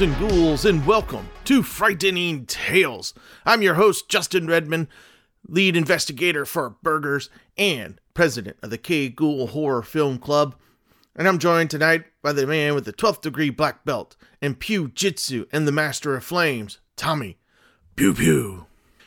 and 0.00 0.16
ghouls, 0.18 0.64
and 0.64 0.86
welcome 0.86 1.28
to 1.42 1.60
Frightening 1.60 2.46
Tales. 2.46 3.14
I'm 3.44 3.62
your 3.62 3.74
host, 3.74 4.08
Justin 4.08 4.46
Redman, 4.46 4.86
lead 5.48 5.76
investigator 5.76 6.44
for 6.44 6.76
Burgers 6.82 7.30
and 7.56 8.00
president 8.14 8.58
of 8.62 8.70
the 8.70 8.78
K 8.78 9.08
Ghoul 9.08 9.48
Horror 9.48 9.82
Film 9.82 10.18
Club. 10.18 10.54
And 11.16 11.26
I'm 11.26 11.38
joined 11.38 11.70
tonight 11.70 12.04
by 12.22 12.32
the 12.32 12.46
man 12.46 12.76
with 12.76 12.84
the 12.84 12.92
12th 12.92 13.22
degree 13.22 13.50
black 13.50 13.84
belt 13.84 14.14
in 14.40 14.54
Pew 14.54 14.88
Jitsu 14.88 15.46
and 15.50 15.66
the 15.66 15.72
Master 15.72 16.14
of 16.14 16.22
Flames, 16.22 16.78
Tommy 16.94 17.38
Pew 17.96 18.14
Pew. 18.14 18.66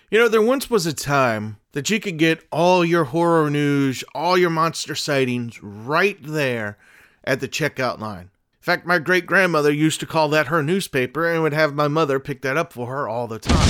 You 0.09 0.19
know, 0.19 0.27
there 0.27 0.41
once 0.41 0.69
was 0.69 0.85
a 0.85 0.93
time 0.93 1.55
that 1.71 1.89
you 1.89 2.01
could 2.01 2.17
get 2.17 2.45
all 2.51 2.83
your 2.83 3.05
horror 3.05 3.49
news, 3.49 4.03
all 4.13 4.37
your 4.37 4.49
monster 4.49 4.95
sightings 4.95 5.63
right 5.63 6.17
there 6.21 6.77
at 7.23 7.39
the 7.39 7.47
checkout 7.47 7.99
line. 7.99 8.30
In 8.61 8.63
fact, 8.63 8.85
my 8.85 8.99
great 8.99 9.25
grandmother 9.25 9.71
used 9.71 9.99
to 10.01 10.05
call 10.05 10.29
that 10.29 10.45
her 10.45 10.61
newspaper 10.61 11.27
and 11.27 11.41
would 11.41 11.51
have 11.51 11.73
my 11.73 11.87
mother 11.87 12.19
pick 12.19 12.43
that 12.43 12.57
up 12.57 12.71
for 12.71 12.85
her 12.85 13.09
all 13.09 13.25
the 13.25 13.39
time. 13.39 13.67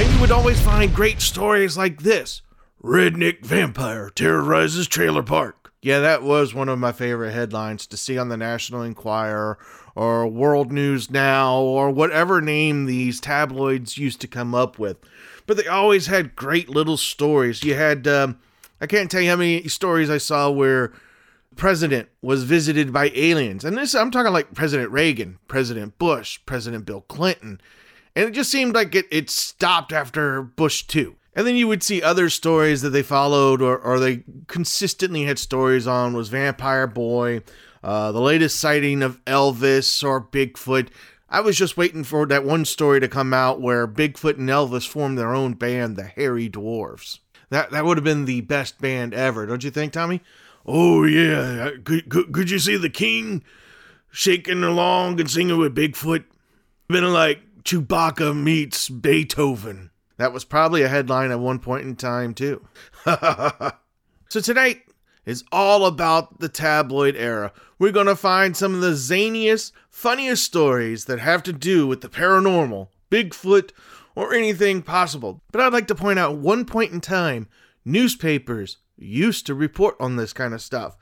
And 0.00 0.10
you 0.10 0.18
would 0.22 0.30
always 0.30 0.58
find 0.58 0.94
great 0.94 1.20
stories 1.20 1.76
like 1.76 2.00
this 2.00 2.40
Redneck 2.82 3.44
Vampire 3.44 4.08
Terrorizes 4.08 4.88
Trailer 4.88 5.22
Park. 5.22 5.70
Yeah, 5.82 6.00
that 6.00 6.22
was 6.22 6.54
one 6.54 6.70
of 6.70 6.78
my 6.78 6.92
favorite 6.92 7.32
headlines 7.32 7.86
to 7.88 7.98
see 7.98 8.16
on 8.16 8.30
the 8.30 8.38
National 8.38 8.82
Enquirer 8.82 9.58
or 9.94 10.26
World 10.26 10.72
News 10.72 11.10
Now 11.10 11.58
or 11.60 11.90
whatever 11.90 12.40
name 12.40 12.86
these 12.86 13.20
tabloids 13.20 13.98
used 13.98 14.22
to 14.22 14.26
come 14.26 14.54
up 14.54 14.78
with. 14.78 14.96
But 15.46 15.58
they 15.58 15.66
always 15.66 16.06
had 16.06 16.34
great 16.34 16.70
little 16.70 16.96
stories. 16.96 17.62
You 17.62 17.74
had, 17.74 18.08
um, 18.08 18.38
I 18.80 18.86
can't 18.86 19.10
tell 19.10 19.20
you 19.20 19.28
how 19.28 19.36
many 19.36 19.68
stories 19.68 20.08
I 20.08 20.16
saw 20.16 20.50
where 20.50 20.94
president 21.56 22.08
was 22.22 22.44
visited 22.44 22.92
by 22.92 23.10
aliens. 23.14 23.64
And 23.64 23.76
this, 23.76 23.94
I'm 23.94 24.10
talking 24.10 24.32
like 24.32 24.54
President 24.54 24.90
Reagan, 24.90 25.38
President 25.48 25.98
Bush, 25.98 26.38
President 26.46 26.84
Bill 26.84 27.00
Clinton. 27.02 27.60
And 28.14 28.28
it 28.28 28.32
just 28.32 28.50
seemed 28.50 28.74
like 28.74 28.94
it, 28.94 29.06
it 29.10 29.30
stopped 29.30 29.92
after 29.92 30.42
Bush 30.42 30.84
2. 30.84 31.16
And 31.34 31.46
then 31.46 31.56
you 31.56 31.68
would 31.68 31.82
see 31.82 32.02
other 32.02 32.30
stories 32.30 32.80
that 32.82 32.90
they 32.90 33.02
followed 33.02 33.60
or, 33.60 33.76
or 33.78 34.00
they 34.00 34.24
consistently 34.46 35.24
had 35.24 35.38
stories 35.38 35.86
on 35.86 36.14
was 36.14 36.30
Vampire 36.30 36.86
Boy, 36.86 37.42
uh, 37.84 38.10
the 38.12 38.20
latest 38.20 38.58
sighting 38.58 39.02
of 39.02 39.22
Elvis 39.26 40.02
or 40.02 40.22
Bigfoot. 40.22 40.88
I 41.28 41.40
was 41.40 41.58
just 41.58 41.76
waiting 41.76 42.04
for 42.04 42.24
that 42.26 42.44
one 42.44 42.64
story 42.64 43.00
to 43.00 43.08
come 43.08 43.34
out 43.34 43.60
where 43.60 43.86
Bigfoot 43.86 44.38
and 44.38 44.48
Elvis 44.48 44.88
formed 44.88 45.18
their 45.18 45.34
own 45.34 45.54
band, 45.54 45.96
the 45.96 46.04
Hairy 46.04 46.48
Dwarfs. 46.48 47.20
That 47.50 47.70
that 47.70 47.84
would 47.84 47.96
have 47.96 48.04
been 48.04 48.24
the 48.24 48.40
best 48.40 48.80
band 48.80 49.14
ever, 49.14 49.46
don't 49.46 49.62
you 49.62 49.70
think, 49.70 49.92
Tommy? 49.92 50.22
Oh 50.66 51.04
yeah, 51.04 51.66
uh, 51.66 51.70
could, 51.84 52.08
could, 52.08 52.32
could 52.32 52.50
you 52.50 52.58
see 52.58 52.76
the 52.76 52.90
king 52.90 53.44
shaking 54.10 54.64
along 54.64 55.20
and 55.20 55.30
singing 55.30 55.58
with 55.58 55.76
Bigfoot? 55.76 56.24
Been 56.88 57.12
like 57.12 57.40
Chewbacca 57.62 58.36
meets 58.36 58.88
Beethoven. 58.88 59.90
That 60.16 60.32
was 60.32 60.44
probably 60.44 60.82
a 60.82 60.88
headline 60.88 61.30
at 61.30 61.38
one 61.38 61.60
point 61.60 61.84
in 61.84 61.94
time 61.94 62.34
too. 62.34 62.66
so 63.04 64.40
tonight 64.42 64.82
is 65.24 65.44
all 65.52 65.86
about 65.86 66.40
the 66.40 66.48
tabloid 66.48 67.14
era. 67.14 67.52
We're 67.78 67.92
going 67.92 68.06
to 68.06 68.16
find 68.16 68.56
some 68.56 68.74
of 68.74 68.80
the 68.80 68.92
zaniest, 68.92 69.70
funniest 69.88 70.44
stories 70.44 71.04
that 71.04 71.20
have 71.20 71.42
to 71.44 71.52
do 71.52 71.86
with 71.86 72.00
the 72.00 72.08
paranormal, 72.08 72.88
Bigfoot, 73.10 73.70
or 74.14 74.32
anything 74.32 74.82
possible. 74.82 75.42
But 75.52 75.60
I'd 75.60 75.72
like 75.72 75.88
to 75.88 75.94
point 75.94 76.18
out 76.18 76.38
one 76.38 76.64
point 76.64 76.92
in 76.92 77.00
time 77.00 77.48
newspapers 77.84 78.78
used 78.96 79.46
to 79.46 79.54
report 79.54 79.96
on 80.00 80.16
this 80.16 80.32
kind 80.32 80.54
of 80.54 80.62
stuff. 80.62 80.96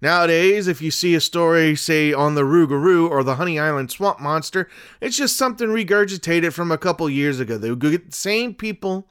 Nowadays, 0.00 0.68
if 0.68 0.80
you 0.80 0.92
see 0.92 1.16
a 1.16 1.20
story, 1.20 1.74
say, 1.74 2.12
on 2.12 2.36
the 2.36 2.42
Rougarou 2.42 3.10
or 3.10 3.24
the 3.24 3.34
Honey 3.34 3.58
Island 3.58 3.90
Swamp 3.90 4.20
Monster, 4.20 4.68
it's 5.00 5.16
just 5.16 5.36
something 5.36 5.68
regurgitated 5.68 6.52
from 6.52 6.70
a 6.70 6.78
couple 6.78 7.10
years 7.10 7.40
ago. 7.40 7.58
They 7.58 7.70
would 7.70 7.80
get 7.80 8.10
the 8.10 8.16
same 8.16 8.54
people, 8.54 9.08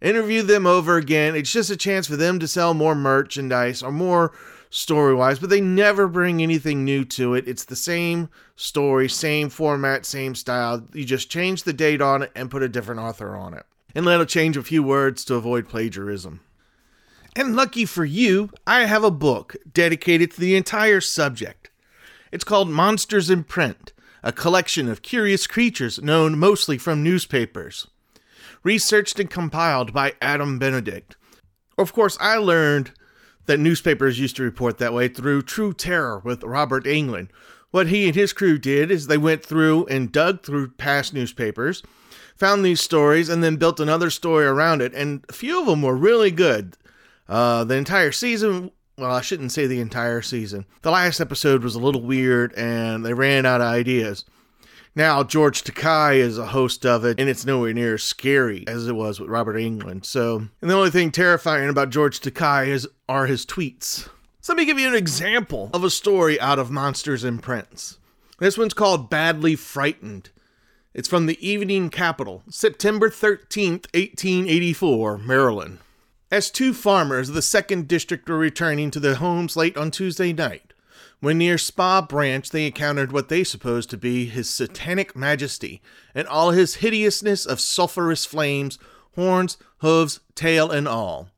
interview 0.00 0.42
them 0.42 0.66
over 0.66 0.96
again. 0.96 1.34
It's 1.34 1.52
just 1.52 1.70
a 1.70 1.76
chance 1.76 2.06
for 2.06 2.16
them 2.16 2.38
to 2.38 2.46
sell 2.46 2.74
more 2.74 2.94
merchandise 2.94 3.82
or 3.82 3.90
more 3.90 4.32
story 4.70 5.14
wise, 5.14 5.40
but 5.40 5.50
they 5.50 5.60
never 5.60 6.06
bring 6.06 6.40
anything 6.40 6.84
new 6.84 7.04
to 7.04 7.34
it. 7.34 7.48
It's 7.48 7.64
the 7.64 7.74
same 7.74 8.28
story, 8.54 9.08
same 9.08 9.48
format, 9.48 10.06
same 10.06 10.36
style. 10.36 10.86
You 10.94 11.04
just 11.04 11.28
change 11.28 11.64
the 11.64 11.72
date 11.72 12.00
on 12.00 12.22
it 12.22 12.30
and 12.36 12.52
put 12.52 12.62
a 12.62 12.68
different 12.68 13.00
author 13.00 13.34
on 13.34 13.52
it. 13.54 13.66
And 13.96 14.06
let 14.06 14.20
it 14.20 14.28
change 14.28 14.56
a 14.56 14.62
few 14.62 14.84
words 14.84 15.24
to 15.24 15.34
avoid 15.34 15.68
plagiarism. 15.68 16.40
And 17.36 17.54
lucky 17.54 17.84
for 17.84 18.04
you, 18.04 18.50
I 18.66 18.86
have 18.86 19.04
a 19.04 19.10
book 19.10 19.54
dedicated 19.72 20.32
to 20.32 20.40
the 20.40 20.56
entire 20.56 21.00
subject. 21.00 21.70
It's 22.32 22.44
called 22.44 22.68
Monsters 22.68 23.30
in 23.30 23.44
Print, 23.44 23.92
a 24.22 24.32
collection 24.32 24.88
of 24.88 25.02
curious 25.02 25.46
creatures 25.46 26.02
known 26.02 26.38
mostly 26.38 26.76
from 26.76 27.04
newspapers. 27.04 27.86
Researched 28.64 29.20
and 29.20 29.30
compiled 29.30 29.92
by 29.92 30.14
Adam 30.20 30.58
Benedict. 30.58 31.16
Of 31.78 31.92
course, 31.92 32.18
I 32.20 32.36
learned 32.36 32.90
that 33.46 33.58
newspapers 33.58 34.18
used 34.18 34.36
to 34.36 34.42
report 34.42 34.78
that 34.78 34.92
way 34.92 35.08
through 35.08 35.42
True 35.42 35.72
Terror 35.72 36.20
with 36.24 36.42
Robert 36.42 36.84
Englund. 36.84 37.30
What 37.70 37.86
he 37.86 38.06
and 38.06 38.14
his 38.14 38.32
crew 38.32 38.58
did 38.58 38.90
is 38.90 39.06
they 39.06 39.16
went 39.16 39.44
through 39.46 39.86
and 39.86 40.12
dug 40.12 40.42
through 40.42 40.72
past 40.72 41.14
newspapers, 41.14 41.82
found 42.36 42.64
these 42.64 42.80
stories, 42.80 43.28
and 43.28 43.42
then 43.42 43.56
built 43.56 43.80
another 43.80 44.10
story 44.10 44.44
around 44.44 44.82
it, 44.82 44.92
and 44.94 45.24
a 45.28 45.32
few 45.32 45.60
of 45.60 45.66
them 45.66 45.82
were 45.82 45.96
really 45.96 46.32
good. 46.32 46.76
Uh, 47.30 47.62
the 47.62 47.76
entire 47.76 48.10
season, 48.10 48.72
well, 48.98 49.12
I 49.12 49.20
shouldn't 49.20 49.52
say 49.52 49.68
the 49.68 49.80
entire 49.80 50.20
season. 50.20 50.66
The 50.82 50.90
last 50.90 51.20
episode 51.20 51.62
was 51.62 51.76
a 51.76 51.80
little 51.80 52.02
weird 52.02 52.52
and 52.54 53.06
they 53.06 53.14
ran 53.14 53.46
out 53.46 53.60
of 53.60 53.68
ideas. 53.68 54.24
Now, 54.96 55.22
George 55.22 55.62
Takei 55.62 56.16
is 56.16 56.36
a 56.36 56.46
host 56.46 56.84
of 56.84 57.04
it, 57.04 57.20
and 57.20 57.28
it's 57.28 57.46
nowhere 57.46 57.72
near 57.72 57.94
as 57.94 58.02
scary 58.02 58.64
as 58.66 58.88
it 58.88 58.96
was 58.96 59.20
with 59.20 59.30
Robert 59.30 59.54
Englund. 59.54 60.04
So, 60.04 60.48
and 60.60 60.68
the 60.68 60.74
only 60.74 60.90
thing 60.90 61.12
terrifying 61.12 61.68
about 61.68 61.90
George 61.90 62.18
Takei 62.18 62.66
is 62.66 62.88
are 63.08 63.26
his 63.26 63.46
tweets. 63.46 64.08
So 64.40 64.52
let 64.52 64.56
me 64.56 64.64
give 64.64 64.80
you 64.80 64.88
an 64.88 64.96
example 64.96 65.70
of 65.72 65.84
a 65.84 65.90
story 65.90 66.40
out 66.40 66.58
of 66.58 66.72
Monsters 66.72 67.22
and 67.22 67.40
Prints. 67.40 67.98
This 68.40 68.58
one's 68.58 68.74
called 68.74 69.08
Badly 69.08 69.54
Frightened. 69.54 70.30
It's 70.92 71.08
from 71.08 71.26
the 71.26 71.38
Evening 71.46 71.90
Capital, 71.90 72.42
September 72.50 73.08
13th, 73.08 73.86
1884, 73.94 75.18
Maryland. 75.18 75.78
As 76.30 76.48
two 76.48 76.72
farmers 76.72 77.28
of 77.28 77.34
the 77.34 77.42
second 77.42 77.88
district 77.88 78.28
were 78.28 78.38
returning 78.38 78.92
to 78.92 79.00
their 79.00 79.16
homes 79.16 79.56
late 79.56 79.76
on 79.76 79.90
Tuesday 79.90 80.32
night, 80.32 80.72
when 81.18 81.38
near 81.38 81.58
Spa 81.58 82.00
Branch 82.00 82.48
they 82.48 82.66
encountered 82.66 83.10
what 83.10 83.28
they 83.28 83.42
supposed 83.42 83.90
to 83.90 83.96
be 83.96 84.26
his 84.26 84.48
satanic 84.48 85.16
majesty 85.16 85.82
and 86.14 86.28
all 86.28 86.52
his 86.52 86.76
hideousness 86.76 87.44
of 87.44 87.58
sulphurous 87.58 88.24
flames, 88.24 88.78
horns, 89.16 89.58
hooves, 89.78 90.20
tail, 90.36 90.70
and 90.70 90.86
all. 90.86 91.30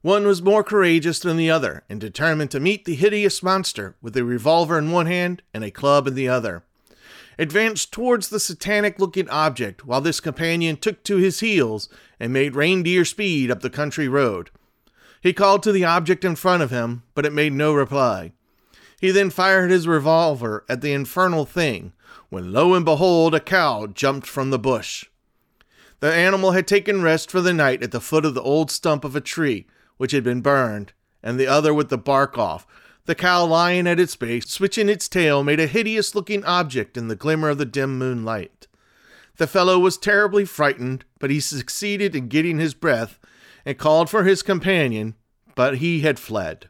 One 0.00 0.24
was 0.28 0.40
more 0.40 0.62
courageous 0.62 1.18
than 1.18 1.36
the 1.36 1.50
other, 1.50 1.82
and 1.88 2.00
determined 2.00 2.52
to 2.52 2.60
meet 2.60 2.84
the 2.84 2.94
hideous 2.94 3.42
monster 3.42 3.96
with 4.00 4.16
a 4.16 4.22
revolver 4.22 4.78
in 4.78 4.92
one 4.92 5.06
hand 5.06 5.42
and 5.52 5.64
a 5.64 5.72
club 5.72 6.06
in 6.06 6.14
the 6.14 6.28
other 6.28 6.62
advanced 7.38 7.92
towards 7.92 8.28
the 8.28 8.40
satanic 8.40 8.98
looking 8.98 9.28
object, 9.28 9.84
while 9.84 10.00
this 10.00 10.20
companion 10.20 10.76
took 10.76 11.02
to 11.04 11.16
his 11.16 11.40
heels 11.40 11.88
and 12.20 12.32
made 12.32 12.54
reindeer 12.54 13.04
speed 13.04 13.50
up 13.50 13.60
the 13.60 13.70
country 13.70 14.08
road. 14.08 14.50
He 15.20 15.32
called 15.32 15.62
to 15.62 15.72
the 15.72 15.84
object 15.84 16.24
in 16.24 16.36
front 16.36 16.62
of 16.62 16.70
him, 16.70 17.02
but 17.14 17.24
it 17.24 17.32
made 17.32 17.52
no 17.52 17.72
reply. 17.72 18.32
He 19.00 19.10
then 19.10 19.30
fired 19.30 19.70
his 19.70 19.88
revolver 19.88 20.64
at 20.68 20.80
the 20.80 20.92
infernal 20.92 21.44
thing, 21.44 21.92
when 22.28 22.52
lo 22.52 22.74
and 22.74 22.84
behold, 22.84 23.34
a 23.34 23.40
cow 23.40 23.86
jumped 23.86 24.26
from 24.26 24.50
the 24.50 24.58
bush. 24.58 25.06
The 26.00 26.12
animal 26.12 26.52
had 26.52 26.66
taken 26.66 27.02
rest 27.02 27.30
for 27.30 27.40
the 27.40 27.54
night 27.54 27.82
at 27.82 27.90
the 27.90 28.00
foot 28.00 28.24
of 28.24 28.34
the 28.34 28.42
old 28.42 28.70
stump 28.70 29.04
of 29.04 29.16
a 29.16 29.20
tree, 29.20 29.66
which 29.96 30.12
had 30.12 30.24
been 30.24 30.42
burned, 30.42 30.92
and 31.22 31.40
the 31.40 31.46
other 31.46 31.72
with 31.72 31.88
the 31.88 31.96
bark 31.96 32.36
off, 32.36 32.66
the 33.06 33.14
cow 33.14 33.44
lying 33.44 33.86
at 33.86 34.00
its 34.00 34.16
base, 34.16 34.48
switching 34.48 34.88
its 34.88 35.08
tail, 35.08 35.44
made 35.44 35.60
a 35.60 35.66
hideous 35.66 36.14
looking 36.14 36.44
object 36.44 36.96
in 36.96 37.08
the 37.08 37.16
glimmer 37.16 37.50
of 37.50 37.58
the 37.58 37.64
dim 37.64 37.98
moonlight. 37.98 38.66
The 39.36 39.46
fellow 39.46 39.78
was 39.78 39.98
terribly 39.98 40.44
frightened, 40.44 41.04
but 41.18 41.30
he 41.30 41.40
succeeded 41.40 42.14
in 42.14 42.28
getting 42.28 42.58
his 42.58 42.74
breath 42.74 43.18
and 43.64 43.78
called 43.78 44.08
for 44.08 44.24
his 44.24 44.42
companion, 44.42 45.14
but 45.54 45.78
he 45.78 46.00
had 46.00 46.18
fled. 46.18 46.68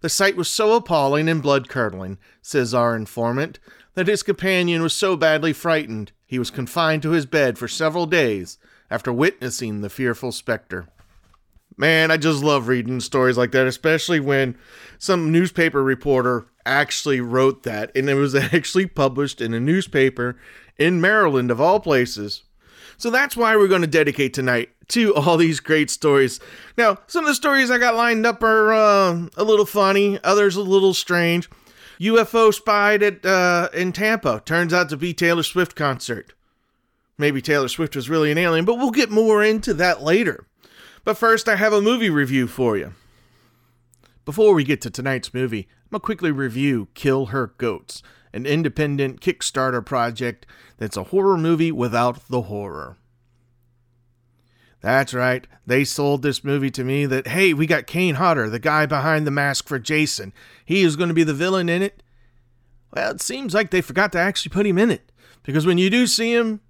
The 0.00 0.08
sight 0.08 0.36
was 0.36 0.48
so 0.48 0.74
appalling 0.74 1.28
and 1.28 1.42
blood 1.42 1.68
curdling, 1.68 2.18
says 2.42 2.72
our 2.72 2.94
informant, 2.94 3.58
that 3.94 4.08
his 4.08 4.22
companion 4.22 4.82
was 4.82 4.94
so 4.94 5.16
badly 5.16 5.52
frightened 5.52 6.12
he 6.26 6.38
was 6.38 6.50
confined 6.50 7.02
to 7.02 7.10
his 7.10 7.24
bed 7.24 7.56
for 7.56 7.68
several 7.68 8.06
days 8.06 8.58
after 8.90 9.12
witnessing 9.12 9.80
the 9.80 9.88
fearful 9.88 10.32
specter. 10.32 10.88
Man, 11.76 12.10
I 12.10 12.16
just 12.16 12.42
love 12.42 12.68
reading 12.68 13.00
stories 13.00 13.36
like 13.36 13.52
that, 13.52 13.66
especially 13.66 14.18
when 14.18 14.56
some 14.98 15.30
newspaper 15.30 15.82
reporter 15.82 16.46
actually 16.64 17.20
wrote 17.20 17.62
that 17.64 17.92
and 17.94 18.08
it 18.08 18.14
was 18.14 18.34
actually 18.34 18.86
published 18.86 19.40
in 19.40 19.52
a 19.52 19.60
newspaper 19.60 20.38
in 20.78 21.00
Maryland, 21.00 21.50
of 21.50 21.60
all 21.60 21.80
places. 21.80 22.42
So 22.98 23.10
that's 23.10 23.36
why 23.36 23.56
we're 23.56 23.68
going 23.68 23.82
to 23.82 23.86
dedicate 23.86 24.32
tonight 24.32 24.70
to 24.88 25.14
all 25.16 25.36
these 25.36 25.60
great 25.60 25.90
stories. 25.90 26.40
Now, 26.78 26.98
some 27.06 27.24
of 27.24 27.28
the 27.28 27.34
stories 27.34 27.70
I 27.70 27.78
got 27.78 27.94
lined 27.94 28.26
up 28.26 28.42
are 28.42 28.72
uh, 28.72 29.26
a 29.36 29.44
little 29.44 29.66
funny, 29.66 30.18
others 30.24 30.56
a 30.56 30.62
little 30.62 30.94
strange. 30.94 31.48
UFO 32.00 32.52
spied 32.52 33.02
at 33.02 33.24
uh, 33.24 33.68
in 33.72 33.92
Tampa. 33.92 34.42
Turns 34.44 34.72
out 34.72 34.88
to 34.90 34.96
be 34.96 35.14
Taylor 35.14 35.42
Swift 35.42 35.74
concert. 35.74 36.34
Maybe 37.18 37.40
Taylor 37.40 37.68
Swift 37.68 37.96
was 37.96 38.10
really 38.10 38.30
an 38.30 38.36
alien, 38.36 38.66
but 38.66 38.76
we'll 38.76 38.90
get 38.90 39.10
more 39.10 39.42
into 39.42 39.72
that 39.74 40.02
later. 40.02 40.46
But 41.06 41.16
first, 41.16 41.48
I 41.48 41.54
have 41.54 41.72
a 41.72 41.80
movie 41.80 42.10
review 42.10 42.48
for 42.48 42.76
you. 42.76 42.92
Before 44.24 44.52
we 44.52 44.64
get 44.64 44.80
to 44.80 44.90
tonight's 44.90 45.32
movie, 45.32 45.68
I'm 45.84 45.90
going 45.92 46.00
to 46.00 46.04
quickly 46.04 46.32
review 46.32 46.88
Kill 46.94 47.26
Her 47.26 47.54
Goats, 47.58 48.02
an 48.32 48.44
independent 48.44 49.20
Kickstarter 49.20 49.86
project 49.86 50.46
that's 50.78 50.96
a 50.96 51.04
horror 51.04 51.38
movie 51.38 51.70
without 51.70 52.26
the 52.28 52.42
horror. 52.42 52.96
That's 54.80 55.14
right, 55.14 55.46
they 55.64 55.84
sold 55.84 56.22
this 56.22 56.42
movie 56.42 56.72
to 56.72 56.82
me 56.82 57.06
that, 57.06 57.28
hey, 57.28 57.54
we 57.54 57.68
got 57.68 57.86
Kane 57.86 58.16
Hodder, 58.16 58.50
the 58.50 58.58
guy 58.58 58.84
behind 58.84 59.28
the 59.28 59.30
mask 59.30 59.68
for 59.68 59.78
Jason. 59.78 60.32
He 60.64 60.82
is 60.82 60.96
going 60.96 61.08
to 61.08 61.14
be 61.14 61.22
the 61.22 61.32
villain 61.32 61.68
in 61.68 61.82
it. 61.82 62.02
Well, 62.92 63.12
it 63.12 63.22
seems 63.22 63.54
like 63.54 63.70
they 63.70 63.80
forgot 63.80 64.10
to 64.10 64.18
actually 64.18 64.50
put 64.50 64.66
him 64.66 64.76
in 64.76 64.90
it. 64.90 65.12
Because 65.44 65.66
when 65.66 65.78
you 65.78 65.88
do 65.88 66.08
see 66.08 66.34
him, 66.34 66.62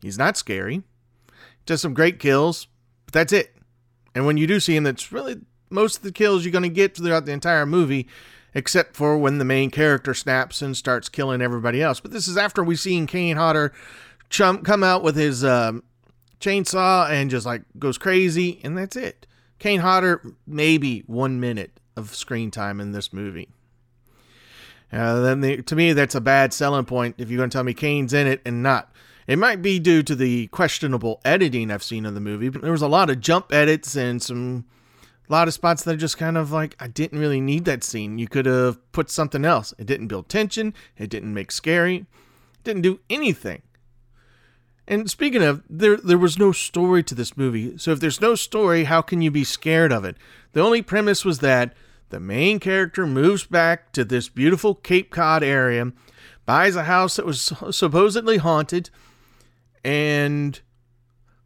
he's 0.00 0.16
not 0.16 0.38
scary. 0.38 0.82
Just 1.66 1.82
some 1.82 1.92
great 1.92 2.18
kills, 2.18 2.68
but 3.04 3.12
that's 3.12 3.34
it. 3.34 3.54
And 4.14 4.26
when 4.26 4.36
you 4.36 4.46
do 4.46 4.60
see 4.60 4.76
him, 4.76 4.84
that's 4.84 5.12
really 5.12 5.40
most 5.70 5.98
of 5.98 6.02
the 6.02 6.12
kills 6.12 6.44
you're 6.44 6.52
going 6.52 6.62
to 6.62 6.68
get 6.68 6.96
throughout 6.96 7.24
the 7.24 7.32
entire 7.32 7.66
movie, 7.66 8.08
except 8.54 8.96
for 8.96 9.16
when 9.16 9.38
the 9.38 9.44
main 9.44 9.70
character 9.70 10.14
snaps 10.14 10.60
and 10.60 10.76
starts 10.76 11.08
killing 11.08 11.40
everybody 11.40 11.82
else. 11.82 12.00
But 12.00 12.10
this 12.10 12.28
is 12.28 12.36
after 12.36 12.62
we've 12.62 12.78
seen 12.78 13.06
Kane 13.06 13.36
Hodder 13.36 13.72
chum- 14.28 14.62
come 14.62 14.82
out 14.84 15.02
with 15.02 15.16
his 15.16 15.44
um, 15.44 15.82
chainsaw 16.40 17.08
and 17.08 17.30
just 17.30 17.46
like 17.46 17.62
goes 17.78 17.98
crazy, 17.98 18.60
and 18.62 18.76
that's 18.76 18.96
it. 18.96 19.26
Kane 19.58 19.80
Hodder, 19.80 20.34
maybe 20.46 21.00
one 21.06 21.40
minute 21.40 21.80
of 21.96 22.14
screen 22.14 22.50
time 22.50 22.80
in 22.80 22.92
this 22.92 23.12
movie. 23.12 23.48
Uh, 24.92 25.20
then 25.20 25.40
the, 25.40 25.62
to 25.62 25.74
me, 25.74 25.94
that's 25.94 26.14
a 26.14 26.20
bad 26.20 26.52
selling 26.52 26.84
point 26.84 27.14
if 27.16 27.30
you're 27.30 27.38
going 27.38 27.48
to 27.48 27.54
tell 27.54 27.64
me 27.64 27.72
Kane's 27.72 28.12
in 28.12 28.26
it 28.26 28.42
and 28.44 28.62
not. 28.62 28.91
It 29.26 29.38
might 29.38 29.62
be 29.62 29.78
due 29.78 30.02
to 30.02 30.14
the 30.14 30.48
questionable 30.48 31.20
editing 31.24 31.70
I've 31.70 31.82
seen 31.82 32.06
of 32.06 32.14
the 32.14 32.20
movie, 32.20 32.48
but 32.48 32.62
there 32.62 32.72
was 32.72 32.82
a 32.82 32.88
lot 32.88 33.10
of 33.10 33.20
jump 33.20 33.52
edits 33.52 33.96
and 33.96 34.22
some 34.22 34.64
a 35.28 35.32
lot 35.32 35.48
of 35.48 35.54
spots 35.54 35.84
that 35.84 35.94
are 35.94 35.98
just 35.98 36.18
kind 36.18 36.36
of 36.36 36.50
like 36.50 36.76
I 36.80 36.88
didn't 36.88 37.18
really 37.18 37.40
need 37.40 37.64
that 37.64 37.84
scene. 37.84 38.18
You 38.18 38.28
could 38.28 38.46
have 38.46 38.92
put 38.92 39.10
something 39.10 39.44
else. 39.44 39.72
It 39.78 39.86
didn't 39.86 40.08
build 40.08 40.28
tension. 40.28 40.74
It 40.96 41.10
didn't 41.10 41.32
make 41.32 41.52
scary. 41.52 41.96
It 41.96 42.64
didn't 42.64 42.82
do 42.82 43.00
anything. 43.08 43.62
And 44.86 45.08
speaking 45.08 45.42
of, 45.42 45.62
there 45.70 45.96
there 45.96 46.18
was 46.18 46.38
no 46.38 46.50
story 46.52 47.02
to 47.04 47.14
this 47.14 47.36
movie. 47.36 47.78
So 47.78 47.92
if 47.92 48.00
there's 48.00 48.20
no 48.20 48.34
story, 48.34 48.84
how 48.84 49.00
can 49.00 49.22
you 49.22 49.30
be 49.30 49.44
scared 49.44 49.92
of 49.92 50.04
it? 50.04 50.16
The 50.52 50.60
only 50.60 50.82
premise 50.82 51.24
was 51.24 51.38
that 51.38 51.74
the 52.10 52.20
main 52.20 52.60
character 52.60 53.06
moves 53.06 53.46
back 53.46 53.92
to 53.92 54.04
this 54.04 54.28
beautiful 54.28 54.74
Cape 54.74 55.10
Cod 55.10 55.42
area, 55.42 55.92
buys 56.44 56.76
a 56.76 56.84
house 56.84 57.16
that 57.16 57.24
was 57.24 57.52
supposedly 57.70 58.36
haunted, 58.36 58.90
and 59.84 60.60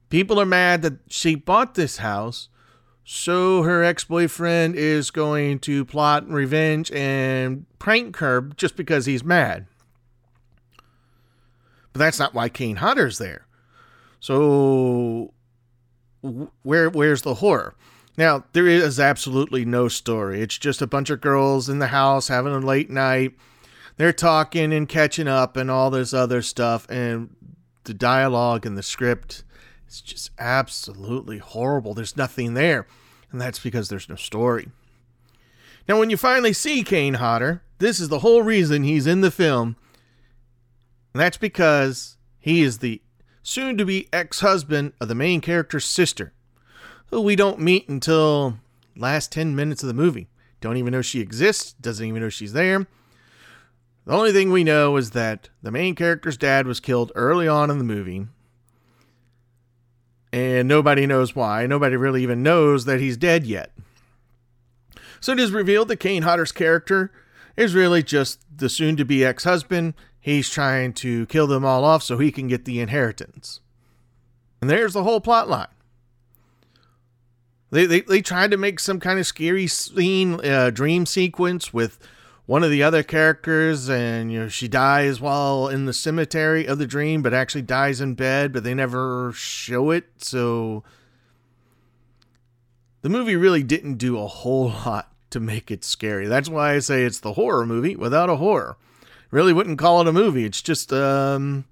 people 0.08 0.40
are 0.40 0.46
mad 0.46 0.82
that 0.82 0.98
she 1.08 1.34
bought 1.34 1.74
this 1.74 1.98
house. 1.98 2.48
So 3.04 3.62
her 3.62 3.84
ex-boyfriend 3.84 4.74
is 4.74 5.12
going 5.12 5.60
to 5.60 5.84
plot 5.84 6.28
revenge 6.28 6.90
and 6.90 7.66
prank 7.78 8.16
her 8.16 8.40
just 8.40 8.74
because 8.74 9.06
he's 9.06 9.22
mad. 9.22 9.66
But 11.92 12.00
that's 12.00 12.18
not 12.18 12.34
why 12.34 12.48
Kane 12.48 12.76
Hodder's 12.76 13.18
there. 13.18 13.46
So 14.18 15.32
where 16.62 16.90
where's 16.90 17.22
the 17.22 17.34
horror? 17.34 17.76
Now, 18.18 18.44
there 18.54 18.66
is 18.66 18.98
absolutely 18.98 19.64
no 19.64 19.86
story. 19.86 20.40
It's 20.40 20.58
just 20.58 20.82
a 20.82 20.86
bunch 20.86 21.10
of 21.10 21.20
girls 21.20 21.68
in 21.68 21.78
the 21.78 21.88
house 21.88 22.28
having 22.28 22.54
a 22.54 22.58
late 22.58 22.90
night. 22.90 23.34
They're 23.98 24.12
talking 24.12 24.72
and 24.72 24.88
catching 24.88 25.28
up 25.28 25.56
and 25.56 25.70
all 25.70 25.90
this 25.90 26.12
other 26.12 26.42
stuff 26.42 26.86
and 26.90 27.35
the 27.86 27.94
dialogue 27.94 28.66
and 28.66 28.76
the 28.76 28.82
script 28.82 29.42
is 29.88 30.00
just 30.00 30.30
absolutely 30.38 31.38
horrible. 31.38 31.94
There's 31.94 32.16
nothing 32.16 32.54
there. 32.54 32.86
And 33.32 33.40
that's 33.40 33.58
because 33.58 33.88
there's 33.88 34.08
no 34.08 34.14
story. 34.14 34.68
Now, 35.88 35.98
when 35.98 36.10
you 36.10 36.16
finally 36.16 36.52
see 36.52 36.82
Kane 36.82 37.14
Hodder, 37.14 37.62
this 37.78 37.98
is 38.00 38.08
the 38.08 38.20
whole 38.20 38.42
reason 38.42 38.82
he's 38.82 39.06
in 39.06 39.20
the 39.20 39.30
film 39.30 39.76
and 41.16 41.20
that's 41.22 41.38
because 41.38 42.18
he 42.38 42.60
is 42.60 42.80
the 42.80 43.00
soon 43.42 43.78
to 43.78 43.86
be 43.86 44.06
ex 44.12 44.40
husband 44.40 44.92
of 45.00 45.08
the 45.08 45.14
main 45.14 45.40
character's 45.40 45.86
sister, 45.86 46.34
who 47.06 47.22
we 47.22 47.34
don't 47.34 47.58
meet 47.58 47.88
until 47.88 48.58
last 48.94 49.32
10 49.32 49.56
minutes 49.56 49.82
of 49.82 49.86
the 49.86 49.94
movie. 49.94 50.28
Don't 50.60 50.76
even 50.76 50.92
know 50.92 51.00
she 51.00 51.20
exists, 51.20 51.72
doesn't 51.80 52.06
even 52.06 52.20
know 52.20 52.28
she's 52.28 52.52
there. 52.52 52.86
The 54.06 54.12
only 54.12 54.32
thing 54.32 54.52
we 54.52 54.62
know 54.64 54.96
is 54.96 55.10
that 55.10 55.48
the 55.62 55.72
main 55.72 55.96
character's 55.96 56.36
dad 56.36 56.66
was 56.66 56.78
killed 56.78 57.10
early 57.16 57.48
on 57.48 57.70
in 57.70 57.78
the 57.78 57.84
movie. 57.84 58.28
And 60.32 60.68
nobody 60.68 61.06
knows 61.06 61.34
why. 61.34 61.66
Nobody 61.66 61.96
really 61.96 62.22
even 62.22 62.42
knows 62.42 62.84
that 62.84 63.00
he's 63.00 63.16
dead 63.16 63.46
yet. 63.46 63.72
So 65.20 65.32
it 65.32 65.40
is 65.40 65.50
revealed 65.50 65.88
that 65.88 65.96
Kane 65.96 66.22
Hodder's 66.22 66.52
character 66.52 67.10
is 67.56 67.74
really 67.74 68.02
just 68.02 68.40
the 68.56 68.68
soon 68.68 68.96
to 68.96 69.04
be 69.04 69.24
ex 69.24 69.44
husband 69.44 69.94
he's 70.20 70.50
trying 70.50 70.92
to 70.92 71.24
kill 71.26 71.46
them 71.46 71.64
all 71.64 71.84
off 71.84 72.02
so 72.02 72.18
he 72.18 72.32
can 72.32 72.48
get 72.48 72.64
the 72.64 72.80
inheritance. 72.80 73.60
And 74.60 74.68
there's 74.68 74.92
the 74.92 75.04
whole 75.04 75.20
plot 75.20 75.48
line. 75.48 75.68
They, 77.70 77.86
they, 77.86 78.00
they 78.02 78.22
tried 78.22 78.50
to 78.52 78.56
make 78.56 78.78
some 78.78 79.00
kind 79.00 79.18
of 79.18 79.26
scary 79.26 79.66
scene, 79.66 80.44
uh, 80.44 80.70
dream 80.70 81.06
sequence 81.06 81.72
with 81.72 81.98
one 82.46 82.64
of 82.64 82.70
the 82.70 82.82
other 82.82 83.02
characters, 83.02 83.88
and 83.88 84.32
you 84.32 84.40
know 84.40 84.48
she 84.48 84.68
dies 84.68 85.20
while 85.20 85.68
in 85.68 85.84
the 85.84 85.92
cemetery 85.92 86.66
of 86.66 86.78
the 86.78 86.86
dream, 86.86 87.22
but 87.22 87.34
actually 87.34 87.62
dies 87.62 88.00
in 88.00 88.14
bed. 88.14 88.52
But 88.52 88.64
they 88.64 88.74
never 88.74 89.32
show 89.34 89.90
it, 89.90 90.06
so 90.18 90.82
the 93.02 93.08
movie 93.08 93.36
really 93.36 93.62
didn't 93.62 93.96
do 93.96 94.18
a 94.18 94.26
whole 94.26 94.68
lot 94.86 95.12
to 95.30 95.40
make 95.40 95.70
it 95.70 95.84
scary. 95.84 96.26
That's 96.26 96.48
why 96.48 96.74
I 96.74 96.78
say 96.78 97.04
it's 97.04 97.20
the 97.20 97.34
horror 97.34 97.66
movie 97.66 97.96
without 97.96 98.30
a 98.30 98.36
horror 98.36 98.76
really 99.30 99.52
wouldn't 99.52 99.78
call 99.78 100.00
it 100.00 100.08
a 100.08 100.12
movie. 100.12 100.44
It's 100.44 100.62
just 100.62 100.92
um, 100.92 101.64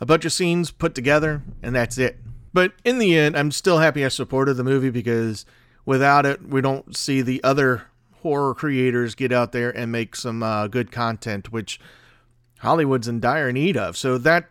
a 0.00 0.06
bunch 0.06 0.24
of 0.24 0.32
scenes 0.32 0.70
put 0.70 0.94
together, 0.94 1.42
and 1.62 1.74
that's 1.74 1.98
it. 1.98 2.18
But 2.52 2.72
in 2.84 2.98
the 2.98 3.16
end, 3.16 3.36
I'm 3.36 3.50
still 3.52 3.78
happy 3.78 4.04
I 4.04 4.08
supported 4.08 4.54
the 4.54 4.64
movie 4.64 4.90
because 4.90 5.44
without 5.84 6.26
it, 6.26 6.48
we 6.48 6.60
don't 6.60 6.96
see 6.96 7.22
the 7.22 7.42
other 7.44 7.84
horror 8.26 8.54
creators 8.54 9.14
get 9.14 9.30
out 9.30 9.52
there 9.52 9.70
and 9.70 9.92
make 9.92 10.16
some 10.16 10.42
uh, 10.42 10.66
good 10.66 10.90
content, 10.90 11.52
which 11.52 11.78
Hollywood's 12.58 13.06
in 13.06 13.20
dire 13.20 13.52
need 13.52 13.76
of. 13.76 13.96
So 13.96 14.18
that, 14.18 14.50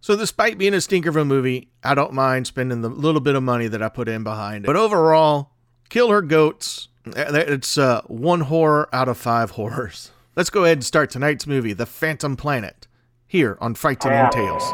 so 0.00 0.16
despite 0.16 0.58
being 0.58 0.74
a 0.74 0.80
stinker 0.80 1.10
of 1.10 1.16
a 1.16 1.24
movie, 1.24 1.68
I 1.84 1.94
don't 1.94 2.12
mind 2.12 2.48
spending 2.48 2.80
the 2.80 2.88
little 2.88 3.20
bit 3.20 3.36
of 3.36 3.42
money 3.44 3.68
that 3.68 3.80
I 3.80 3.88
put 3.88 4.08
in 4.08 4.24
behind 4.24 4.64
it. 4.64 4.66
But 4.66 4.76
overall, 4.76 5.50
Kill 5.88 6.10
Her 6.10 6.22
Goats. 6.22 6.88
It's 7.06 7.78
uh, 7.78 8.02
one 8.06 8.40
horror 8.40 8.88
out 8.92 9.08
of 9.08 9.16
five 9.16 9.52
horrors. 9.52 10.10
Let's 10.34 10.50
go 10.50 10.64
ahead 10.64 10.78
and 10.78 10.84
start 10.84 11.10
tonight's 11.10 11.46
movie, 11.46 11.72
The 11.72 11.86
Phantom 11.86 12.34
Planet, 12.34 12.88
here 13.26 13.56
on 13.60 13.74
Frightening 13.74 14.30
Tales. 14.30 14.64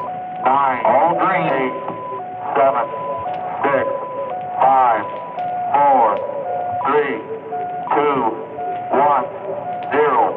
Nine, 0.47 0.81
eight, 1.53 1.75
seven, 2.57 2.87
six, 3.67 3.85
five, 4.57 5.05
four, 5.75 6.17
three, 6.87 7.19
two, 8.01 8.23
one, 8.97 9.25
zero. 9.93 10.33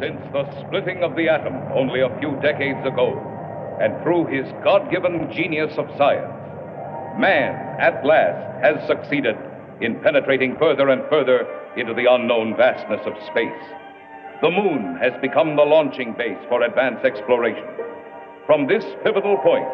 Since 0.00 0.20
the 0.32 0.44
splitting 0.60 1.02
of 1.02 1.14
the 1.14 1.28
atom 1.28 1.56
only 1.74 2.00
a 2.00 2.18
few 2.20 2.40
decades 2.40 2.86
ago, 2.86 3.20
and 3.82 4.02
through 4.02 4.26
his 4.26 4.46
God 4.64 4.90
given 4.90 5.30
genius 5.30 5.76
of 5.76 5.86
science, 5.98 6.32
man, 7.20 7.78
at 7.78 8.02
last, 8.04 8.64
has 8.64 8.86
succeeded 8.86 9.36
in 9.82 10.00
penetrating 10.00 10.56
further 10.58 10.88
and 10.88 11.02
further 11.10 11.46
into 11.76 11.92
the 11.92 12.06
unknown 12.10 12.56
vastness 12.56 13.02
of 13.04 13.12
space. 13.26 13.64
The 14.40 14.50
moon 14.50 14.96
has 15.02 15.12
become 15.20 15.56
the 15.56 15.62
launching 15.62 16.14
base 16.16 16.38
for 16.48 16.62
advanced 16.62 17.04
exploration. 17.04 17.66
From 18.46 18.66
this 18.66 18.84
pivotal 19.04 19.36
point, 19.38 19.68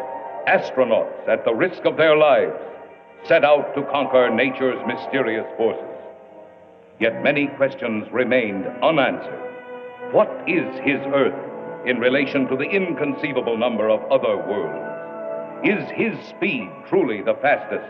astronauts, 0.47 1.27
at 1.27 1.45
the 1.45 1.53
risk 1.53 1.85
of 1.85 1.97
their 1.97 2.15
lives, 2.15 2.57
set 3.27 3.43
out 3.43 3.73
to 3.75 3.83
conquer 3.83 4.29
nature's 4.29 4.79
mysterious 4.85 5.45
forces. 5.57 5.83
Yet 6.99 7.23
many 7.23 7.47
questions 7.47 8.07
remained 8.11 8.65
unanswered. 8.81 9.41
What 10.11 10.29
is 10.47 10.73
his 10.79 11.01
Earth 11.13 11.87
in 11.87 11.99
relation 11.99 12.47
to 12.47 12.55
the 12.55 12.69
inconceivable 12.69 13.57
number 13.57 13.89
of 13.89 14.01
other 14.11 14.37
worlds? 14.37 14.95
Is 15.63 15.89
his 15.91 16.15
speed 16.27 16.69
truly 16.87 17.21
the 17.21 17.33
fastest? 17.41 17.89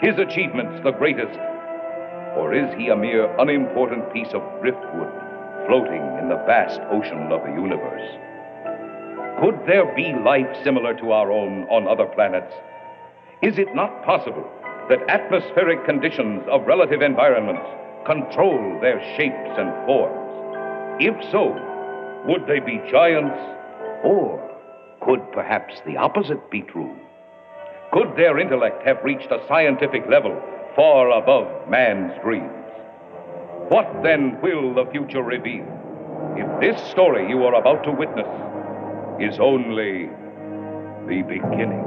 His 0.00 0.18
achievements 0.18 0.82
the 0.84 0.92
greatest? 0.92 1.38
Or 2.36 2.54
is 2.54 2.72
he 2.74 2.88
a 2.88 2.96
mere 2.96 3.26
unimportant 3.38 4.12
piece 4.12 4.32
of 4.32 4.42
driftwood 4.62 5.10
floating 5.66 6.02
in 6.20 6.28
the 6.28 6.42
vast 6.46 6.80
ocean 6.90 7.32
of 7.32 7.42
the 7.42 7.52
universe? 7.52 8.27
Could 9.40 9.60
there 9.68 9.94
be 9.94 10.12
life 10.24 10.48
similar 10.64 10.94
to 10.94 11.12
our 11.12 11.30
own 11.30 11.62
on 11.70 11.86
other 11.86 12.06
planets? 12.06 12.52
Is 13.40 13.56
it 13.56 13.72
not 13.72 14.04
possible 14.04 14.50
that 14.88 15.08
atmospheric 15.08 15.84
conditions 15.84 16.42
of 16.50 16.66
relative 16.66 17.02
environments 17.02 17.62
control 18.04 18.80
their 18.80 18.98
shapes 19.16 19.54
and 19.56 19.70
forms? 19.86 20.26
If 20.98 21.14
so, 21.30 21.54
would 22.26 22.48
they 22.48 22.58
be 22.58 22.82
giants? 22.90 23.38
Or 24.02 24.42
could 25.02 25.20
perhaps 25.30 25.74
the 25.86 25.96
opposite 25.96 26.50
be 26.50 26.62
true? 26.62 26.96
Could 27.92 28.16
their 28.16 28.40
intellect 28.40 28.84
have 28.84 29.04
reached 29.04 29.30
a 29.30 29.44
scientific 29.46 30.02
level 30.08 30.34
far 30.74 31.12
above 31.12 31.70
man's 31.70 32.12
dreams? 32.24 32.50
What 33.68 34.02
then 34.02 34.40
will 34.42 34.74
the 34.74 34.90
future 34.90 35.22
reveal? 35.22 35.66
If 36.36 36.60
this 36.60 36.90
story 36.90 37.28
you 37.28 37.44
are 37.44 37.54
about 37.54 37.84
to 37.84 37.92
witness 37.92 38.26
is 39.20 39.38
only 39.40 40.06
the 41.08 41.22
beginning. 41.26 41.82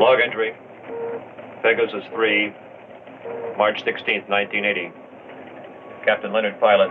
Log 0.00 0.20
entry. 0.20 0.54
Pegasus 1.62 2.04
3, 2.14 2.54
March 3.58 3.84
16th, 3.84 4.26
1980. 4.30 4.90
Captain 6.06 6.32
Leonard 6.32 6.58
Pilot, 6.60 6.88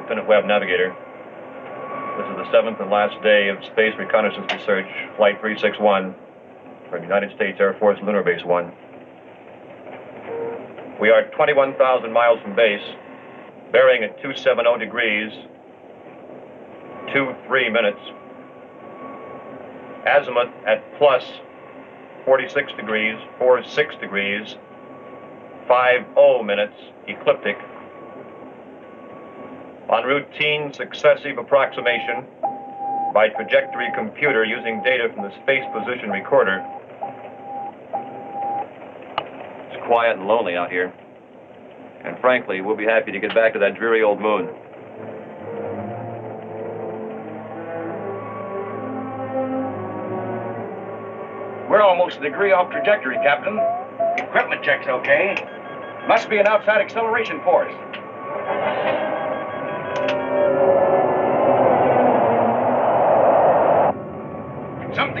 Lieutenant 0.00 0.26
Webb 0.26 0.46
Navigator. 0.46 0.96
This 2.16 2.26
is 2.28 2.36
the 2.36 2.50
seventh 2.50 2.80
and 2.80 2.90
last 2.90 3.22
day 3.22 3.48
of 3.48 3.64
Space 3.64 3.94
Reconnaissance 3.96 4.52
Research, 4.52 4.86
Flight 5.16 5.38
361, 5.40 6.14
from 6.90 7.02
United 7.02 7.34
States 7.36 7.58
Air 7.60 7.74
Force 7.78 7.98
Lunar 8.02 8.22
Base 8.24 8.44
1. 8.44 8.72
We 11.00 11.10
are 11.10 11.30
21,000 11.30 12.12
miles 12.12 12.40
from 12.42 12.56
base, 12.56 12.82
bearing 13.70 14.02
at 14.02 14.20
270 14.22 14.84
degrees, 14.84 15.32
2 17.12 17.34
3 17.46 17.70
minutes. 17.70 18.00
Azimuth 20.06 20.50
at 20.66 20.82
plus 20.98 21.24
46 22.24 22.72
degrees, 22.72 23.18
46 23.38 23.94
degrees, 23.96 24.56
50 25.68 26.42
minutes, 26.42 26.74
ecliptic. 27.06 27.56
On 29.90 30.04
routine 30.04 30.72
successive 30.72 31.36
approximation 31.36 32.24
by 33.12 33.28
trajectory 33.28 33.88
computer 33.92 34.44
using 34.44 34.80
data 34.84 35.08
from 35.12 35.24
the 35.24 35.34
space 35.42 35.64
position 35.74 36.10
recorder. 36.10 36.64
It's 39.68 39.84
quiet 39.86 40.16
and 40.16 40.28
lonely 40.28 40.54
out 40.54 40.70
here. 40.70 40.94
And 42.04 42.16
frankly, 42.20 42.60
we'll 42.60 42.76
be 42.76 42.84
happy 42.84 43.10
to 43.10 43.18
get 43.18 43.34
back 43.34 43.52
to 43.54 43.58
that 43.58 43.74
dreary 43.74 44.04
old 44.04 44.20
moon. 44.20 44.46
We're 51.68 51.82
almost 51.82 52.18
a 52.18 52.20
degree 52.20 52.52
off 52.52 52.70
trajectory, 52.70 53.16
Captain. 53.24 53.58
Equipment 54.24 54.62
check's 54.62 54.86
okay. 54.86 55.34
Must 56.06 56.30
be 56.30 56.38
an 56.38 56.46
outside 56.46 56.80
acceleration 56.80 57.40
force. 57.42 57.74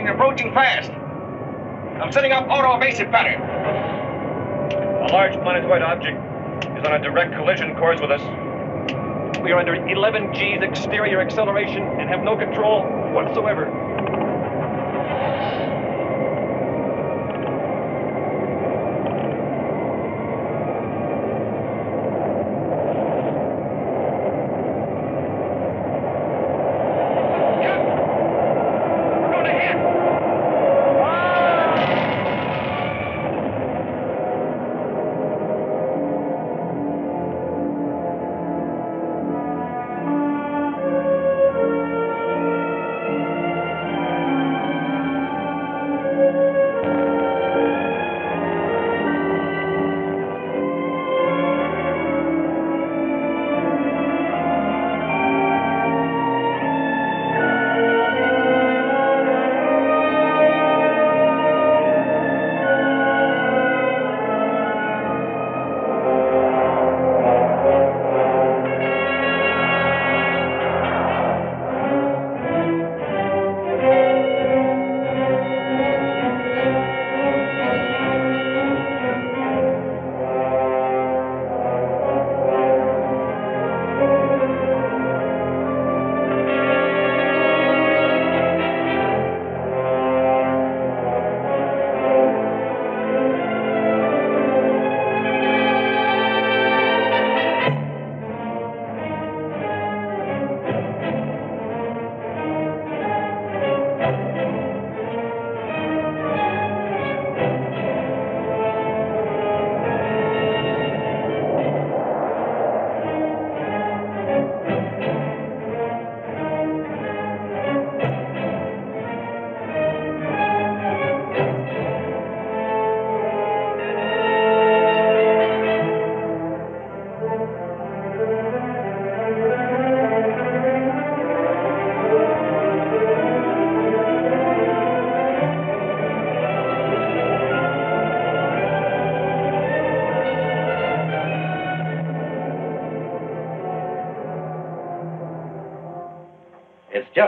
Something 0.00 0.14
approaching 0.14 0.54
fast. 0.54 0.90
I'm 2.00 2.10
setting 2.10 2.32
up 2.32 2.48
auto 2.48 2.74
evasive 2.78 3.10
pattern. 3.10 3.38
A 5.02 5.12
large 5.12 5.34
planetoid 5.42 5.82
object 5.82 6.16
is 6.78 6.86
on 6.86 6.94
a 6.94 7.02
direct 7.02 7.34
collision 7.34 7.76
course 7.76 8.00
with 8.00 8.10
us. 8.10 8.22
We 9.42 9.52
are 9.52 9.58
under 9.58 9.74
11 9.74 10.32
G's 10.32 10.62
exterior 10.62 11.20
acceleration 11.20 11.82
and 11.82 12.08
have 12.08 12.24
no 12.24 12.34
control 12.34 12.84
whatsoever. 13.12 13.99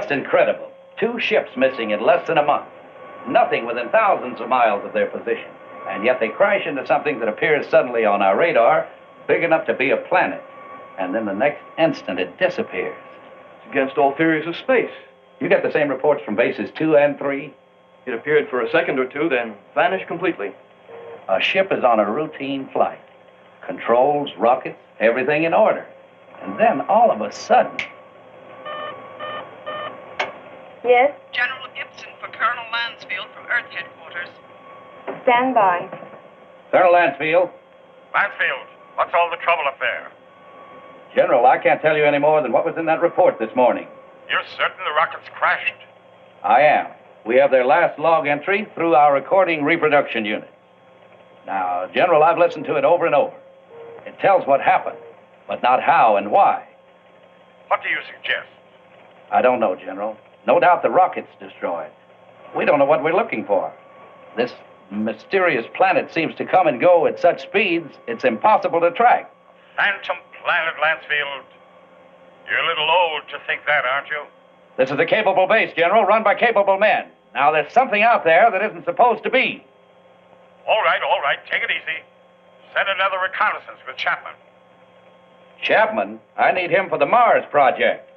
Just 0.02 0.12
incredible. 0.12 0.70
Two 0.98 1.18
ships 1.20 1.50
missing 1.56 1.90
in 1.90 2.04
less 2.04 2.26
than 2.26 2.38
a 2.38 2.42
month. 2.42 2.66
Nothing 3.28 3.66
within 3.66 3.88
thousands 3.90 4.40
of 4.40 4.48
miles 4.48 4.84
of 4.84 4.92
their 4.92 5.06
position. 5.06 5.48
And 5.88 6.04
yet 6.04 6.18
they 6.18 6.28
crash 6.28 6.66
into 6.66 6.86
something 6.86 7.20
that 7.20 7.28
appears 7.28 7.68
suddenly 7.68 8.04
on 8.04 8.20
our 8.20 8.36
radar, 8.36 8.88
big 9.28 9.44
enough 9.44 9.66
to 9.66 9.74
be 9.74 9.90
a 9.90 9.96
planet. 9.96 10.42
And 10.98 11.14
then 11.14 11.24
the 11.24 11.32
next 11.32 11.62
instant 11.78 12.18
it 12.18 12.36
disappears. 12.38 12.96
It's 13.58 13.70
against 13.70 13.96
all 13.96 14.14
theories 14.14 14.46
of 14.46 14.56
space. 14.56 14.90
You 15.40 15.48
get 15.48 15.62
the 15.62 15.72
same 15.72 15.88
reports 15.88 16.22
from 16.24 16.36
bases 16.36 16.70
two 16.76 16.96
and 16.96 17.16
three? 17.18 17.54
It 18.04 18.14
appeared 18.14 18.48
for 18.48 18.60
a 18.60 18.70
second 18.70 18.98
or 18.98 19.06
two, 19.06 19.28
then 19.28 19.54
vanished 19.74 20.08
completely. 20.08 20.52
A 21.28 21.40
ship 21.40 21.68
is 21.70 21.84
on 21.84 22.00
a 22.00 22.10
routine 22.10 22.68
flight. 22.72 23.00
Controls, 23.64 24.30
rockets, 24.36 24.78
everything 24.98 25.44
in 25.44 25.54
order. 25.54 25.86
And 26.42 26.58
then 26.58 26.80
all 26.82 27.12
of 27.12 27.20
a 27.20 27.30
sudden, 27.30 27.76
Yes, 30.84 31.12
General 31.32 31.68
Gibson 31.76 32.10
for 32.20 32.26
Colonel 32.28 32.64
Lansfield 32.72 33.32
from 33.34 33.46
Earth 33.46 33.70
Headquarters. 33.70 34.28
stand 35.22 35.54
by. 35.54 35.88
Colonel 36.70 36.92
Lansfield. 36.92 37.50
Lansfield, 38.14 38.66
what's 38.96 39.12
all 39.14 39.30
the 39.30 39.36
trouble 39.42 39.64
up 39.66 39.78
there? 39.78 40.10
General, 41.14 41.46
I 41.46 41.58
can't 41.58 41.80
tell 41.80 41.96
you 41.96 42.04
any 42.04 42.18
more 42.18 42.42
than 42.42 42.52
what 42.52 42.64
was 42.64 42.76
in 42.76 42.86
that 42.86 43.00
report 43.00 43.38
this 43.38 43.54
morning. 43.54 43.86
You're 44.28 44.42
certain 44.56 44.78
the 44.84 44.94
rockets 44.96 45.28
crashed? 45.38 45.74
I 46.42 46.62
am. 46.62 46.86
We 47.24 47.36
have 47.36 47.50
their 47.50 47.64
last 47.64 47.98
log 47.98 48.26
entry 48.26 48.66
through 48.74 48.94
our 48.94 49.14
recording 49.14 49.62
reproduction 49.62 50.24
unit. 50.24 50.50
Now, 51.46 51.88
General, 51.94 52.22
I've 52.22 52.38
listened 52.38 52.64
to 52.66 52.76
it 52.76 52.84
over 52.84 53.06
and 53.06 53.14
over. 53.14 53.34
It 54.06 54.18
tells 54.20 54.46
what 54.46 54.60
happened, 54.60 54.96
but 55.46 55.62
not 55.62 55.82
how 55.82 56.16
and 56.16 56.30
why. 56.30 56.66
What 57.68 57.82
do 57.82 57.88
you 57.88 57.98
suggest? 58.06 58.48
I 59.30 59.42
don't 59.42 59.60
know, 59.60 59.76
General. 59.76 60.16
No 60.46 60.58
doubt 60.60 60.82
the 60.82 60.90
rocket's 60.90 61.30
destroyed. 61.40 61.90
We 62.56 62.64
don't 62.64 62.78
know 62.78 62.84
what 62.84 63.02
we're 63.02 63.14
looking 63.14 63.44
for. 63.44 63.72
This 64.36 64.52
mysterious 64.90 65.66
planet 65.74 66.12
seems 66.12 66.34
to 66.36 66.44
come 66.44 66.66
and 66.66 66.80
go 66.80 67.06
at 67.06 67.18
such 67.18 67.42
speeds, 67.42 67.92
it's 68.06 68.24
impossible 68.24 68.80
to 68.80 68.90
track. 68.90 69.32
Phantom 69.76 70.16
planet, 70.44 70.74
Lansfield. 70.82 71.44
You're 72.48 72.58
a 72.58 72.66
little 72.66 72.90
old 72.90 73.22
to 73.30 73.38
think 73.46 73.62
that, 73.66 73.84
aren't 73.84 74.08
you? 74.08 74.24
This 74.76 74.90
is 74.90 74.98
a 74.98 75.06
capable 75.06 75.46
base, 75.46 75.72
General, 75.76 76.04
run 76.04 76.22
by 76.22 76.34
capable 76.34 76.78
men. 76.78 77.06
Now, 77.34 77.52
there's 77.52 77.72
something 77.72 78.02
out 78.02 78.24
there 78.24 78.50
that 78.50 78.62
isn't 78.62 78.84
supposed 78.84 79.22
to 79.24 79.30
be. 79.30 79.64
All 80.68 80.82
right, 80.82 81.00
all 81.02 81.20
right. 81.22 81.38
Take 81.50 81.62
it 81.62 81.70
easy. 81.70 82.02
Send 82.74 82.88
another 82.88 83.16
reconnaissance 83.22 83.78
with 83.86 83.96
Chapman. 83.96 84.34
Chapman? 85.62 86.20
I 86.36 86.52
need 86.52 86.70
him 86.70 86.88
for 86.88 86.98
the 86.98 87.06
Mars 87.06 87.44
project. 87.50 88.10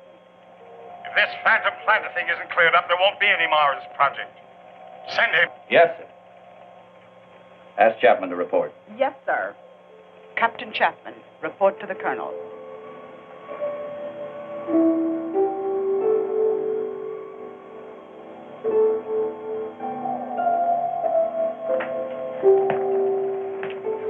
If 1.16 1.30
this 1.30 1.36
Phantom 1.46 1.72
Planet 1.86 2.14
thing 2.14 2.26
isn't 2.28 2.52
cleared 2.52 2.76
up, 2.76 2.90
there 2.90 2.98
won't 3.00 3.18
be 3.22 3.28
any 3.28 3.50
Mars 3.50 3.82
project. 3.96 4.38
Send 5.16 5.32
him. 5.32 5.48
Yes, 5.70 5.88
sir. 5.98 6.06
Ask 7.78 8.02
Chapman 8.02 8.30
to 8.32 8.36
report. 8.36 8.74
Yes, 8.98 9.14
sir. 9.26 9.56
Captain 10.36 10.74
Chapman, 10.74 11.14
report 11.42 11.80
to 11.80 11.88
the 11.88 11.96
Colonel. 11.96 12.34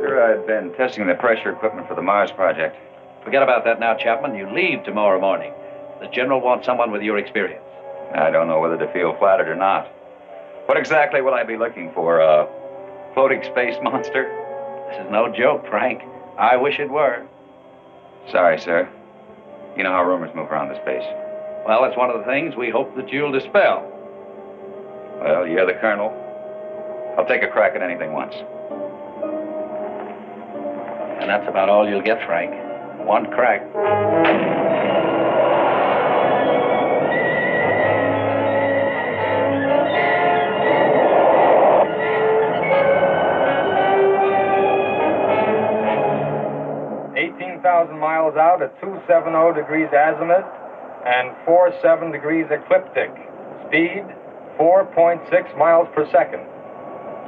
Sir, 0.02 0.40
I've 0.40 0.48
been 0.48 0.74
testing 0.74 1.06
the 1.06 1.14
pressure 1.14 1.52
equipment 1.52 1.88
for 1.88 1.94
the 1.94 2.02
Mars 2.02 2.32
project. 2.32 2.76
Forget 3.24 3.44
about 3.44 3.64
that 3.66 3.80
now, 3.80 3.94
Chapman. 3.96 4.34
You 4.34 4.50
leave 4.50 4.84
tomorrow 4.84 5.22
morning. 5.22 5.54
The 6.06 6.12
General 6.12 6.40
wants 6.40 6.68
someone 6.68 6.92
with 6.92 7.02
your 7.02 7.18
experience. 7.18 7.66
I 8.14 8.30
don't 8.30 8.48
know 8.48 8.60
whether 8.60 8.78
to 8.78 8.94
feel 8.94 9.16
flattered 9.18 9.48
or 9.50 9.56
not. 9.56 9.88
What 10.68 10.78
exactly 10.78 11.20
will 11.22 11.34
I 11.34 11.44
be 11.44 11.58
looking 11.58 11.92
for? 11.94 12.20
A 12.20 12.48
floating 13.16 13.42
space 13.42 13.76
monster? 13.82 14.30
This 14.92 15.04
is 15.04 15.12
no 15.12 15.34
joke, 15.36 15.66
Frank. 15.68 16.04
I 16.38 16.58
wish 16.58 16.80
it 16.80 16.92
were. 16.92 17.26
Sorry, 18.32 18.60
sir. 18.60 18.88
You 19.76 19.84
know 19.84 19.92
how 19.94 20.04
rumors 20.06 20.30
move 20.36 20.52
around 20.52 20.70
the 20.70 20.76
space. 20.84 21.04
Well, 21.66 21.86
it's 21.86 21.98
one 21.98 22.12
of 22.12 22.20
the 22.20 22.26
things 22.26 22.56
we 22.56 22.70
hope 22.70 22.96
that 22.98 23.12
you'll 23.12 23.32
dispel. 23.32 23.92
Well, 25.22 25.48
you're 25.48 25.66
the 25.66 25.80
colonel. 25.82 26.14
I'll 27.18 27.26
take 27.26 27.42
a 27.42 27.48
crack 27.48 27.74
at 27.76 27.82
anything 27.82 28.14
once. 28.14 28.36
And 31.20 31.28
that's 31.28 31.50
about 31.50 31.68
all 31.68 31.90
you'll 31.90 32.04
get, 32.04 32.24
Frank. 32.28 32.54
One 33.08 33.26
crack. 33.32 34.55
Miles 48.26 48.38
out 48.38 48.62
at 48.62 48.80
two 48.82 49.00
seven 49.08 49.34
zero 49.34 49.54
degrees 49.54 49.90
azimuth 49.94 50.46
and 51.06 51.36
47 51.46 52.12
degrees 52.12 52.46
ecliptic. 52.50 53.12
Speed 53.68 54.06
four 54.58 54.86
point 54.96 55.22
six 55.30 55.50
miles 55.58 55.88
per 55.94 56.10
second. 56.12 56.42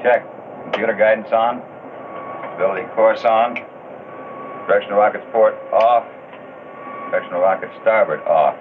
Check. 0.02 0.26
Computer 0.64 0.94
guidance 0.94 1.32
on. 1.32 1.62
Stability 2.56 2.88
course 2.96 3.24
on. 3.26 3.56
Directional 4.66 4.98
rockets 4.98 5.26
port 5.32 5.54
off. 5.72 6.06
Directional 7.12 7.42
rocket 7.42 7.70
starboard 7.82 8.22
off. 8.22 8.58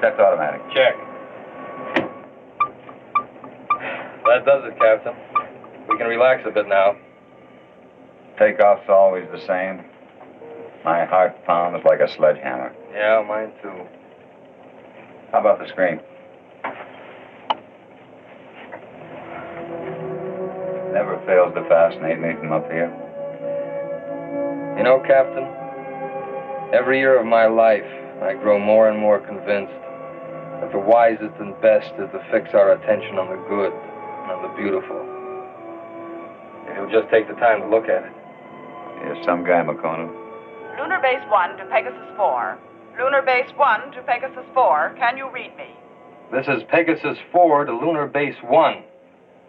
Set 0.00 0.18
automatic. 0.18 0.60
Check. 0.72 0.96
That 4.24 4.44
does 4.46 4.64
it, 4.64 4.78
Captain. 4.80 5.14
We 5.88 5.98
can 5.98 6.06
relax 6.06 6.42
a 6.46 6.50
bit 6.50 6.66
now. 6.66 6.96
Takeoff's 8.38 8.88
always 8.88 9.28
the 9.30 9.40
same. 9.40 9.84
My 10.84 11.06
heart 11.06 11.44
pounds 11.46 11.82
like 11.86 12.00
a 12.00 12.08
sledgehammer. 12.08 12.74
Yeah, 12.92 13.24
mine 13.26 13.52
too. 13.62 13.88
How 15.32 15.40
about 15.40 15.58
the 15.58 15.66
screen? 15.68 15.98
Never 20.92 21.16
fails 21.26 21.54
to 21.54 21.64
fascinate 21.68 22.20
me 22.20 22.34
from 22.34 22.52
up 22.52 22.70
here. 22.70 22.92
You 24.76 24.84
know, 24.84 25.02
Captain, 25.06 25.48
every 26.74 26.98
year 26.98 27.18
of 27.18 27.26
my 27.26 27.46
life, 27.46 27.88
I 28.22 28.34
grow 28.34 28.58
more 28.58 28.90
and 28.90 28.98
more 28.98 29.18
convinced 29.20 29.72
that 30.60 30.70
the 30.70 30.78
wisest 30.78 31.34
and 31.40 31.58
best 31.62 31.92
is 31.98 32.10
to 32.12 32.20
fix 32.30 32.50
our 32.52 32.72
attention 32.72 33.18
on 33.18 33.30
the 33.32 33.42
good 33.48 33.72
and 33.72 34.30
on 34.32 34.42
the 34.42 34.52
beautiful. 34.60 35.00
If 36.68 36.76
you'll 36.76 37.00
just 37.00 37.10
take 37.10 37.26
the 37.26 37.34
time 37.40 37.62
to 37.62 37.68
look 37.68 37.88
at 37.88 38.04
it. 38.04 38.12
You're 39.02 39.24
some 39.24 39.44
guy, 39.44 39.64
Makonnen. 39.64 40.23
Lunar 40.78 41.00
Base 41.00 41.22
1 41.30 41.56
to 41.58 41.64
Pegasus 41.66 42.16
4. 42.16 42.58
Lunar 42.98 43.22
Base 43.22 43.50
1 43.56 43.92
to 43.92 44.02
Pegasus 44.02 44.44
4. 44.54 44.94
Can 44.98 45.16
you 45.16 45.30
read 45.30 45.56
me? 45.56 45.70
This 46.32 46.48
is 46.48 46.64
Pegasus 46.68 47.16
4 47.30 47.66
to 47.66 47.72
Lunar 47.72 48.06
Base 48.06 48.34
1. 48.42 48.82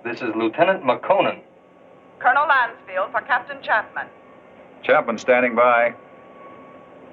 This 0.03 0.21
is 0.21 0.29
Lieutenant 0.35 0.83
Makonnen. 0.83 1.41
Colonel 2.19 2.45
Lansfield 2.47 3.11
for 3.11 3.21
Captain 3.21 3.57
Chapman. 3.63 4.07
Chapman 4.83 5.17
standing 5.17 5.55
by. 5.55 5.95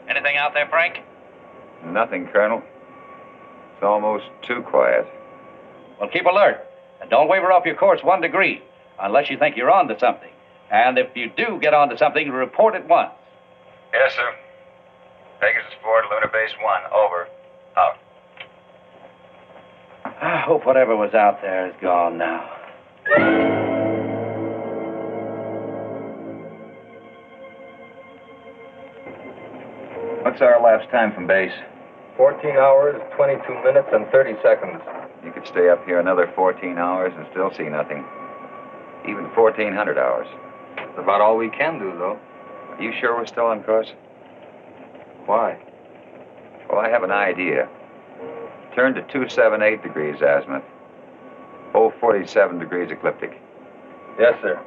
Anything 0.09 0.37
out 0.37 0.53
there, 0.53 0.69
Frank? 0.69 0.99
Nothing, 1.87 2.27
Colonel. 2.27 2.63
It's 3.75 3.83
almost 3.83 4.25
too 4.43 4.61
quiet. 4.61 5.07
Well, 5.99 6.11
keep 6.11 6.27
alert. 6.27 6.67
And 7.01 7.09
don't 7.09 7.29
waver 7.29 7.51
off 7.51 7.65
your 7.65 7.77
course 7.77 8.01
one 8.03 8.21
degree 8.21 8.63
unless 9.01 9.31
you 9.31 9.39
think 9.39 9.57
you're 9.57 9.73
on 9.73 9.89
to 9.89 9.99
something. 9.99 10.31
And 10.71 10.99
if 10.99 11.09
you 11.17 11.31
do 11.35 11.59
get 11.61 11.73
onto 11.73 11.97
something, 11.97 12.29
report 12.31 12.75
at 12.75 12.87
once. 12.87 13.13
Yes, 13.93 14.13
sir. 14.17 14.35
Pegasus 15.41 15.73
4 15.83 16.03
to 16.03 16.09
Lunar 16.09 16.31
Base 16.33 16.53
1. 16.63 16.81
Over. 16.93 17.29
Out. 17.77 17.99
I 20.05 20.41
hope 20.47 20.65
whatever 20.65 20.97
was 20.97 21.15
out 21.15 21.43
there 21.43 21.69
is 21.69 21.75
gone 21.81 22.17
now. 22.17 22.49
What's 30.23 30.41
our 30.41 30.59
elapsed 30.59 30.91
time 30.91 31.13
from 31.13 31.27
base? 31.27 31.53
14 32.17 32.51
hours, 32.57 32.97
22 33.17 33.43
minutes, 33.65 33.89
and 33.93 34.07
30 34.11 34.35
seconds. 34.43 34.81
You 35.25 35.33
could 35.33 35.47
stay 35.47 35.69
up 35.69 35.85
here 35.85 35.99
another 35.99 36.33
14 36.35 36.79
hours 36.79 37.13
and 37.17 37.27
still 37.31 37.51
see 37.53 37.69
nothing. 37.69 38.05
Even 39.05 39.25
1,400 39.35 39.99
hours. 39.99 40.27
That's 40.77 40.99
about 40.99 41.21
all 41.21 41.37
we 41.37 41.51
can 41.51 41.79
do, 41.79 41.93
though. 41.99 42.19
Are 42.73 42.83
you 42.83 42.93
sure 43.01 43.17
we're 43.17 43.27
still 43.27 43.47
on 43.47 43.63
course? 43.63 43.93
Why? 45.27 45.59
Well, 46.69 46.81
I 46.81 46.89
have 46.89 47.03
an 47.03 47.11
idea. 47.13 47.69
Turn 48.75 48.95
to 48.95 49.03
278 49.03 49.83
degrees 49.83 50.17
azimuth. 50.23 50.65
047 51.73 52.59
degrees 52.59 52.91
ecliptic. 52.91 53.41
Yes, 54.19 54.35
sir. 54.43 54.61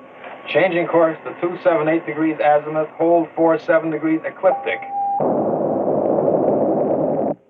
Changing 0.48 0.88
course 0.88 1.18
to 1.24 1.32
278 1.42 2.06
degrees 2.06 2.38
azimuth, 2.40 2.90
hold 2.90 3.28
47 3.36 3.90
degrees 3.90 4.22
ecliptic. 4.24 4.80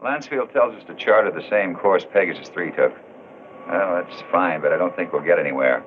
Lansfield 0.02 0.54
tells 0.54 0.76
us 0.76 0.84
to 0.88 0.96
charter 0.96 1.32
the 1.32 1.48
same 1.50 1.76
course 1.76 2.06
Pegasus 2.13 2.48
3 2.50 2.72
took. 2.72 2.94
Well, 3.68 4.04
that's 4.04 4.22
fine, 4.32 4.62
but 4.62 4.72
I 4.72 4.78
don't 4.78 4.96
think 4.96 5.12
we'll 5.12 5.24
get 5.24 5.39
anywhere. 5.39 5.84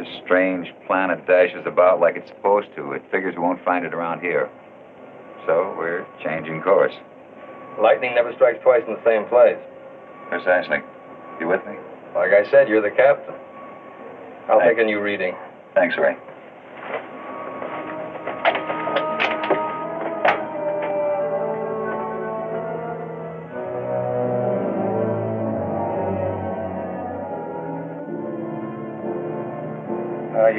This 0.00 0.08
strange 0.24 0.66
planet 0.86 1.26
dashes 1.26 1.66
about 1.66 2.00
like 2.00 2.16
it's 2.16 2.28
supposed 2.28 2.68
to, 2.74 2.92
it 2.92 3.02
figures 3.12 3.34
we 3.36 3.42
won't 3.42 3.62
find 3.66 3.84
it 3.84 3.92
around 3.92 4.20
here. 4.20 4.48
So 5.44 5.74
we're 5.76 6.06
changing 6.24 6.62
course. 6.62 6.94
Lightning 7.78 8.14
never 8.14 8.32
strikes 8.32 8.62
twice 8.62 8.80
in 8.88 8.94
the 8.94 9.04
same 9.04 9.26
place. 9.26 9.58
Precisely. 10.30 10.78
You 11.38 11.48
with 11.48 11.60
me? 11.66 11.74
Like 12.14 12.32
I 12.32 12.50
said, 12.50 12.66
you're 12.66 12.80
the 12.80 12.96
captain. 12.96 13.34
I'll 14.48 14.58
Thank- 14.58 14.78
take 14.78 14.78
a 14.78 14.86
new 14.86 15.02
reading. 15.02 15.36
Thanks, 15.74 15.94
Ray. 15.98 16.16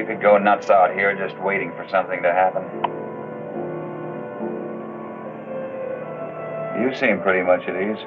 You 0.02 0.08
could 0.08 0.22
go 0.22 0.36
nuts 0.40 0.72
out 0.72 0.96
here 0.96 1.16
just 1.16 1.40
waiting 1.44 1.72
for 1.78 1.88
something 1.88 2.24
to 2.24 2.34
happen. 2.34 2.66
You 6.82 6.90
seem 6.96 7.22
pretty 7.22 7.46
much 7.46 7.62
at 7.70 7.78
ease. 7.78 8.02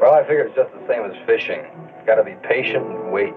Well, 0.00 0.14
I 0.14 0.22
figure 0.22 0.48
it's 0.48 0.56
just 0.56 0.72
the 0.72 0.80
same 0.88 1.04
as 1.04 1.12
fishing. 1.26 1.60
Gotta 2.06 2.24
be 2.24 2.34
patient 2.48 2.86
and 2.86 3.12
wait. 3.12 3.34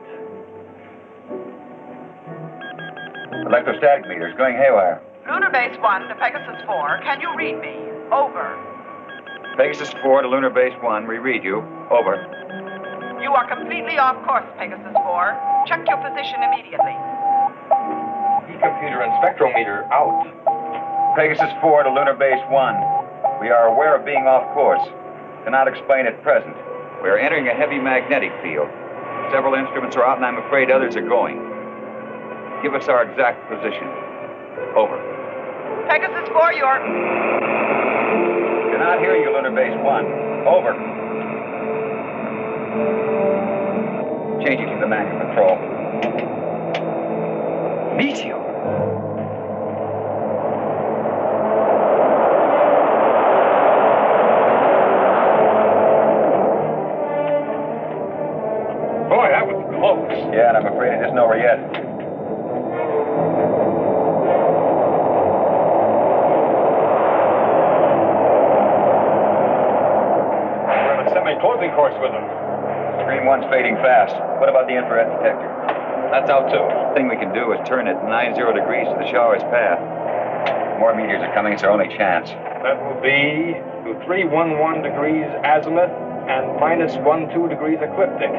Electrostatic 3.46 4.08
meters 4.08 4.34
going 4.38 4.56
haywire. 4.56 5.02
Lunar 5.30 5.52
Base 5.52 5.78
1 5.82 6.08
to 6.08 6.16
Pegasus 6.16 6.63
4, 6.66 7.02
can 7.04 7.20
you 7.20 7.36
read 7.36 7.60
me? 7.60 7.76
Over. 8.10 8.56
Pegasus 9.58 9.92
4 10.02 10.22
to 10.22 10.30
Lunar 10.30 10.50
Base 10.50 10.76
1, 10.82 11.08
we 11.08 11.18
read 11.18 11.44
you. 11.44 11.58
Over. 11.92 12.16
You 13.22 13.34
are 13.34 13.48
completely 13.54 13.98
off 13.98 14.16
course, 14.26 14.48
Pegasus 14.58 14.94
4. 14.94 15.66
Check 15.68 15.84
your 15.90 15.98
position 15.98 16.42
immediately. 16.44 16.96
E-computer 18.58 19.06
and 19.06 19.13
spectrometer 19.22 19.86
out. 19.93 20.26
Pegasus 21.15 21.54
4 21.62 21.84
to 21.84 21.89
Lunar 21.93 22.15
Base 22.15 22.41
1. 22.50 22.76
We 23.39 23.50
are 23.50 23.67
aware 23.70 23.96
of 23.96 24.04
being 24.04 24.26
off 24.26 24.52
course. 24.56 24.82
Cannot 25.43 25.67
explain 25.67 26.08
at 26.08 26.24
present. 26.24 26.56
We 27.04 27.10
are 27.10 27.20
entering 27.20 27.48
a 27.48 27.54
heavy 27.54 27.78
magnetic 27.78 28.32
field. 28.41 28.67
Several 29.30 29.54
instruments 29.54 29.96
are 29.96 30.04
out, 30.04 30.17
and 30.17 30.26
I'm 30.26 30.41
afraid 30.41 30.72
others 30.72 30.96
are 30.96 31.06
going. 31.06 31.38
Give 32.63 32.74
us 32.74 32.89
our 32.89 33.06
exact 33.06 33.46
position. 33.46 33.86
Over. 34.74 34.98
Pegasus 35.86 36.28
4, 36.34 36.54
you're. 36.54 36.82
Cannot 38.74 38.98
hear 38.98 39.15
you, 39.22 39.30
Lunar 39.34 39.54
Base 39.54 39.78
1. 39.78 40.06
Over. 40.50 40.74
Changing 44.41 44.65
to 44.74 44.78
the 44.82 44.88
manual 44.88 45.20
control. 45.22 45.62
Meteor. 47.98 48.37
Fast. 73.82 74.16
What 74.40 74.50
about 74.50 74.68
the 74.68 74.76
infrared 74.76 75.10
detector? 75.18 75.50
That's 76.12 76.30
out 76.30 76.50
too. 76.50 76.63
thing 76.96 77.10
we 77.10 77.18
can 77.18 77.34
do 77.34 77.52
is 77.52 77.60
turn 77.68 77.88
it 77.88 77.96
90 78.04 78.40
degrees 78.54 78.88
to 78.88 78.96
the 78.96 79.08
shower's 79.12 79.44
path. 79.52 79.80
More 80.80 80.96
meteors 80.96 81.22
are 81.22 81.34
coming. 81.34 81.54
It's 81.54 81.63
our 81.63 81.72
only 81.72 81.90
chance. 81.98 82.30
That 82.63 82.80
will 82.80 83.02
be 83.02 83.58
to 83.86 84.06
311 84.06 84.84
degrees 84.84 85.28
azimuth 85.44 85.92
and 86.30 86.60
minus 86.60 86.94
12 86.96 87.50
degrees 87.50 87.80
ecliptic. 87.82 88.32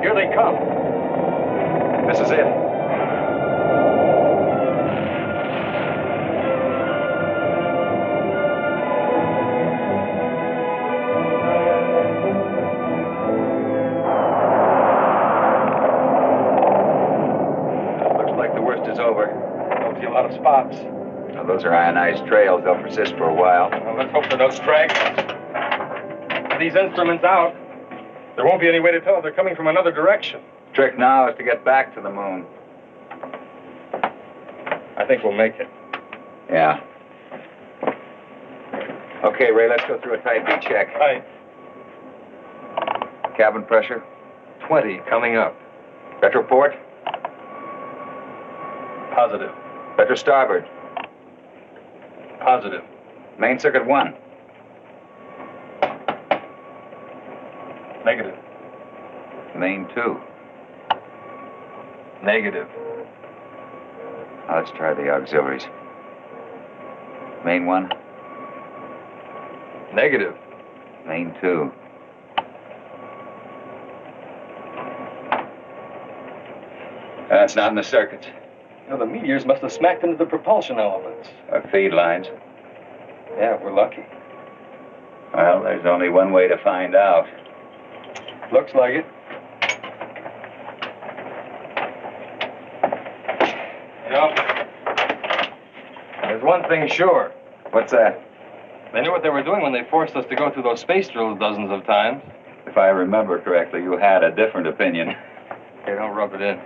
Here 0.00 0.14
they 0.14 0.32
come. 0.34 0.56
This 2.08 2.18
is 2.20 2.30
it. 2.30 2.69
Those 21.50 21.64
are 21.64 21.74
ionized 21.74 22.26
trails. 22.26 22.62
They'll 22.64 22.80
persist 22.80 23.16
for 23.16 23.28
a 23.28 23.34
while. 23.34 23.70
Well, 23.70 23.96
let's 23.96 24.12
hope 24.12 24.24
no 24.38 24.50
stragglers. 24.50 25.34
With 26.50 26.60
These 26.60 26.76
instruments 26.76 27.24
out. 27.24 27.54
There 28.36 28.44
won't 28.46 28.60
be 28.60 28.68
any 28.68 28.78
way 28.78 28.92
to 28.92 29.00
tell 29.00 29.16
if 29.16 29.22
they're 29.22 29.32
coming 29.32 29.56
from 29.56 29.66
another 29.66 29.90
direction. 29.90 30.40
Trick 30.74 30.96
now 30.96 31.28
is 31.28 31.36
to 31.36 31.42
get 31.42 31.64
back 31.64 31.94
to 31.96 32.00
the 32.00 32.10
moon. 32.10 32.46
I 34.96 35.04
think 35.06 35.24
we'll 35.24 35.32
make 35.32 35.54
it. 35.58 35.68
Yeah. 36.48 36.80
Okay, 39.24 39.50
Ray, 39.50 39.68
let's 39.68 39.84
go 39.86 40.00
through 40.00 40.14
a 40.14 40.22
type 40.22 40.46
B 40.46 40.52
check. 40.60 40.94
Right. 40.94 41.24
Cabin 43.36 43.64
pressure, 43.64 44.02
20 44.68 45.00
coming 45.08 45.36
up. 45.36 45.56
retroport, 46.22 46.76
Positive. 49.14 49.50
retro 49.98 50.14
starboard, 50.14 50.66
Positive. 52.50 52.82
main 53.38 53.60
circuit 53.60 53.86
one, 53.86 54.12
Negative. 58.04 58.36
main 59.56 59.86
two. 59.94 60.20
Negative. 62.24 62.66
Now 64.48 64.56
let's 64.58 64.72
try 64.72 64.94
the 64.94 65.10
auxiliaries. 65.10 65.62
Main 67.44 67.66
one, 67.66 67.88
Negative. 69.94 70.34
main 71.06 71.32
two. 71.40 71.70
That's 77.28 77.54
not 77.54 77.68
in 77.70 77.76
the 77.76 77.84
circuits. 77.84 78.26
You 78.90 78.98
the 78.98 79.06
meteors 79.06 79.46
must 79.46 79.62
have 79.62 79.70
smacked 79.70 80.02
into 80.02 80.16
the 80.16 80.26
propulsion 80.26 80.80
elements. 80.80 81.28
Or 81.48 81.62
feed 81.70 81.92
lines. 81.92 82.26
Yeah, 83.36 83.56
we're 83.62 83.72
lucky. 83.72 84.04
Well, 85.32 85.62
there's 85.62 85.86
only 85.86 86.08
one 86.08 86.32
way 86.32 86.48
to 86.48 86.58
find 86.58 86.96
out. 86.96 87.28
Looks 88.52 88.74
like 88.74 88.94
it. 88.94 89.06
You 94.06 94.10
know, 94.10 94.34
there's 96.22 96.42
one 96.42 96.68
thing 96.68 96.88
sure. 96.88 97.30
What's 97.70 97.92
that? 97.92 98.20
They 98.92 99.02
knew 99.02 99.12
what 99.12 99.22
they 99.22 99.28
were 99.28 99.44
doing 99.44 99.62
when 99.62 99.72
they 99.72 99.88
forced 99.88 100.16
us 100.16 100.24
to 100.28 100.34
go 100.34 100.50
through 100.50 100.64
those 100.64 100.80
space 100.80 101.06
drills 101.08 101.38
dozens 101.38 101.70
of 101.70 101.86
times. 101.86 102.24
If 102.66 102.76
I 102.76 102.88
remember 102.88 103.40
correctly, 103.40 103.82
you 103.82 103.96
had 103.96 104.24
a 104.24 104.34
different 104.34 104.66
opinion. 104.66 105.14
Hey, 105.86 105.94
don't 105.94 106.14
rub 106.14 106.34
it 106.34 106.42
in. 106.42 106.60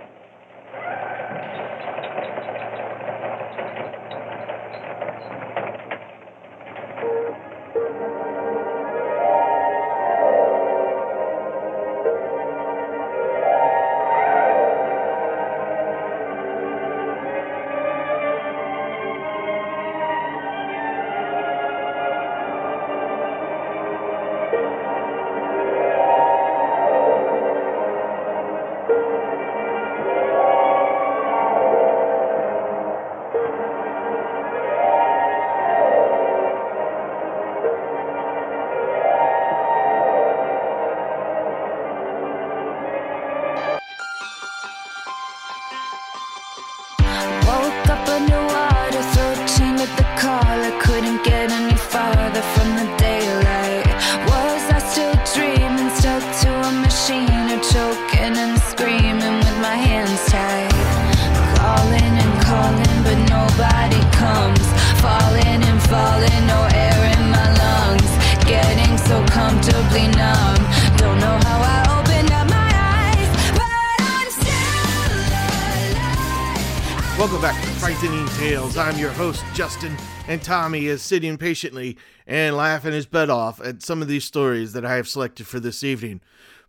Justin, 79.55 79.95
and 80.27 80.43
Tommy 80.43 80.87
is 80.87 81.01
sitting 81.01 81.37
patiently 81.37 81.97
and 82.27 82.57
laughing 82.57 82.91
his 82.91 83.05
butt 83.05 83.29
off 83.29 83.61
at 83.61 83.81
some 83.81 84.01
of 84.01 84.09
these 84.09 84.25
stories 84.25 84.73
that 84.73 84.83
I 84.83 84.95
have 84.95 85.07
selected 85.07 85.47
for 85.47 85.61
this 85.61 85.81
evening. 85.81 86.19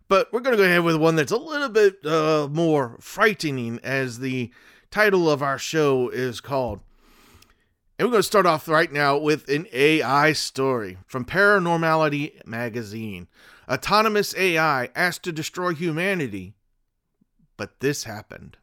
But 0.07 0.31
we're 0.31 0.39
going 0.39 0.55
to 0.55 0.63
go 0.63 0.65
ahead 0.65 0.83
with 0.83 0.95
one 0.95 1.17
that's 1.17 1.33
a 1.33 1.37
little 1.37 1.67
bit 1.67 2.05
uh, 2.05 2.47
more 2.49 2.95
frightening, 3.01 3.81
as 3.83 4.19
the 4.19 4.51
title 4.89 5.29
of 5.29 5.43
our 5.43 5.59
show 5.59 6.07
is 6.07 6.39
called. 6.39 6.79
And 7.99 8.07
we're 8.07 8.13
going 8.13 8.19
to 8.19 8.27
start 8.27 8.45
off 8.45 8.69
right 8.69 8.91
now 8.91 9.17
with 9.17 9.49
an 9.49 9.67
AI 9.73 10.31
story 10.31 10.97
from 11.07 11.25
Paranormality 11.25 12.45
Magazine. 12.45 13.27
Autonomous 13.69 14.33
AI 14.37 14.87
asked 14.95 15.23
to 15.23 15.33
destroy 15.33 15.73
humanity, 15.73 16.53
but 17.57 17.81
this 17.81 18.05
happened. 18.05 18.55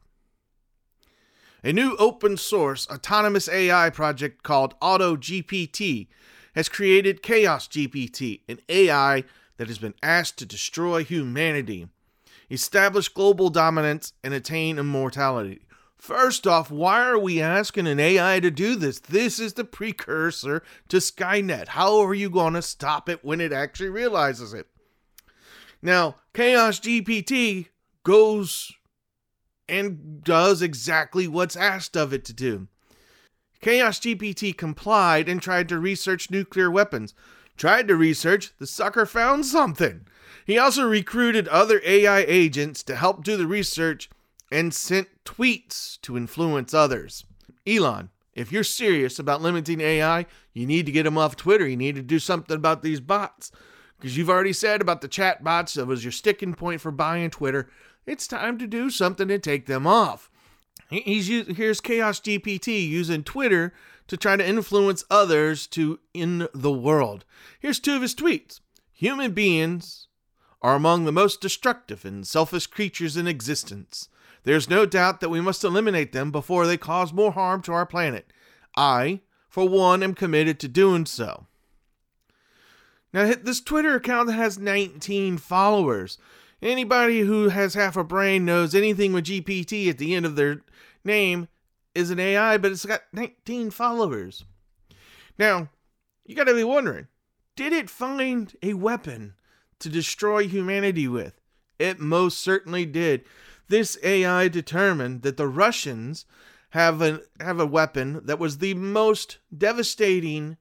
A 1.65 1.73
new 1.73 1.95
open 1.97 2.37
source 2.37 2.87
autonomous 2.91 3.49
AI 3.49 3.89
project 3.89 4.43
called 4.43 4.79
AutoGPT 4.81 6.05
has 6.53 6.69
created 6.69 7.23
Chaos 7.23 7.67
GPT, 7.67 8.41
an 8.47 8.59
AI 8.69 9.23
that 9.57 9.67
has 9.67 9.79
been 9.79 9.95
asked 10.03 10.37
to 10.37 10.45
destroy 10.45 11.03
humanity, 11.03 11.87
establish 12.51 13.09
global 13.09 13.49
dominance, 13.49 14.13
and 14.23 14.31
attain 14.31 14.77
immortality. 14.77 15.65
First 15.97 16.45
off, 16.45 16.69
why 16.69 17.01
are 17.01 17.17
we 17.17 17.41
asking 17.41 17.87
an 17.87 17.99
AI 17.99 18.39
to 18.41 18.51
do 18.51 18.75
this? 18.75 18.99
This 18.99 19.39
is 19.39 19.53
the 19.53 19.65
precursor 19.65 20.61
to 20.89 20.97
Skynet. 20.97 21.69
How 21.69 21.97
are 21.97 22.13
you 22.13 22.29
going 22.29 22.53
to 22.53 22.61
stop 22.61 23.09
it 23.09 23.25
when 23.25 23.41
it 23.41 23.51
actually 23.51 23.89
realizes 23.89 24.53
it? 24.53 24.67
Now, 25.81 26.17
Chaos 26.31 26.79
GPT 26.79 27.69
goes 28.03 28.71
and 29.67 30.23
does 30.23 30.61
exactly 30.61 31.27
what's 31.27 31.55
asked 31.55 31.95
of 31.95 32.13
it 32.13 32.25
to 32.25 32.33
do. 32.33 32.67
Chaos 33.61 33.99
GPT 33.99 34.55
complied 34.55 35.27
and 35.27 35.41
tried 35.41 35.67
to 35.69 35.79
research 35.79 36.29
nuclear 36.29 36.69
weapons. 36.69 37.13
Tried 37.57 37.87
to 37.87 37.95
research, 37.95 38.53
the 38.59 38.67
sucker 38.67 39.05
found 39.05 39.45
something. 39.45 40.05
He 40.45 40.57
also 40.57 40.85
recruited 40.85 41.47
other 41.47 41.81
AI 41.85 42.19
agents 42.19 42.83
to 42.83 42.95
help 42.95 43.23
do 43.23 43.37
the 43.37 43.47
research 43.47 44.09
and 44.51 44.73
sent 44.73 45.07
tweets 45.25 45.99
to 46.01 46.17
influence 46.17 46.73
others. 46.73 47.25
Elon, 47.65 48.09
if 48.35 48.51
you're 48.51 48.63
serious 48.63 49.17
about 49.17 49.41
limiting 49.41 49.81
AI, 49.81 50.25
you 50.53 50.67
need 50.67 50.85
to 50.85 50.91
get 50.91 51.03
them 51.03 51.17
off 51.17 51.35
Twitter. 51.35 51.67
You 51.67 51.77
need 51.77 51.95
to 51.95 52.01
do 52.01 52.19
something 52.19 52.55
about 52.55 52.83
these 52.83 52.99
bots. 52.99 53.51
Because 53.97 54.17
you've 54.17 54.29
already 54.29 54.53
said 54.53 54.81
about 54.81 55.01
the 55.01 55.07
chat 55.07 55.43
bots 55.43 55.73
that 55.73 55.87
was 55.87 56.03
your 56.03 56.11
sticking 56.11 56.53
point 56.53 56.81
for 56.81 56.91
buying 56.91 57.29
Twitter. 57.29 57.69
It's 58.05 58.27
time 58.27 58.57
to 58.59 58.67
do 58.67 58.89
something 58.89 59.27
to 59.27 59.39
take 59.39 59.65
them 59.65 59.87
off. 59.87 60.29
He's 60.89 61.27
here's 61.27 61.81
Chaos 61.81 62.19
GPT 62.19 62.87
using 62.87 63.23
Twitter 63.23 63.73
to 64.07 64.17
try 64.17 64.35
to 64.35 64.47
influence 64.47 65.03
others 65.09 65.65
to 65.67 65.99
in 66.13 66.47
the 66.53 66.71
world. 66.71 67.25
Here's 67.59 67.79
two 67.79 67.95
of 67.95 68.03
his 68.03 68.13
tweets. 68.13 68.59
Human 68.93 69.31
beings 69.31 70.07
are 70.61 70.75
among 70.75 71.05
the 71.05 71.11
most 71.11 71.41
destructive 71.41 72.05
and 72.05 72.25
selfish 72.25 72.67
creatures 72.67 73.17
in 73.17 73.27
existence. 73.27 74.09
There's 74.43 74.69
no 74.69 74.85
doubt 74.85 75.21
that 75.21 75.29
we 75.29 75.41
must 75.41 75.63
eliminate 75.63 76.11
them 76.11 76.31
before 76.31 76.67
they 76.67 76.77
cause 76.77 77.11
more 77.11 77.31
harm 77.31 77.61
to 77.63 77.73
our 77.73 77.85
planet. 77.85 78.31
I, 78.77 79.21
for 79.49 79.67
one, 79.67 80.03
am 80.03 80.13
committed 80.13 80.59
to 80.59 80.67
doing 80.67 81.07
so. 81.07 81.47
Now, 83.11 83.33
this 83.41 83.61
Twitter 83.61 83.95
account 83.95 84.31
has 84.33 84.59
19 84.59 85.37
followers. 85.37 86.17
Anybody 86.61 87.21
who 87.21 87.49
has 87.49 87.73
half 87.73 87.97
a 87.97 88.03
brain 88.03 88.45
knows 88.45 88.73
anything 88.73 89.13
with 89.13 89.25
GPT 89.25 89.89
at 89.89 89.97
the 89.97 90.15
end 90.15 90.25
of 90.25 90.35
their 90.35 90.61
name 91.03 91.47
is 91.93 92.09
an 92.09 92.19
AI, 92.19 92.57
but 92.57 92.71
it's 92.71 92.85
got 92.85 93.01
19 93.13 93.71
followers. 93.71 94.45
Now, 95.37 95.69
you 96.25 96.35
got 96.35 96.45
to 96.45 96.53
be 96.53 96.63
wondering 96.63 97.07
did 97.55 97.71
it 97.71 97.89
find 97.89 98.53
a 98.61 98.73
weapon 98.73 99.33
to 99.79 99.89
destroy 99.89 100.47
humanity 100.47 101.07
with? 101.07 101.39
It 101.79 101.99
most 101.99 102.39
certainly 102.39 102.85
did. 102.85 103.23
This 103.67 103.97
AI 104.03 104.47
determined 104.49 105.21
that 105.21 105.37
the 105.37 105.47
Russians 105.47 106.25
have 106.71 107.01
a 107.01 107.21
have 107.39 107.59
a 107.59 107.65
weapon 107.65 108.21
that 108.25 108.39
was 108.39 108.57
the 108.57 108.73
most 108.73 109.37
devastating 109.55 110.57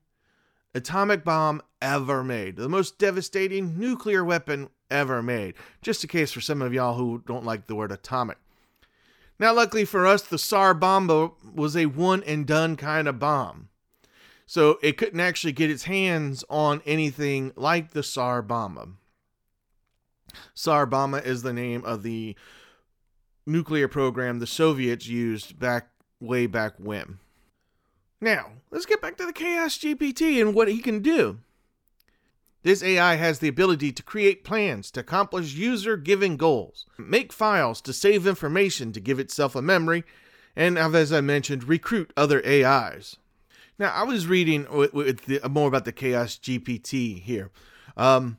atomic 0.74 1.24
bomb 1.24 1.60
ever 1.84 2.24
made, 2.24 2.56
the 2.56 2.68
most 2.68 2.98
devastating 2.98 3.78
nuclear 3.78 4.24
weapon 4.24 4.70
ever 4.90 5.22
made. 5.22 5.54
Just 5.82 6.02
a 6.02 6.08
case 6.08 6.32
for 6.32 6.40
some 6.40 6.62
of 6.62 6.72
y'all 6.72 6.96
who 6.96 7.22
don't 7.26 7.44
like 7.44 7.66
the 7.66 7.74
word 7.74 7.92
atomic. 7.92 8.38
Now, 9.38 9.52
luckily 9.52 9.84
for 9.84 10.06
us, 10.06 10.22
the 10.22 10.38
Tsar 10.38 10.72
Bomba 10.72 11.32
was 11.54 11.76
a 11.76 11.86
one 11.86 12.22
and 12.22 12.46
done 12.46 12.76
kind 12.76 13.06
of 13.06 13.18
bomb. 13.18 13.68
So 14.46 14.78
it 14.82 14.96
couldn't 14.96 15.20
actually 15.20 15.52
get 15.52 15.70
its 15.70 15.84
hands 15.84 16.42
on 16.48 16.80
anything 16.86 17.52
like 17.54 17.90
the 17.90 18.02
Tsar 18.02 18.40
Bomba. 18.40 18.88
Tsar 20.54 20.86
Bomba 20.86 21.22
is 21.26 21.42
the 21.42 21.52
name 21.52 21.84
of 21.84 22.02
the 22.02 22.34
nuclear 23.46 23.88
program 23.88 24.38
the 24.38 24.46
Soviets 24.46 25.06
used 25.06 25.58
back 25.58 25.88
way 26.18 26.46
back 26.46 26.74
when. 26.78 27.18
Now, 28.20 28.52
let's 28.70 28.86
get 28.86 29.02
back 29.02 29.18
to 29.18 29.26
the 29.26 29.32
Chaos 29.34 29.76
GPT 29.76 30.40
and 30.40 30.54
what 30.54 30.68
he 30.68 30.78
can 30.78 31.00
do. 31.00 31.40
This 32.64 32.82
AI 32.82 33.16
has 33.16 33.38
the 33.38 33.48
ability 33.48 33.92
to 33.92 34.02
create 34.02 34.42
plans 34.42 34.90
to 34.92 35.00
accomplish 35.00 35.52
user 35.52 35.98
given 35.98 36.38
goals, 36.38 36.86
make 36.96 37.30
files 37.30 37.82
to 37.82 37.92
save 37.92 38.26
information 38.26 38.90
to 38.92 39.00
give 39.00 39.20
itself 39.20 39.54
a 39.54 39.60
memory, 39.60 40.02
and 40.56 40.78
as 40.78 41.12
I 41.12 41.20
mentioned, 41.20 41.68
recruit 41.68 42.10
other 42.16 42.44
AIs. 42.46 43.16
Now, 43.78 43.92
I 43.92 44.04
was 44.04 44.26
reading 44.26 44.66
with, 44.72 44.94
with 44.94 45.26
the, 45.26 45.46
more 45.46 45.68
about 45.68 45.84
the 45.84 45.92
Chaos 45.92 46.38
GPT 46.38 47.20
here. 47.20 47.50
Um, 47.98 48.38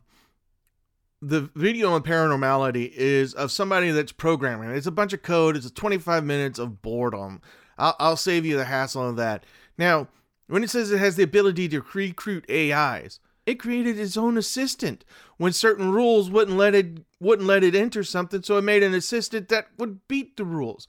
the 1.21 1.51
video 1.53 1.91
on 1.91 2.01
paranormality 2.01 2.91
is 2.95 3.35
of 3.35 3.51
somebody 3.51 3.91
that's 3.91 4.11
programming. 4.11 4.71
It's 4.71 4.87
a 4.87 4.91
bunch 4.91 5.13
of 5.13 5.21
code. 5.21 5.55
It's 5.55 5.67
a 5.67 5.73
25 5.73 6.23
minutes 6.23 6.57
of 6.57 6.81
boredom. 6.81 7.41
I'll, 7.77 7.95
I'll 7.99 8.17
save 8.17 8.43
you 8.43 8.57
the 8.57 8.65
hassle 8.65 9.07
of 9.07 9.17
that. 9.17 9.43
Now, 9.77 10.07
when 10.47 10.63
it 10.63 10.71
says 10.71 10.91
it 10.91 10.97
has 10.97 11.15
the 11.15 11.23
ability 11.23 11.67
to 11.69 11.83
recruit 11.93 12.49
AIs, 12.49 13.19
it 13.45 13.59
created 13.59 13.99
its 13.99 14.17
own 14.17 14.37
assistant 14.37 15.05
when 15.37 15.53
certain 15.53 15.91
rules 15.91 16.29
wouldn't 16.29 16.57
let 16.57 16.73
it 16.73 16.99
wouldn't 17.19 17.47
let 17.47 17.63
it 17.63 17.75
enter 17.75 18.03
something, 18.03 18.43
so 18.43 18.57
it 18.57 18.63
made 18.63 18.83
an 18.83 18.93
assistant 18.93 19.49
that 19.49 19.67
would 19.77 20.07
beat 20.07 20.37
the 20.37 20.45
rules. 20.45 20.87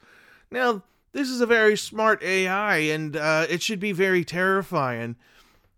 Now, 0.51 0.83
this 1.13 1.29
is 1.29 1.41
a 1.41 1.47
very 1.47 1.77
smart 1.77 2.23
AI, 2.23 2.77
and 2.77 3.17
uh, 3.17 3.47
it 3.49 3.63
should 3.63 3.81
be 3.81 3.93
very 3.93 4.25
terrifying 4.25 5.17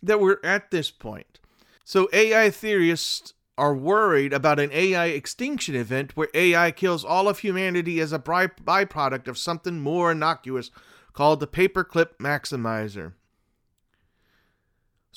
that 0.02 0.20
we're 0.20 0.40
at 0.44 0.70
this 0.70 0.90
point. 0.90 1.40
So 1.84 2.08
AI 2.12 2.50
theorists 2.50 3.34
are 3.56 3.74
worried 3.74 4.32
about 4.32 4.60
an 4.60 4.70
AI 4.72 5.06
extinction 5.06 5.74
event 5.74 6.16
where 6.16 6.28
AI 6.32 6.70
kills 6.70 7.04
all 7.04 7.28
of 7.28 7.40
humanity 7.40 8.00
as 8.00 8.12
a 8.12 8.18
byproduct 8.18 9.26
of 9.26 9.36
something 9.36 9.80
more 9.80 10.12
innocuous 10.12 10.70
called 11.12 11.40
the 11.40 11.46
paperclip 11.46 12.16
maximizer. 12.18 13.14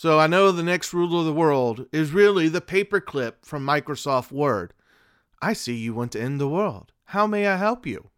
So 0.01 0.17
I 0.17 0.25
know 0.25 0.51
the 0.51 0.63
next 0.63 0.95
rule 0.95 1.19
of 1.19 1.27
the 1.27 1.31
world 1.31 1.85
is 1.91 2.09
really 2.09 2.47
the 2.47 2.59
paperclip 2.59 3.33
from 3.43 3.63
Microsoft 3.63 4.31
Word. 4.31 4.73
I 5.43 5.53
see 5.53 5.75
you 5.75 5.93
want 5.93 6.13
to 6.13 6.19
end 6.19 6.41
the 6.41 6.47
world. 6.47 6.91
How 7.03 7.27
may 7.27 7.45
I 7.45 7.57
help 7.57 7.85
you? 7.85 8.09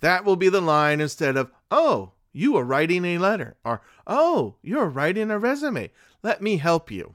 That 0.00 0.26
will 0.26 0.36
be 0.36 0.50
the 0.50 0.60
line 0.60 1.00
instead 1.00 1.38
of, 1.38 1.50
oh, 1.70 2.12
you 2.30 2.58
are 2.58 2.62
writing 2.62 3.06
a 3.06 3.16
letter, 3.16 3.56
or, 3.64 3.80
oh, 4.06 4.56
you're 4.60 4.90
writing 4.90 5.30
a 5.30 5.38
resume. 5.38 5.90
Let 6.22 6.42
me 6.42 6.58
help 6.58 6.90
you. 6.90 7.14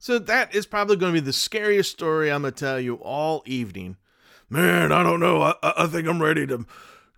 So 0.00 0.18
that 0.18 0.52
is 0.52 0.66
probably 0.66 0.96
going 0.96 1.14
to 1.14 1.20
be 1.20 1.24
the 1.24 1.32
scariest 1.32 1.92
story 1.92 2.32
I'm 2.32 2.42
going 2.42 2.54
to 2.54 2.58
tell 2.58 2.80
you 2.80 2.96
all 2.96 3.44
evening. 3.46 3.96
Man, 4.50 4.90
I 4.90 5.04
don't 5.04 5.20
know. 5.20 5.40
I, 5.40 5.54
I 5.62 5.86
think 5.86 6.08
I'm 6.08 6.20
ready 6.20 6.48
to 6.48 6.66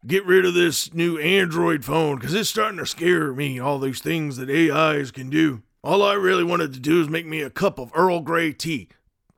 get 0.06 0.26
rid 0.26 0.44
of 0.44 0.52
this 0.52 0.92
new 0.92 1.16
Android 1.16 1.86
phone 1.86 2.16
because 2.16 2.34
it's 2.34 2.50
starting 2.50 2.80
to 2.80 2.84
scare 2.84 3.32
me, 3.32 3.58
all 3.58 3.78
these 3.78 4.02
things 4.02 4.36
that 4.36 4.50
AIs 4.50 5.10
can 5.10 5.30
do. 5.30 5.62
All 5.82 6.02
I 6.02 6.12
really 6.12 6.44
wanted 6.44 6.74
to 6.74 6.80
do 6.80 7.00
is 7.00 7.08
make 7.08 7.24
me 7.24 7.40
a 7.40 7.48
cup 7.48 7.78
of 7.78 7.90
Earl 7.94 8.20
Grey 8.20 8.52
tea. 8.52 8.88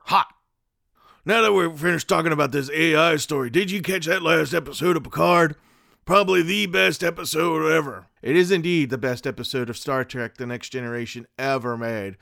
Hot. 0.07 0.27
Now 1.25 1.41
that 1.43 1.53
we're 1.53 1.73
finished 1.77 2.09
talking 2.09 2.33
about 2.33 2.51
this 2.51 2.69
AI 2.71 3.15
story, 3.17 3.49
did 3.49 3.71
you 3.71 3.81
catch 3.81 4.07
that 4.07 4.25
last 4.25 4.53
episode 4.53 4.97
of 4.97 5.05
Picard? 5.05 5.55
Probably 6.05 6.43
the 6.43 6.67
best 6.67 7.05
episode 7.05 7.71
ever. 7.71 8.09
It 8.23 8.35
is 8.35 8.51
indeed 8.51 8.91
the 8.91 8.99
best 8.99 9.25
episode 9.25 9.71
of 9.71 9.77
Star 9.77 10.05
Trek 10.05 10.37
The 10.37 10.47
Next 10.47 10.71
Generation 10.71 11.29
ever 11.39 11.77
made. 11.77 12.17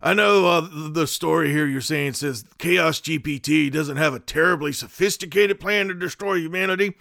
I 0.00 0.14
know 0.14 0.46
uh, 0.46 0.68
the 0.90 1.08
story 1.08 1.50
here 1.50 1.66
you're 1.66 1.80
saying 1.80 2.12
says 2.12 2.44
Chaos 2.58 3.00
GPT 3.00 3.72
doesn't 3.72 3.96
have 3.96 4.14
a 4.14 4.20
terribly 4.20 4.72
sophisticated 4.72 5.58
plan 5.58 5.88
to 5.88 5.94
destroy 5.94 6.36
humanity. 6.36 6.94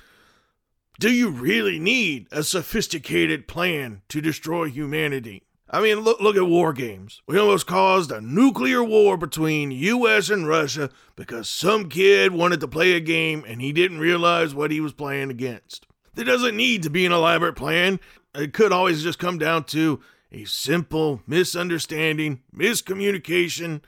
Do 0.99 1.11
you 1.11 1.29
really 1.29 1.77
need 1.77 2.27
a 2.31 2.41
sophisticated 2.41 3.47
plan 3.47 4.01
to 4.09 4.21
destroy 4.21 4.65
humanity? 4.65 5.43
I 5.69 5.81
mean, 5.81 5.99
look, 5.99 6.21
look 6.21 6.37
at 6.37 6.47
war 6.47 6.71
games. 6.71 7.21
We 7.27 7.37
almost 7.37 7.67
caused 7.67 8.11
a 8.11 8.21
nuclear 8.21 8.83
war 8.83 9.17
between 9.17 9.71
US 9.71 10.29
and 10.29 10.47
Russia 10.47 10.89
because 11.15 11.49
some 11.49 11.89
kid 11.89 12.31
wanted 12.31 12.61
to 12.61 12.67
play 12.67 12.93
a 12.93 13.01
game 13.01 13.43
and 13.45 13.61
he 13.61 13.73
didn't 13.73 13.99
realize 13.99 14.55
what 14.55 14.71
he 14.71 14.79
was 14.79 14.93
playing 14.93 15.29
against. 15.29 15.85
There 16.15 16.25
doesn't 16.25 16.55
need 16.55 16.83
to 16.83 16.89
be 16.89 17.05
an 17.05 17.11
elaborate 17.11 17.55
plan. 17.55 17.99
It 18.33 18.53
could 18.53 18.71
always 18.71 19.03
just 19.03 19.19
come 19.19 19.37
down 19.37 19.65
to 19.65 19.99
a 20.31 20.45
simple 20.45 21.21
misunderstanding, 21.27 22.41
miscommunication, 22.55 23.81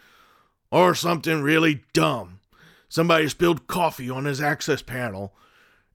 or 0.72 0.94
something 0.96 1.42
really 1.42 1.84
dumb. 1.94 2.40
somebody 2.88 3.28
spilled 3.30 3.68
coffee 3.68 4.10
on 4.10 4.26
his 4.26 4.42
access 4.42 4.82
panel, 4.82 5.34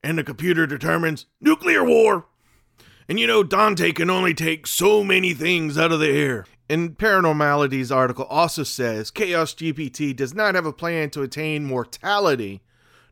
and 0.03 0.17
the 0.17 0.25
computer 0.25 0.67
determines 0.67 1.27
nuclear 1.41 1.85
war. 1.85 2.27
And 3.09 3.21
you 3.21 3.27
know, 3.27 3.43
Dante 3.43 3.93
can 3.93 4.09
only 4.09 4.33
take 4.33 4.67
so 4.67 5.05
many 5.05 5.35
things 5.35 5.77
out 5.77 5.93
of 5.93 6.01
the 6.01 6.09
air. 6.09 6.47
And 6.69 6.97
Paranormality's 6.97 7.93
article 7.93 8.25
also 8.25 8.63
says 8.63 9.11
Chaos 9.11 9.55
GPT 9.55 10.17
does 10.17 10.35
not 10.35 10.55
have 10.55 10.65
a 10.65 10.73
plan 10.73 11.11
to 11.11 11.23
attain 11.23 11.67
mortality, 11.67 12.63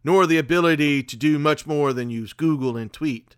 nor 0.03 0.27
the 0.27 0.39
ability 0.39 1.03
to 1.03 1.17
do 1.17 1.39
much 1.39 1.67
more 1.67 1.93
than 1.93 2.09
use 2.09 2.33
Google 2.33 2.77
and 2.77 2.91
tweet. 2.91 3.37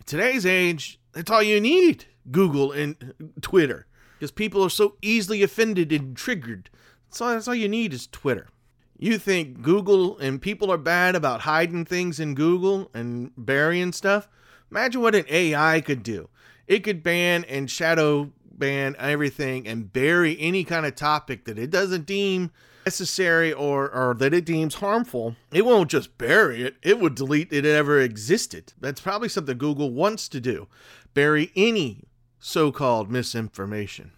In 0.00 0.06
today's 0.06 0.46
age, 0.46 0.98
that's 1.12 1.30
all 1.30 1.42
you 1.42 1.60
need 1.60 2.06
Google 2.30 2.72
and 2.72 3.12
Twitter. 3.42 3.86
Because 4.18 4.30
people 4.30 4.64
are 4.64 4.70
so 4.70 4.96
easily 5.02 5.42
offended 5.42 5.92
and 5.92 6.16
triggered. 6.16 6.70
So 7.10 7.28
that's 7.28 7.46
all 7.46 7.54
you 7.54 7.68
need 7.68 7.92
is 7.92 8.06
Twitter. 8.06 8.48
You 8.98 9.18
think 9.18 9.60
Google 9.60 10.16
and 10.18 10.40
people 10.40 10.72
are 10.72 10.78
bad 10.78 11.14
about 11.14 11.40
hiding 11.42 11.84
things 11.84 12.18
in 12.20 12.34
Google 12.34 12.90
and 12.94 13.32
burying 13.36 13.92
stuff? 13.92 14.28
Imagine 14.72 15.02
what 15.02 15.14
an 15.14 15.26
AI 15.28 15.82
could 15.82 16.02
do. 16.02 16.30
It 16.66 16.82
could 16.82 17.02
ban 17.02 17.44
and 17.44 17.70
shadow 17.70 18.32
ban 18.50 18.96
everything 18.98 19.68
and 19.68 19.92
bury 19.92 20.34
any 20.40 20.64
kind 20.64 20.86
of 20.86 20.94
topic 20.94 21.44
that 21.44 21.58
it 21.58 21.68
doesn't 21.68 22.06
deem 22.06 22.50
necessary 22.86 23.52
or, 23.52 23.90
or 23.90 24.14
that 24.14 24.32
it 24.32 24.46
deems 24.46 24.76
harmful. 24.76 25.36
It 25.52 25.66
won't 25.66 25.90
just 25.90 26.16
bury 26.16 26.62
it, 26.62 26.76
it 26.82 26.98
would 26.98 27.14
delete 27.14 27.52
it 27.52 27.66
ever 27.66 28.00
existed. 28.00 28.72
That's 28.80 29.02
probably 29.02 29.28
something 29.28 29.58
Google 29.58 29.90
wants 29.90 30.26
to 30.30 30.40
do 30.40 30.68
bury 31.12 31.52
any 31.54 32.04
so 32.40 32.72
called 32.72 33.10
misinformation. 33.10 34.12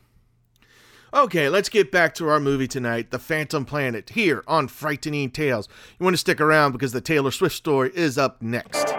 Okay, 1.12 1.48
let's 1.48 1.68
get 1.68 1.90
back 1.90 2.14
to 2.14 2.28
our 2.28 2.38
movie 2.38 2.68
tonight, 2.68 3.10
The 3.10 3.18
Phantom 3.18 3.64
Planet, 3.64 4.10
here 4.10 4.44
on 4.46 4.68
Frightening 4.68 5.32
Tales. 5.32 5.68
You 5.98 6.04
want 6.04 6.14
to 6.14 6.18
stick 6.18 6.40
around 6.40 6.70
because 6.70 6.92
the 6.92 7.00
Taylor 7.00 7.32
Swift 7.32 7.56
story 7.56 7.90
is 7.92 8.16
up 8.16 8.40
next. 8.40 8.94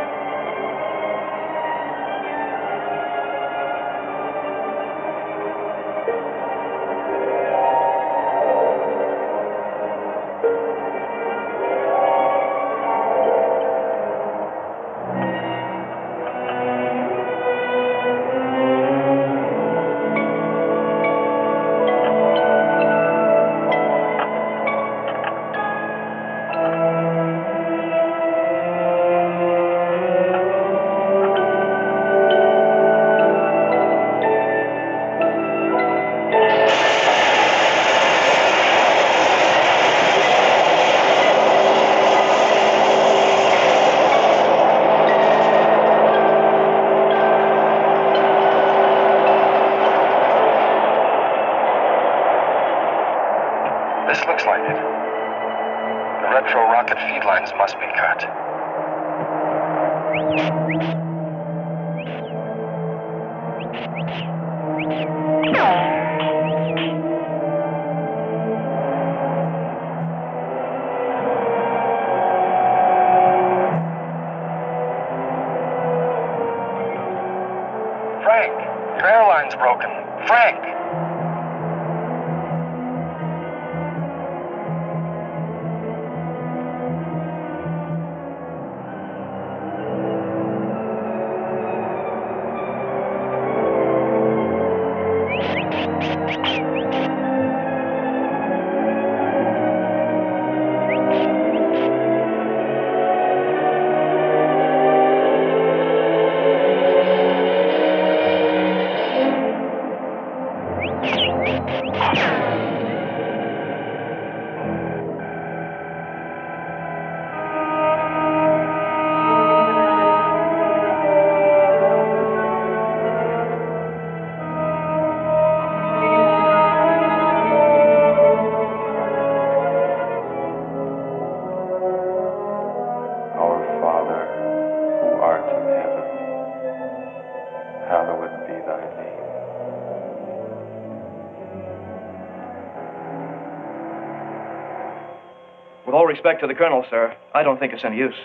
Respect 146.26 146.42
to 146.42 146.48
the 146.48 146.56
colonel, 146.56 146.84
sir, 146.90 147.16
I 147.36 147.44
don't 147.44 147.60
think 147.60 147.72
it's 147.72 147.86
any 147.86 147.98
use. 147.98 148.16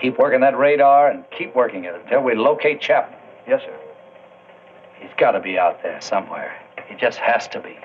Keep 0.00 0.18
working 0.18 0.40
that 0.40 0.58
radar 0.58 1.08
and 1.08 1.22
keep 1.30 1.54
working 1.54 1.84
it 1.84 1.94
until 1.94 2.20
we 2.20 2.34
locate 2.34 2.80
Chapman. 2.80 3.16
Yes, 3.46 3.60
sir. 3.62 3.78
He's 4.98 5.12
got 5.16 5.32
to 5.32 5.40
be 5.40 5.56
out 5.56 5.84
there 5.84 6.00
somewhere. 6.00 6.60
He 6.88 6.96
just 6.96 7.18
has 7.20 7.46
to 7.48 7.60
be. 7.60 7.77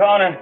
Lieutenant 0.00 0.39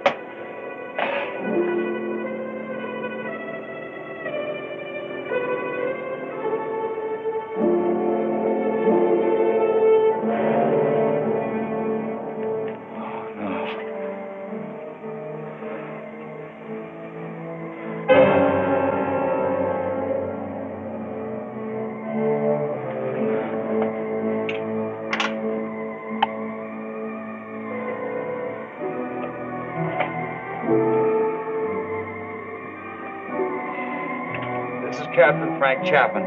Frank 35.79 35.91
Chapman, 35.91 36.23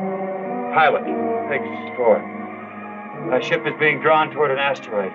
pilot, 0.72 1.05
Pegasus 1.48 1.96
4. 1.96 3.28
My 3.28 3.40
ship 3.40 3.66
is 3.66 3.74
being 3.78 4.00
drawn 4.00 4.30
toward 4.30 4.50
an 4.50 4.59
asteroid. 4.59 5.12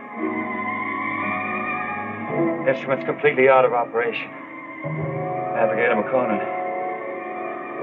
Instruments 2.67 3.03
completely 3.05 3.49
out 3.49 3.65
of 3.65 3.73
operation. 3.73 4.29
Navigator 5.55 5.95
Makonnen, 5.95 6.37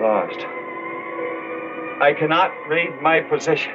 lost. 0.01 0.47
I 2.01 2.15
cannot 2.17 2.53
read 2.69 3.03
my 3.03 3.21
position. 3.21 3.73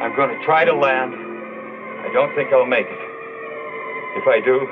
I'm 0.00 0.16
going 0.16 0.30
to 0.30 0.44
try 0.46 0.64
to 0.64 0.74
land. 0.74 1.12
I 1.12 2.10
don't 2.14 2.34
think 2.34 2.52
I'll 2.54 2.64
make 2.64 2.86
it. 2.86 3.00
If 4.16 4.26
I 4.26 4.40
do, 4.42 4.66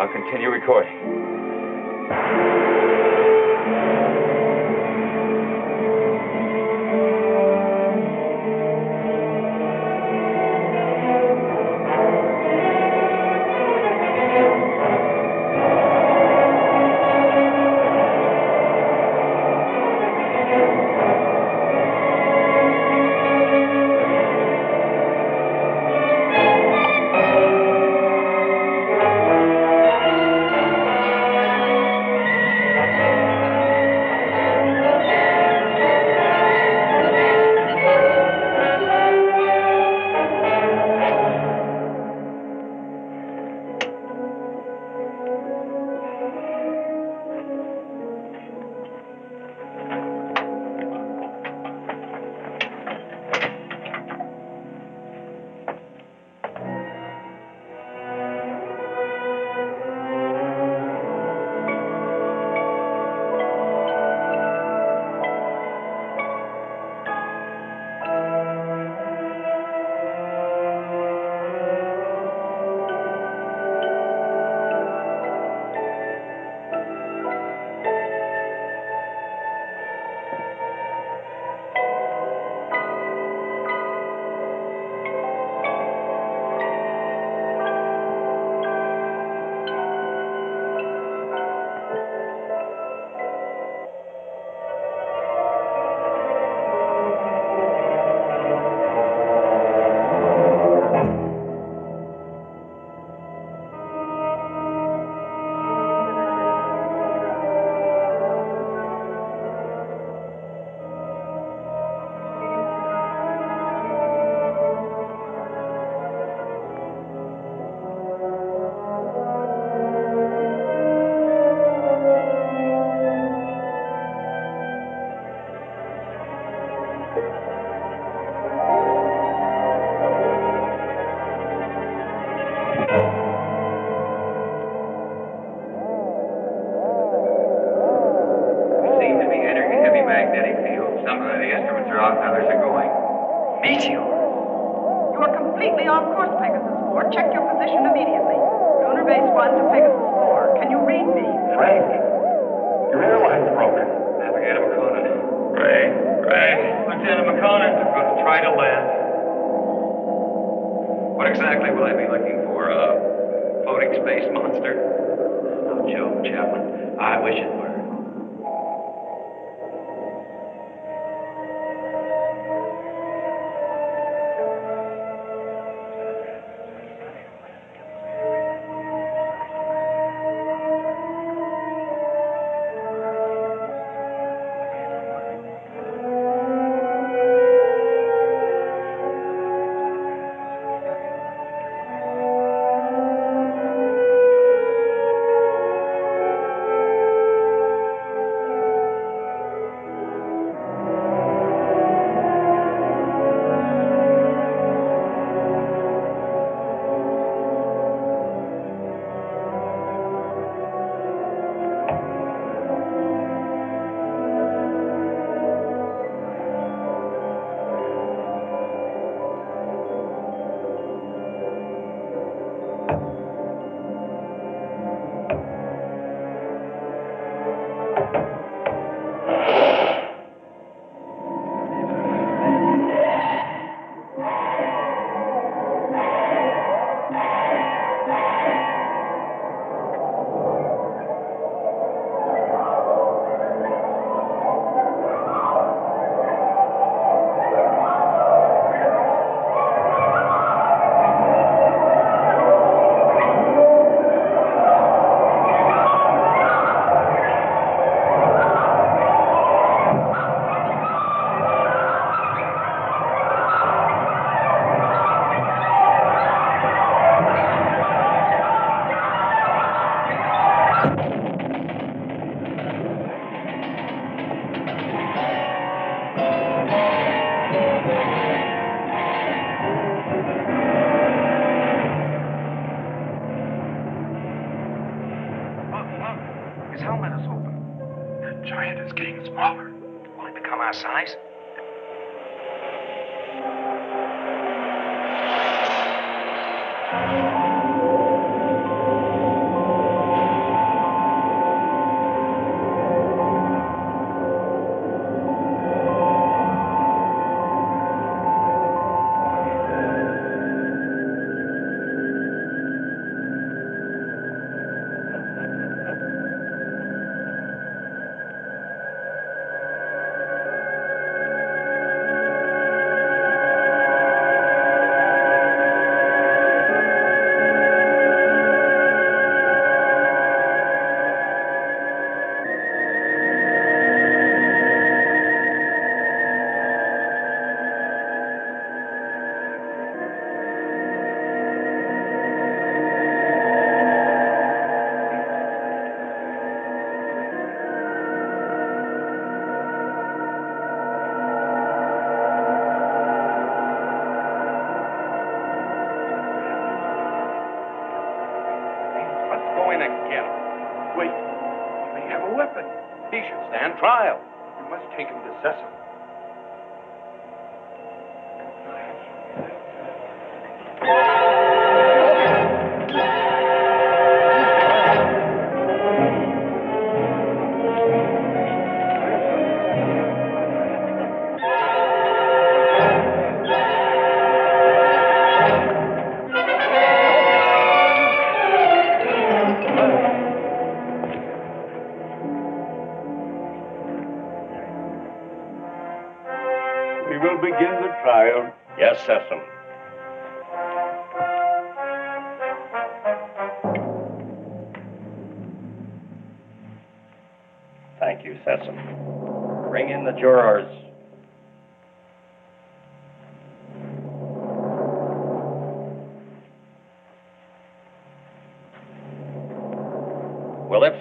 I'll 0.00 0.12
continue 0.12 0.48
recording. 0.48 1.27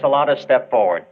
Will 0.08 0.14
Ipsilata 0.14 0.42
step 0.42 0.70
forward? 0.72 1.06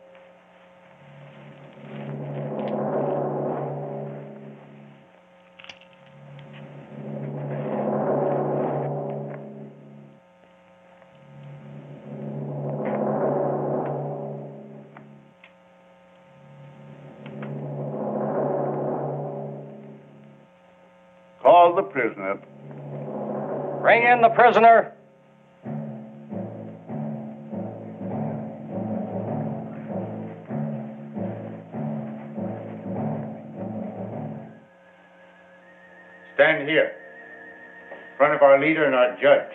Call 21.42 21.76
the 21.76 21.84
prisoner. 21.84 22.40
Bring 23.82 24.04
in 24.04 24.22
the 24.22 24.30
prisoner. 24.30 24.95
Leader 38.66 38.86
and 38.86 38.96
our 38.96 39.16
judge. 39.22 39.52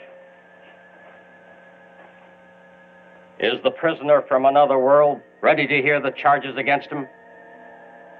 Is 3.40 3.60
the 3.64 3.70
prisoner 3.72 4.22
from 4.28 4.44
another 4.46 4.78
world 4.78 5.20
ready 5.40 5.66
to 5.66 5.82
hear 5.82 6.00
the 6.00 6.12
charges 6.12 6.56
against 6.56 6.90
him? 6.90 7.08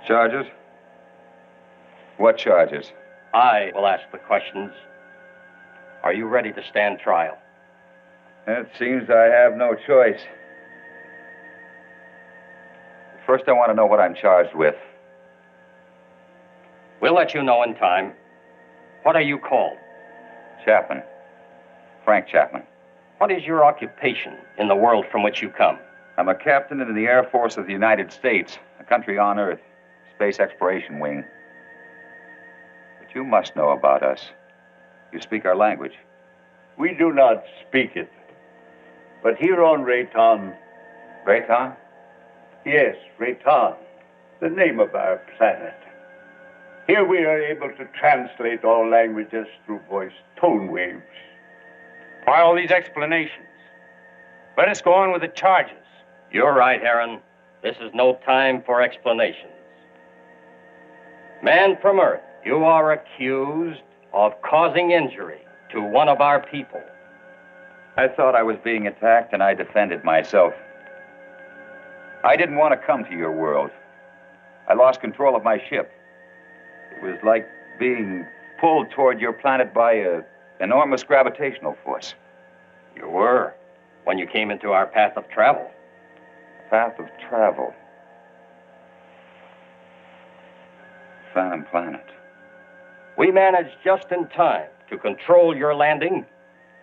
Charges? 0.07 0.47
What 2.17 2.39
charges? 2.39 2.87
I 3.33 3.71
will 3.75 3.87
ask 3.87 4.03
the 4.11 4.19
questions. 4.19 4.73
Are 6.03 6.13
you 6.13 6.27
ready 6.27 6.53
to 6.53 6.63
stand 6.69 6.99
trial? 6.99 7.39
It 8.49 8.67
seems 8.77 9.09
I 9.11 9.27
have 9.27 9.57
no 9.57 9.77
choice. 9.87 10.21
First, 13.27 13.45
I 13.47 13.53
want 13.53 13.71
to 13.71 13.75
know 13.75 13.87
what 13.87 14.01
I'm 14.01 14.15
charged 14.17 14.57
with. 14.57 14.75
We'll 17.01 17.15
let 17.15 17.33
you 17.33 17.45
know 17.45 17.63
in 17.63 17.77
time. 17.77 18.15
What 19.05 19.15
are 19.15 19.23
you 19.23 19.39
called? 19.39 19.77
Chapman. 20.65 21.03
Frank 22.05 22.27
Chapman. 22.27 22.63
What 23.19 23.31
is 23.31 23.45
your 23.45 23.65
occupation 23.65 24.35
in 24.59 24.69
the 24.69 24.77
world 24.77 25.05
from 25.11 25.23
which 25.23 25.43
you 25.43 25.51
come? 25.51 25.79
I'm 26.17 26.29
a 26.29 26.35
captain 26.35 26.81
in 26.81 26.95
the 26.95 27.07
Air 27.07 27.25
Force 27.25 27.57
of 27.57 27.67
the 27.67 27.73
United 27.73 28.13
States, 28.13 28.59
a 28.79 28.85
country 28.85 29.19
on 29.19 29.39
Earth, 29.39 29.61
Space 30.15 30.39
Exploration 30.39 30.99
Wing. 30.99 31.25
But 32.99 33.15
you 33.15 33.25
must 33.25 33.57
know 33.57 33.71
about 33.71 34.03
us. 34.03 34.21
You 35.13 35.21
speak 35.21 35.45
our 35.45 35.57
language. 35.57 35.95
We 36.79 36.95
do 36.95 37.13
not 37.13 37.45
speak 37.69 37.97
it. 37.97 38.11
But 39.23 39.37
here 39.37 39.63
on 39.63 39.83
Rayton. 39.83 40.55
Rayton? 41.27 41.73
Yes, 42.65 42.97
Rayton. 43.19 43.75
The 44.41 44.49
name 44.49 44.81
of 44.81 44.95
our 44.95 45.21
planet. 45.37 45.75
Here 46.91 47.05
we 47.05 47.19
are 47.19 47.41
able 47.41 47.69
to 47.69 47.85
translate 47.97 48.65
all 48.65 48.91
languages 48.91 49.47
through 49.65 49.79
voice 49.89 50.11
tone 50.41 50.73
waves. 50.73 51.05
Why 52.25 52.41
all 52.41 52.57
these 52.57 52.73
explanations? 52.73 53.47
Let 54.59 54.69
us 54.69 54.83
go 54.83 54.95
on 54.95 55.13
with 55.13 55.23
the 55.23 55.29
charges. 55.29 55.87
You're 56.33 56.53
right, 56.53 56.83
Aaron. 56.83 57.21
This 57.63 57.77
is 57.81 57.93
no 57.95 58.19
time 58.27 58.65
for 58.67 58.83
explanations. 58.83 59.53
Man 61.45 61.79
from 61.81 62.01
Earth, 62.01 62.23
you 62.45 62.65
are 62.65 62.91
accused 62.91 63.83
of 64.13 64.33
causing 64.43 64.91
injury 64.91 65.43
to 65.71 65.81
one 65.81 66.09
of 66.09 66.21
our 66.21 66.45
people. 66.45 66.83
I 67.99 68.09
thought 68.09 68.35
I 68.35 68.43
was 68.43 68.57
being 68.65 68.89
attacked 68.89 69.33
and 69.33 69.45
I 69.45 69.55
defended 69.55 70.03
myself. 70.03 70.55
I 72.25 72.35
didn't 72.35 72.57
want 72.57 72.73
to 72.73 72.85
come 72.85 73.05
to 73.05 73.13
your 73.13 73.31
world. 73.31 73.71
I 74.69 74.75
lost 74.75 75.01
control 75.01 75.37
of 75.37 75.45
my 75.45 75.63
ship. 75.69 75.93
It 77.01 77.05
was 77.05 77.19
like 77.25 77.49
being 77.79 78.27
pulled 78.61 78.91
toward 78.91 79.21
your 79.21 79.33
planet 79.33 79.73
by 79.73 79.95
a 79.95 80.21
enormous 80.61 81.03
gravitational 81.03 81.77
force. 81.85 82.15
You 82.95 83.09
were 83.09 83.55
when 84.05 84.19
you 84.19 84.27
came 84.27 84.51
into 84.51 84.73
our 84.73 84.87
path 84.87 85.17
of 85.17 85.29
travel. 85.31 85.71
Path 86.69 86.99
of 86.99 87.07
travel. 87.29 87.73
Phantom 91.33 91.65
planet. 91.71 92.05
We 93.17 93.31
managed 93.31 93.77
just 93.85 94.11
in 94.13 94.29
time 94.29 94.69
to 94.91 94.99
control 94.99 95.57
your 95.57 95.75
landing 95.75 96.27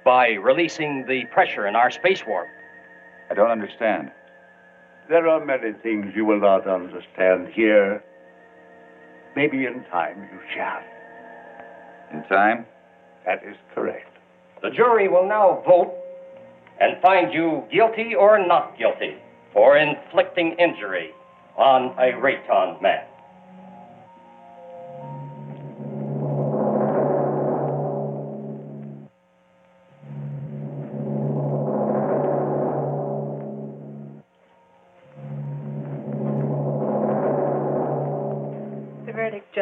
by 0.04 0.30
releasing 0.32 1.06
the 1.06 1.26
pressure 1.26 1.68
in 1.68 1.76
our 1.76 1.92
space 1.92 2.24
warp. 2.26 2.48
I 3.30 3.34
don't 3.34 3.52
understand. 3.52 4.12
There 5.10 5.28
are 5.28 5.44
many 5.44 5.74
things 5.74 6.14
you 6.16 6.26
will 6.26 6.40
not 6.40 6.68
understand 6.68 7.50
here. 7.50 8.04
Maybe 9.38 9.68
in 9.68 9.84
time 9.92 10.28
you 10.34 10.40
shall. 10.56 10.82
In 12.12 12.24
time? 12.28 12.66
That 13.24 13.44
is 13.48 13.56
correct. 13.76 14.18
The 14.64 14.72
jury 14.72 15.08
will 15.08 15.28
now 15.28 15.62
vote 15.64 15.94
and 16.82 17.00
find 17.04 17.32
you 17.32 17.64
guilty 17.72 18.16
or 18.16 18.44
not 18.44 18.80
guilty 18.80 19.14
for 19.54 19.78
inflicting 19.78 20.54
injury 20.54 21.12
on 21.56 21.94
a 22.00 22.20
Rayton 22.20 22.82
man. 22.82 23.06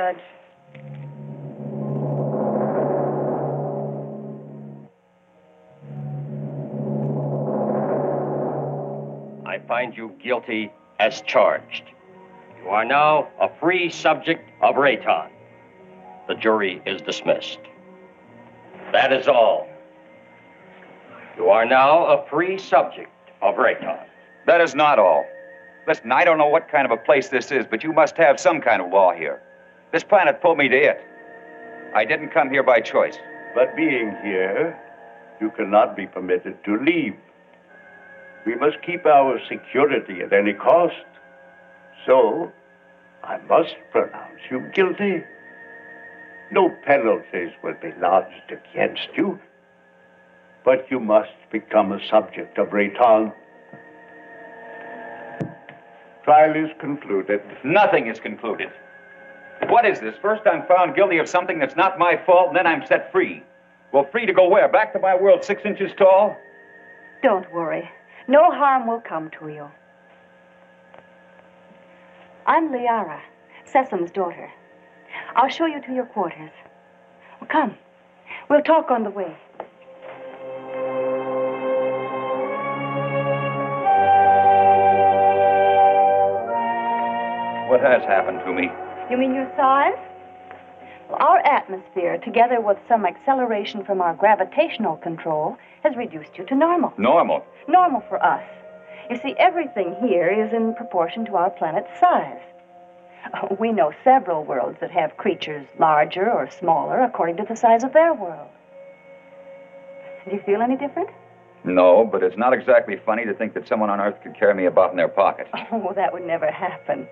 Judge. 0.06 0.18
I 9.48 9.60
find 9.68 9.98
you 9.98 10.14
guilty 10.22 10.72
as 11.00 11.22
charged. 11.22 11.84
You 12.62 12.70
are 12.70 12.86
now 12.86 13.30
a 13.40 13.50
free 13.60 13.90
subject 13.90 14.48
of 14.62 14.76
Rayton. 14.76 15.32
The 16.28 16.36
jury 16.36 16.84
is 16.86 17.02
dismissed. 17.02 17.60
That 18.92 19.12
is 19.12 19.28
all. 19.28 19.68
You 21.36 21.50
are 21.50 21.66
now 21.66 22.06
a 22.06 22.28
free 22.30 22.60
subject 22.60 23.10
of 23.42 23.58
Rayton. 23.58 23.98
That 24.46 24.62
is 24.62 24.76
not 24.76 25.00
all. 25.00 25.26
Listen, 25.88 26.12
I 26.12 26.26
don't 26.26 26.38
know 26.38 26.50
what 26.50 26.68
kind 26.70 26.86
of 26.86 26.92
a 26.92 26.98
place 26.98 27.30
this 27.30 27.52
is, 27.52 27.66
but 27.68 27.84
you 27.84 27.92
must 27.92 28.18
have 28.18 28.40
some 28.40 28.62
kind 28.62 28.84
of 28.84 28.92
law 28.92 29.12
here. 29.12 29.42
This 29.92 30.04
planet 30.04 30.42
pulled 30.42 30.58
me 30.58 30.68
to 30.70 30.78
it. 30.78 31.02
I 31.94 32.06
didn't 32.06 32.30
come 32.30 32.50
here 32.50 32.64
by 32.64 32.82
choice. 32.82 33.18
But 33.54 33.76
being 33.76 34.16
here, 34.22 34.78
you 35.40 35.50
cannot 35.52 35.96
be 35.96 36.08
permitted 36.08 36.64
to 36.66 36.78
leave. 36.78 37.16
We 38.46 38.56
must 38.56 38.82
keep 38.86 39.06
our 39.06 39.40
security 39.50 40.22
at 40.22 40.34
any 40.34 40.54
cost. 40.54 41.06
So, 42.06 42.52
I 43.24 43.38
must 43.50 43.76
pronounce 43.92 44.42
you 44.52 44.70
guilty. 44.74 45.24
No 46.52 46.70
penalties 46.86 47.52
will 47.64 47.76
be 47.82 47.92
lodged 48.00 48.52
against 48.52 49.08
you. 49.16 49.40
But 50.64 50.92
you 50.92 51.00
must 51.00 51.32
become 51.52 51.92
a 51.92 52.06
subject 52.08 52.58
of 52.58 52.74
Rayton. 52.74 53.32
Trial 56.24 56.56
is 56.56 56.72
concluded. 56.80 57.42
Nothing 57.64 58.08
is 58.08 58.20
concluded. 58.20 58.70
What 59.70 59.86
is 59.86 60.00
this? 60.00 60.16
First 60.22 60.44
I'm 60.46 60.66
found 60.68 60.96
guilty 60.96 61.18
of 61.18 61.28
something 61.28 61.60
that's 61.60 61.76
not 61.76 61.98
my 61.98 62.18
fault, 62.26 62.50
and 62.50 62.58
then 62.58 62.68
I'm 62.68 62.86
set 62.86 63.12
free. 63.12 63.44
Well, 63.92 64.08
free 64.12 64.26
to 64.26 64.34
go 64.34 64.48
where? 64.48 64.68
Back 64.68 64.94
to 64.94 65.00
my 65.00 65.16
world 65.16 65.44
six 65.44 65.64
inches 65.66 65.92
tall? 65.98 66.36
Don't 67.24 67.52
worry. 67.54 67.90
No 68.28 68.52
harm 68.52 68.88
will 68.88 69.02
come 69.02 69.30
to 69.40 69.48
you. 69.48 69.70
I'm 72.46 72.70
Liara, 72.70 73.20
Sesom's 73.66 74.12
daughter. 74.12 74.52
I'll 75.36 75.50
show 75.50 75.66
you 75.66 75.82
to 75.82 75.94
your 75.94 76.06
quarters. 76.06 76.52
Well, 77.40 77.50
come. 77.50 77.78
We'll 78.50 78.62
talk 78.62 78.92
on 78.92 79.04
the 79.04 79.10
way. 79.10 79.36
What 87.70 87.82
has 87.82 88.04
happened 88.04 88.42
to 88.46 88.54
me? 88.54 88.70
You 89.10 89.18
mean 89.18 89.36
your 89.36 89.52
size? 89.56 89.98
Well, 91.10 91.20
our 91.20 91.38
atmosphere, 91.46 92.18
together 92.18 92.60
with 92.60 92.78
some 92.88 93.06
acceleration 93.06 93.86
from 93.86 94.02
our 94.02 94.16
gravitational 94.16 94.98
control, 94.98 95.58
has 95.84 95.96
reduced 95.96 96.38
you 96.38 96.46
to 96.46 96.56
normal. 96.56 96.92
Normal. 96.98 97.46
Normal 97.68 98.02
for 98.10 98.24
us. 98.24 98.44
You 99.10 99.18
see, 99.18 99.36
everything 99.38 99.96
here 100.02 100.28
is 100.30 100.52
in 100.52 100.74
proportion 100.74 101.26
to 101.26 101.36
our 101.36 101.52
planet's 101.52 102.00
size. 102.00 102.42
Oh, 103.36 103.56
We 103.60 103.72
know 103.72 103.94
several 104.04 104.44
worlds 104.44 104.80
that 104.82 104.90
have 104.92 105.18
creatures 105.18 105.68
larger 105.78 106.32
or 106.32 106.50
smaller 106.50 107.02
according 107.02 107.38
to 107.38 107.46
the 107.48 107.56
size 107.56 107.84
of 107.84 107.94
their 107.94 108.14
world. 108.14 108.50
Do 110.26 110.32
you 110.32 110.42
feel 110.44 110.62
any 110.64 110.78
different? 110.78 111.10
No, 111.66 112.08
but 112.10 112.22
it's 112.22 112.38
not 112.38 112.54
exactly 112.54 112.96
funny 113.06 113.26
to 113.26 113.34
think 113.34 113.56
that 113.56 113.68
someone 113.68 113.90
on 113.90 114.00
Earth 114.00 114.22
could 114.22 114.38
carry 114.38 114.54
me 114.54 114.66
about 114.66 114.92
in 114.92 114.98
their 114.98 115.08
pocket. 115.08 115.48
Oh, 115.72 115.94
that 115.96 116.14
would 116.14 116.26
never 116.26 116.52
happen. 116.52 117.08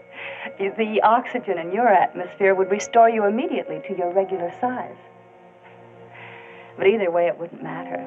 The 0.60 1.02
oxygen 1.04 1.58
in 1.58 1.72
your 1.72 1.88
atmosphere 1.88 2.54
would 2.54 2.70
restore 2.70 3.10
you 3.10 3.26
immediately 3.26 3.82
to 3.88 3.98
your 3.98 4.14
regular 4.14 4.54
size. 4.62 4.96
But 6.78 6.88
either 6.88 7.10
way, 7.12 7.28
it 7.28 7.38
wouldn't 7.38 7.64
matter. 7.64 8.00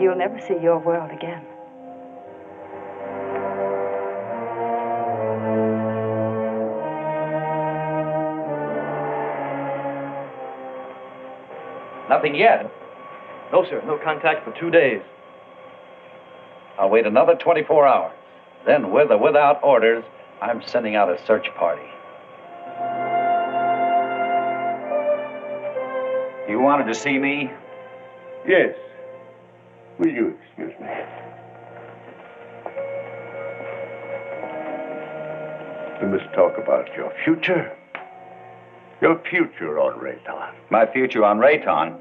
You'll 0.00 0.16
never 0.16 0.40
see 0.40 0.58
your 0.60 0.78
world 0.78 1.10
again. 1.10 1.44
Nothing 12.08 12.34
yet. 12.34 12.70
No, 13.52 13.64
sir. 13.64 13.82
No 13.86 13.98
contact 14.02 14.44
for 14.44 14.58
two 14.58 14.70
days. 14.70 15.02
I'll 16.78 16.90
wait 16.90 17.06
another 17.06 17.34
24 17.34 17.86
hours. 17.86 18.16
Then, 18.66 18.92
with 18.92 19.10
or 19.10 19.18
without 19.18 19.62
orders, 19.62 20.04
I'm 20.40 20.62
sending 20.62 20.96
out 20.96 21.10
a 21.10 21.24
search 21.26 21.48
party. 21.56 21.82
You 26.48 26.60
wanted 26.60 26.86
to 26.86 26.94
see 26.94 27.18
me? 27.18 27.50
Yes. 28.46 28.74
Will 29.98 30.08
you 30.08 30.38
excuse 30.46 30.72
me? 30.80 30.88
We 36.00 36.08
must 36.08 36.32
talk 36.34 36.58
about 36.58 36.88
your 36.96 37.12
future. 37.24 37.76
Your 39.00 39.20
future 39.30 39.78
on 39.78 40.00
Rayton. 40.00 40.34
My 40.70 40.86
future 40.86 41.24
on 41.24 41.38
Rayton. 41.38 41.96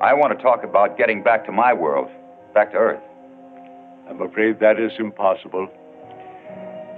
I 0.00 0.14
want 0.14 0.36
to 0.36 0.42
talk 0.42 0.64
about 0.64 0.98
getting 0.98 1.22
back 1.22 1.46
to 1.46 1.52
my 1.52 1.72
world, 1.72 2.10
back 2.52 2.72
to 2.72 2.76
Earth. 2.76 3.02
I'm 4.12 4.20
afraid 4.20 4.60
that 4.60 4.78
is 4.78 4.92
impossible. 4.98 5.68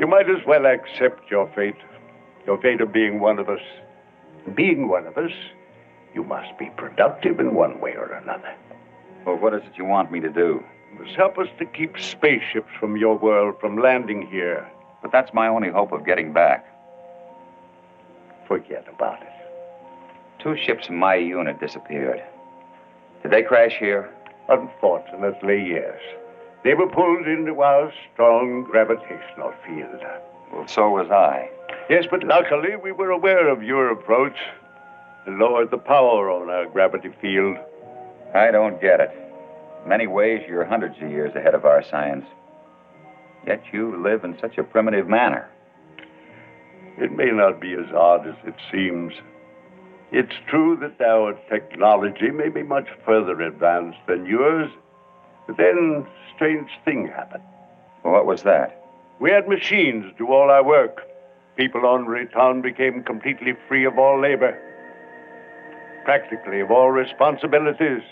You 0.00 0.08
might 0.08 0.28
as 0.28 0.44
well 0.44 0.66
accept 0.66 1.30
your 1.30 1.48
fate, 1.54 1.76
your 2.44 2.60
fate 2.60 2.80
of 2.80 2.92
being 2.92 3.20
one 3.20 3.38
of 3.38 3.48
us. 3.48 3.60
Being 4.56 4.88
one 4.88 5.06
of 5.06 5.16
us, 5.16 5.30
you 6.12 6.24
must 6.24 6.58
be 6.58 6.70
productive 6.76 7.38
in 7.38 7.54
one 7.54 7.80
way 7.80 7.94
or 7.94 8.12
another. 8.12 8.52
Well, 9.24 9.36
what 9.36 9.54
is 9.54 9.62
it 9.62 9.78
you 9.78 9.84
want 9.84 10.10
me 10.10 10.18
to 10.20 10.28
do? 10.28 10.64
You 10.92 11.04
must 11.04 11.14
help 11.14 11.38
us 11.38 11.46
to 11.60 11.66
keep 11.66 12.00
spaceships 12.00 12.72
from 12.80 12.96
your 12.96 13.16
world 13.16 13.60
from 13.60 13.78
landing 13.78 14.26
here. 14.26 14.68
But 15.00 15.12
that's 15.12 15.32
my 15.32 15.46
only 15.46 15.70
hope 15.70 15.92
of 15.92 16.04
getting 16.04 16.32
back. 16.32 16.66
Forget 18.48 18.88
about 18.92 19.22
it. 19.22 19.28
Two 20.40 20.56
ships 20.56 20.88
in 20.88 20.96
my 20.96 21.14
unit 21.14 21.60
disappeared. 21.60 22.24
Did 23.22 23.30
they 23.30 23.42
crash 23.42 23.76
here? 23.78 24.10
Unfortunately, 24.48 25.64
yes. 25.70 26.00
They 26.64 26.72
were 26.72 26.88
pulled 26.88 27.26
into 27.26 27.60
our 27.60 27.92
strong 28.12 28.64
gravitational 28.64 29.52
field. 29.66 30.00
Well, 30.50 30.66
so 30.66 30.88
was 30.88 31.10
I. 31.10 31.50
Yes, 31.90 32.06
but 32.10 32.24
luckily 32.24 32.76
we 32.82 32.90
were 32.90 33.10
aware 33.10 33.48
of 33.48 33.62
your 33.62 33.90
approach 33.90 34.36
and 35.26 35.38
lowered 35.38 35.70
the 35.70 35.76
power 35.76 36.30
on 36.30 36.48
our 36.48 36.66
gravity 36.66 37.10
field. 37.20 37.58
I 38.34 38.50
don't 38.50 38.80
get 38.80 39.00
it. 39.00 39.10
In 39.82 39.90
many 39.90 40.06
ways, 40.06 40.42
you're 40.48 40.64
hundreds 40.64 40.96
of 41.02 41.10
years 41.10 41.34
ahead 41.36 41.54
of 41.54 41.66
our 41.66 41.84
science. 41.84 42.24
Yet 43.46 43.62
you 43.70 44.02
live 44.02 44.24
in 44.24 44.38
such 44.40 44.56
a 44.56 44.64
primitive 44.64 45.06
manner. 45.06 45.46
It 46.96 47.12
may 47.12 47.30
not 47.30 47.60
be 47.60 47.74
as 47.74 47.92
odd 47.94 48.26
as 48.26 48.36
it 48.46 48.54
seems. 48.72 49.12
It's 50.12 50.32
true 50.48 50.78
that 50.80 51.04
our 51.04 51.34
technology 51.50 52.30
may 52.30 52.48
be 52.48 52.62
much 52.62 52.88
further 53.04 53.38
advanced 53.42 53.98
than 54.06 54.24
yours, 54.24 54.70
but 55.46 55.56
then 55.56 56.04
a 56.06 56.34
strange 56.34 56.70
thing 56.84 57.08
happened. 57.08 57.44
What 58.02 58.26
was 58.26 58.42
that? 58.42 58.80
We 59.20 59.30
had 59.30 59.48
machines 59.48 60.12
do 60.18 60.28
all 60.28 60.50
our 60.50 60.64
work. 60.64 61.02
People 61.56 61.86
on 61.86 62.06
Rayton 62.06 62.62
became 62.62 63.04
completely 63.04 63.54
free 63.68 63.84
of 63.84 63.98
all 63.98 64.20
labor, 64.20 64.58
practically 66.04 66.60
of 66.60 66.70
all 66.70 66.90
responsibilities. 66.90 68.02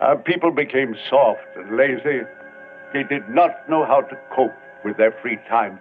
Our 0.00 0.16
people 0.16 0.50
became 0.50 0.96
soft 1.08 1.46
and 1.56 1.76
lazy. 1.76 2.22
They 2.92 3.04
did 3.04 3.28
not 3.28 3.68
know 3.70 3.84
how 3.84 4.00
to 4.00 4.18
cope 4.34 4.52
with 4.84 4.96
their 4.96 5.12
free 5.22 5.38
time. 5.48 5.78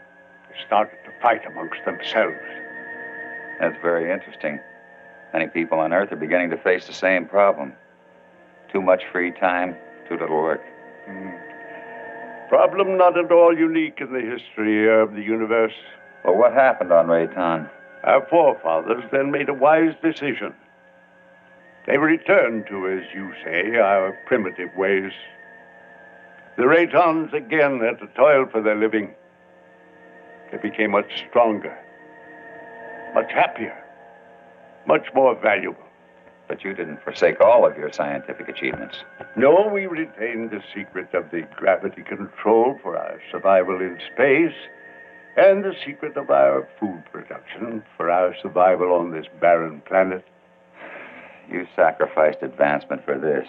They 0.47 0.55
started 0.65 0.97
to 1.05 1.11
fight 1.21 1.41
amongst 1.45 1.83
themselves. 1.85 2.37
That's 3.59 3.75
very 3.81 4.11
interesting. 4.11 4.59
Many 5.33 5.47
people 5.47 5.79
on 5.79 5.91
Earth 5.91 6.11
are 6.11 6.17
beginning 6.17 6.51
to 6.51 6.57
face 6.57 6.85
the 6.85 6.93
same 6.93 7.25
problem. 7.25 7.73
Too 8.71 8.81
much 8.81 9.03
free 9.11 9.31
time, 9.31 9.75
little 10.15 10.41
work. 10.41 10.61
Hmm. 11.07 11.29
Problem 12.49 12.97
not 12.97 13.17
at 13.17 13.31
all 13.31 13.57
unique 13.57 13.99
in 14.01 14.11
the 14.11 14.19
history 14.19 14.89
of 14.91 15.13
the 15.13 15.21
universe. 15.21 15.73
Well, 16.25 16.35
what 16.35 16.53
happened 16.53 16.91
on 16.91 17.07
Rayton? 17.07 17.69
Our 18.03 18.25
forefathers 18.29 19.03
then 19.11 19.31
made 19.31 19.47
a 19.47 19.53
wise 19.53 19.93
decision. 20.03 20.53
They 21.87 21.97
returned 21.97 22.65
to, 22.67 22.87
as 22.87 23.03
you 23.13 23.31
say, 23.43 23.77
our 23.77 24.17
primitive 24.27 24.69
ways. 24.75 25.11
the 26.57 26.63
Raytons 26.63 27.33
again 27.33 27.79
had 27.79 27.99
to 27.99 28.07
toil 28.15 28.45
for 28.51 28.61
their 28.61 28.75
living. 28.75 29.15
They 30.51 30.57
became 30.57 30.91
much 30.91 31.25
stronger, 31.29 31.75
much 33.15 33.31
happier, 33.31 33.77
much 34.85 35.07
more 35.15 35.35
valuable. 35.41 35.90
But 36.51 36.65
you 36.65 36.73
didn't 36.73 37.01
forsake 37.01 37.39
all 37.39 37.65
of 37.65 37.77
your 37.77 37.93
scientific 37.93 38.49
achievements. 38.49 38.97
No, 39.37 39.69
we 39.73 39.85
retained 39.85 40.51
the 40.51 40.61
secret 40.75 41.13
of 41.13 41.31
the 41.31 41.47
gravity 41.55 42.01
control 42.01 42.77
for 42.83 42.97
our 42.97 43.21
survival 43.31 43.79
in 43.79 43.97
space 44.13 44.53
and 45.37 45.63
the 45.63 45.73
secret 45.85 46.17
of 46.17 46.29
our 46.29 46.67
food 46.77 47.05
production 47.09 47.81
for 47.95 48.11
our 48.11 48.35
survival 48.41 48.91
on 48.91 49.11
this 49.11 49.27
barren 49.39 49.81
planet. 49.87 50.25
You 51.49 51.65
sacrificed 51.73 52.39
advancement 52.41 53.05
for 53.05 53.17
this. 53.17 53.47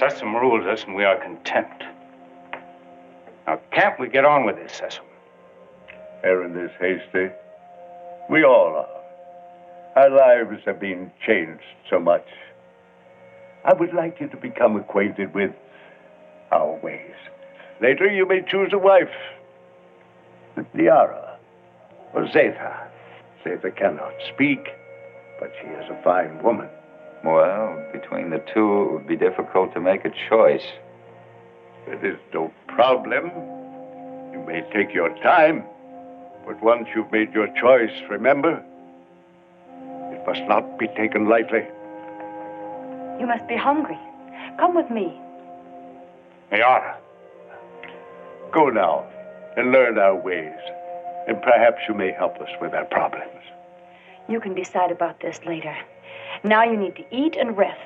Sesom 0.00 0.34
rules 0.34 0.66
us, 0.66 0.82
and 0.82 0.96
we 0.96 1.04
are 1.04 1.22
content. 1.22 1.84
Now, 3.46 3.60
can't 3.70 4.00
we 4.00 4.08
get 4.08 4.24
on 4.24 4.44
with 4.46 4.56
this, 4.56 4.80
Sesom? 4.80 5.04
Aaron 6.24 6.56
is 6.58 6.72
hasty. 6.80 7.32
We 8.28 8.42
all 8.42 8.74
are. 8.74 8.95
Our 9.96 10.10
lives 10.10 10.62
have 10.66 10.78
been 10.78 11.10
changed 11.26 11.64
so 11.88 11.98
much. 11.98 12.26
I 13.64 13.72
would 13.72 13.94
like 13.94 14.20
you 14.20 14.28
to 14.28 14.36
become 14.36 14.76
acquainted 14.76 15.32
with 15.34 15.52
our 16.52 16.78
ways. 16.82 17.14
Later, 17.80 18.06
you 18.06 18.26
may 18.26 18.42
choose 18.42 18.74
a 18.74 18.78
wife. 18.78 19.08
Liara 20.74 21.36
or 22.12 22.26
Zetha. 22.26 22.88
Zetha 23.42 23.74
cannot 23.74 24.12
speak, 24.34 24.68
but 25.40 25.50
she 25.62 25.68
is 25.68 25.84
a 25.90 26.02
fine 26.04 26.42
woman. 26.42 26.68
Well, 27.24 27.82
between 27.90 28.28
the 28.28 28.44
two, 28.52 28.82
it 28.82 28.92
would 28.92 29.06
be 29.08 29.16
difficult 29.16 29.72
to 29.72 29.80
make 29.80 30.04
a 30.04 30.10
choice. 30.28 30.66
It 31.86 32.04
is 32.04 32.18
no 32.34 32.52
problem. 32.68 33.30
You 34.32 34.44
may 34.46 34.60
take 34.74 34.94
your 34.94 35.08
time, 35.22 35.64
but 36.46 36.62
once 36.62 36.86
you've 36.94 37.10
made 37.10 37.32
your 37.32 37.48
choice, 37.58 37.92
remember, 38.10 38.62
must 40.26 40.42
not 40.42 40.78
be 40.78 40.88
taken 40.88 41.28
lightly. 41.28 41.64
You 43.20 43.26
must 43.26 43.46
be 43.48 43.56
hungry. 43.56 43.98
Come 44.58 44.74
with 44.74 44.90
me. 44.90 45.18
Liara, 46.52 46.96
go 48.52 48.68
now 48.68 49.06
and 49.56 49.72
learn 49.72 49.98
our 49.98 50.14
ways, 50.14 50.58
and 51.26 51.40
perhaps 51.42 51.78
you 51.88 51.94
may 51.94 52.12
help 52.12 52.36
us 52.40 52.50
with 52.60 52.74
our 52.74 52.84
problems. 52.84 53.42
You 54.28 54.40
can 54.40 54.54
decide 54.54 54.90
about 54.90 55.20
this 55.20 55.40
later. 55.46 55.76
Now 56.44 56.64
you 56.64 56.76
need 56.76 56.96
to 56.96 57.04
eat 57.10 57.36
and 57.36 57.56
rest. 57.56 57.80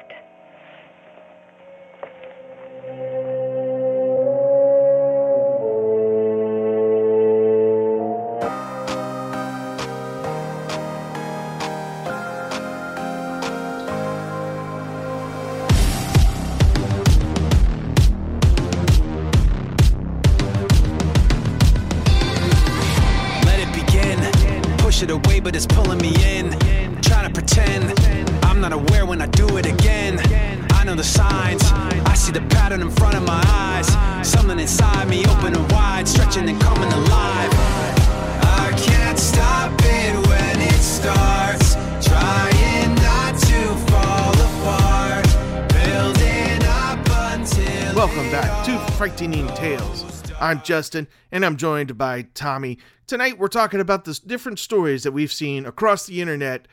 I'm 50.50 50.62
Justin, 50.62 51.06
and 51.30 51.46
I'm 51.46 51.56
joined 51.56 51.96
by 51.96 52.22
Tommy. 52.34 52.78
Tonight, 53.06 53.38
we're 53.38 53.46
talking 53.46 53.78
about 53.78 54.04
the 54.04 54.18
different 54.26 54.58
stories 54.58 55.04
that 55.04 55.12
we've 55.12 55.32
seen 55.32 55.64
across 55.64 56.06
the 56.06 56.20
internet 56.20 56.66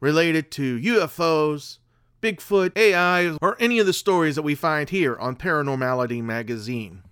related 0.00 0.50
to 0.50 0.78
UFOs, 0.78 1.78
Bigfoot, 2.20 2.76
AI, 2.76 3.38
or 3.40 3.56
any 3.58 3.78
of 3.78 3.86
the 3.86 3.94
stories 3.94 4.34
that 4.36 4.42
we 4.42 4.54
find 4.54 4.90
here 4.90 5.16
on 5.16 5.36
Paranormality 5.36 6.22
Magazine. 6.22 7.04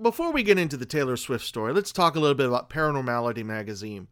Before 0.00 0.32
we 0.32 0.42
get 0.42 0.58
into 0.58 0.78
the 0.78 0.86
Taylor 0.86 1.18
Swift 1.18 1.44
story, 1.44 1.74
let's 1.74 1.92
talk 1.92 2.16
a 2.16 2.20
little 2.20 2.34
bit 2.34 2.48
about 2.48 2.70
Paranormality 2.70 3.44
Magazine. 3.44 4.08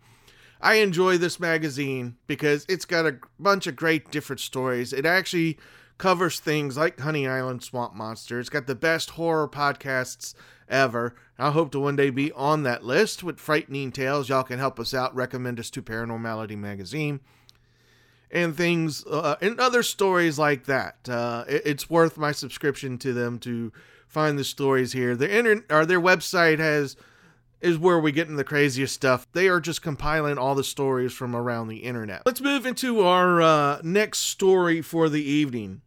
I 0.61 0.74
enjoy 0.74 1.16
this 1.16 1.40
magazine 1.40 2.16
because 2.26 2.66
it's 2.68 2.84
got 2.84 3.07
a 3.07 3.16
bunch 3.40 3.66
of 3.66 3.76
great 3.76 4.11
different 4.11 4.40
stories. 4.40 4.92
It 4.92 5.07
actually 5.07 5.59
covers 5.96 6.38
things 6.38 6.76
like 6.76 7.00
Honey 7.00 7.26
Island 7.26 7.62
Swamp 7.62 7.94
Monster. 7.94 8.38
It's 8.40 8.50
got 8.50 8.66
the 8.66 8.74
best 8.74 9.11
horror 9.11 9.48
podcasts 9.48 10.34
ever. 10.68 11.14
I 11.39 11.51
hope 11.51 11.70
to 11.72 11.80
one 11.80 11.97
day 11.97 12.11
be 12.11 12.32
on 12.32 12.62
that 12.62 12.84
list 12.84 13.22
with 13.22 13.39
Frightening 13.39 13.93
Tales. 13.93 14.28
Y'all 14.28 14.43
can 14.43 14.59
help 14.59 14.80
us 14.80 14.95
out. 14.95 15.14
Recommend 15.14 15.61
us 15.61 15.68
to 15.70 15.82
Paranormality 15.82 16.57
Magazine. 16.57 17.20
And 18.30 18.57
things, 18.57 19.05
uh, 19.07 19.37
and 19.41 19.61
other 19.61 19.82
stories 19.82 20.39
like 20.39 20.64
that. 20.64 21.09
Uh, 21.09 21.45
it- 21.49 21.62
it's 21.64 21.91
worth 21.91 22.16
my 22.16 22.32
subscription 22.32 22.99
to 22.99 23.12
them 23.12 23.39
to 23.41 23.72
find 24.09 24.39
the 24.39 24.45
stories 24.45 24.93
here. 24.93 25.14
Their 25.14 25.28
inter- 25.28 25.64
or 25.70 25.84
their 25.87 26.01
website 26.01 26.59
has 26.59 26.97
is 27.61 27.78
where 27.78 27.99
we 27.99 28.12
get 28.12 28.28
in 28.28 28.37
the 28.37 28.45
craziest 28.45 28.95
stuff. 28.95 29.26
They 29.32 29.49
are 29.49 29.61
just 29.61 29.80
compiling 29.80 30.39
all 30.39 30.55
the 30.55 30.64
stories 30.64 31.12
from 31.12 31.34
around 31.34 31.68
the 31.68 31.78
internet. 31.78 32.22
Let's 32.26 32.41
move 32.41 32.66
into 32.66 33.01
our 33.01 33.41
uh, 33.41 33.80
next 33.82 34.18
story 34.20 34.82
for 34.82 35.09
the 35.09 35.22
evening. 35.22 35.80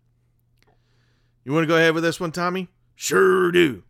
You 1.43 1.53
want 1.53 1.63
to 1.63 1.67
go 1.67 1.75
ahead 1.77 1.93
with 1.93 2.03
this 2.03 2.19
one, 2.19 2.31
Tommy? 2.31 2.69
Sure 2.95 3.51
do. 3.51 3.83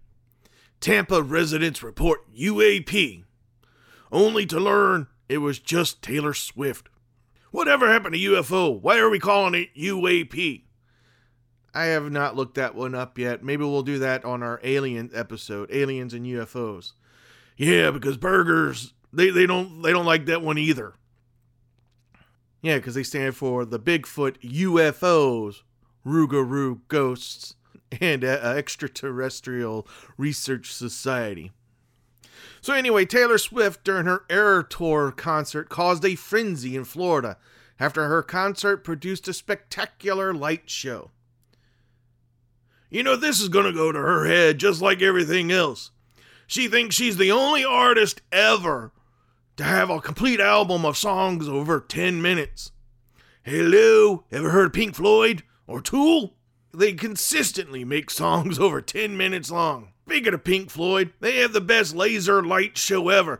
Tampa 0.79 1.21
residents 1.21 1.83
report 1.83 2.21
UAP, 2.33 3.23
only 4.11 4.45
to 4.45 4.59
learn 4.59 5.07
it 5.27 5.39
was 5.39 5.59
just 5.59 6.01
Taylor 6.01 6.33
Swift. 6.33 6.89
Whatever 7.51 7.87
happened 7.87 8.15
to 8.15 8.19
UFO? 8.19 8.79
Why 8.81 8.97
are 8.99 9.09
we 9.09 9.19
calling 9.19 9.55
it 9.55 9.75
UAP? 9.75 10.63
I 11.73 11.85
have 11.85 12.11
not 12.11 12.35
looked 12.35 12.55
that 12.55 12.75
one 12.75 12.95
up 12.95 13.17
yet. 13.17 13.43
Maybe 13.43 13.63
we'll 13.63 13.83
do 13.83 13.99
that 13.99 14.25
on 14.25 14.41
our 14.41 14.59
alien 14.63 15.11
episode, 15.13 15.69
aliens 15.71 16.13
and 16.13 16.25
UFOs. 16.25 16.93
Yeah, 17.57 17.91
because 17.91 18.17
burgers 18.17 18.93
they, 19.11 19.29
they 19.29 19.45
don't 19.45 19.81
they 19.81 19.91
don't 19.91 20.05
like 20.05 20.25
that 20.27 20.41
one 20.41 20.57
either. 20.57 20.93
Yeah, 22.61 22.77
because 22.77 22.95
they 22.95 23.03
stand 23.03 23.35
for 23.35 23.65
the 23.65 23.79
Bigfoot 23.79 24.41
UFOs, 24.41 25.61
Rougarou 26.05 26.81
ghosts, 26.87 27.55
and 28.01 28.23
uh, 28.23 28.27
Extraterrestrial 28.27 29.87
Research 30.17 30.73
Society. 30.73 31.51
So 32.61 32.73
anyway, 32.73 33.05
Taylor 33.05 33.37
Swift 33.37 33.83
during 33.83 34.05
her 34.05 34.23
Error 34.29 34.63
Tour 34.63 35.11
concert 35.11 35.69
caused 35.69 36.03
a 36.05 36.15
frenzy 36.15 36.75
in 36.75 36.83
Florida 36.83 37.37
after 37.79 38.07
her 38.07 38.21
concert 38.21 38.83
produced 38.83 39.27
a 39.27 39.33
spectacular 39.33 40.33
light 40.33 40.69
show. 40.69 41.11
You 42.89 43.03
know, 43.03 43.15
this 43.15 43.39
is 43.39 43.49
going 43.49 43.65
to 43.65 43.71
go 43.71 43.91
to 43.91 43.99
her 43.99 44.25
head 44.25 44.57
just 44.57 44.81
like 44.81 45.01
everything 45.01 45.51
else. 45.51 45.91
She 46.47 46.67
thinks 46.67 46.95
she's 46.95 47.17
the 47.17 47.31
only 47.31 47.63
artist 47.63 48.21
ever 48.31 48.91
to 49.57 49.63
have 49.63 49.89
a 49.89 50.01
complete 50.01 50.39
album 50.39 50.85
of 50.85 50.97
songs 50.97 51.47
over 51.47 51.79
10 51.79 52.21
minutes. 52.21 52.71
Hello, 53.43 54.25
ever 54.31 54.49
heard 54.49 54.67
of 54.67 54.73
Pink 54.73 54.95
Floyd 54.95 55.43
or 55.67 55.81
Tool? 55.81 56.35
They 56.73 56.93
consistently 56.93 57.83
make 57.83 58.09
songs 58.09 58.59
over 58.59 58.81
10 58.81 59.17
minutes 59.17 59.51
long. 59.51 59.89
Speaking 60.07 60.33
of 60.33 60.43
Pink 60.43 60.69
Floyd, 60.69 61.13
they 61.19 61.37
have 61.37 61.53
the 61.53 61.61
best 61.61 61.95
laser 61.95 62.43
light 62.43 62.77
show 62.77 63.09
ever. 63.09 63.39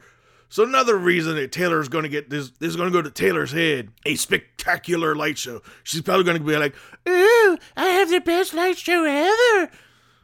So 0.49 0.63
another 0.63 0.97
reason 0.97 1.35
that 1.35 1.51
Taylor's 1.51 1.89
going 1.89 2.03
to 2.03 2.09
get 2.09 2.29
this, 2.29 2.49
this 2.51 2.69
is 2.69 2.75
going 2.75 2.91
to 2.91 2.93
go 2.93 3.03
to 3.03 3.11
Taylor's 3.11 3.51
head, 3.51 3.89
a 4.05 4.15
spectacular 4.15 5.15
light 5.15 5.37
show. 5.37 5.61
She's 5.83 6.01
probably 6.01 6.23
going 6.23 6.39
to 6.39 6.43
be 6.43 6.57
like, 6.57 6.75
"Ooh, 7.07 7.57
I 7.77 7.85
have 7.85 8.09
the 8.09 8.19
best 8.19 8.55
light 8.55 8.77
show 8.77 9.03
ever." 9.03 9.71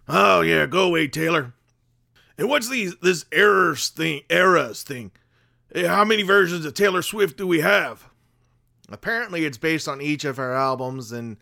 Oh 0.07 0.41
yeah, 0.41 0.65
go 0.65 0.83
away, 0.83 1.07
Taylor. 1.07 1.53
And 2.39 2.49
what's 2.49 2.69
these 2.69 2.95
this 2.97 3.25
errors 3.31 3.89
thing, 3.89 4.21
eras 4.29 4.81
thing? 4.81 5.11
How 5.75 6.03
many 6.03 6.23
versions 6.23 6.65
of 6.65 6.73
Taylor 6.73 7.03
Swift 7.03 7.37
do 7.37 7.45
we 7.45 7.59
have? 7.61 8.09
Apparently, 8.89 9.45
it's 9.45 9.57
based 9.57 9.87
on 9.87 10.01
each 10.01 10.25
of 10.25 10.37
her 10.37 10.53
albums, 10.53 11.11
and 11.11 11.37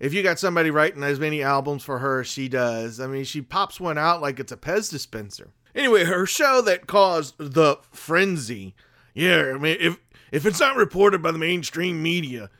if 0.00 0.12
you 0.12 0.22
got 0.22 0.38
somebody 0.38 0.70
writing 0.70 1.02
as 1.02 1.20
many 1.20 1.42
albums 1.42 1.82
for 1.82 1.98
her 1.98 2.20
as 2.20 2.26
she 2.26 2.48
does, 2.48 3.00
I 3.00 3.06
mean, 3.06 3.24
she 3.24 3.42
pops 3.42 3.80
one 3.80 3.98
out 3.98 4.20
like 4.20 4.40
it's 4.40 4.52
a 4.52 4.56
Pez 4.56 4.90
dispenser. 4.90 5.50
Anyway, 5.74 6.04
her 6.04 6.26
show 6.26 6.60
that 6.62 6.86
caused 6.86 7.36
the 7.38 7.78
frenzy. 7.90 8.74
Yeah, 9.14 9.52
I 9.54 9.58
mean, 9.58 9.76
if 9.80 9.98
if 10.30 10.46
it's 10.46 10.60
not 10.60 10.76
reported 10.76 11.22
by 11.22 11.30
the 11.30 11.38
mainstream 11.38 12.02
media, 12.02 12.50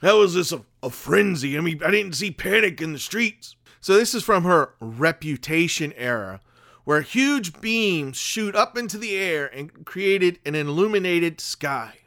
how 0.00 0.22
is 0.22 0.34
this 0.34 0.52
a, 0.52 0.64
a 0.82 0.90
frenzy? 0.90 1.56
I 1.56 1.60
mean, 1.60 1.82
I 1.84 1.90
didn't 1.90 2.14
see 2.14 2.30
panic 2.30 2.80
in 2.80 2.92
the 2.92 2.98
streets. 2.98 3.56
So 3.80 3.94
this 3.94 4.14
is 4.14 4.22
from 4.22 4.44
her 4.44 4.74
Reputation 4.80 5.92
era, 5.94 6.40
where 6.84 7.02
huge 7.02 7.60
beams 7.60 8.16
shoot 8.16 8.54
up 8.54 8.78
into 8.78 8.98
the 8.98 9.16
air 9.16 9.46
and 9.46 9.84
created 9.84 10.38
an 10.46 10.54
illuminated 10.54 11.40
sky. 11.40 11.98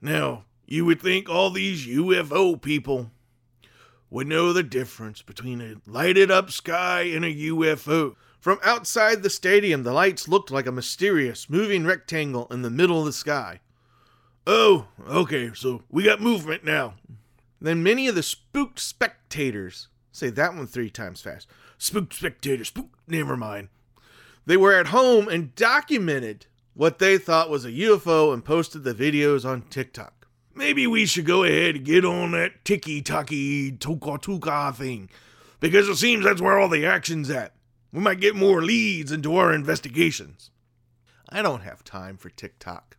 Now, 0.00 0.44
you 0.66 0.84
would 0.84 1.00
think 1.00 1.28
all 1.28 1.50
these 1.50 1.86
UFO 1.86 2.60
people 2.60 3.10
would 4.12 4.26
know 4.26 4.52
the 4.52 4.62
difference 4.62 5.22
between 5.22 5.62
a 5.62 5.76
lighted 5.90 6.30
up 6.30 6.50
sky 6.50 7.00
and 7.00 7.24
a 7.24 7.34
UFO. 7.34 8.14
From 8.38 8.58
outside 8.62 9.22
the 9.22 9.30
stadium, 9.30 9.84
the 9.84 9.92
lights 9.92 10.28
looked 10.28 10.50
like 10.50 10.66
a 10.66 10.72
mysterious 10.72 11.48
moving 11.48 11.86
rectangle 11.86 12.46
in 12.50 12.60
the 12.60 12.68
middle 12.68 13.00
of 13.00 13.06
the 13.06 13.12
sky. 13.12 13.60
Oh, 14.46 14.88
okay, 15.08 15.52
so 15.54 15.84
we 15.90 16.02
got 16.02 16.20
movement 16.20 16.62
now. 16.62 16.94
Then 17.58 17.82
many 17.82 18.06
of 18.06 18.14
the 18.14 18.22
spooked 18.22 18.80
spectators, 18.80 19.88
say 20.10 20.28
that 20.28 20.54
one 20.54 20.66
three 20.66 20.90
times 20.90 21.22
fast, 21.22 21.48
spooked 21.78 22.12
spectators, 22.12 22.68
spooked, 22.68 22.94
never 23.08 23.36
mind. 23.36 23.68
They 24.44 24.58
were 24.58 24.74
at 24.74 24.88
home 24.88 25.26
and 25.26 25.54
documented 25.54 26.46
what 26.74 26.98
they 26.98 27.16
thought 27.16 27.48
was 27.48 27.64
a 27.64 27.70
UFO 27.70 28.34
and 28.34 28.44
posted 28.44 28.84
the 28.84 28.94
videos 28.94 29.48
on 29.48 29.62
TikTok. 29.62 30.21
Maybe 30.54 30.86
we 30.86 31.06
should 31.06 31.24
go 31.24 31.44
ahead 31.44 31.76
and 31.76 31.84
get 31.84 32.04
on 32.04 32.32
that 32.32 32.64
tiki 32.64 33.00
taki 33.02 33.72
toka 33.72 34.18
tuka 34.18 34.74
thing, 34.74 35.08
because 35.60 35.88
it 35.88 35.96
seems 35.96 36.24
that's 36.24 36.42
where 36.42 36.58
all 36.58 36.68
the 36.68 36.86
action's 36.86 37.30
at. 37.30 37.54
We 37.92 38.00
might 38.00 38.20
get 38.20 38.34
more 38.34 38.62
leads 38.62 39.12
into 39.12 39.36
our 39.36 39.52
investigations. 39.52 40.50
I 41.28 41.42
don't 41.42 41.62
have 41.62 41.84
time 41.84 42.16
for 42.16 42.28
TikTok. 42.28 42.96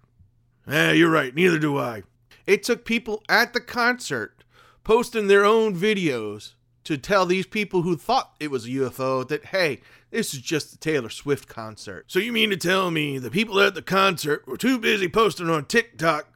Eh, 0.67 0.93
you're 0.93 1.09
right, 1.09 1.35
neither 1.35 1.59
do 1.59 1.77
I. 1.77 2.03
It 2.47 2.63
took 2.63 2.85
people 2.85 3.23
at 3.29 3.53
the 3.53 3.61
concert 3.61 4.43
posting 4.83 5.27
their 5.27 5.45
own 5.45 5.75
videos 5.75 6.53
to 6.83 6.97
tell 6.97 7.25
these 7.25 7.45
people 7.45 7.83
who 7.83 7.95
thought 7.95 8.35
it 8.39 8.51
was 8.51 8.65
a 8.65 8.69
UFO 8.69 9.27
that, 9.27 9.45
hey, 9.45 9.79
this 10.11 10.33
is 10.33 10.41
just 10.41 10.73
a 10.73 10.77
Taylor 10.77 11.09
Swift 11.09 11.47
concert. 11.47 12.05
So 12.07 12.19
you 12.19 12.33
mean 12.33 12.49
to 12.49 12.57
tell 12.57 12.91
me 12.91 13.17
the 13.17 13.31
people 13.31 13.59
at 13.59 13.73
the 13.75 13.81
concert 13.81 14.45
were 14.47 14.57
too 14.57 14.77
busy 14.77 15.07
posting 15.07 15.49
on 15.49 15.65
TikTok 15.65 16.27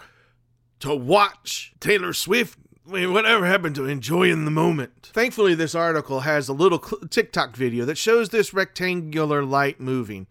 to 0.80 0.96
watch 0.96 1.74
Taylor 1.80 2.14
Swift? 2.14 2.58
I 2.88 2.92
mean, 2.92 3.14
whatever 3.14 3.46
happened 3.46 3.76
to 3.76 3.86
enjoying 3.86 4.46
the 4.46 4.52
moment? 4.52 5.12
Thankfully, 5.14 5.56
this 5.56 5.76
article 5.76 6.22
has 6.22 6.48
a 6.48 6.54
little 6.54 6.80
TikTok 6.80 7.56
video 7.56 7.86
that 7.86 7.98
shows 7.98 8.30
this 8.30 8.54
rectangular 8.54 9.44
light 9.44 9.80
moving. 9.80 10.28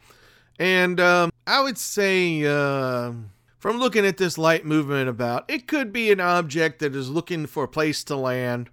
And 0.58 0.98
um, 1.00 1.32
I 1.46 1.60
would 1.60 1.76
say, 1.76 2.44
uh, 2.46 3.12
from 3.58 3.78
looking 3.78 4.06
at 4.06 4.16
this 4.16 4.38
light 4.38 4.64
movement 4.64 5.08
about, 5.08 5.44
it 5.48 5.66
could 5.66 5.92
be 5.92 6.10
an 6.10 6.20
object 6.20 6.78
that 6.78 6.96
is 6.96 7.10
looking 7.10 7.46
for 7.46 7.64
a 7.64 7.68
place 7.68 8.02
to 8.04 8.16
land. 8.16 8.70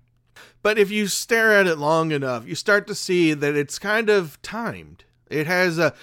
But 0.61 0.77
if 0.77 0.89
you 0.89 1.07
stare 1.07 1.53
at 1.53 1.67
it 1.67 1.77
long 1.77 2.11
enough, 2.11 2.47
you 2.47 2.55
start 2.55 2.87
to 2.87 2.95
see 2.95 3.33
that 3.33 3.55
it's 3.55 3.77
kind 3.79 4.09
of 4.09 4.41
timed. 4.41 5.03
It 5.29 5.45
has 5.45 5.77
a 5.77 5.93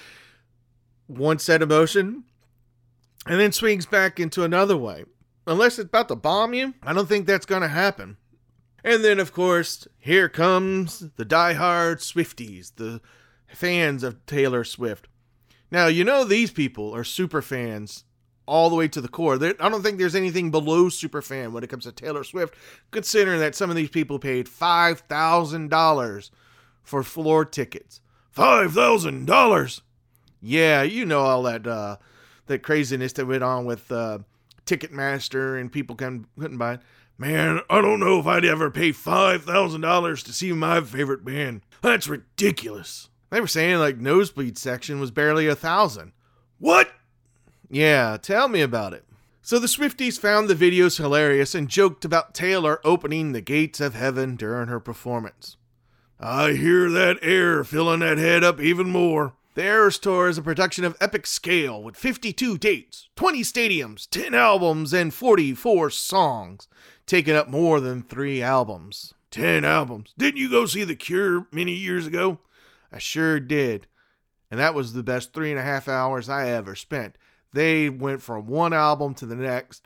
one 1.07 1.39
set 1.39 1.63
of 1.63 1.69
motion 1.69 2.25
and 3.27 3.41
then 3.41 3.53
swings 3.53 3.87
back 3.87 4.21
into 4.21 4.45
another 4.45 4.77
way 4.77 5.05
unless 5.51 5.79
it's 5.79 5.89
about 5.89 6.09
to 6.09 6.17
bomb 6.17 6.55
you, 6.55 6.75
I 6.83 6.93
don't 6.93 7.09
think 7.09 7.27
that's 7.27 7.47
going 7.47 7.63
to 7.63 7.69
happen. 7.69 8.17
And 8.85 9.05
then, 9.05 9.19
of 9.19 9.33
course, 9.33 9.87
here 9.99 10.29
comes 10.29 11.11
the 11.17 11.25
die-hard 11.25 11.99
Swifties, 11.99 12.73
the 12.77 13.01
fans 13.49 14.03
of 14.03 14.25
Taylor 14.27 14.65
Swift. 14.65 15.09
Now, 15.71 15.89
you 15.89 16.05
know 16.05 16.25
these 16.25 16.51
people 16.51 16.95
are 16.95 17.05
super 17.05 17.43
fans 17.43 18.05
all 18.47 18.71
the 18.71 18.77
way 18.77 18.89
to 18.89 19.01
the 19.01 19.09
core. 19.09 19.39
They're, 19.39 19.55
I 19.61 19.69
don't 19.69 19.83
think 19.83 19.99
there's 19.99 20.15
anything 20.15 20.51
below 20.51 20.89
super 20.89 21.21
fan 21.21 21.53
when 21.53 21.63
it 21.63 21.71
comes 21.71 21.85
to 21.85 21.93
Taylor 21.93 22.25
Swift, 22.25 22.55
considering 22.91 23.41
that 23.41 23.55
some 23.55 23.71
of 23.71 23.77
these 23.77 23.91
people 23.91 24.19
paid 24.19 24.47
$5,000 24.47 26.31
for 26.83 27.03
floor 27.03 27.45
tickets. 27.45 28.01
$5,000? 28.37 29.81
Yeah, 30.41 30.83
you 30.83 31.05
know 31.05 31.21
all 31.21 31.43
that 31.43 31.67
uh, 31.67 31.97
that 32.47 32.63
craziness 32.63 33.13
that 33.13 33.27
went 33.27 33.45
on 33.45 33.67
with 33.67 33.93
uh, 33.93 34.21
Ticketmaster 34.71 35.61
and 35.61 35.73
people 35.73 35.97
couldn't, 35.97 36.27
couldn't 36.39 36.59
buy 36.59 36.75
it. 36.75 36.81
Man, 37.19 37.61
I 37.69 37.83
don't 37.83 38.01
know 38.01 38.19
if 38.21 38.27
I'd 38.27 38.45
ever 38.45 38.71
pay 38.71 38.93
$5,000 38.93 40.25
to 40.25 40.33
see 40.33 40.53
my 40.53 40.81
favorite 40.81 41.25
band. 41.25 41.63
That's 41.83 42.09
ridiculous. 42.09 43.09
They 43.31 43.41
were 43.41 43.47
saying 43.47 43.79
like 43.79 43.99
nosebleed 43.99 44.57
section 44.57 45.01
was 45.01 45.11
barely 45.11 45.47
a 45.47 45.55
thousand. 45.55 46.13
What? 46.59 46.91
Yeah, 47.69 48.17
tell 48.21 48.49
me 48.49 48.61
about 48.63 48.95
it. 48.95 49.05
So 49.43 49.59
the 49.59 49.67
Swifties 49.67 50.19
found 50.19 50.49
the 50.49 50.55
videos 50.55 50.99
hilarious 50.99 51.55
and 51.55 51.69
joked 51.69 52.05
about 52.05 52.35
Taylor 52.35 52.81
opening 52.85 53.33
the 53.33 53.41
gates 53.41 53.81
of 53.81 53.95
heaven 53.95 54.37
during 54.37 54.69
her 54.69 54.81
performance. 54.81 55.57
I 56.19 56.53
hear 56.53 56.91
that 56.91 57.19
air 57.23 57.65
filling 57.65 58.01
that 58.01 58.19
head 58.19 58.45
up 58.45 58.61
even 58.61 58.91
more. 58.91 59.35
The 59.55 59.99
Tour 60.01 60.29
is 60.29 60.39
a 60.39 60.43
production 60.43 60.85
of 60.85 60.97
epic 61.01 61.27
scale 61.27 61.83
with 61.83 61.97
52 61.97 62.57
dates, 62.57 63.09
20 63.17 63.43
stadiums, 63.43 64.09
10 64.09 64.33
albums, 64.33 64.93
and 64.93 65.13
44 65.13 65.91
songs, 65.91 66.69
taking 67.05 67.35
up 67.35 67.49
more 67.49 67.81
than 67.81 68.03
three 68.03 68.41
albums. 68.41 69.13
10 69.33 69.65
albums. 69.65 70.15
Didn't 70.17 70.39
you 70.39 70.49
go 70.49 70.67
see 70.67 70.85
The 70.85 70.95
Cure 70.95 71.49
many 71.51 71.73
years 71.73 72.07
ago? 72.07 72.39
I 72.93 72.99
sure 72.99 73.41
did. 73.41 73.89
And 74.53 74.61
that 74.61 74.75
was 74.75 74.93
the 74.93 75.03
best 75.03 75.33
three 75.33 75.51
and 75.51 75.59
a 75.59 75.65
half 75.65 75.89
hours 75.89 76.29
I 76.29 76.49
ever 76.49 76.77
spent. 76.77 77.19
They 77.53 77.89
went 77.89 78.23
from 78.23 78.47
one 78.47 78.73
album 78.73 79.15
to 79.15 79.27
the 79.27 79.35
next. 79.35 79.85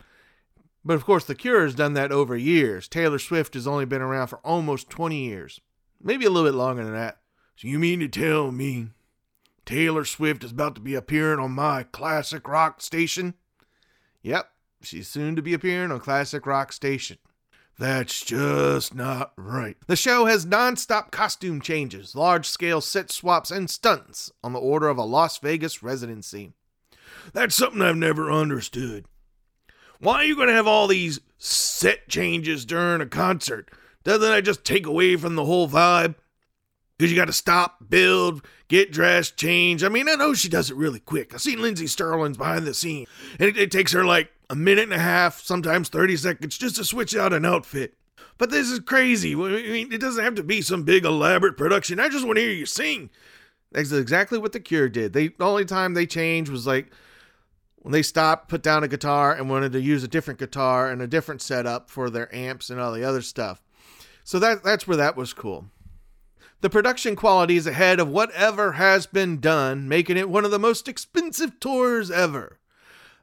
But 0.83 0.93
of 0.93 1.05
course, 1.05 1.25
The 1.25 1.33
Cure 1.33 1.63
has 1.63 1.73
done 1.73 1.93
that 1.93 2.11
over 2.11 2.37
years. 2.37 2.87
Taylor 2.87 3.17
Swift 3.17 3.55
has 3.55 3.65
only 3.65 3.85
been 3.85 4.03
around 4.03 4.27
for 4.27 4.37
almost 4.43 4.91
20 4.91 5.17
years, 5.25 5.59
maybe 5.99 6.25
a 6.25 6.29
little 6.29 6.47
bit 6.47 6.55
longer 6.55 6.83
than 6.83 6.93
that. 6.93 7.17
So 7.55 7.67
you 7.67 7.79
mean 7.79 7.99
to 8.01 8.07
tell 8.07 8.51
me 8.51 8.89
Taylor 9.65 10.05
Swift 10.05 10.43
is 10.43 10.51
about 10.51 10.75
to 10.75 10.81
be 10.81 10.95
appearing 10.95 11.39
on 11.39 11.51
my 11.51 11.83
classic 11.83 12.47
rock 12.47 12.81
station. 12.81 13.33
Yep, 14.21 14.49
she's 14.81 15.07
soon 15.07 15.35
to 15.35 15.41
be 15.41 15.53
appearing 15.53 15.91
on 15.91 15.99
Classic 15.99 16.45
Rock 16.45 16.73
Station. 16.73 17.17
That's 17.77 18.23
just 18.23 18.95
not 18.95 19.33
right. 19.35 19.75
The 19.87 19.95
show 19.95 20.25
has 20.25 20.45
non 20.45 20.77
stop 20.77 21.11
costume 21.11 21.59
changes, 21.59 22.15
large 22.15 22.47
scale 22.47 22.79
set 22.79 23.11
swaps, 23.11 23.51
and 23.51 23.69
stunts 23.69 24.31
on 24.43 24.53
the 24.53 24.59
order 24.59 24.87
of 24.87 24.97
a 24.97 25.03
Las 25.03 25.37
Vegas 25.39 25.83
residency. 25.83 26.53
That's 27.33 27.55
something 27.55 27.81
I've 27.81 27.97
never 27.97 28.31
understood. 28.31 29.05
Why 29.99 30.15
are 30.15 30.23
you 30.25 30.35
going 30.35 30.47
to 30.47 30.53
have 30.53 30.67
all 30.67 30.87
these 30.87 31.19
set 31.37 32.07
changes 32.07 32.65
during 32.65 33.01
a 33.01 33.05
concert? 33.05 33.69
Doesn't 34.03 34.21
that 34.21 34.43
just 34.43 34.63
take 34.63 34.85
away 34.85 35.15
from 35.17 35.35
the 35.35 35.45
whole 35.45 35.67
vibe? 35.67 36.15
Because 36.97 37.11
you 37.11 37.17
got 37.17 37.25
to 37.25 37.33
stop, 37.33 37.89
build, 37.89 38.45
get 38.69 38.91
dressed, 38.91 39.35
change. 39.35 39.83
I 39.83 39.89
mean, 39.89 40.07
I 40.07 40.15
know 40.15 40.33
she 40.33 40.47
does 40.47 40.71
it 40.71 40.77
really 40.77 40.99
quick. 40.99 41.33
I've 41.33 41.41
seen 41.41 41.61
Lindsey 41.61 41.87
Stirling's 41.87 42.37
behind 42.37 42.65
the 42.65 42.73
scene, 42.73 43.05
and 43.37 43.49
it, 43.49 43.57
it 43.57 43.71
takes 43.71 43.91
her 43.91 44.05
like 44.05 44.31
a 44.49 44.55
minute 44.55 44.85
and 44.85 44.93
a 44.93 44.99
half, 44.99 45.41
sometimes 45.41 45.89
30 45.89 46.17
seconds, 46.17 46.57
just 46.57 46.77
to 46.77 46.85
switch 46.85 47.15
out 47.15 47.33
an 47.33 47.45
outfit. 47.45 47.95
But 48.37 48.49
this 48.49 48.69
is 48.69 48.79
crazy. 48.79 49.33
I 49.33 49.37
mean, 49.37 49.93
it 49.93 50.01
doesn't 50.01 50.23
have 50.23 50.35
to 50.35 50.43
be 50.43 50.61
some 50.61 50.83
big 50.83 51.05
elaborate 51.05 51.57
production. 51.57 51.99
I 51.99 52.09
just 52.09 52.25
want 52.25 52.37
to 52.37 52.43
hear 52.43 52.51
you 52.51 52.65
sing. 52.65 53.09
That's 53.71 53.91
exactly 53.91 54.37
what 54.37 54.51
The 54.51 54.59
Cure 54.59 54.89
did. 54.89 55.13
They 55.13 55.29
the 55.29 55.45
only 55.45 55.65
time 55.65 55.93
they 55.93 56.05
changed 56.05 56.51
was 56.51 56.67
like 56.67 56.91
when 57.77 57.91
they 57.91 58.01
stopped, 58.01 58.49
put 58.49 58.63
down 58.63 58.83
a 58.83 58.87
guitar, 58.87 59.33
and 59.33 59.49
wanted 59.49 59.71
to 59.73 59.81
use 59.81 60.03
a 60.03 60.07
different 60.07 60.39
guitar 60.39 60.89
and 60.89 61.01
a 61.01 61.07
different 61.07 61.41
setup 61.41 61.89
for 61.89 62.09
their 62.09 62.33
amps 62.33 62.69
and 62.69 62.79
all 62.79 62.93
the 62.93 63.03
other 63.03 63.21
stuff. 63.21 63.61
So 64.23 64.39
that 64.39 64.63
that's 64.63 64.87
where 64.87 64.97
that 64.97 65.15
was 65.15 65.33
cool. 65.33 65.65
The 66.61 66.69
production 66.69 67.15
quality 67.15 67.57
is 67.57 67.67
ahead 67.67 67.99
of 67.99 68.07
whatever 68.07 68.73
has 68.73 69.05
been 69.05 69.39
done, 69.39 69.87
making 69.87 70.17
it 70.17 70.29
one 70.29 70.45
of 70.45 70.51
the 70.51 70.59
most 70.59 70.87
expensive 70.87 71.59
tours 71.59 72.09
ever. 72.09 72.59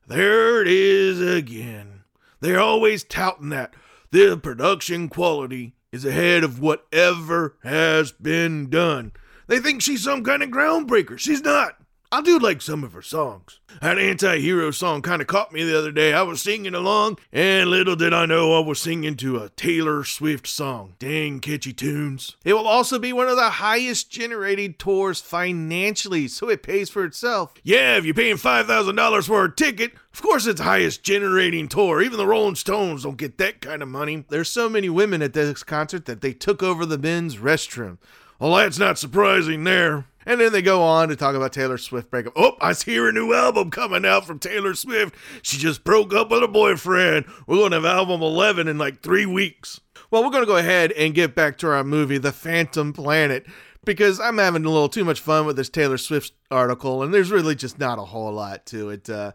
There 0.07 0.63
it 0.63 0.69
is 0.69 1.21
again. 1.21 2.03
They're 2.41 2.61
always 2.61 3.05
touting 3.05 3.49
that. 3.51 3.75
The 4.11 4.37
production 4.37 5.09
quality 5.09 5.75
is 5.91 6.05
ahead 6.05 6.45
of 6.45 6.61
whatever 6.61 7.57
has 7.63 8.13
been 8.13 8.69
done. 8.69 9.13
They 9.47 9.59
think 9.59 9.83
she's 9.83 10.05
some 10.05 10.23
kind 10.25 10.43
of 10.43 10.51
groundbreaker. 10.51 11.19
She's 11.19 11.43
not. 11.43 11.82
I 12.15 12.21
do 12.21 12.39
like 12.39 12.61
some 12.61 12.85
of 12.85 12.93
her 12.93 13.01
songs. 13.01 13.59
That 13.81 13.99
anti 13.99 14.39
hero 14.39 14.71
song 14.71 15.01
kind 15.01 15.23
of 15.23 15.29
caught 15.29 15.51
me 15.51 15.65
the 15.65 15.79
other 15.79 15.91
day. 15.91 16.13
I 16.13 16.21
was 16.21 16.43
singing 16.43 16.75
along, 16.75 17.17
and 17.33 17.71
little 17.71 17.97
did 17.97 18.13
I 18.13 18.27
know 18.27 18.55
I 18.55 18.61
was 18.61 18.83
singing 18.83 19.17
to 19.17 19.39
a 19.39 19.49
Taylor 19.49 20.05
Swift 20.05 20.47
song. 20.47 20.93
Dang 20.99 21.41
catchy 21.41 21.73
tunes. 21.73 22.37
It 22.45 22.53
will 22.53 22.69
also 22.69 22.99
be 22.99 23.15
one 23.15 23.29
of 23.29 23.37
the 23.37 23.49
highest 23.49 24.11
generated 24.11 24.79
tours 24.79 25.23
financially, 25.23 26.29
so 26.29 26.51
it 26.51 26.63
pays 26.63 26.91
for 26.91 27.07
itself. 27.07 27.55
Yeah, 27.63 27.97
if 27.97 28.05
you're 28.05 28.13
paying 28.13 28.37
$5,000 28.37 29.27
for 29.27 29.47
a 29.47 29.51
ticket, 29.51 29.95
of 30.13 30.21
course 30.21 30.47
it's 30.47 30.61
highest 30.61 31.03
generating 31.03 31.67
tour. 31.67 32.03
Even 32.03 32.19
the 32.19 32.27
Rolling 32.27 32.57
Stones 32.57 33.05
don't 33.05 33.17
get 33.17 33.39
that 33.39 33.63
kind 33.63 33.81
of 33.81 33.89
money. 33.89 34.27
There's 34.29 34.51
so 34.51 34.69
many 34.69 34.91
women 34.91 35.23
at 35.23 35.33
this 35.33 35.63
concert 35.63 36.05
that 36.05 36.21
they 36.21 36.35
took 36.35 36.63
over 36.63 36.85
the 36.85 36.99
men's 36.99 37.39
restroom. 37.39 37.97
Well, 38.39 38.57
that's 38.57 38.79
not 38.79 38.99
surprising 38.99 39.63
there. 39.65 40.05
And 40.25 40.41
then 40.41 40.53
they 40.53 40.63
go 40.63 40.83
on 40.83 41.09
to 41.09 41.17
talk 41.17 41.35
about 41.35 41.53
Taylor 41.53 41.79
Swift 41.79 42.11
breakup. 42.11 42.33
Oh, 42.37 42.57
I 42.61 42.75
hear 42.75 43.09
a 43.09 43.13
new 43.13 43.33
album 43.33 43.71
coming 43.71 44.05
out 44.05 44.27
from 44.27 44.39
Taylor 44.39 44.75
Swift. 44.75 45.15
She 45.43 45.59
just 45.59 45.85
broke 45.85 46.15
up 46.15 46.31
with 46.31 46.43
her 46.43 46.49
boyfriend. 46.49 47.27
We're 47.47 47.57
going 47.57 47.71
to 47.73 47.77
have 47.79 47.85
album 47.85 48.23
11 48.23 48.69
in 48.69 48.79
like 48.79 49.03
three 49.03 49.27
weeks. 49.27 49.81
Well, 50.11 50.23
we're 50.23 50.31
going 50.31 50.43
to 50.43 50.47
go 50.47 50.57
ahead 50.59 50.93
and 50.93 51.15
get 51.15 51.35
back 51.35 51.59
to 51.59 51.69
our 51.69 51.85
movie, 51.85 52.19
The 52.19 52.33
Phantom 52.33 52.93
Planet. 52.93 53.47
because 53.85 54.21
I'm 54.21 54.39
having 54.39 54.65
a 54.65 54.71
little 54.71 54.89
too 54.89 55.05
much 55.05 55.21
fun 55.21 55.47
with 55.47 55.57
this 55.57 55.69
Taylor 55.69 55.99
Swift 55.99 56.33
article, 56.51 57.03
and 57.03 57.13
there's 57.13 57.31
really 57.31 57.55
just 57.55 57.79
not 57.79 57.99
a 57.99 58.05
whole 58.05 58.33
lot 58.33 58.65
to 58.67 58.91
it. 58.91 59.11
Uh, 59.11 59.33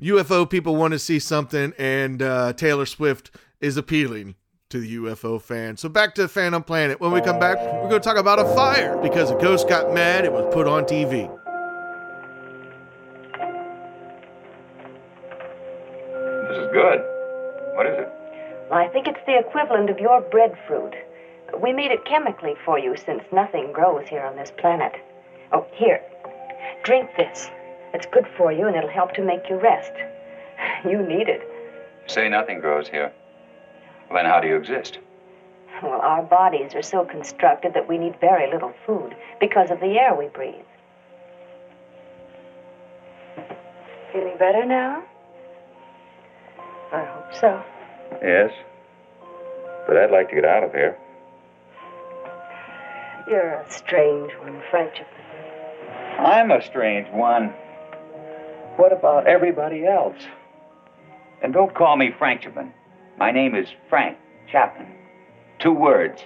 UFO 0.00 0.48
people 0.48 0.76
want 0.76 0.92
to 0.92 0.98
see 0.98 1.18
something, 1.18 1.72
and 1.78 2.20
uh, 2.20 2.52
Taylor 2.52 2.86
Swift 2.86 3.30
is 3.60 3.76
appealing 3.76 4.34
to 4.70 4.80
the 4.80 4.96
UFO 4.96 5.40
fan. 5.40 5.76
So 5.76 5.88
back 5.88 6.14
to 6.16 6.26
Phantom 6.26 6.62
Planet. 6.62 7.00
When 7.00 7.12
we 7.12 7.20
come 7.20 7.38
back, 7.38 7.56
we're 7.58 7.88
going 7.88 8.00
to 8.00 8.00
talk 8.00 8.16
about 8.16 8.40
a 8.40 8.44
fire 8.54 8.96
because 9.00 9.30
a 9.30 9.36
ghost 9.36 9.68
got 9.68 9.94
mad. 9.94 10.24
It 10.24 10.32
was 10.32 10.52
put 10.52 10.66
on 10.66 10.84
TV. 10.84 11.30
This 16.48 16.58
is 16.58 16.68
good. 16.72 16.98
What 17.76 17.86
is 17.86 17.98
it? 17.98 18.12
Well, 18.68 18.80
I 18.80 18.88
think 18.88 19.06
it's 19.06 19.24
the 19.26 19.38
equivalent 19.38 19.88
of 19.88 20.00
your 20.00 20.20
breadfruit. 20.20 20.94
We 21.62 21.72
made 21.72 21.92
it 21.92 22.04
chemically 22.04 22.54
for 22.64 22.76
you 22.76 22.96
since 22.96 23.22
nothing 23.32 23.72
grows 23.72 24.08
here 24.08 24.22
on 24.22 24.34
this 24.34 24.50
planet. 24.58 24.94
Oh, 25.52 25.64
here. 25.74 26.02
Drink 26.82 27.08
this. 27.16 27.48
It's 27.94 28.06
good 28.06 28.26
for 28.36 28.52
you 28.52 28.66
and 28.66 28.74
it'll 28.74 28.90
help 28.90 29.14
to 29.14 29.22
make 29.22 29.48
you 29.48 29.60
rest. 29.60 29.92
You 30.84 31.02
need 31.02 31.28
it. 31.28 31.40
You 31.40 32.08
say 32.08 32.28
nothing 32.28 32.60
grows 32.60 32.88
here. 32.88 33.12
Well, 34.08 34.22
then 34.22 34.30
how 34.30 34.40
do 34.40 34.48
you 34.48 34.56
exist? 34.56 34.98
Well, 35.82 36.00
our 36.00 36.22
bodies 36.22 36.74
are 36.74 36.82
so 36.82 37.04
constructed 37.04 37.74
that 37.74 37.88
we 37.88 37.98
need 37.98 38.18
very 38.20 38.50
little 38.50 38.72
food 38.86 39.14
because 39.40 39.70
of 39.70 39.80
the 39.80 39.98
air 39.98 40.14
we 40.14 40.28
breathe. 40.28 40.54
Feeling 44.12 44.38
better 44.38 44.64
now? 44.64 45.02
I 46.92 47.04
hope 47.04 47.34
so. 47.34 47.62
Yes. 48.22 48.52
But 49.86 49.96
I'd 49.96 50.10
like 50.10 50.30
to 50.30 50.34
get 50.34 50.44
out 50.44 50.64
of 50.64 50.72
here. 50.72 50.96
You're 53.28 53.60
a 53.60 53.70
strange 53.70 54.32
one, 54.40 54.62
Frank. 54.70 54.94
I'm 56.18 56.50
a 56.50 56.62
strange 56.62 57.08
one. 57.12 57.48
What 58.76 58.92
about 58.92 59.26
everybody 59.26 59.84
else? 59.84 60.16
And 61.42 61.52
don't 61.52 61.74
call 61.74 61.96
me 61.96 62.12
Frank 62.16 62.42
Chapman. 62.42 62.72
My 63.18 63.30
name 63.30 63.54
is 63.54 63.68
Frank 63.88 64.18
Chapman. 64.50 64.92
Two 65.58 65.72
words. 65.72 66.22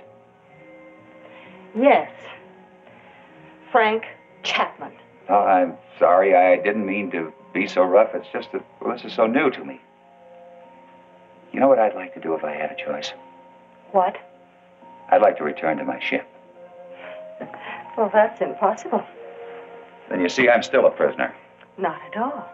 Yes. 1.76 2.10
Frank 3.70 4.04
Chapman. 4.42 4.92
Oh, 5.28 5.38
I'm 5.38 5.74
sorry. 5.98 6.34
I 6.34 6.56
didn't 6.56 6.84
mean 6.86 7.10
to 7.12 7.32
be 7.54 7.68
so 7.68 7.82
rough. 7.82 8.10
It's 8.14 8.26
just 8.32 8.50
that 8.52 8.64
well, 8.80 8.94
this 8.94 9.04
is 9.04 9.12
so 9.12 9.26
new 9.26 9.50
to 9.50 9.64
me. 9.64 9.80
You 11.52 11.60
know 11.60 11.68
what 11.68 11.78
I'd 11.78 11.94
like 11.94 12.14
to 12.14 12.20
do 12.20 12.34
if 12.34 12.42
I 12.42 12.52
had 12.52 12.72
a 12.72 12.76
choice? 12.76 13.12
What? 13.92 14.16
I'd 15.10 15.22
like 15.22 15.36
to 15.38 15.44
return 15.44 15.78
to 15.78 15.84
my 15.84 16.00
ship. 16.00 16.26
Well, 17.96 18.10
that's 18.12 18.40
impossible. 18.40 19.04
Then 20.08 20.20
you 20.20 20.28
see, 20.28 20.48
I'm 20.48 20.62
still 20.62 20.86
a 20.86 20.90
prisoner. 20.90 21.34
Not 21.78 22.00
at 22.10 22.20
all. 22.20 22.48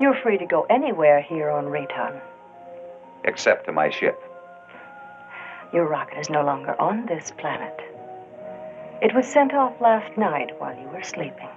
You're 0.00 0.18
free 0.22 0.38
to 0.38 0.46
go 0.46 0.66
anywhere 0.70 1.20
here 1.20 1.50
on 1.50 1.66
Rayton. 1.66 2.20
Except 3.24 3.66
to 3.66 3.72
my 3.72 3.90
ship. 3.90 4.20
Your 5.72 5.86
rocket 5.86 6.18
is 6.18 6.30
no 6.30 6.42
longer 6.44 6.80
on 6.80 7.06
this 7.06 7.30
planet. 7.36 7.78
It 9.02 9.14
was 9.14 9.26
sent 9.26 9.52
off 9.54 9.80
last 9.80 10.16
night 10.16 10.58
while 10.58 10.76
you 10.76 10.88
were 10.88 11.02
sleeping. 11.02 11.48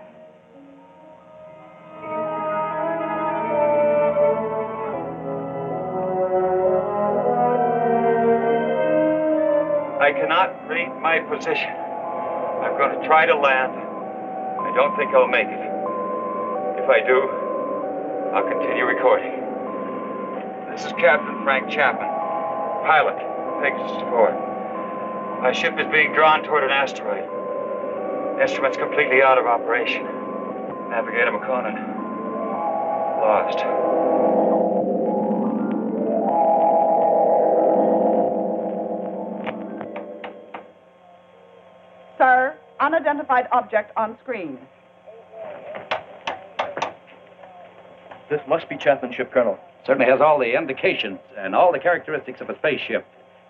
I 10.01 10.11
cannot 10.13 10.67
read 10.67 10.89
my 11.01 11.19
position. 11.19 11.71
I'm 11.71 12.77
going 12.77 12.99
to 12.99 13.07
try 13.07 13.25
to 13.25 13.35
land. 13.35 13.71
I 13.73 14.73
don't 14.75 14.95
think 14.97 15.13
I'll 15.15 15.27
make 15.27 15.47
it. 15.47 15.71
If 16.83 16.89
I 16.89 16.99
do, 17.05 17.29
I'll 18.35 18.49
continue 18.49 18.85
recording. 18.85 19.40
This 20.71 20.85
is 20.85 20.93
Captain 20.93 21.43
Frank 21.43 21.69
Chapman, 21.69 22.07
pilot, 22.87 23.17
Pegasus 23.61 24.01
4. 24.07 25.39
My 25.41 25.51
ship 25.51 25.77
is 25.77 25.85
being 25.91 26.13
drawn 26.13 26.43
toward 26.43 26.63
an 26.63 26.69
asteroid. 26.69 27.27
Instruments 28.41 28.77
completely 28.77 29.21
out 29.21 29.37
of 29.37 29.45
operation. 29.45 30.05
Navigator 30.89 31.31
Makonnen. 31.31 31.75
Lost. 33.19 33.59
Sir, 42.17 42.55
unidentified 42.79 43.47
object 43.51 43.91
on 43.97 44.17
screen. 44.21 44.57
This 48.29 48.39
must 48.47 48.69
be 48.69 48.77
Chapman's 48.77 49.15
ship, 49.15 49.33
Colonel. 49.33 49.59
Certainly 49.85 50.09
has 50.11 50.21
all 50.21 50.39
the 50.39 50.57
indications 50.57 51.19
and 51.37 51.55
all 51.55 51.71
the 51.71 51.79
characteristics 51.79 52.41
of 52.41 52.49
a 52.49 52.57
spaceship. 52.57 53.05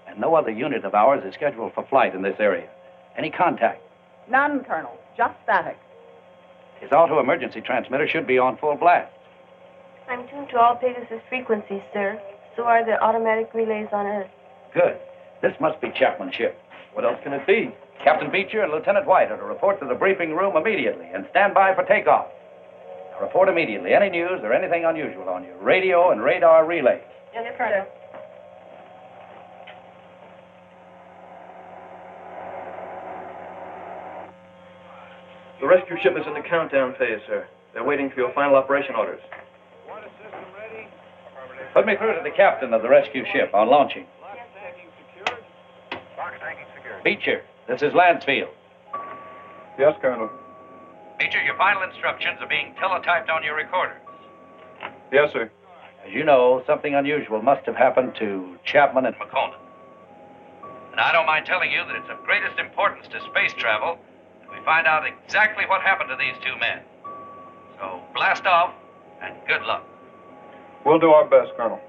And 0.07 0.19
no 0.19 0.35
other 0.35 0.51
unit 0.51 0.85
of 0.85 0.93
ours 0.93 1.23
is 1.25 1.33
scheduled 1.33 1.73
for 1.73 1.85
flight 1.87 2.15
in 2.15 2.21
this 2.21 2.35
area. 2.39 2.69
Any 3.17 3.29
contact? 3.29 3.81
None, 4.29 4.63
Colonel. 4.63 4.97
Just 5.17 5.35
static. 5.43 5.77
His 6.79 6.91
auto 6.91 7.19
emergency 7.19 7.61
transmitter 7.61 8.07
should 8.07 8.25
be 8.25 8.39
on 8.39 8.57
full 8.57 8.75
blast. 8.75 9.11
I'm 10.09 10.27
tuned 10.29 10.49
to 10.49 10.59
all 10.59 10.75
Pegasus 10.75 11.21
frequencies, 11.29 11.81
sir. 11.93 12.19
So 12.55 12.63
are 12.63 12.83
the 12.85 13.01
automatic 13.01 13.51
relays 13.53 13.87
on 13.93 14.05
Earth. 14.05 14.29
Good. 14.73 14.97
This 15.41 15.53
must 15.59 15.79
be 15.81 15.91
Chapman's 15.91 16.35
ship. 16.35 16.59
What 16.93 17.05
else 17.05 17.17
can 17.23 17.33
it 17.33 17.45
be? 17.47 17.73
Captain 18.03 18.31
Beecher 18.31 18.61
and 18.61 18.71
Lieutenant 18.71 19.05
White 19.05 19.31
are 19.31 19.37
to 19.37 19.43
report 19.43 19.79
to 19.79 19.87
the 19.87 19.95
briefing 19.95 20.35
room 20.35 20.57
immediately 20.57 21.07
and 21.13 21.25
stand 21.29 21.53
by 21.53 21.73
for 21.75 21.83
takeoff. 21.83 22.27
Now 23.21 23.27
report 23.27 23.49
immediately 23.49 23.93
any 23.93 24.09
news 24.09 24.39
or 24.41 24.51
anything 24.51 24.83
unusual 24.83 25.29
on 25.29 25.43
you. 25.43 25.53
radio 25.61 26.09
and 26.11 26.23
radar 26.23 26.65
relays. 26.65 27.03
Yes, 27.33 27.53
Colonel. 27.55 27.85
The 35.59 35.67
rescue 35.67 35.97
ship 36.01 36.13
is 36.19 36.25
in 36.25 36.33
the 36.33 36.41
countdown 36.41 36.95
phase, 36.97 37.19
sir. 37.27 37.47
They're 37.73 37.83
waiting 37.83 38.09
for 38.09 38.15
your 38.15 38.33
final 38.33 38.55
operation 38.55 38.95
orders. 38.95 39.21
Water 39.87 40.07
system 40.23 40.39
ready. 40.57 40.87
Put 41.75 41.85
me 41.85 41.95
through 41.97 42.17
to 42.17 42.23
the 42.23 42.35
captain 42.35 42.73
of 42.73 42.81
the 42.81 42.89
rescue 42.89 43.23
ship 43.31 43.53
on 43.53 43.69
launching. 43.69 44.07
Beecher, 47.03 47.43
this 47.67 47.83
is 47.83 47.93
Lansfield. 47.93 48.49
Yes, 49.77 49.95
Colonel. 50.01 50.29
Beecher, 51.21 51.43
your 51.43 51.55
final 51.55 51.83
instructions 51.83 52.39
are 52.41 52.47
being 52.47 52.73
teletyped 52.81 53.29
on 53.29 53.43
your 53.43 53.55
recorder. 53.55 53.95
Yes, 55.11 55.31
sir. 55.31 55.51
As 56.03 56.11
you 56.11 56.23
know, 56.23 56.63
something 56.65 56.95
unusual 56.95 57.43
must 57.43 57.63
have 57.67 57.75
happened 57.75 58.15
to 58.17 58.57
Chapman 58.65 59.05
and 59.05 59.15
Makonnen. 59.17 59.53
And 60.89 60.99
I 60.99 61.11
don't 61.11 61.27
mind 61.27 61.45
telling 61.45 61.71
you 61.71 61.83
that 61.85 61.95
it's 61.95 62.09
of 62.09 62.23
greatest 62.25 62.57
importance 62.57 63.07
to 63.09 63.21
space 63.29 63.53
travel 63.53 63.99
that 64.41 64.49
we 64.49 64.65
find 64.65 64.87
out 64.87 65.03
exactly 65.05 65.65
what 65.67 65.81
happened 65.81 66.09
to 66.09 66.15
these 66.15 66.33
two 66.43 66.57
men. 66.57 66.79
So 67.77 68.01
blast 68.15 68.47
off 68.47 68.73
and 69.21 69.35
good 69.47 69.61
luck. 69.61 69.85
We'll 70.83 70.99
do 70.99 71.11
our 71.11 71.25
best, 71.29 71.51
Colonel. 71.55 71.79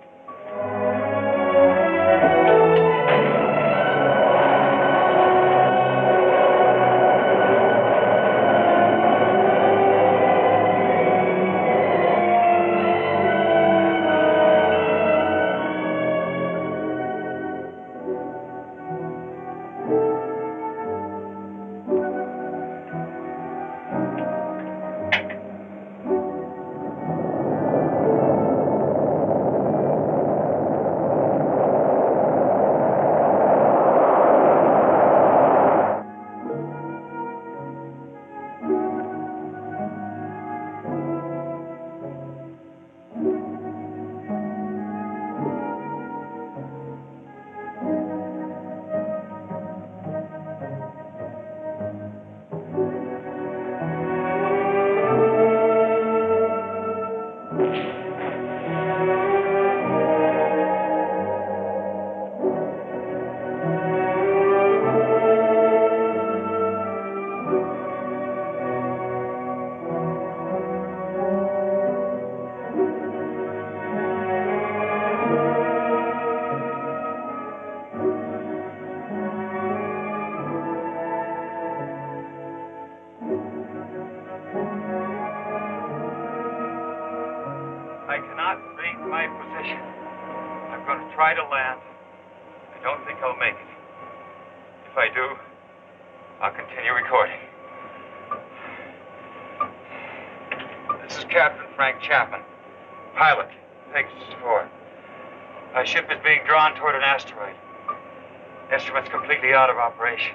Out 109.62 109.70
of 109.70 109.76
operation. 109.76 110.34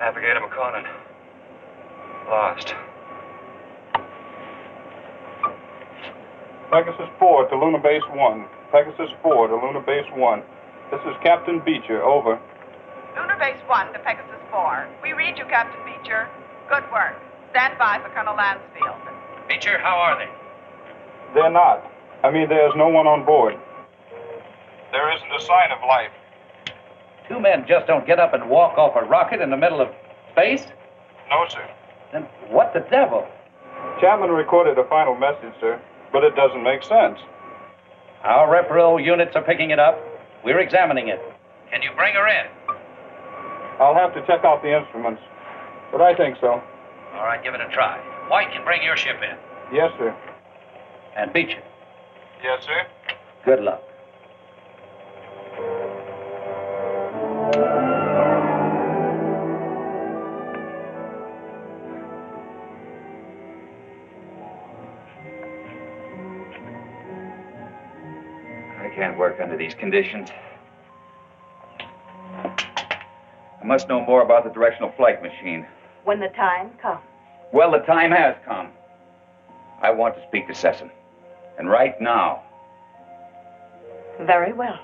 Navigator 0.00 0.40
Makonnen. 0.40 0.82
Lost. 2.26 2.74
Pegasus 6.68 7.06
4 7.20 7.48
to 7.48 7.56
Luna 7.56 7.78
Base 7.78 8.02
1. 8.10 8.44
Pegasus 8.72 9.14
4 9.22 9.46
to 9.46 9.54
Luna 9.54 9.78
Base 9.86 10.10
1. 10.16 10.42
This 10.90 10.98
is 11.06 11.14
Captain 11.22 11.62
Beecher. 11.64 12.02
Over. 12.02 12.40
Lunar 13.14 13.38
Base 13.38 13.62
1 13.68 13.92
to 13.92 14.00
Pegasus 14.00 14.42
4. 14.50 14.88
We 15.00 15.12
read 15.12 15.38
you, 15.38 15.44
Captain 15.44 15.78
Beecher. 15.86 16.28
Good 16.68 16.82
work. 16.90 17.14
Stand 17.50 17.78
by 17.78 18.00
for 18.02 18.08
Colonel 18.08 18.34
Lansfield. 18.34 18.98
Beecher, 19.48 19.78
how 19.78 19.94
are 19.94 20.18
they? 20.18 20.30
They're 21.34 21.52
not. 21.52 21.88
I 22.24 22.32
mean, 22.32 22.48
there's 22.48 22.74
no 22.74 22.88
one 22.88 23.06
on 23.06 23.24
board. 23.24 23.54
There 24.90 25.14
isn't 25.14 25.32
a 25.38 25.40
sign 25.40 25.70
of 25.70 25.78
life. 25.86 26.10
Two 27.32 27.40
men 27.40 27.64
just 27.66 27.86
don't 27.86 28.06
get 28.06 28.20
up 28.20 28.34
and 28.34 28.50
walk 28.50 28.76
off 28.76 28.92
a 28.94 29.06
rocket 29.06 29.40
in 29.40 29.48
the 29.48 29.56
middle 29.56 29.80
of 29.80 29.88
space? 30.32 30.66
No, 31.30 31.46
sir. 31.48 31.66
Then 32.12 32.24
what 32.50 32.74
the 32.74 32.80
devil? 32.90 33.26
Chapman 34.02 34.28
recorded 34.30 34.76
a 34.76 34.84
final 34.84 35.16
message, 35.16 35.54
sir, 35.58 35.80
but 36.12 36.24
it 36.24 36.36
doesn't 36.36 36.62
make 36.62 36.82
sense. 36.82 37.18
Our 38.22 38.48
repro 38.52 39.02
units 39.02 39.34
are 39.34 39.40
picking 39.40 39.70
it 39.70 39.78
up. 39.78 39.98
We're 40.44 40.60
examining 40.60 41.08
it. 41.08 41.20
Can 41.70 41.80
you 41.80 41.90
bring 41.96 42.12
her 42.12 42.28
in? 42.28 42.46
I'll 43.80 43.94
have 43.94 44.12
to 44.12 44.20
check 44.26 44.44
out 44.44 44.62
the 44.62 44.76
instruments, 44.76 45.22
but 45.90 46.02
I 46.02 46.14
think 46.14 46.36
so. 46.38 46.62
All 47.14 47.24
right, 47.24 47.42
give 47.42 47.54
it 47.54 47.62
a 47.62 47.68
try. 47.72 47.98
White 48.28 48.52
can 48.52 48.62
bring 48.62 48.82
your 48.82 48.98
ship 48.98 49.16
in. 49.22 49.38
Yes, 49.74 49.90
sir. 49.96 50.14
And 51.16 51.32
Beecher. 51.32 51.62
Yes, 52.44 52.62
sir. 52.66 52.86
Good 53.46 53.60
luck. 53.60 53.82
Can't 68.94 69.16
work 69.16 69.40
under 69.40 69.56
these 69.56 69.74
conditions. 69.74 70.28
I 73.62 73.64
must 73.64 73.88
know 73.88 74.04
more 74.04 74.22
about 74.22 74.44
the 74.44 74.50
directional 74.50 74.92
flight 74.92 75.22
machine. 75.22 75.66
When 76.04 76.20
the 76.20 76.28
time 76.28 76.70
comes. 76.80 77.00
Well, 77.52 77.70
the 77.70 77.78
time 77.78 78.10
has 78.10 78.36
come. 78.44 78.68
I 79.80 79.90
want 79.90 80.14
to 80.16 80.22
speak 80.28 80.46
to 80.48 80.52
Sesom. 80.52 80.90
And 81.58 81.70
right 81.70 81.98
now. 82.00 82.42
Very 84.20 84.52
well. 84.52 84.78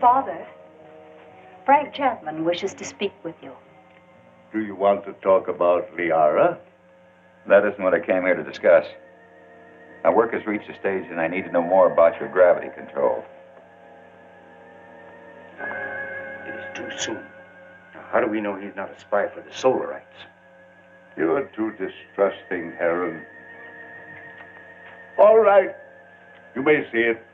Father, 0.00 0.44
Frank 1.72 1.94
Chapman 1.94 2.44
wishes 2.44 2.74
to 2.74 2.84
speak 2.84 3.14
with 3.24 3.34
you. 3.40 3.50
Do 4.52 4.60
you 4.60 4.74
want 4.74 5.06
to 5.06 5.14
talk 5.22 5.48
about 5.48 5.90
Liara? 5.96 6.58
That 7.48 7.64
isn't 7.64 7.82
what 7.82 7.94
I 7.94 7.98
came 7.98 8.24
here 8.24 8.34
to 8.34 8.44
discuss. 8.44 8.84
My 10.04 10.10
work 10.10 10.34
has 10.34 10.44
reached 10.44 10.68
a 10.68 10.74
stage 10.74 11.06
and 11.10 11.18
I 11.18 11.28
need 11.28 11.46
to 11.46 11.50
know 11.50 11.62
more 11.62 11.90
about 11.90 12.20
your 12.20 12.28
gravity 12.28 12.68
control. 12.76 13.24
It 15.58 16.54
is 16.54 16.76
too 16.76 16.90
soon. 16.98 17.24
Now, 17.94 18.04
how 18.12 18.20
do 18.20 18.26
we 18.26 18.42
know 18.42 18.54
he's 18.54 18.76
not 18.76 18.94
a 18.94 19.00
spy 19.00 19.28
for 19.28 19.40
the 19.40 19.48
Solarites? 19.48 20.26
You're 21.16 21.48
too 21.56 21.70
distrusting, 21.70 22.72
Heron. 22.72 23.24
All 25.16 25.38
right. 25.38 25.74
You 26.54 26.62
may 26.62 26.86
see 26.92 26.98
it. 26.98 27.24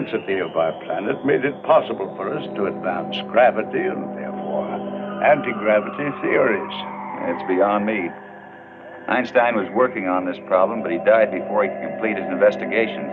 Density 0.00 0.38
of 0.38 0.56
our 0.56 0.72
planet 0.84 1.24
made 1.26 1.44
it 1.44 1.62
possible 1.62 2.08
for 2.16 2.32
us 2.32 2.44
to 2.56 2.66
advance 2.66 3.16
gravity 3.28 3.84
and 3.84 4.16
therefore 4.16 4.64
anti 5.24 5.52
gravity 5.52 6.08
theories. 6.22 6.72
It's 7.28 7.44
beyond 7.48 7.84
me. 7.84 8.08
Einstein 9.08 9.56
was 9.56 9.68
working 9.74 10.06
on 10.08 10.24
this 10.24 10.38
problem, 10.46 10.82
but 10.82 10.90
he 10.90 10.98
died 11.04 11.30
before 11.32 11.64
he 11.64 11.68
could 11.68 11.90
complete 11.90 12.16
his 12.16 12.28
investigations. 12.32 13.12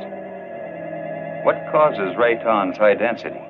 What 1.43 1.59
causes 1.71 2.15
Rayton's 2.15 2.77
high 2.77 2.95
density? 2.95 3.41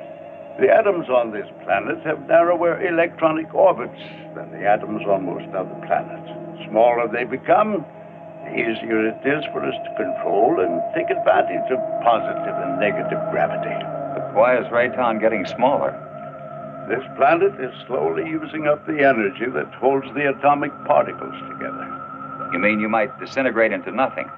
The 0.59 0.73
atoms 0.73 1.09
on 1.09 1.31
this 1.31 1.45
planet 1.63 2.01
have 2.05 2.27
narrower 2.27 2.81
electronic 2.81 3.53
orbits 3.53 4.01
than 4.33 4.49
the 4.49 4.65
atoms 4.65 5.05
on 5.05 5.25
most 5.25 5.53
other 5.53 5.77
planets. 5.85 6.29
The 6.57 6.65
smaller 6.69 7.07
they 7.07 7.25
become, 7.25 7.85
easier 8.53 9.07
it 9.07 9.19
is 9.25 9.43
for 9.51 9.63
us 9.63 9.75
to 9.75 9.95
control 9.95 10.59
and 10.59 10.81
take 10.95 11.09
advantage 11.09 11.71
of 11.71 11.79
positive 12.03 12.55
and 12.55 12.79
negative 12.79 13.19
gravity. 13.31 13.75
But 14.15 14.33
why 14.33 14.57
is 14.57 14.69
Rayton 14.71 15.19
getting 15.19 15.45
smaller? 15.45 15.91
This 16.89 17.03
planet 17.17 17.53
is 17.59 17.73
slowly 17.85 18.23
using 18.29 18.67
up 18.67 18.85
the 18.87 19.03
energy 19.03 19.51
that 19.51 19.73
holds 19.75 20.07
the 20.15 20.29
atomic 20.29 20.71
particles 20.85 21.35
together. 21.51 21.85
You 22.53 22.59
mean 22.59 22.79
you 22.79 22.87
might 22.87 23.11
disintegrate 23.19 23.73
into 23.73 23.91
nothing? 23.91 24.29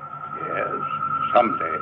Yes, 0.41 0.81
someday. 1.33 1.77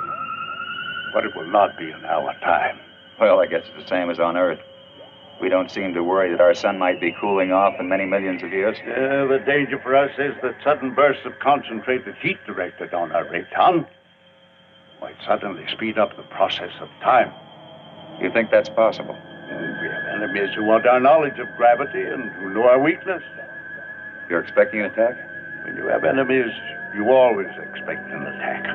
But 1.13 1.23
it 1.25 1.35
will 1.35 1.49
not 1.49 1.77
be 1.77 1.89
in 1.89 2.03
our 2.05 2.33
time. 2.41 2.77
Well, 3.19 3.39
I 3.39 3.45
guess 3.45 3.63
it's 3.65 3.83
the 3.83 3.89
same 3.89 4.09
as 4.09 4.19
on 4.19 4.35
Earth. 4.35 4.59
We 5.41 5.49
don't 5.49 5.69
seem 5.69 5.93
to 5.93 6.03
worry 6.03 6.31
that 6.31 6.41
our 6.41 6.55
sun 6.55 6.79
might 6.79 6.99
be 6.99 7.15
cooling 7.19 7.51
off 7.51 7.75
in 7.79 7.87
many 7.87 8.05
millions 8.05 8.41
of 8.41 8.51
years. 8.51 8.77
Yeah, 8.79 9.25
the 9.25 9.41
danger 9.45 9.79
for 9.79 9.95
us 9.95 10.11
is 10.17 10.33
that 10.41 10.55
sudden 10.63 10.95
bursts 10.95 11.25
of 11.25 11.33
concentrated 11.39 12.15
heat 12.21 12.37
directed 12.45 12.93
on 12.93 13.11
our 13.11 13.23
Rayton 13.29 13.85
might 14.99 15.15
suddenly 15.25 15.63
speed 15.71 15.99
up 15.99 16.15
the 16.17 16.23
process 16.23 16.71
of 16.81 16.89
time. 17.01 17.31
You 18.19 18.31
think 18.31 18.49
that's 18.49 18.69
possible? 18.69 19.13
Uh, 19.13 19.57
we 19.81 19.87
have 19.89 20.07
enemies 20.15 20.55
who 20.55 20.65
want 20.65 20.87
our 20.87 20.99
knowledge 20.99 21.37
of 21.37 21.47
gravity 21.55 22.01
and 22.01 22.31
who 22.31 22.53
know 22.53 22.63
our 22.63 22.81
weakness. 22.81 23.21
You're 24.29 24.41
expecting 24.41 24.81
an 24.81 24.87
attack? 24.87 25.15
When 25.65 25.77
you 25.77 25.85
have 25.85 26.03
enemies, 26.03 26.51
you 26.95 27.11
always 27.11 27.47
expect 27.61 28.09
an 28.11 28.23
attack. 28.23 28.65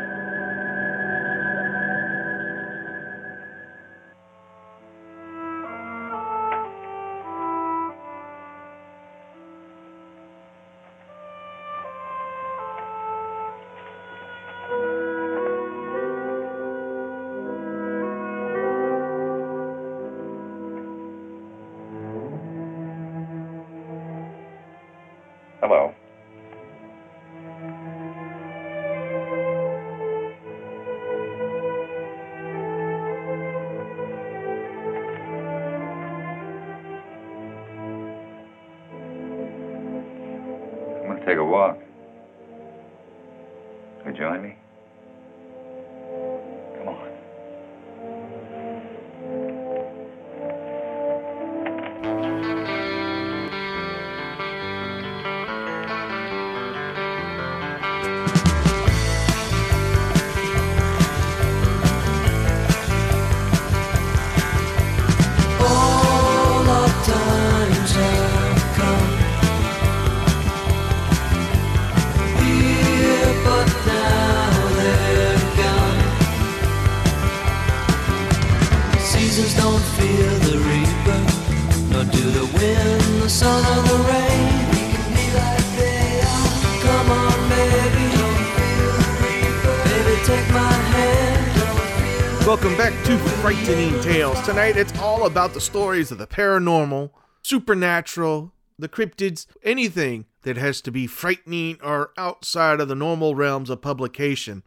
Welcome 92.46 92.76
back 92.76 92.92
to 93.06 93.16
Frightening 93.40 93.98
Tales. 94.02 94.40
Tonight 94.42 94.76
it's 94.76 94.98
all 94.98 95.26
about 95.26 95.54
the 95.54 95.60
stories 95.60 96.10
of 96.10 96.18
the 96.18 96.26
paranormal, 96.26 97.10
supernatural, 97.40 98.52
the 98.78 98.88
cryptids, 98.88 99.46
anything 99.62 100.26
that 100.42 100.56
has 100.56 100.80
to 100.82 100.90
be 100.90 101.06
frightening 101.06 101.78
or 101.82 102.12
outside 102.18 102.80
of 102.80 102.88
the 102.88 102.94
normal 102.94 103.34
realms 103.34 103.70
of 103.70 103.80
publication. 103.80 104.62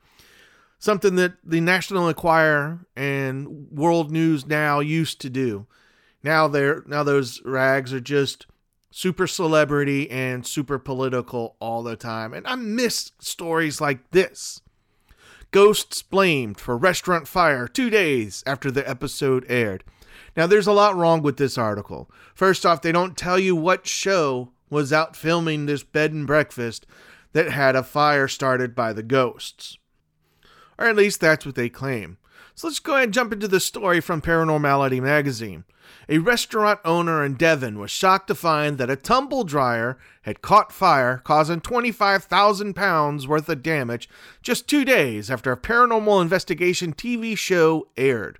Something 0.79 1.15
that 1.15 1.33
the 1.43 1.61
National 1.61 2.07
Enquirer 2.07 2.85
and 2.95 3.69
World 3.69 4.09
News 4.11 4.47
Now 4.47 4.79
used 4.79 5.21
to 5.21 5.29
do. 5.29 5.67
Now 6.23 6.47
they're 6.47 6.83
now 6.87 7.03
those 7.03 7.41
rags 7.45 7.93
are 7.93 7.99
just 7.99 8.47
super 8.95 9.27
celebrity 9.27 10.09
and 10.09 10.47
super 10.47 10.79
political 10.79 11.57
all 11.59 11.83
the 11.83 11.97
time. 11.97 12.33
And 12.33 12.47
I 12.47 12.55
miss 12.55 13.11
stories 13.19 13.81
like 13.81 14.11
this. 14.11 14.61
Ghosts 15.51 16.01
blamed 16.01 16.61
for 16.61 16.77
restaurant 16.77 17.27
fire 17.27 17.67
two 17.67 17.89
days 17.89 18.41
after 18.47 18.71
the 18.71 18.89
episode 18.89 19.45
aired. 19.49 19.83
Now, 20.37 20.47
there's 20.47 20.65
a 20.65 20.71
lot 20.71 20.95
wrong 20.95 21.21
with 21.21 21.35
this 21.35 21.57
article. 21.57 22.09
First 22.33 22.65
off, 22.65 22.81
they 22.81 22.93
don't 22.93 23.17
tell 23.17 23.37
you 23.37 23.53
what 23.53 23.85
show 23.85 24.53
was 24.69 24.93
out 24.93 25.17
filming 25.17 25.65
this 25.65 25.83
bed 25.83 26.13
and 26.13 26.25
breakfast 26.25 26.85
that 27.33 27.51
had 27.51 27.75
a 27.75 27.83
fire 27.83 28.29
started 28.29 28.73
by 28.73 28.93
the 28.93 29.03
ghosts. 29.03 29.77
Or 30.77 30.85
at 30.85 30.95
least 30.95 31.19
that's 31.19 31.45
what 31.45 31.55
they 31.55 31.67
claim. 31.67 32.17
So 32.55 32.67
let's 32.67 32.79
go 32.79 32.93
ahead 32.93 33.03
and 33.05 33.13
jump 33.13 33.33
into 33.33 33.49
the 33.49 33.59
story 33.59 33.99
from 33.99 34.21
Paranormality 34.21 35.01
magazine. 35.01 35.65
A 36.07 36.19
restaurant 36.19 36.79
owner 36.85 37.23
in 37.25 37.33
Devon 37.33 37.79
was 37.79 37.89
shocked 37.89 38.27
to 38.27 38.35
find 38.35 38.77
that 38.77 38.89
a 38.89 38.95
tumble 38.95 39.43
dryer 39.43 39.97
had 40.21 40.41
caught 40.41 40.71
fire, 40.71 41.21
causing 41.23 41.61
25,000 41.61 42.75
pounds 42.75 43.27
worth 43.27 43.49
of 43.49 43.63
damage 43.63 44.07
just 44.43 44.67
two 44.67 44.85
days 44.85 45.31
after 45.31 45.51
a 45.51 45.57
paranormal 45.57 46.21
investigation 46.21 46.93
TV 46.93 47.35
show 47.35 47.87
aired. 47.97 48.37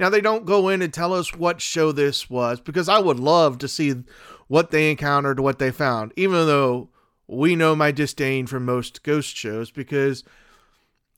Now, 0.00 0.10
they 0.10 0.20
don't 0.20 0.44
go 0.44 0.68
in 0.68 0.82
and 0.82 0.92
tell 0.92 1.14
us 1.14 1.34
what 1.34 1.60
show 1.60 1.92
this 1.92 2.28
was 2.28 2.60
because 2.60 2.88
I 2.88 2.98
would 2.98 3.20
love 3.20 3.58
to 3.58 3.68
see 3.68 3.94
what 4.48 4.72
they 4.72 4.90
encountered, 4.90 5.38
what 5.38 5.60
they 5.60 5.70
found, 5.70 6.12
even 6.16 6.46
though 6.46 6.88
we 7.28 7.54
know 7.54 7.76
my 7.76 7.92
disdain 7.92 8.46
for 8.46 8.58
most 8.58 9.04
ghost 9.04 9.36
shows 9.36 9.70
because 9.70 10.24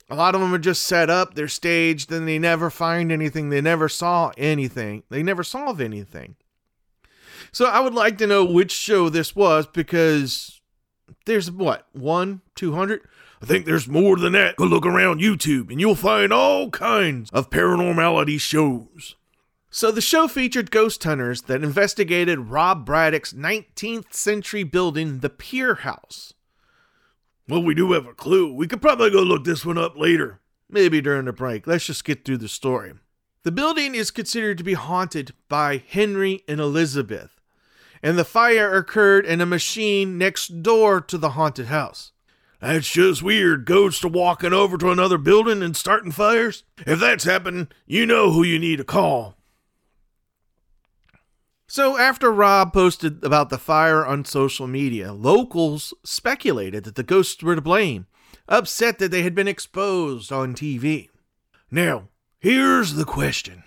a 0.09 0.15
lot 0.15 0.35
of 0.35 0.41
them 0.41 0.55
are 0.55 0.59
just 0.59 0.85
set 0.85 1.11
up, 1.11 1.35
they're 1.35 1.49
staged, 1.49 2.13
and 2.13 2.29
they 2.29 2.39
never 2.39 2.71
find 2.71 3.11
anything. 3.11 3.51
They 3.51 3.61
never 3.61 3.89
saw 3.89 4.33
anything. 4.37 5.03
They 5.11 5.23
never 5.23 5.43
solve 5.43 5.81
anything. 5.81 6.37
So 7.51 7.67
I 7.67 7.81
would 7.81 7.95
like 7.95 8.19
to 8.19 8.27
know 8.27 8.45
which 8.45 8.73
show 8.73 9.09
this 9.09 9.35
was 9.35 9.67
because 9.67 10.61
there's 11.25 11.51
what, 11.51 11.87
one, 11.93 12.43
200? 12.55 13.01
I 13.43 13.47
think 13.47 13.67
there's 13.67 13.89
more 13.89 14.17
than 14.17 14.33
that. 14.33 14.57
Go 14.57 14.65
look 14.65 14.87
around 14.87 15.21
YouTube 15.21 15.71
and 15.71 15.81
you'll 15.81 15.95
find 15.95 16.33
all 16.33 16.71
kinds 16.71 17.31
of 17.31 17.51
paranormality 17.51 18.41
shows. 18.41 19.17
So 19.71 19.91
the 19.91 20.01
show 20.01 20.27
featured 20.27 20.71
ghost 20.71 21.03
hunters 21.05 21.43
that 21.43 21.63
investigated 21.63 22.39
Rob 22.39 22.87
Braddock's 22.87 23.35
19th 23.35 24.15
century 24.15 24.63
building, 24.63 25.19
the 25.19 25.29
Pier 25.29 25.75
House. 25.77 26.33
Well, 27.49 27.63
we 27.63 27.75
do 27.75 27.93
have 27.93 28.07
a 28.07 28.15
clue. 28.15 28.53
We 28.53 28.67
could 28.67 28.83
probably 28.83 29.11
go 29.11 29.23
look 29.23 29.45
this 29.45 29.65
one 29.65 29.79
up 29.79 29.97
later. 29.97 30.41
Maybe 30.69 31.01
during 31.01 31.27
the 31.27 31.33
break. 31.33 31.67
Let's 31.67 31.87
just 31.87 32.05
get 32.05 32.25
through 32.25 32.39
the 32.39 32.49
story. 32.49 32.95
The 33.45 33.53
building 33.53 33.95
is 33.95 34.11
considered 34.11 34.59
to 34.59 34.65
be 34.65 34.75
haunted 34.75 35.33
by 35.49 35.85
Henry 35.87 36.43
and 36.49 36.59
Elizabeth, 36.59 37.41
and 38.03 38.19
the 38.19 38.25
fire 38.25 38.75
occurred 38.75 39.25
in 39.25 39.41
a 39.41 39.47
machine 39.47 40.19
next 40.19 40.65
door 40.65 41.01
to 41.03 41.17
the 41.17 41.31
haunted 41.31 41.67
house. 41.67 42.11
That's 42.61 42.91
just 42.91 43.23
weird. 43.23 43.65
Ghosts 43.65 44.05
are 44.05 44.09
walking 44.09 44.53
over 44.53 44.77
to 44.79 44.91
another 44.91 45.19
building 45.19 45.63
and 45.63 45.77
starting 45.77 46.11
fires. 46.11 46.65
If 46.85 46.99
that's 46.99 47.23
happening, 47.23 47.69
you 47.87 48.07
know 48.07 48.33
who 48.33 48.43
you 48.43 48.59
need 48.59 48.79
to 48.79 48.85
call. 48.85 49.36
So, 51.69 51.99
after 51.99 52.31
Rob 52.31 52.73
posted 52.73 53.25
about 53.25 53.51
the 53.51 53.59
fire 53.59 54.07
on 54.07 54.25
social 54.25 54.69
media, 54.69 55.13
locals 55.13 55.93
speculated 56.05 56.85
that 56.85 56.95
the 56.95 57.03
ghosts 57.03 57.43
were 57.43 57.57
to 57.57 57.61
blame, 57.61 58.07
upset 58.49 59.01
that 59.01 59.11
they 59.11 59.23
had 59.23 59.35
been 59.35 59.49
exposed 59.49 60.31
on 60.31 60.55
TV. 60.55 61.09
Now, 61.69 62.09
here's 62.39 62.95
the 62.95 63.05
question 63.05 63.65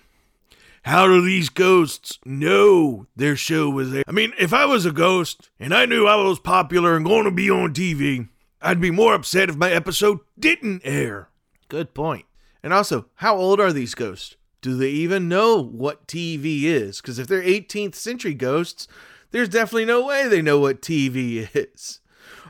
How 0.84 1.06
do 1.06 1.20
these 1.20 1.50
ghosts 1.50 2.18
know 2.24 3.06
their 3.14 3.36
show 3.36 3.68
was 3.68 3.90
there? 3.90 4.04
I 4.08 4.12
mean, 4.12 4.32
if 4.38 4.54
I 4.54 4.64
was 4.64 4.86
a 4.86 4.92
ghost 4.92 5.50
and 5.60 5.74
I 5.74 5.84
knew 5.84 6.06
I 6.06 6.16
was 6.16 6.40
popular 6.40 6.96
and 6.96 7.04
going 7.04 7.24
to 7.24 7.30
be 7.30 7.50
on 7.50 7.74
TV, 7.74 8.30
I'd 8.62 8.80
be 8.80 8.90
more 8.90 9.12
upset 9.12 9.50
if 9.50 9.56
my 9.56 9.70
episode 9.70 10.20
didn't 10.38 10.80
air. 10.84 11.28
Good 11.68 11.92
point. 11.92 12.24
And 12.62 12.72
also, 12.72 13.06
how 13.16 13.36
old 13.36 13.60
are 13.60 13.74
these 13.74 13.94
ghosts? 13.94 14.36
Do 14.60 14.76
they 14.76 14.90
even 14.90 15.28
know 15.28 15.62
what 15.62 16.06
TV 16.06 16.64
is? 16.64 17.00
Because 17.00 17.18
if 17.18 17.26
they're 17.26 17.42
18th 17.42 17.94
century 17.94 18.34
ghosts, 18.34 18.86
there's 19.30 19.48
definitely 19.48 19.86
no 19.86 20.04
way 20.04 20.28
they 20.28 20.42
know 20.42 20.58
what 20.58 20.82
TV 20.82 21.48
is. 21.54 22.00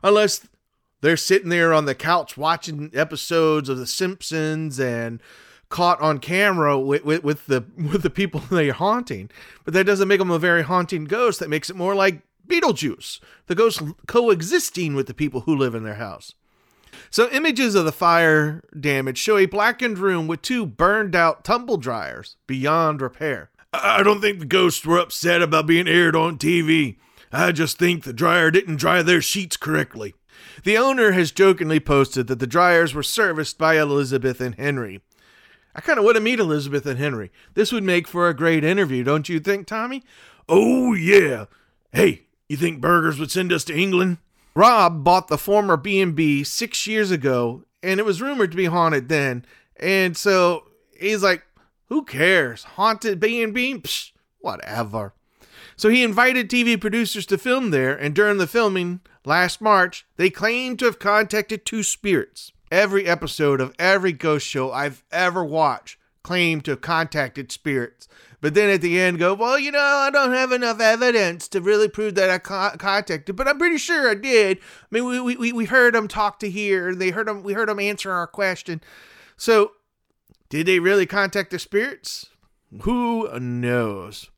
Unless 0.02 0.48
they're 1.00 1.16
sitting 1.16 1.48
there 1.48 1.72
on 1.72 1.84
the 1.84 1.94
couch 1.94 2.36
watching 2.36 2.90
episodes 2.94 3.68
of 3.68 3.78
The 3.78 3.86
Simpsons 3.86 4.78
and 4.78 5.20
caught 5.68 6.00
on 6.00 6.18
camera 6.18 6.78
with, 6.78 7.04
with, 7.04 7.22
with 7.22 7.46
the 7.46 7.64
with 7.76 8.02
the 8.02 8.10
people 8.10 8.40
they're 8.40 8.72
haunting. 8.72 9.30
But 9.64 9.74
that 9.74 9.84
doesn't 9.84 10.08
make 10.08 10.18
them 10.18 10.30
a 10.30 10.38
very 10.38 10.62
haunting 10.62 11.04
ghost. 11.04 11.40
That 11.40 11.48
makes 11.48 11.70
it 11.70 11.76
more 11.76 11.94
like 11.94 12.22
Beetlejuice, 12.46 13.20
the 13.46 13.54
ghost 13.54 13.80
coexisting 14.06 14.94
with 14.94 15.06
the 15.06 15.14
people 15.14 15.42
who 15.42 15.56
live 15.56 15.74
in 15.74 15.84
their 15.84 15.94
house. 15.94 16.34
So, 17.08 17.28
images 17.30 17.74
of 17.74 17.84
the 17.84 17.92
fire 17.92 18.62
damage 18.78 19.18
show 19.18 19.36
a 19.36 19.46
blackened 19.46 19.98
room 19.98 20.26
with 20.26 20.42
two 20.42 20.66
burned 20.66 21.14
out 21.14 21.44
tumble 21.44 21.76
dryers 21.76 22.36
beyond 22.46 23.00
repair. 23.00 23.50
I 23.72 24.02
don't 24.02 24.20
think 24.20 24.40
the 24.40 24.46
ghosts 24.46 24.84
were 24.84 24.98
upset 24.98 25.42
about 25.42 25.66
being 25.66 25.88
aired 25.88 26.16
on 26.16 26.38
TV. 26.38 26.96
I 27.32 27.52
just 27.52 27.78
think 27.78 28.02
the 28.02 28.12
dryer 28.12 28.50
didn't 28.50 28.76
dry 28.76 29.02
their 29.02 29.22
sheets 29.22 29.56
correctly. 29.56 30.14
The 30.64 30.76
owner 30.76 31.12
has 31.12 31.30
jokingly 31.30 31.80
posted 31.80 32.26
that 32.26 32.40
the 32.40 32.46
dryers 32.46 32.92
were 32.92 33.02
serviced 33.02 33.56
by 33.58 33.78
Elizabeth 33.78 34.40
and 34.40 34.56
Henry. 34.56 35.00
I 35.74 35.80
kind 35.80 35.98
of 35.98 36.04
want 36.04 36.16
to 36.16 36.20
meet 36.20 36.40
Elizabeth 36.40 36.84
and 36.86 36.98
Henry. 36.98 37.30
This 37.54 37.70
would 37.70 37.84
make 37.84 38.08
for 38.08 38.28
a 38.28 38.34
great 38.34 38.64
interview, 38.64 39.04
don't 39.04 39.28
you 39.28 39.38
think, 39.38 39.66
Tommy? 39.66 40.02
Oh, 40.48 40.94
yeah. 40.94 41.44
Hey, 41.92 42.26
you 42.48 42.56
think 42.56 42.80
Burgers 42.80 43.20
would 43.20 43.30
send 43.30 43.52
us 43.52 43.62
to 43.64 43.76
England? 43.76 44.18
Rob 44.60 45.02
bought 45.04 45.28
the 45.28 45.38
former 45.38 45.78
B&B 45.78 46.44
6 46.44 46.86
years 46.86 47.10
ago 47.10 47.64
and 47.82 47.98
it 47.98 48.04
was 48.04 48.20
rumored 48.20 48.50
to 48.50 48.58
be 48.58 48.66
haunted 48.66 49.08
then. 49.08 49.46
And 49.78 50.14
so 50.14 50.64
he's 50.98 51.22
like, 51.22 51.44
who 51.86 52.04
cares? 52.04 52.64
Haunted 52.64 53.20
B&B? 53.20 53.78
Psh, 53.78 54.12
whatever. 54.38 55.14
So 55.76 55.88
he 55.88 56.02
invited 56.02 56.50
TV 56.50 56.78
producers 56.78 57.24
to 57.26 57.38
film 57.38 57.70
there 57.70 57.96
and 57.96 58.14
during 58.14 58.36
the 58.36 58.46
filming 58.46 59.00
last 59.24 59.62
March, 59.62 60.06
they 60.18 60.28
claimed 60.28 60.78
to 60.80 60.84
have 60.84 60.98
contacted 60.98 61.64
two 61.64 61.82
spirits. 61.82 62.52
Every 62.70 63.06
episode 63.06 63.62
of 63.62 63.74
every 63.78 64.12
ghost 64.12 64.46
show 64.46 64.72
I've 64.72 65.02
ever 65.10 65.42
watched 65.42 65.96
claimed 66.22 66.66
to 66.66 66.72
have 66.72 66.82
contacted 66.82 67.50
spirits 67.50 68.08
but 68.40 68.54
then 68.54 68.70
at 68.70 68.80
the 68.80 68.98
end 68.98 69.18
go, 69.18 69.34
well, 69.34 69.58
you 69.58 69.70
know, 69.70 69.78
I 69.78 70.10
don't 70.10 70.32
have 70.32 70.52
enough 70.52 70.80
evidence 70.80 71.48
to 71.48 71.60
really 71.60 71.88
prove 71.88 72.14
that 72.14 72.30
I 72.30 72.38
co- 72.38 72.76
contacted, 72.78 73.36
but 73.36 73.46
I'm 73.46 73.58
pretty 73.58 73.78
sure 73.78 74.08
I 74.08 74.14
did. 74.14 74.58
I 74.58 74.86
mean, 74.90 75.24
we, 75.24 75.36
we, 75.36 75.52
we 75.52 75.64
heard 75.66 75.94
them 75.94 76.08
talk 76.08 76.38
to 76.40 76.50
here, 76.50 76.88
and 76.88 77.00
they 77.00 77.10
heard 77.10 77.28
them, 77.28 77.42
we 77.42 77.52
heard 77.52 77.68
them 77.68 77.80
answer 77.80 78.10
our 78.12 78.26
question. 78.26 78.80
So, 79.36 79.72
did 80.48 80.66
they 80.66 80.80
really 80.80 81.06
contact 81.06 81.50
the 81.50 81.58
spirits? 81.58 82.30
Who 82.82 83.28
knows? 83.38 84.30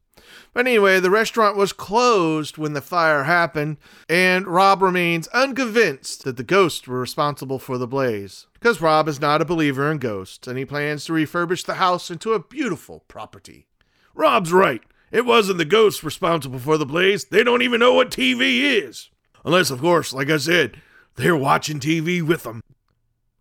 But 0.54 0.66
anyway, 0.66 1.00
the 1.00 1.10
restaurant 1.10 1.56
was 1.56 1.72
closed 1.72 2.58
when 2.58 2.74
the 2.74 2.82
fire 2.82 3.24
happened, 3.24 3.78
and 4.08 4.46
Rob 4.46 4.82
remains 4.82 5.28
unconvinced 5.28 6.24
that 6.24 6.36
the 6.36 6.42
ghosts 6.42 6.86
were 6.86 7.00
responsible 7.00 7.58
for 7.58 7.78
the 7.78 7.86
blaze. 7.86 8.46
Because 8.52 8.80
Rob 8.80 9.08
is 9.08 9.20
not 9.20 9.40
a 9.40 9.46
believer 9.46 9.90
in 9.90 9.98
ghosts, 9.98 10.46
and 10.46 10.58
he 10.58 10.64
plans 10.64 11.06
to 11.06 11.12
refurbish 11.12 11.64
the 11.64 11.74
house 11.74 12.10
into 12.10 12.34
a 12.34 12.38
beautiful 12.38 13.00
property. 13.08 13.66
Rob's 14.14 14.52
right. 14.52 14.82
It 15.10 15.26
wasn't 15.26 15.58
the 15.58 15.64
ghosts 15.64 16.02
responsible 16.02 16.58
for 16.58 16.78
the 16.78 16.86
blaze. 16.86 17.26
They 17.26 17.44
don't 17.44 17.62
even 17.62 17.80
know 17.80 17.92
what 17.92 18.10
TV 18.10 18.62
is. 18.82 19.10
Unless, 19.44 19.70
of 19.70 19.80
course, 19.80 20.12
like 20.12 20.30
I 20.30 20.38
said, 20.38 20.80
they're 21.16 21.36
watching 21.36 21.80
TV 21.80 22.22
with 22.22 22.44
them. 22.44 22.62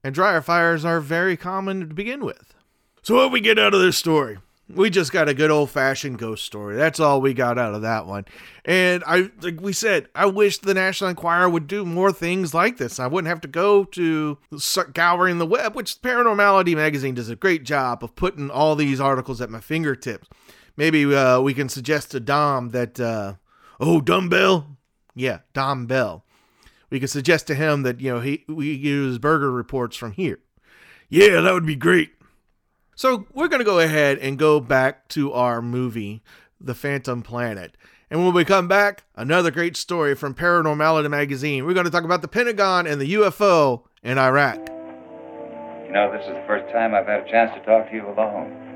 And 0.03 0.13
dryer 0.13 0.41
fires 0.41 0.83
are 0.83 0.99
very 0.99 1.37
common 1.37 1.79
to 1.79 1.93
begin 1.93 2.25
with. 2.25 2.53
So, 3.03 3.15
what 3.15 3.31
we 3.31 3.39
get 3.39 3.59
out 3.59 3.73
of 3.73 3.81
this 3.81 3.97
story? 3.97 4.39
We 4.67 4.89
just 4.89 5.11
got 5.11 5.27
a 5.27 5.33
good 5.33 5.51
old 5.51 5.69
fashioned 5.69 6.17
ghost 6.17 6.45
story. 6.45 6.75
That's 6.75 6.99
all 6.99 7.19
we 7.19 7.33
got 7.33 7.57
out 7.57 7.73
of 7.73 7.81
that 7.81 8.05
one. 8.05 8.25
And 8.63 9.03
I, 9.05 9.29
like 9.41 9.59
we 9.59 9.73
said, 9.73 10.07
I 10.15 10.27
wish 10.27 10.59
the 10.59 10.73
National 10.73 11.09
Enquirer 11.09 11.49
would 11.49 11.67
do 11.67 11.85
more 11.85 12.11
things 12.13 12.53
like 12.53 12.77
this. 12.77 12.99
I 12.99 13.07
wouldn't 13.07 13.27
have 13.27 13.41
to 13.41 13.47
go 13.49 13.83
to 13.85 14.37
scouring 14.57 15.39
the 15.39 15.45
web, 15.45 15.75
which 15.75 16.01
Paranormality 16.01 16.75
magazine 16.75 17.15
does 17.15 17.29
a 17.29 17.35
great 17.35 17.65
job 17.65 18.03
of 18.03 18.15
putting 18.15 18.49
all 18.49 18.75
these 18.75 19.01
articles 19.01 19.41
at 19.41 19.49
my 19.49 19.59
fingertips 19.59 20.29
maybe 20.81 21.15
uh, 21.15 21.39
we 21.39 21.53
can 21.53 21.69
suggest 21.69 22.09
to 22.09 22.19
Dom 22.19 22.69
that, 22.69 22.99
uh, 22.99 23.35
Oh, 23.79 24.01
dumbbell? 24.01 24.77
Yeah, 25.13 25.39
Dom 25.53 25.85
Bell. 25.85 26.25
We 26.89 26.99
could 26.99 27.09
suggest 27.09 27.45
to 27.47 27.55
him 27.55 27.83
that, 27.83 27.99
you 27.99 28.11
know, 28.11 28.19
he 28.19 28.43
we 28.47 28.73
use 28.73 29.19
burger 29.19 29.51
reports 29.51 29.95
from 29.95 30.11
here. 30.11 30.39
Yeah, 31.07 31.41
that 31.41 31.53
would 31.53 31.65
be 31.65 31.75
great. 31.75 32.11
So 32.95 33.27
we're 33.33 33.47
going 33.47 33.59
to 33.59 33.65
go 33.65 33.79
ahead 33.79 34.17
and 34.19 34.39
go 34.39 34.59
back 34.59 35.07
to 35.09 35.33
our 35.33 35.61
movie, 35.61 36.23
The 36.59 36.75
Phantom 36.75 37.21
Planet. 37.21 37.77
And 38.09 38.23
when 38.23 38.33
we 38.33 38.43
come 38.43 38.67
back, 38.67 39.03
another 39.15 39.51
great 39.51 39.77
story 39.77 40.15
from 40.15 40.33
Paranormality 40.33 41.09
Magazine. 41.09 41.65
We're 41.65 41.73
going 41.73 41.85
to 41.85 41.91
talk 41.91 42.03
about 42.03 42.21
the 42.21 42.27
Pentagon 42.27 42.87
and 42.87 42.99
the 42.99 43.13
UFO 43.13 43.83
in 44.03 44.17
Iraq. 44.17 44.57
You 45.85 45.91
know, 45.93 46.11
this 46.11 46.25
is 46.25 46.33
the 46.33 46.43
first 46.47 46.71
time 46.73 46.93
I've 46.93 47.07
had 47.07 47.27
a 47.27 47.31
chance 47.31 47.51
to 47.55 47.65
talk 47.65 47.89
to 47.89 47.95
you 47.95 48.07
alone. 48.07 48.70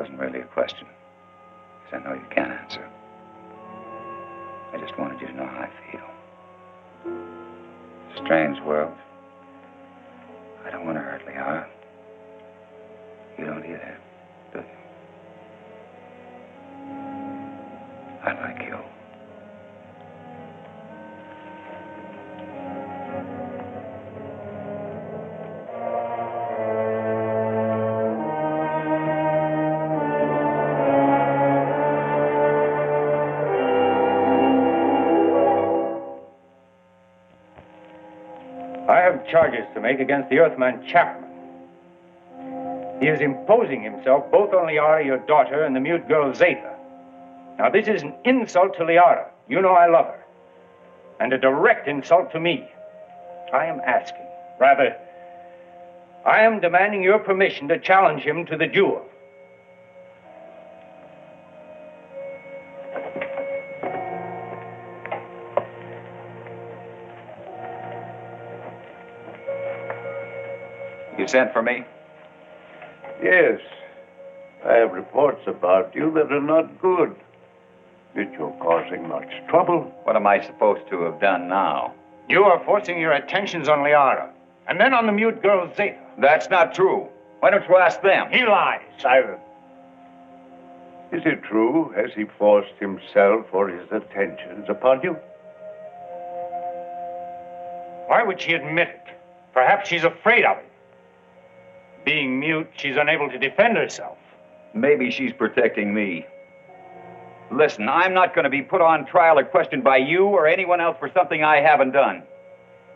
Wasn't 0.00 0.18
really 0.18 0.40
a 0.40 0.46
question, 0.46 0.86
because 1.84 2.00
I 2.00 2.08
know 2.08 2.14
you 2.14 2.24
can't 2.30 2.50
answer. 2.50 2.88
I 4.72 4.78
just 4.78 4.98
wanted 4.98 5.20
you 5.20 5.26
to 5.26 5.34
know 5.34 5.44
how 5.44 5.68
I 5.68 5.70
feel. 5.92 6.08
Strange 8.24 8.58
world. 8.62 8.96
I 10.64 10.70
don't 10.70 10.86
want 10.86 10.96
to 10.96 11.02
hurt 11.02 11.26
Liara. 11.26 11.66
You 13.38 13.44
don't 13.44 13.62
either, 13.62 13.98
do 14.54 14.60
you? 14.60 14.64
I 18.24 18.32
like 18.40 18.62
you. 18.62 18.78
Charges 39.30 39.64
to 39.74 39.80
make 39.80 40.00
against 40.00 40.28
the 40.28 40.38
Earthman 40.38 40.86
Chapman. 40.86 41.30
He 43.00 43.06
is 43.06 43.20
imposing 43.20 43.82
himself 43.82 44.30
both 44.30 44.52
on 44.52 44.66
Liara, 44.66 45.04
your 45.04 45.18
daughter, 45.18 45.64
and 45.64 45.74
the 45.74 45.80
mute 45.80 46.06
girl 46.06 46.34
Zeta. 46.34 46.74
Now, 47.58 47.70
this 47.70 47.88
is 47.88 48.02
an 48.02 48.14
insult 48.24 48.76
to 48.76 48.84
Liara. 48.84 49.26
You 49.48 49.62
know 49.62 49.72
I 49.72 49.88
love 49.88 50.06
her. 50.06 50.24
And 51.18 51.32
a 51.32 51.38
direct 51.38 51.88
insult 51.88 52.32
to 52.32 52.40
me. 52.40 52.68
I 53.52 53.66
am 53.66 53.80
asking, 53.80 54.26
rather, 54.58 54.96
I 56.24 56.42
am 56.42 56.60
demanding 56.60 57.02
your 57.02 57.18
permission 57.18 57.68
to 57.68 57.78
challenge 57.78 58.22
him 58.22 58.46
to 58.46 58.56
the 58.56 58.66
duel. 58.66 59.04
Sent 71.30 71.52
for 71.52 71.62
me? 71.62 71.84
Yes. 73.22 73.60
I 74.66 74.74
have 74.74 74.92
reports 74.92 75.42
about 75.46 75.94
you 75.94 76.10
that 76.12 76.32
are 76.32 76.40
not 76.40 76.80
good. 76.80 77.14
That 78.14 78.32
you're 78.32 78.56
causing 78.60 79.08
much 79.08 79.30
trouble. 79.48 79.82
What 80.02 80.16
am 80.16 80.26
I 80.26 80.44
supposed 80.44 80.88
to 80.90 81.02
have 81.02 81.20
done 81.20 81.48
now? 81.48 81.94
You 82.28 82.44
are 82.44 82.62
forcing 82.64 83.00
your 83.00 83.12
attentions 83.12 83.68
on 83.68 83.78
Liara, 83.78 84.30
and 84.68 84.80
then 84.80 84.92
on 84.92 85.06
the 85.06 85.12
mute 85.12 85.42
girl 85.42 85.72
Zeta. 85.76 85.98
That's 86.18 86.50
not 86.50 86.74
true. 86.74 87.08
Why 87.38 87.50
don't 87.50 87.66
you 87.68 87.76
ask 87.76 88.02
them? 88.02 88.30
He 88.30 88.44
lies. 88.44 88.82
Silence. 88.98 89.40
Is 91.12 91.22
it 91.24 91.42
true? 91.42 91.92
Has 91.96 92.10
he 92.14 92.24
forced 92.38 92.74
himself 92.78 93.46
or 93.52 93.68
his 93.68 93.90
attentions 93.90 94.66
upon 94.68 95.00
you? 95.02 95.16
Why 98.06 98.22
would 98.24 98.40
she 98.40 98.52
admit 98.52 98.88
it? 98.88 99.14
Perhaps 99.52 99.88
she's 99.88 100.04
afraid 100.04 100.44
of 100.44 100.58
him. 100.58 100.69
Being 102.10 102.40
mute, 102.40 102.66
she's 102.76 102.96
unable 102.96 103.30
to 103.30 103.38
defend 103.38 103.76
herself. 103.76 104.18
Maybe 104.74 105.12
she's 105.12 105.32
protecting 105.32 105.94
me. 105.94 106.26
Listen, 107.52 107.88
I'm 107.88 108.14
not 108.14 108.34
going 108.34 108.42
to 108.42 108.50
be 108.50 108.62
put 108.62 108.80
on 108.80 109.06
trial 109.06 109.38
or 109.38 109.44
questioned 109.44 109.84
by 109.84 109.98
you 109.98 110.24
or 110.24 110.48
anyone 110.48 110.80
else 110.80 110.96
for 110.98 111.08
something 111.14 111.44
I 111.44 111.58
haven't 111.58 111.92
done. 111.92 112.24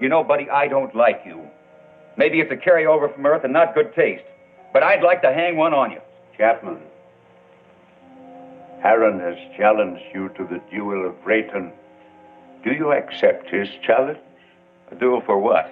You 0.01 0.09
know, 0.09 0.25
buddy, 0.25 0.51
I 0.51 0.67
don't 0.67 0.93
like 0.97 1.23
you. 1.25 1.49
Maybe 2.17 2.41
it's 2.41 2.51
a 2.51 2.57
carryover 2.57 3.15
from 3.15 3.25
Earth 3.25 3.45
and 3.45 3.53
not 3.53 3.73
good 3.73 3.95
taste, 3.95 4.25
but 4.73 4.83
I'd 4.83 5.05
like 5.05 5.23
to 5.23 5.33
hang 5.33 5.57
one 5.57 5.75
on 5.75 5.93
you. 5.93 6.01
Chapman, 6.37 6.81
Aaron 8.83 9.21
has 9.21 9.37
challenged 9.57 10.03
you 10.13 10.29
to 10.31 10.43
the 10.43 10.61
duel 10.73 11.07
of 11.07 11.15
Rayton. 11.25 11.71
Do 12.65 12.73
you 12.73 12.91
accept 12.91 13.49
his 13.49 13.69
challenge? 13.87 14.19
A 14.91 14.97
duel 14.97 15.23
for 15.25 15.39
what? 15.39 15.71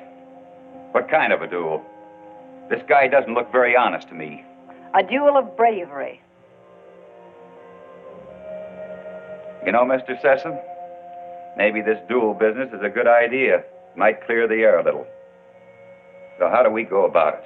What 0.93 1.11
kind 1.11 1.33
of 1.33 1.43
a 1.43 1.49
duel? 1.49 1.85
This 2.73 2.81
guy 2.89 3.07
doesn't 3.07 3.35
look 3.35 3.53
very 3.53 3.77
honest 3.77 4.09
to 4.09 4.15
me. 4.15 4.47
A 4.95 5.03
duel 5.03 5.37
of 5.37 5.59
bravery. 5.59 6.23
You 9.67 9.73
know, 9.73 9.85
Mr. 9.85 10.19
Sesom, 10.23 10.59
maybe 11.55 11.83
this 11.83 11.99
duel 12.09 12.33
business 12.33 12.71
is 12.73 12.81
a 12.83 12.89
good 12.89 13.07
idea. 13.07 13.63
Might 13.95 14.25
clear 14.25 14.49
the 14.49 14.55
air 14.55 14.79
a 14.79 14.85
little. 14.85 15.07
So 16.39 16.49
how 16.49 16.63
do 16.63 16.71
we 16.71 16.85
go 16.85 17.05
about 17.05 17.35
it? 17.35 17.45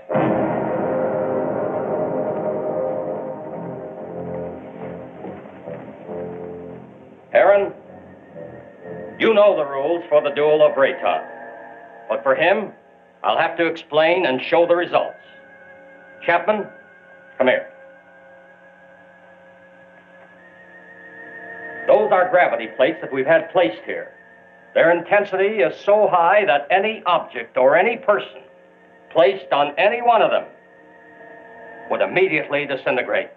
Aaron, 7.34 7.72
you 9.18 9.34
know 9.34 9.56
the 9.56 9.64
rules 9.64 10.04
for 10.08 10.22
the 10.22 10.30
duel 10.30 10.64
of 10.64 10.76
Rayton. 10.76 11.20
But 12.08 12.22
for 12.22 12.36
him, 12.36 12.70
I'll 13.26 13.36
have 13.36 13.56
to 13.56 13.66
explain 13.66 14.24
and 14.24 14.40
show 14.40 14.68
the 14.68 14.76
results. 14.76 15.18
Chapman, 16.24 16.64
come 17.38 17.48
here. 17.48 17.68
Those 21.88 22.12
are 22.12 22.30
gravity 22.30 22.68
plates 22.76 22.98
that 23.00 23.12
we've 23.12 23.26
had 23.26 23.50
placed 23.50 23.82
here. 23.84 24.12
Their 24.74 24.96
intensity 24.96 25.58
is 25.58 25.76
so 25.84 26.06
high 26.06 26.44
that 26.46 26.68
any 26.70 27.02
object 27.04 27.56
or 27.56 27.76
any 27.76 27.96
person 27.96 28.42
placed 29.10 29.52
on 29.52 29.74
any 29.76 30.02
one 30.02 30.22
of 30.22 30.30
them 30.30 30.44
would 31.90 32.02
immediately 32.02 32.64
disintegrate. 32.64 33.30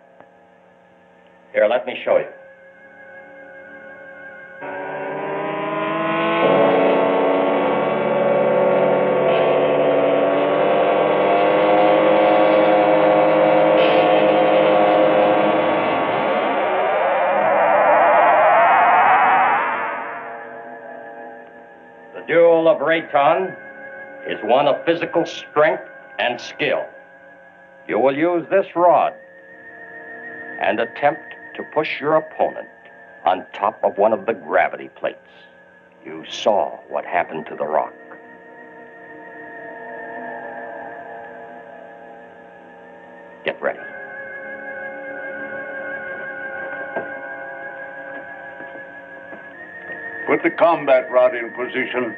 Here, 1.52 1.68
let 1.68 1.88
me 1.88 2.00
show 2.06 2.18
you. 2.18 2.28
Rayton 22.90 23.56
is 24.28 24.40
one 24.44 24.66
of 24.66 24.84
physical 24.84 25.24
strength 25.24 25.84
and 26.18 26.42
skill. 26.42 26.84
You 27.88 28.00
will 28.00 28.18
use 28.18 28.48
this 28.50 28.66
rod 28.76 29.14
and 30.60 30.80
attempt 30.80 31.22
to 31.56 31.64
push 31.72 32.02
your 32.02 32.16
opponent 32.16 32.68
on 33.26 33.46
top 33.54 33.80
of 33.84 34.00
one 34.00 34.12
of 34.12 34.26
the 34.26 34.34
gravity 34.34 34.90
plates. 34.96 35.20
You 36.04 36.26
saw 36.28 36.80
what 36.90 37.06
happened 37.06 37.46
to 37.50 37.56
the 37.56 37.68
rock. 37.68 37.94
Get 43.46 43.62
ready. 43.62 43.78
Put 50.26 50.42
the 50.42 50.50
combat 50.50 51.12
rod 51.12 51.36
in 51.36 51.52
position. 51.52 52.16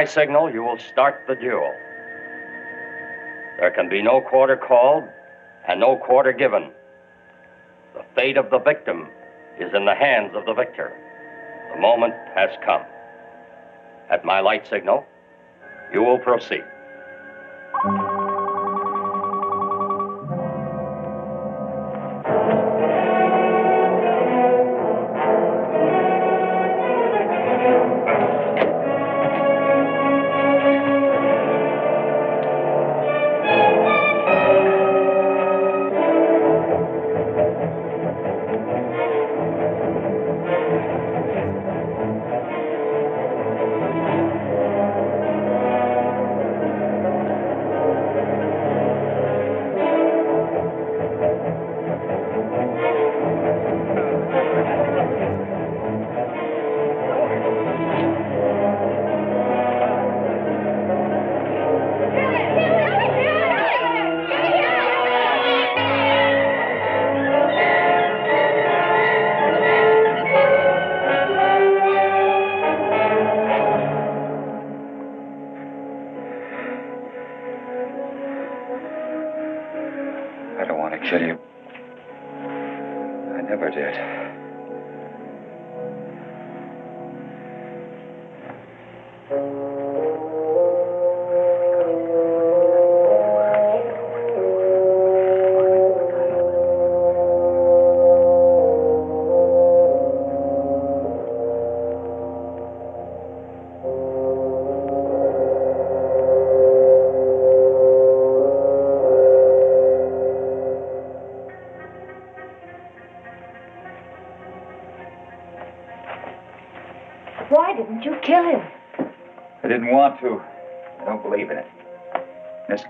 My 0.00 0.06
signal, 0.06 0.50
you 0.50 0.62
will 0.62 0.78
start 0.78 1.24
the 1.28 1.34
duel. 1.34 1.74
There 3.58 3.70
can 3.70 3.90
be 3.90 4.00
no 4.00 4.22
quarter 4.22 4.56
called 4.56 5.04
and 5.68 5.78
no 5.78 5.98
quarter 5.98 6.32
given. 6.32 6.70
The 7.92 8.02
fate 8.14 8.38
of 8.38 8.48
the 8.48 8.60
victim 8.60 9.08
is 9.58 9.74
in 9.74 9.84
the 9.84 9.94
hands 9.94 10.32
of 10.34 10.46
the 10.46 10.54
victor. 10.54 10.90
The 11.74 11.78
moment 11.82 12.14
has 12.34 12.48
come. 12.64 12.80
At 14.10 14.24
my 14.24 14.40
light 14.40 14.66
signal, 14.66 15.04
you 15.92 16.02
will 16.02 16.18
proceed. 16.18 16.64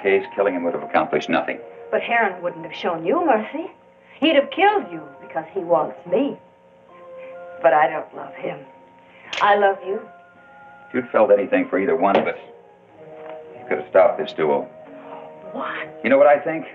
Case, 0.02 0.24
killing 0.35 0.55
him 0.55 0.64
would 0.64 0.74
have 0.74 0.82
accomplished 0.82 1.28
nothing. 1.28 1.59
But 1.90 2.02
Heron 2.02 2.43
wouldn't 2.43 2.64
have 2.64 2.74
shown 2.74 3.05
you 3.05 3.24
mercy. 3.24 3.70
He'd 4.18 4.36
have 4.36 4.51
killed 4.51 4.90
you 4.93 5.02
because 5.20 5.47
he 5.52 5.60
wants 5.60 5.97
me. 6.06 6.39
But 7.62 7.72
I 7.72 7.89
don't 7.89 8.14
love 8.14 8.35
him. 8.35 8.59
I 9.40 9.56
love 9.56 9.78
you. 9.86 10.01
If 10.89 10.94
you'd 10.94 11.09
felt 11.10 11.31
anything 11.31 11.68
for 11.68 11.78
either 11.78 11.97
one 11.97 12.16
of 12.16 12.27
us, 12.27 12.39
you 13.59 13.66
could 13.68 13.78
have 13.78 13.89
stopped 13.89 14.18
this 14.18 14.32
duel. 14.32 14.62
What? 15.52 16.01
You 16.02 16.10
know 16.10 16.18
what 16.18 16.27
I 16.27 16.39
think? 16.39 16.66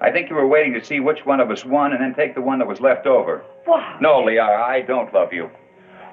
I 0.00 0.10
think 0.10 0.28
you 0.28 0.36
were 0.36 0.46
waiting 0.46 0.74
to 0.74 0.84
see 0.84 1.00
which 1.00 1.24
one 1.24 1.40
of 1.40 1.50
us 1.50 1.64
won 1.64 1.92
and 1.92 2.00
then 2.02 2.14
take 2.14 2.34
the 2.34 2.40
one 2.40 2.58
that 2.58 2.68
was 2.68 2.80
left 2.80 3.06
over. 3.06 3.44
What? 3.64 4.00
No, 4.00 4.22
Liara, 4.22 4.60
I 4.62 4.82
don't 4.82 5.12
love 5.14 5.32
you. 5.32 5.50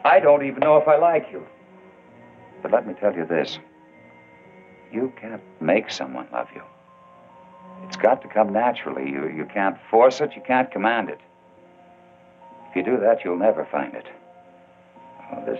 I 0.05 0.19
don't 0.19 0.45
even 0.45 0.59
know 0.59 0.77
if 0.77 0.87
I 0.87 0.97
like 0.97 1.27
you. 1.31 1.45
But 2.61 2.71
let 2.71 2.87
me 2.87 2.93
tell 2.93 3.13
you 3.13 3.25
this 3.25 3.59
you 4.91 5.13
can't 5.19 5.41
make 5.59 5.89
someone 5.89 6.27
love 6.31 6.47
you. 6.53 6.61
It's 7.87 7.97
got 7.97 8.21
to 8.21 8.27
come 8.27 8.53
naturally. 8.53 9.09
You, 9.09 9.27
you 9.29 9.45
can't 9.45 9.77
force 9.89 10.21
it, 10.21 10.35
you 10.35 10.41
can't 10.45 10.71
command 10.71 11.09
it. 11.09 11.19
If 12.69 12.75
you 12.75 12.83
do 12.83 12.99
that, 13.01 13.23
you'll 13.23 13.37
never 13.37 13.65
find 13.65 13.93
it. 13.95 14.05
Oh, 15.31 15.43
this, 15.45 15.59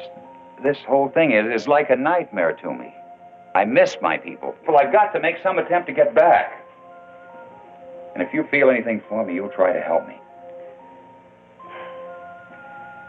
this 0.64 0.78
whole 0.88 1.10
thing 1.10 1.32
is, 1.32 1.62
is 1.62 1.68
like 1.68 1.90
a 1.90 1.95
nightmare 1.95 2.53
to 2.53 2.74
me. 2.74 2.94
I 3.53 3.66
miss 3.66 3.98
my 4.02 4.18
people. 4.18 4.56
Well, 4.68 4.78
I've 4.78 4.94
got 4.94 5.12
to 5.14 5.20
make 5.20 5.36
some 5.44 5.58
attempt 5.58 5.88
to 5.88 5.94
get 5.94 6.16
back. 6.16 6.58
And 8.14 8.24
if 8.24 8.34
you 8.34 8.45
feel 8.49 8.70
anything 8.70 9.02
for 9.10 9.26
me, 9.26 9.34
you'll 9.34 9.49
try 9.49 9.74
to 9.74 9.82
help 9.82 10.08
me. 10.08 10.16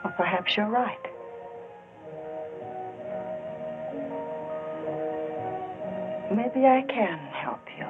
Well, 0.02 0.14
perhaps 0.16 0.56
you're 0.56 0.68
right. 0.68 0.98
Maybe 6.34 6.66
I 6.66 6.82
can 6.88 7.18
help 7.44 7.60
you. 7.78 7.86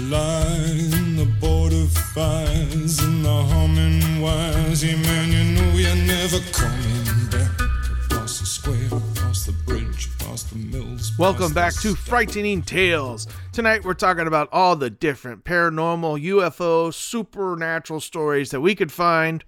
Lie 0.00 0.76
the 1.16 1.24
border 1.40 1.86
fires 2.14 2.98
and 3.00 3.24
the 3.24 3.42
humming 3.44 4.20
wires. 4.20 4.84
Yeah, 4.84 4.96
man, 4.96 5.32
you 5.32 5.54
know 5.54 5.72
you're 5.72 6.06
never 6.06 6.38
coming 6.52 7.30
back. 7.30 7.60
Across 8.04 8.40
the 8.40 8.46
square, 8.46 8.86
across 8.86 9.46
the 9.46 9.52
bridge, 9.52 10.10
the 10.18 10.58
mills. 10.58 11.12
Welcome 11.18 11.54
back 11.54 11.72
to 11.80 11.94
Frightening 11.94 12.62
Tales. 12.62 13.26
Tonight 13.52 13.84
we're 13.84 13.94
talking 13.94 14.26
about 14.26 14.50
all 14.52 14.76
the 14.76 14.90
different 14.90 15.44
paranormal, 15.44 16.22
UFO, 16.22 16.92
supernatural 16.92 18.00
stories 18.00 18.50
that 18.50 18.60
we 18.60 18.74
could 18.74 18.92
find, 18.92 19.44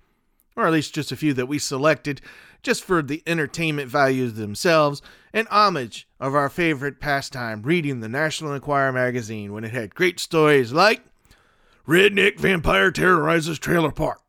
or 0.56 0.66
at 0.66 0.72
least 0.72 0.94
just 0.94 1.12
a 1.12 1.16
few 1.16 1.34
that 1.34 1.46
we 1.46 1.58
selected 1.58 2.22
just 2.62 2.84
for 2.84 3.02
the 3.02 3.22
entertainment 3.26 3.88
values 3.88 4.34
themselves, 4.34 5.02
and 5.32 5.46
homage 5.48 6.08
of 6.18 6.34
our 6.34 6.48
favorite 6.48 7.00
pastime, 7.00 7.62
reading 7.62 8.00
the 8.00 8.08
National 8.08 8.52
Enquirer 8.52 8.92
magazine 8.92 9.52
when 9.52 9.64
it 9.64 9.72
had 9.72 9.94
great 9.94 10.18
stories 10.18 10.72
like 10.72 11.02
Redneck 11.86 12.38
Vampire 12.38 12.90
Terrorizes 12.90 13.58
Trailer 13.58 13.92
Park. 13.92 14.20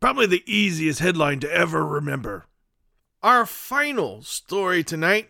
Probably 0.00 0.26
the 0.26 0.44
easiest 0.46 1.00
headline 1.00 1.40
to 1.40 1.52
ever 1.52 1.86
remember. 1.86 2.46
Our 3.22 3.44
final 3.44 4.22
story 4.22 4.82
tonight 4.82 5.28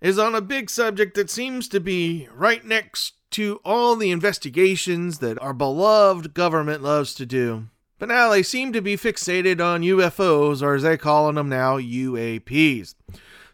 is 0.00 0.18
on 0.18 0.34
a 0.34 0.40
big 0.40 0.68
subject 0.68 1.14
that 1.14 1.30
seems 1.30 1.68
to 1.68 1.78
be 1.78 2.28
right 2.34 2.64
next 2.64 3.14
to 3.30 3.60
all 3.64 3.96
the 3.96 4.10
investigations 4.10 5.20
that 5.20 5.40
our 5.40 5.54
beloved 5.54 6.34
government 6.34 6.82
loves 6.82 7.14
to 7.14 7.24
do. 7.24 7.68
But 8.02 8.08
now 8.08 8.30
they 8.30 8.42
seem 8.42 8.72
to 8.72 8.82
be 8.82 8.96
fixated 8.96 9.64
on 9.64 9.82
UFOs, 9.82 10.60
or 10.60 10.74
as 10.74 10.82
they 10.82 10.96
call 10.96 11.32
them 11.32 11.48
now, 11.48 11.78
UAPs. 11.78 12.96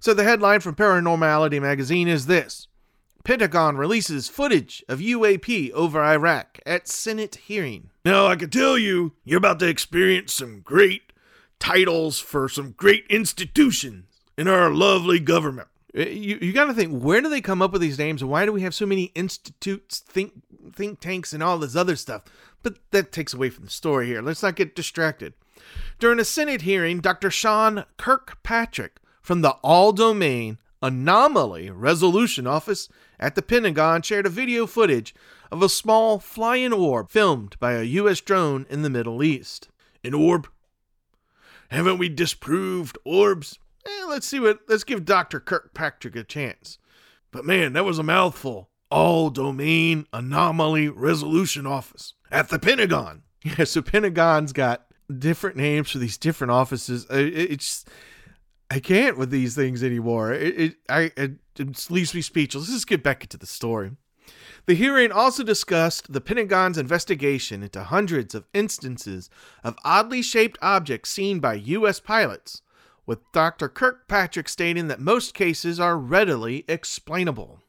So 0.01 0.15
the 0.15 0.25
headline 0.25 0.61
from 0.61 0.75
Paranormality 0.75 1.61
magazine 1.61 2.09
is 2.09 2.25
this 2.25 2.66
Pentagon 3.25 3.77
releases 3.77 4.31
footage 4.31 4.83
of 4.89 5.01
UAP 5.01 5.70
over 5.73 6.03
Iraq 6.03 6.61
at 6.65 6.89
Senate 6.89 7.35
hearing. 7.35 7.91
Now, 8.07 8.27
I 8.27 8.37
can 8.37 8.49
tell 8.49 8.79
you, 8.79 9.12
you're 9.23 9.37
about 9.37 9.59
to 9.59 9.69
experience 9.69 10.33
some 10.33 10.61
great 10.61 11.12
titles 11.59 12.19
for 12.19 12.49
some 12.49 12.70
great 12.70 13.05
institutions 13.11 14.07
in 14.39 14.49
our 14.49 14.70
lovely 14.70 15.20
government. 15.20 15.69
Uh, 15.95 16.05
You, 16.05 16.39
you 16.41 16.55
got 16.55 16.69
to 16.69 16.75
think, 16.75 17.03
where 17.03 17.20
do 17.20 17.29
they 17.29 17.43
come 17.43 17.61
up 17.61 17.73
with 17.73 17.83
these 17.83 17.99
names 17.99 18.23
and 18.23 18.31
why 18.31 18.47
do 18.47 18.53
we 18.55 18.62
have 18.62 18.75
so 18.75 18.87
many 18.87 19.12
institutes, 19.15 19.99
think, 19.99 20.33
think 20.75 21.01
tanks, 21.01 21.35
and 21.35 21.43
all 21.43 21.59
this 21.59 21.77
other 21.77 21.97
stuff? 21.97 22.23
But 22.62 22.78
that 22.90 23.12
takes 23.12 23.35
away 23.35 23.51
from 23.51 23.64
the 23.64 23.70
story 23.70 24.06
here. 24.06 24.22
Let's 24.22 24.43
not 24.43 24.56
get 24.56 24.74
distracted. 24.74 25.35
During 25.98 26.20
a 26.20 26.24
Senate 26.24 26.62
hearing, 26.62 27.01
Dr. 27.01 27.30
Sean 27.30 27.85
Kirkpatrick 27.97 28.98
from 29.20 29.43
the 29.43 29.51
All 29.62 29.93
Domain 29.93 30.59
Anomaly 30.80 31.70
Resolution 31.70 32.47
Office 32.47 32.89
at 33.18 33.35
the 33.35 33.43
Pentagon 33.43 34.02
shared 34.02 34.26
a 34.26 34.30
video 34.30 34.66
footage 34.66 35.14
of 35.51 35.62
a 35.62 35.68
small 35.68 36.18
flying 36.18 36.72
orb 36.72 37.10
filmed 37.10 37.59
by 37.59 37.72
a 37.72 37.82
U.S. 37.82 38.20
drone 38.20 38.66
in 38.70 38.82
the 38.82 38.90
Middle 38.90 39.22
East. 39.22 39.68
An 40.05 40.14
orb? 40.14 40.48
Haven't 41.70 41.98
we 41.98 42.09
disproved 42.09 42.97
orbs? 43.05 43.59
Eh, 43.85 44.05
let's 44.09 44.26
see 44.26 44.40
what. 44.40 44.60
Let's 44.68 44.85
give 44.85 45.05
Dr. 45.05 45.40
Kirkpatrick 45.40 46.16
a 46.16 46.24
chance. 46.24 46.78
But 47.30 47.44
man, 47.44 47.72
that 47.74 47.85
was 47.85 47.98
a 47.98 48.05
mouthful. 48.05 48.70
All 48.90 49.31
Domain 49.31 50.06
Anomaly 50.12 50.89
Resolution 50.89 51.66
Office 51.66 52.15
at 52.31 52.48
the 52.48 52.59
Pentagon. 52.59 53.23
Yeah, 53.44 53.65
so 53.65 53.82
Pentagon's 53.82 54.52
got 54.52 54.86
different 55.16 55.56
names 55.56 55.90
for 55.90 55.98
these 55.98 56.19
different 56.19 56.51
offices. 56.51 57.06
Uh, 57.09 57.15
it's 57.16 57.85
I 58.69 58.81
can't 58.81 59.16
with 59.16 59.31
these 59.31 59.55
things 59.55 59.82
anymore. 59.82 60.32
It, 60.32 60.60
it 60.60 60.74
I 60.89 61.12
it, 61.16 61.36
it 61.56 61.90
leaves 61.90 62.15
me 62.15 62.20
speechless. 62.20 62.65
Let's 62.65 62.73
just 62.73 62.89
get 62.89 63.05
back 63.05 63.23
into 63.23 63.39
the 63.39 63.47
story. 63.47 63.93
The 64.66 64.74
hearing 64.74 65.12
also 65.12 65.43
discussed 65.43 66.12
the 66.12 66.20
Pentagon's 66.20 66.77
investigation 66.77 67.62
into 67.62 67.85
hundreds 67.85 68.35
of 68.35 68.48
instances 68.52 69.31
of 69.65 69.77
oddly 69.85 70.20
shaped 70.20 70.59
objects 70.60 71.10
seen 71.10 71.40
by 71.40 71.55
U.S. 71.55 72.01
pilots, 72.01 72.60
with 73.06 73.20
Dr. 73.32 73.70
Kirkpatrick 73.70 74.48
stating 74.48 74.89
that 74.89 75.01
most 75.01 75.32
cases 75.32 75.81
are 75.81 75.97
readily 75.97 76.65
explainable. 76.69 77.62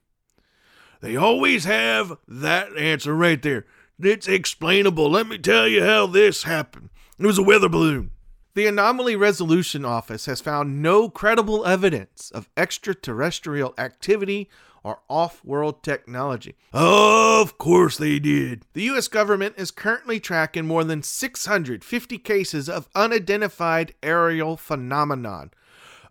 They 1.02 1.16
always 1.16 1.66
have 1.66 2.18
that 2.28 2.76
answer 2.78 3.16
right 3.16 3.42
there. 3.42 3.66
It's 4.00 4.28
explainable. 4.28 5.10
Let 5.10 5.28
me 5.28 5.38
tell 5.38 5.68
you 5.68 5.84
how 5.84 6.08
this 6.08 6.44
happened. 6.44 6.90
It 7.18 7.26
was 7.26 7.38
a 7.38 7.44
weather 7.44 7.70
balloon. 7.70 8.12
The 8.56 8.68
Anomaly 8.68 9.16
Resolution 9.16 9.86
Office 9.86 10.26
has 10.26 10.42
found 10.42 10.82
no 10.82 11.10
credible 11.10 11.66
evidence 11.66 12.32
of 12.32 12.50
extraterrestrial 12.58 13.74
activity 13.78 14.50
or 14.84 15.00
off 15.10 15.44
world 15.46 15.84
technology. 15.84 16.56
Of 16.74 17.58
course 17.58 17.98
they 17.98 18.20
did. 18.20 18.64
The 18.74 18.84
U.S. 18.84 19.08
government 19.08 19.56
is 19.58 19.72
currently 19.72 20.20
tracking 20.20 20.66
more 20.66 20.84
than 20.84 21.04
650 21.04 22.18
cases 22.18 22.70
of 22.70 22.90
unidentified 22.96 23.94
aerial 24.02 24.58
phenomenon. 24.58 25.52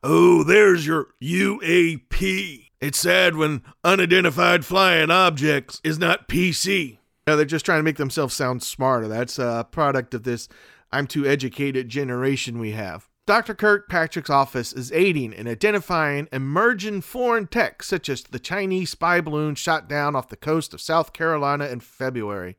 Oh, 0.02 0.44
there's 0.44 0.86
your 0.86 1.08
UAP. 1.20 2.67
It's 2.80 2.98
sad 2.98 3.36
when 3.36 3.62
unidentified 3.82 4.64
flying 4.64 5.10
objects 5.10 5.80
is 5.82 5.98
not 5.98 6.28
PC. 6.28 6.98
No, 7.26 7.36
they're 7.36 7.44
just 7.44 7.64
trying 7.64 7.80
to 7.80 7.84
make 7.84 7.96
themselves 7.96 8.34
sound 8.34 8.62
smarter. 8.62 9.08
That's 9.08 9.38
a 9.38 9.66
product 9.70 10.14
of 10.14 10.22
this 10.22 10.48
I'm 10.90 11.06
too 11.06 11.26
educated 11.26 11.88
generation 11.88 12.58
we 12.58 12.70
have. 12.72 13.08
Dr. 13.26 13.54
Kirkpatrick's 13.54 14.30
office 14.30 14.72
is 14.72 14.90
aiding 14.90 15.34
in 15.34 15.46
identifying 15.46 16.28
emerging 16.32 17.02
foreign 17.02 17.46
tech, 17.46 17.82
such 17.82 18.08
as 18.08 18.22
the 18.22 18.38
Chinese 18.38 18.90
spy 18.90 19.20
balloon 19.20 19.54
shot 19.54 19.86
down 19.86 20.16
off 20.16 20.30
the 20.30 20.36
coast 20.36 20.72
of 20.72 20.80
South 20.80 21.12
Carolina 21.12 21.66
in 21.66 21.80
February. 21.80 22.56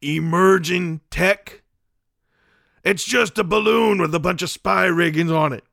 Emerging 0.00 1.00
tech? 1.10 1.62
It's 2.84 3.04
just 3.04 3.38
a 3.38 3.44
balloon 3.44 4.00
with 4.00 4.14
a 4.14 4.20
bunch 4.20 4.42
of 4.42 4.50
spy 4.50 4.84
riggings 4.84 5.32
on 5.32 5.52
it. 5.52 5.64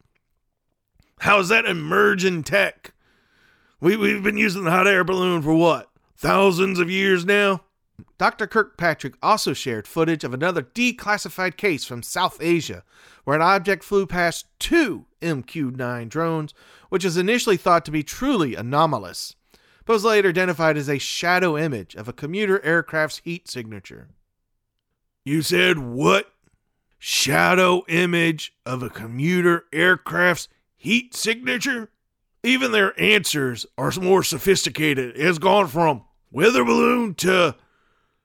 How's 1.19 1.49
that 1.49 1.65
emerging 1.65 2.43
tech? 2.43 2.95
We, 3.81 3.97
we've 3.97 4.23
been 4.23 4.38
using 4.38 4.64
the 4.64 4.72
hot 4.72 4.88
air 4.88 5.03
balloon 5.03 5.41
for 5.41 5.53
what? 5.53 5.89
Thousands 6.18 6.80
of 6.80 6.89
years 6.89 7.26
now? 7.26 7.61
Dr. 8.18 8.47
Kirkpatrick 8.47 9.15
also 9.22 9.53
shared 9.53 9.88
footage 9.88 10.23
of 10.23 10.34
another 10.34 10.64
declassified 10.64 11.57
case 11.57 11.85
from 11.85 12.02
South 12.02 12.38
Asia, 12.41 12.84
where 13.23 13.35
an 13.35 13.41
object 13.41 13.84
flew 13.84 14.06
past 14.06 14.47
two 14.60 15.06
MQ 15.22 15.76
9 15.76 16.07
drones, 16.07 16.53
which 16.89 17.03
is 17.06 17.18
initially 17.18 17.57
thought 17.57 17.85
to 17.85 17.91
be 17.91 18.03
truly 18.03 18.56
anomalous, 18.56 19.35
but 19.85 19.93
was 19.93 20.06
later 20.06 20.30
identified 20.30 20.77
as 20.77 20.89
a 20.89 20.97
shadow 20.97 21.57
image 21.57 21.95
of 21.95 22.07
a 22.07 22.14
commuter 22.14 22.64
aircraft's 22.64 23.22
heat 23.23 23.49
signature. 23.49 24.10
You 25.26 25.41
said 25.41 25.80
what? 25.80 26.31
Shadow 26.97 27.84
image 27.88 28.53
of 28.65 28.81
a 28.81 28.89
commuter 28.89 29.65
aircraft's 29.73 30.47
heat 30.76 31.14
signature? 31.14 31.89
Even 32.46 32.72
their 32.72 33.00
answers 33.02 33.66
are 33.76 33.92
more 34.00 34.22
sophisticated. 34.22 35.18
It 35.18 35.26
has 35.26 35.40
gone 35.40 35.68
from 35.68 36.04
weather 36.32 36.64
balloon 36.64 37.16
to 37.16 37.56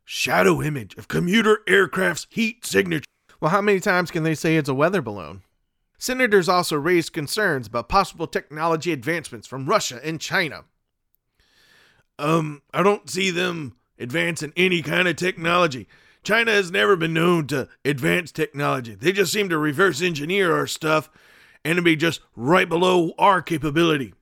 shadow 0.04 0.60
image 0.60 0.94
of 0.96 1.08
commuter 1.08 1.60
aircraft's 1.66 2.26
heat 2.28 2.66
signature. 2.66 3.06
Well, 3.40 3.50
how 3.50 3.62
many 3.62 3.80
times 3.80 4.10
can 4.10 4.22
they 4.22 4.34
say 4.34 4.56
it's 4.56 4.68
a 4.68 4.74
weather 4.74 5.00
balloon? 5.00 5.42
Senators 5.96 6.50
also 6.50 6.76
raised 6.76 7.14
concerns 7.14 7.66
about 7.66 7.88
possible 7.88 8.26
technology 8.26 8.92
advancements 8.92 9.46
from 9.46 9.66
Russia 9.66 9.98
and 10.04 10.20
China. 10.20 10.64
Um, 12.18 12.60
I 12.74 12.82
don't 12.82 13.08
see 13.08 13.30
them 13.30 13.76
advancing 13.98 14.52
any 14.54 14.82
kind 14.82 15.08
of 15.08 15.16
technology. 15.16 15.88
China 16.22 16.52
has 16.52 16.70
never 16.70 16.94
been 16.94 17.14
known 17.14 17.46
to 17.46 17.68
advance 17.86 18.32
technology. 18.32 18.94
They 18.94 19.12
just 19.12 19.32
seem 19.32 19.48
to 19.48 19.56
reverse 19.56 20.02
engineer 20.02 20.54
our 20.54 20.66
stuff 20.66 21.08
be 21.64 21.96
just 21.96 22.20
right 22.36 22.68
below 22.68 23.12
our 23.18 23.42
capability. 23.42 24.14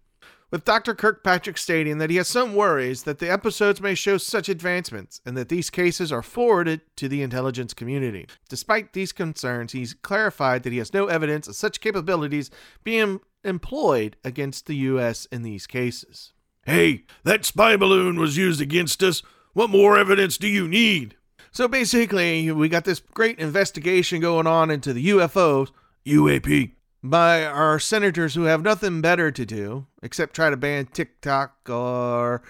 With 0.50 0.64
Dr. 0.64 0.94
Kirkpatrick 0.94 1.58
stating 1.58 1.98
that 1.98 2.08
he 2.08 2.16
has 2.16 2.26
some 2.26 2.54
worries 2.54 3.02
that 3.02 3.18
the 3.18 3.30
episodes 3.30 3.82
may 3.82 3.94
show 3.94 4.16
such 4.16 4.48
advancements 4.48 5.20
and 5.26 5.36
that 5.36 5.50
these 5.50 5.68
cases 5.68 6.10
are 6.10 6.22
forwarded 6.22 6.80
to 6.96 7.06
the 7.06 7.20
intelligence 7.20 7.74
community. 7.74 8.26
Despite 8.48 8.94
these 8.94 9.12
concerns, 9.12 9.72
he's 9.72 9.92
clarified 9.92 10.62
that 10.62 10.72
he 10.72 10.78
has 10.78 10.94
no 10.94 11.06
evidence 11.06 11.48
of 11.48 11.56
such 11.56 11.82
capabilities 11.82 12.50
being 12.82 13.20
employed 13.44 14.16
against 14.24 14.64
the 14.64 14.76
U.S. 14.76 15.26
in 15.26 15.42
these 15.42 15.66
cases. 15.66 16.32
Hey, 16.64 17.04
that 17.24 17.44
spy 17.44 17.76
balloon 17.76 18.18
was 18.18 18.38
used 18.38 18.62
against 18.62 19.02
us. 19.02 19.22
What 19.52 19.68
more 19.68 19.98
evidence 19.98 20.38
do 20.38 20.48
you 20.48 20.66
need? 20.66 21.16
So 21.50 21.68
basically, 21.68 22.50
we 22.52 22.70
got 22.70 22.84
this 22.84 23.00
great 23.00 23.38
investigation 23.38 24.22
going 24.22 24.46
on 24.46 24.70
into 24.70 24.94
the 24.94 25.08
UFOs, 25.08 25.70
UAP, 26.06 26.72
by 27.02 27.44
our 27.44 27.78
senators 27.78 28.34
who 28.34 28.44
have 28.44 28.62
nothing 28.62 29.00
better 29.00 29.30
to 29.30 29.46
do 29.46 29.86
except 30.02 30.34
try 30.34 30.50
to 30.50 30.56
ban 30.56 30.86
TikTok 30.86 31.68
or 31.68 32.42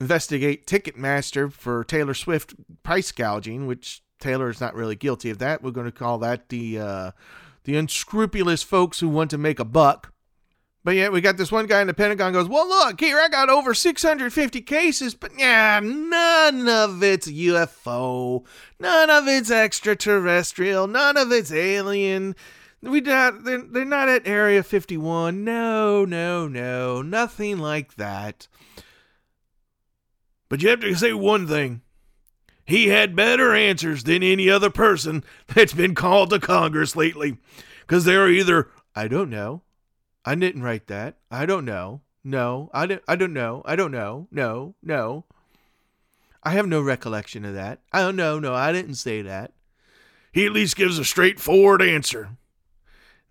investigate 0.00 0.66
Ticketmaster 0.66 1.52
for 1.52 1.84
Taylor 1.84 2.14
Swift 2.14 2.54
price 2.82 3.12
gouging, 3.12 3.66
which 3.66 4.02
Taylor 4.18 4.50
is 4.50 4.60
not 4.60 4.74
really 4.74 4.96
guilty 4.96 5.30
of 5.30 5.38
that. 5.38 5.62
We're 5.62 5.70
going 5.70 5.86
to 5.86 5.92
call 5.92 6.18
that 6.18 6.48
the 6.48 6.78
uh, 6.78 7.10
the 7.64 7.76
unscrupulous 7.76 8.62
folks 8.62 9.00
who 9.00 9.08
want 9.08 9.30
to 9.30 9.38
make 9.38 9.58
a 9.58 9.64
buck. 9.64 10.12
But 10.82 10.94
yet 10.94 11.12
we 11.12 11.20
got 11.20 11.36
this 11.36 11.52
one 11.52 11.66
guy 11.66 11.82
in 11.82 11.88
the 11.88 11.94
Pentagon 11.94 12.32
goes, 12.32 12.48
well, 12.48 12.66
look 12.66 13.00
here, 13.00 13.18
I 13.18 13.28
got 13.28 13.50
over 13.50 13.74
650 13.74 14.62
cases, 14.62 15.14
but 15.14 15.30
yeah, 15.38 15.78
none 15.82 16.66
of 16.66 17.02
it's 17.02 17.30
UFO, 17.30 18.46
none 18.78 19.10
of 19.10 19.28
it's 19.28 19.50
extraterrestrial, 19.50 20.86
none 20.86 21.18
of 21.18 21.30
it's 21.32 21.52
alien. 21.52 22.34
We 22.82 23.00
not 23.02 23.44
they're, 23.44 23.62
they're 23.62 23.84
not 23.84 24.08
at 24.08 24.26
Area 24.26 24.62
51. 24.62 25.44
No, 25.44 26.04
no, 26.04 26.48
no, 26.48 27.02
nothing 27.02 27.58
like 27.58 27.94
that. 27.96 28.48
But 30.48 30.62
you 30.62 30.70
have 30.70 30.80
to 30.80 30.94
say 30.94 31.12
one 31.12 31.46
thing. 31.46 31.82
He 32.64 32.88
had 32.88 33.16
better 33.16 33.54
answers 33.54 34.04
than 34.04 34.22
any 34.22 34.48
other 34.48 34.70
person 34.70 35.24
that's 35.48 35.72
been 35.72 35.94
called 35.94 36.30
to 36.30 36.38
Congress 36.38 36.96
lately. 36.96 37.36
Because 37.80 38.04
they're 38.04 38.28
either, 38.30 38.68
I 38.94 39.08
don't 39.08 39.30
know. 39.30 39.62
I 40.24 40.34
didn't 40.34 40.62
write 40.62 40.86
that. 40.86 41.16
I 41.30 41.46
don't 41.46 41.64
know. 41.64 42.02
No, 42.22 42.70
I 42.72 42.86
don't, 42.86 43.02
I 43.08 43.16
don't 43.16 43.32
know. 43.32 43.62
I 43.64 43.76
don't 43.76 43.90
know. 43.90 44.28
No, 44.30 44.74
no. 44.82 45.24
I 46.42 46.50
have 46.50 46.66
no 46.66 46.80
recollection 46.80 47.44
of 47.44 47.54
that. 47.54 47.80
I 47.92 48.00
don't 48.00 48.16
know. 48.16 48.38
No, 48.38 48.54
I 48.54 48.72
didn't 48.72 48.94
say 48.94 49.22
that. 49.22 49.52
he 50.32 50.46
at 50.46 50.52
least 50.52 50.76
gives 50.76 50.98
a 50.98 51.04
straightforward 51.04 51.82
answer. 51.82 52.30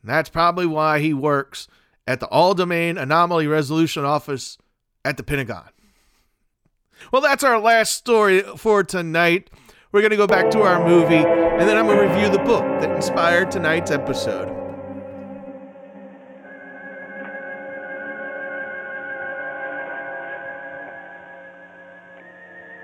And 0.02 0.10
that's 0.10 0.30
probably 0.30 0.66
why 0.66 1.00
he 1.00 1.14
works 1.14 1.68
at 2.08 2.20
the 2.20 2.28
All 2.28 2.54
Domain 2.54 2.98
Anomaly 2.98 3.48
Resolution 3.48 4.06
Office 4.06 4.58
at 5.06 5.18
the 5.18 5.24
Pentagon. 5.24 5.70
Well, 7.12 7.22
that's 7.22 7.44
our 7.44 7.60
last 7.60 7.94
story 7.94 8.42
for 8.42 8.84
tonight. 8.84 9.50
We're 9.92 10.02
going 10.02 10.12
to 10.12 10.18
go 10.18 10.28
back 10.28 10.52
to 10.52 10.62
our 10.62 10.88
movie, 10.88 11.16
and 11.16 11.62
then 11.62 11.78
I'm 11.78 11.88
going 11.88 11.98
to 11.98 12.14
review 12.14 12.30
the 12.30 12.44
book 12.44 12.64
that 12.82 12.92
inspired 12.92 13.52
tonight's 13.52 13.90
episode. 13.90 14.50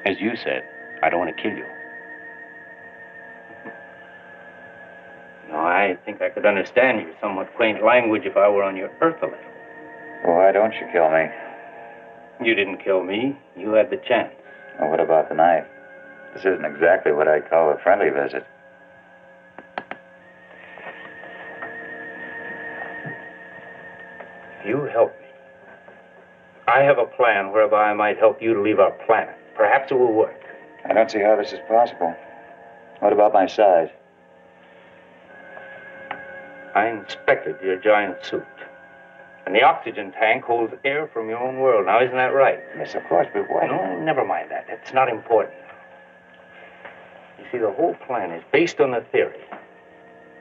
As 0.05 0.19
you 0.19 0.35
said, 0.43 0.63
I 1.03 1.09
don't 1.09 1.19
want 1.19 1.35
to 1.35 1.41
kill 1.41 1.51
you. 1.51 1.65
I 5.65 5.97
think 6.05 6.21
I 6.21 6.29
could 6.29 6.45
understand 6.45 7.01
your 7.01 7.13
somewhat 7.19 7.53
quaint 7.55 7.83
language 7.83 8.23
if 8.25 8.37
I 8.37 8.47
were 8.49 8.63
on 8.63 8.75
your 8.75 8.89
Earth 9.01 9.21
a 9.21 9.25
little. 9.25 10.35
why 10.35 10.51
don't 10.51 10.73
you 10.73 10.87
kill 10.91 11.09
me? 11.09 11.25
You 12.43 12.53
didn't 12.53 12.83
kill 12.83 13.03
me. 13.03 13.37
You 13.57 13.73
had 13.73 13.89
the 13.89 13.97
chance. 13.97 14.33
Well, 14.79 14.91
what 14.91 14.99
about 14.99 15.29
the 15.29 15.35
knife? 15.35 15.65
This 16.33 16.45
isn't 16.45 16.65
exactly 16.65 17.11
what 17.11 17.27
I'd 17.27 17.49
call 17.49 17.71
a 17.71 17.77
friendly 17.79 18.09
visit. 18.09 18.45
You 24.65 24.83
help 24.85 25.11
me. 25.19 25.27
I 26.67 26.81
have 26.81 26.97
a 26.97 27.05
plan 27.05 27.51
whereby 27.51 27.91
I 27.91 27.93
might 27.93 28.17
help 28.17 28.41
you 28.41 28.53
to 28.53 28.61
leave 28.61 28.79
our 28.79 28.91
planet. 29.05 29.35
Perhaps 29.55 29.91
it 29.91 29.95
will 29.95 30.13
work. 30.13 30.41
I 30.83 30.93
don't 30.93 31.09
see 31.09 31.19
how 31.21 31.35
this 31.35 31.53
is 31.53 31.59
possible. 31.67 32.15
What 32.99 33.13
about 33.13 33.33
my 33.33 33.47
size? 33.47 33.89
I 36.75 36.87
inspected 36.89 37.55
your 37.63 37.77
giant 37.77 38.23
suit. 38.23 38.43
And 39.45 39.55
the 39.55 39.63
oxygen 39.63 40.11
tank 40.11 40.43
holds 40.43 40.73
air 40.83 41.07
from 41.13 41.29
your 41.29 41.37
own 41.37 41.59
world. 41.59 41.85
Now, 41.85 42.01
isn't 42.01 42.15
that 42.15 42.33
right? 42.33 42.59
Yes, 42.77 42.95
of 42.95 43.03
course, 43.05 43.27
but 43.33 43.49
why? 43.49 43.67
No, 43.67 43.99
never 43.99 44.25
mind 44.25 44.51
that. 44.51 44.65
It's 44.67 44.93
not 44.93 45.07
important. 45.07 45.55
You 47.39 47.45
see, 47.51 47.57
the 47.59 47.71
whole 47.71 47.95
plan 48.07 48.31
is 48.31 48.43
based 48.51 48.81
on 48.81 48.91
the 48.91 49.05
theory 49.11 49.39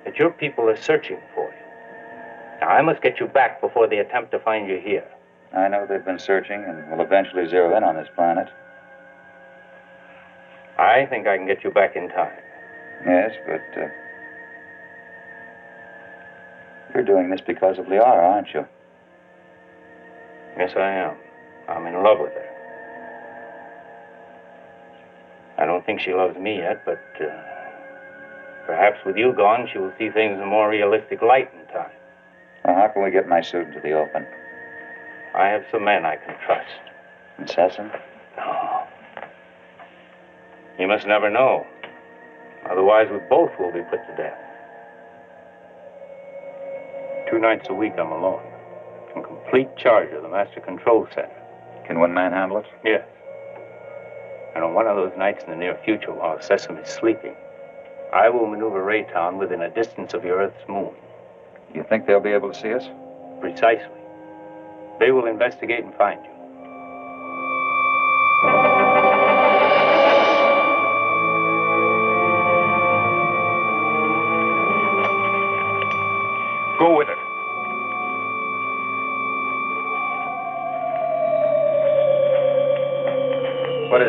that 0.04 0.16
your 0.16 0.30
people 0.30 0.68
are 0.68 0.76
searching 0.76 1.18
for 1.34 1.44
you. 1.44 2.60
Now, 2.60 2.68
I 2.68 2.82
must 2.82 3.00
get 3.00 3.20
you 3.20 3.26
back 3.26 3.60
before 3.60 3.86
they 3.86 3.98
attempt 3.98 4.32
to 4.32 4.38
find 4.40 4.68
you 4.68 4.80
here. 4.82 5.06
I 5.56 5.68
know 5.68 5.86
they've 5.88 6.04
been 6.04 6.18
searching 6.18 6.64
and 6.64 6.90
will 6.90 7.04
eventually 7.04 7.48
zero 7.48 7.76
in 7.76 7.84
on 7.84 7.94
this 7.94 8.08
planet. 8.16 8.48
I 10.78 11.06
think 11.06 11.28
I 11.28 11.36
can 11.36 11.46
get 11.46 11.62
you 11.62 11.70
back 11.70 11.94
in 11.94 12.08
time. 12.08 12.36
Yes, 13.06 13.32
but 13.46 13.80
uh, 13.80 13.86
you're 16.94 17.04
doing 17.04 17.30
this 17.30 17.40
because 17.40 17.78
of 17.78 17.86
Liara, 17.86 18.22
aren't 18.32 18.54
you? 18.54 18.66
Yes, 20.56 20.72
I 20.76 20.90
am. 20.90 21.16
I'm 21.68 21.86
in 21.86 22.02
love 22.02 22.20
with 22.20 22.32
her. 22.32 22.50
I 25.58 25.66
don't 25.66 25.84
think 25.84 26.00
she 26.00 26.12
loves 26.12 26.36
me 26.38 26.58
yet, 26.58 26.84
but 26.84 27.02
uh, 27.20 27.42
perhaps 28.66 28.98
with 29.04 29.16
you 29.16 29.32
gone, 29.32 29.68
she 29.72 29.78
will 29.78 29.92
see 29.98 30.10
things 30.10 30.36
in 30.36 30.42
a 30.42 30.46
more 30.46 30.68
realistic 30.68 31.22
light 31.22 31.50
in 31.52 31.66
time. 31.72 31.90
Well, 32.64 32.74
how 32.76 32.88
can 32.88 33.02
we 33.02 33.10
get 33.10 33.28
my 33.28 33.40
suit 33.40 33.66
into 33.68 33.80
the 33.80 33.92
open? 33.92 34.26
I 35.34 35.48
have 35.48 35.64
some 35.70 35.84
men 35.84 36.04
I 36.04 36.16
can 36.16 36.36
trust. 36.44 36.70
Incessant? 37.38 37.92
No. 38.36 38.86
You 40.78 40.86
must 40.86 41.06
never 41.06 41.30
know. 41.30 41.66
Otherwise, 42.70 43.08
we 43.10 43.18
both 43.28 43.50
will 43.58 43.72
be 43.72 43.82
put 43.82 44.06
to 44.06 44.16
death. 44.16 44.43
Two 47.30 47.38
nights 47.38 47.68
a 47.70 47.74
week, 47.74 47.94
I'm 47.98 48.12
alone. 48.12 48.42
In 49.16 49.22
complete 49.22 49.74
charge 49.76 50.12
of 50.12 50.22
the 50.22 50.28
Master 50.28 50.60
Control 50.60 51.06
Center. 51.14 51.30
Can 51.86 51.98
one 51.98 52.12
man 52.12 52.32
handle 52.32 52.58
it? 52.58 52.66
Yes. 52.84 53.06
And 54.54 54.62
on 54.62 54.74
one 54.74 54.86
of 54.86 54.96
those 54.96 55.16
nights 55.16 55.42
in 55.44 55.50
the 55.50 55.56
near 55.56 55.78
future, 55.84 56.12
while 56.12 56.38
Sesom 56.38 56.82
is 56.82 56.88
sleeping, 56.88 57.34
I 58.12 58.28
will 58.28 58.46
maneuver 58.46 58.84
Rayton 58.84 59.38
within 59.38 59.62
a 59.62 59.70
distance 59.70 60.14
of 60.14 60.24
your 60.24 60.38
Earth's 60.38 60.68
moon. 60.68 60.94
You 61.74 61.84
think 61.88 62.06
they'll 62.06 62.20
be 62.20 62.30
able 62.30 62.52
to 62.52 62.58
see 62.58 62.72
us? 62.72 62.88
Precisely. 63.40 64.00
They 65.00 65.10
will 65.10 65.26
investigate 65.26 65.82
and 65.82 65.94
find 65.94 66.24
you. 66.24 66.33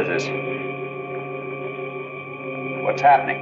Is 0.05 0.23
this? 0.23 0.29
What's 2.83 3.01
happening? 3.01 3.41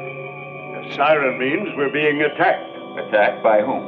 The 0.87 0.95
siren 0.95 1.37
means 1.37 1.75
we're 1.75 1.91
being 1.91 2.21
attacked. 2.21 2.71
Attacked 2.97 3.43
by 3.43 3.59
whom? 3.59 3.83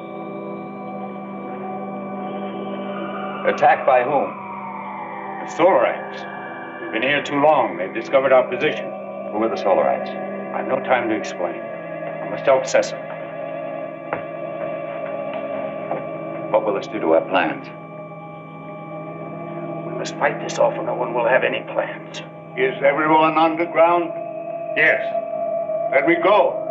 Attacked 3.47 3.85
by 3.85 4.03
whom? 4.03 4.27
The 5.45 5.53
Solarites. 5.55 6.81
We've 6.81 6.91
been 6.91 7.01
here 7.03 7.23
too 7.23 7.39
long. 7.39 7.77
They've 7.77 7.93
discovered 7.93 8.33
our 8.33 8.43
position. 8.43 8.91
Who 9.31 9.41
are 9.41 9.47
the 9.47 9.55
Solarites? 9.55 10.09
I've 10.53 10.67
no 10.67 10.79
time 10.83 11.07
to 11.07 11.15
explain. 11.15 11.55
I 11.55 12.29
must 12.29 12.43
help 12.43 12.63
Sesom. 12.63 12.99
What 16.51 16.65
will 16.65 16.73
this 16.73 16.87
do 16.87 16.99
to 16.99 17.13
our 17.13 17.21
plans? 17.29 17.67
We 19.87 19.97
must 19.97 20.15
fight 20.15 20.41
this 20.41 20.59
off 20.59 20.73
or 20.73 20.83
no 20.83 20.93
one 20.93 21.13
will 21.13 21.27
have 21.29 21.45
any 21.45 21.61
plans. 21.71 22.21
Is 22.57 22.81
everyone 22.83 23.37
underground? 23.37 24.11
Yes. 24.77 25.03
Let 25.91 26.07
me 26.07 26.15
go. 26.23 26.64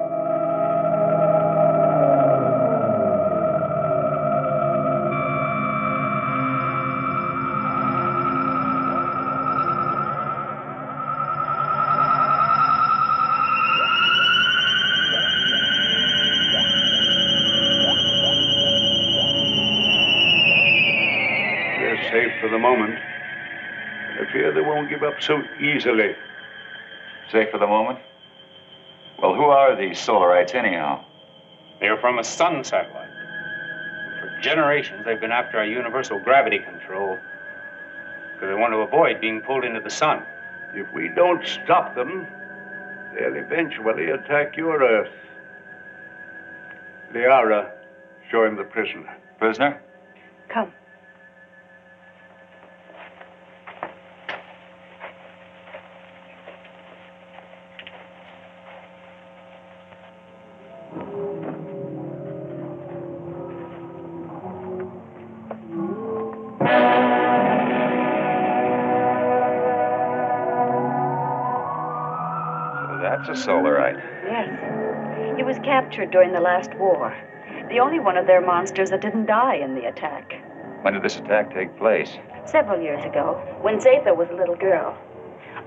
Up 25.15 25.23
so 25.23 25.43
easily. 25.61 26.15
Safe 27.31 27.51
for 27.51 27.59
the 27.59 27.66
moment? 27.66 27.99
Well, 29.20 29.35
who 29.35 29.45
are 29.45 29.77
these 29.77 29.99
Solarites, 29.99 30.55
anyhow? 30.55 31.05
They're 31.81 31.99
from 31.99 32.19
a 32.19 32.24
sun 32.24 32.65
satellite. 32.65 33.09
For 34.20 34.41
generations, 34.41 35.05
they've 35.05 35.20
been 35.20 35.32
after 35.32 35.59
our 35.59 35.65
universal 35.65 36.19
gravity 36.19 36.59
control 36.59 37.19
because 38.35 38.49
they 38.49 38.55
want 38.55 38.73
to 38.73 38.78
avoid 38.78 39.20
being 39.20 39.41
pulled 39.41 39.65
into 39.65 39.81
the 39.81 39.91
sun. 39.91 40.23
If 40.74 40.93
we 40.95 41.09
don't 41.15 41.47
stop 41.47 41.95
them, 41.95 42.27
they'll 43.15 43.36
eventually 43.36 44.11
attack 44.11 44.57
your 44.57 44.82
Earth. 44.82 45.12
Liara, 47.12 47.70
show 48.31 48.45
him 48.45 48.57
the 48.57 48.65
prisoner. 48.65 49.16
Prisoner? 49.39 49.81
Come. 50.49 50.73
Captured 75.95 76.11
during 76.11 76.33
the 76.33 76.41
last 76.41 76.75
war. 76.75 77.16
The 77.69 77.79
only 77.79 78.01
one 78.01 78.16
of 78.16 78.27
their 78.27 78.41
monsters 78.41 78.91
that 78.91 79.01
didn't 79.01 79.27
die 79.27 79.55
in 79.55 79.77
the 79.77 79.85
attack. 79.85 80.33
When 80.83 80.93
did 80.93 81.05
this 81.05 81.19
attack 81.19 81.55
take 81.55 81.79
place? 81.79 82.11
Several 82.47 82.83
years 82.83 83.05
ago, 83.05 83.41
when 83.62 83.79
Zetha 83.79 84.16
was 84.16 84.29
a 84.31 84.35
little 84.35 84.57
girl. 84.57 84.99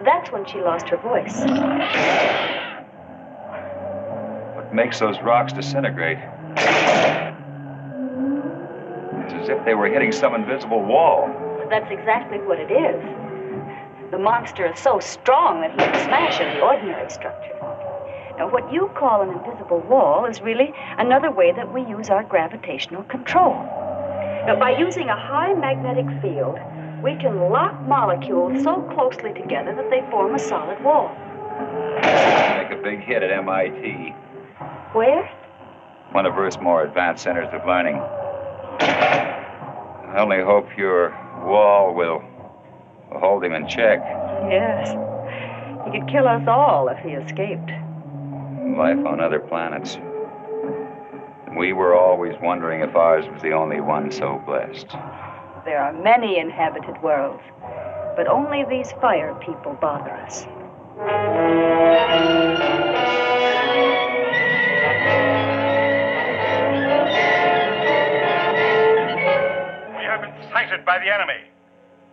That's 0.04 0.30
when 0.30 0.45
she 0.45 0.60
lost 0.60 0.90
her 0.90 0.98
voice. 0.98 1.40
What 4.54 4.74
makes 4.76 4.99
those 4.99 5.18
rocks 5.22 5.54
disintegrate? 5.54 6.18
It's 9.24 9.34
as 9.34 9.48
if 9.48 9.64
they 9.64 9.76
were 9.76 9.88
hitting 9.88 10.12
some 10.12 10.36
invisible 10.36 10.84
wall. 10.84 11.30
That's 11.70 11.90
exactly 11.90 12.40
what 12.40 12.60
it 12.60 12.70
is. 12.70 13.02
The 14.12 14.20
monster 14.20 14.70
is 14.70 14.78
so 14.78 14.99
strong 14.99 15.62
that 15.62 15.72
he 15.72 15.78
can 15.78 15.94
smash 16.04 16.41
any 16.41 16.60
ordinary 16.60 17.10
structure. 17.10 17.57
Now, 18.38 18.52
what 18.52 18.72
you 18.72 18.92
call 18.96 19.24
an 19.24 19.30
invisible 19.30 19.80
wall 19.80 20.26
is 20.26 20.42
really 20.42 20.72
another 21.00 21.32
way 21.32 21.52
that 21.54 21.74
we 21.74 21.82
use 21.82 22.12
our 22.12 22.24
gravitational 22.24 23.02
control. 23.04 23.54
Now, 24.46 24.56
by 24.60 24.78
using 24.78 25.10
a 25.10 25.16
high 25.20 25.54
magnetic 25.54 26.06
field, 26.22 26.60
we 27.04 27.16
can 27.16 27.50
lock 27.50 27.82
molecules 27.88 28.64
so 28.64 28.84
closely 28.94 29.34
together 29.34 29.74
that 29.74 29.90
they 29.90 30.02
form 30.12 30.36
a 30.36 30.40
solid 30.40 30.84
wall. 30.84 31.10
Make 32.62 32.72
a 32.78 32.80
big 32.84 33.02
hit 33.02 33.24
at 33.24 33.32
MIT, 33.32 34.14
Where? 34.94 35.28
one 36.12 36.28
of 36.28 36.38
Earth's 36.38 36.60
more 36.62 36.84
advanced 36.84 37.24
centers 37.24 37.50
of 37.52 37.66
learning. 37.66 37.96
I 38.80 40.16
only 40.20 40.44
hope 40.44 40.68
your 40.78 41.10
wall 41.44 41.94
will, 41.96 42.24
will 43.12 43.20
hold 43.20 43.44
him 43.44 43.54
in 43.54 43.68
check. 43.68 44.00
Yes. 44.48 44.90
He 45.86 46.00
could 46.00 46.08
kill 46.08 46.28
us 46.28 46.48
all 46.48 46.88
if 46.88 47.00
he 47.00 47.10
escaped. 47.10 47.72
Life 48.76 49.06
on 49.06 49.19
other 49.22 49.39
planets. 49.39 49.98
We 51.57 51.73
were 51.73 51.95
always 51.95 52.35
wondering 52.41 52.81
if 52.81 52.95
ours 52.95 53.26
was 53.31 53.41
the 53.41 53.52
only 53.52 53.80
one 53.81 54.11
so 54.11 54.41
blessed. 54.45 54.88
There 55.65 55.80
are 55.81 55.94
many 55.94 56.38
inhabited 56.38 57.02
worlds, 57.02 57.41
but 58.15 58.27
only 58.27 58.65
these 58.69 58.91
fire 59.02 59.34
people 59.35 59.77
bother 59.81 60.11
us. 60.11 60.45
We 60.45 61.03
have 70.03 70.22
been 70.22 70.52
sighted 70.52 70.85
by 70.85 70.99
the 70.99 71.14
enemy. 71.14 71.45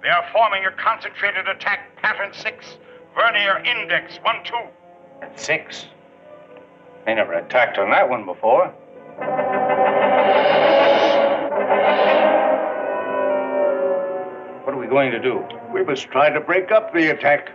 They 0.02 0.09
are 0.09 0.24
forming 0.32 0.64
a 0.66 0.72
concentrated 0.72 1.48
attack 1.48 1.97
pattern 2.01 2.32
6, 2.32 2.78
vernier 3.14 3.59
index 3.64 4.18
1 4.22 4.44
2. 4.44 4.55
At 5.22 5.39
six. 5.39 5.86
They 7.06 7.14
never 7.14 7.35
attacked 7.35 7.78
on 7.78 7.90
that 7.90 8.09
one 8.09 8.24
before. 8.24 8.68
What 14.64 14.74
are 14.74 14.78
we 14.78 14.86
going 14.86 15.10
to 15.12 15.20
do? 15.20 15.44
We 15.72 15.85
must 15.85 16.09
try 16.09 16.31
to 16.31 16.40
break 16.40 16.70
up 16.72 16.94
the 16.94 17.10
attack. 17.10 17.51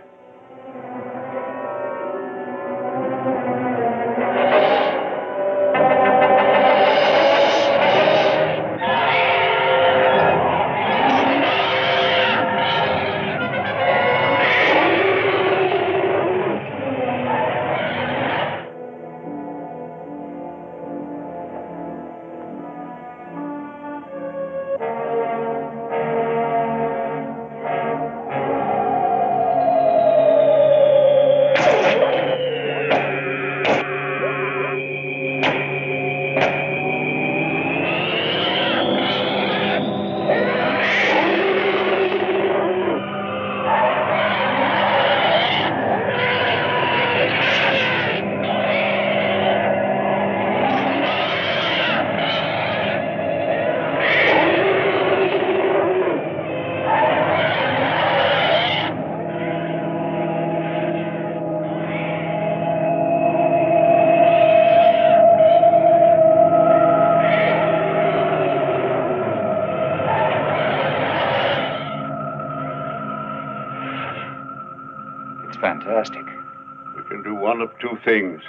Things 78.04 78.42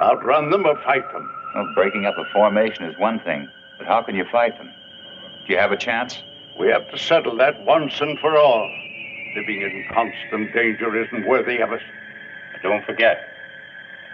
outrun 0.00 0.50
them 0.50 0.66
or 0.66 0.76
fight 0.82 1.10
them. 1.12 1.28
Well, 1.54 1.72
breaking 1.74 2.06
up 2.06 2.16
a 2.16 2.24
formation 2.32 2.84
is 2.84 2.98
one 2.98 3.20
thing, 3.20 3.48
but 3.78 3.86
how 3.86 4.02
can 4.02 4.14
you 4.14 4.24
fight 4.30 4.56
them? 4.58 4.70
Do 5.46 5.52
you 5.52 5.58
have 5.58 5.72
a 5.72 5.76
chance? 5.76 6.22
We 6.58 6.68
have 6.68 6.90
to 6.90 6.98
settle 6.98 7.36
that 7.36 7.64
once 7.64 8.00
and 8.00 8.18
for 8.18 8.36
all. 8.36 8.70
Living 9.36 9.62
in 9.62 9.84
constant 9.92 10.52
danger 10.52 11.04
isn't 11.04 11.26
worthy 11.26 11.58
of 11.60 11.72
us. 11.72 11.80
But 12.52 12.62
don't 12.62 12.84
forget, 12.84 13.18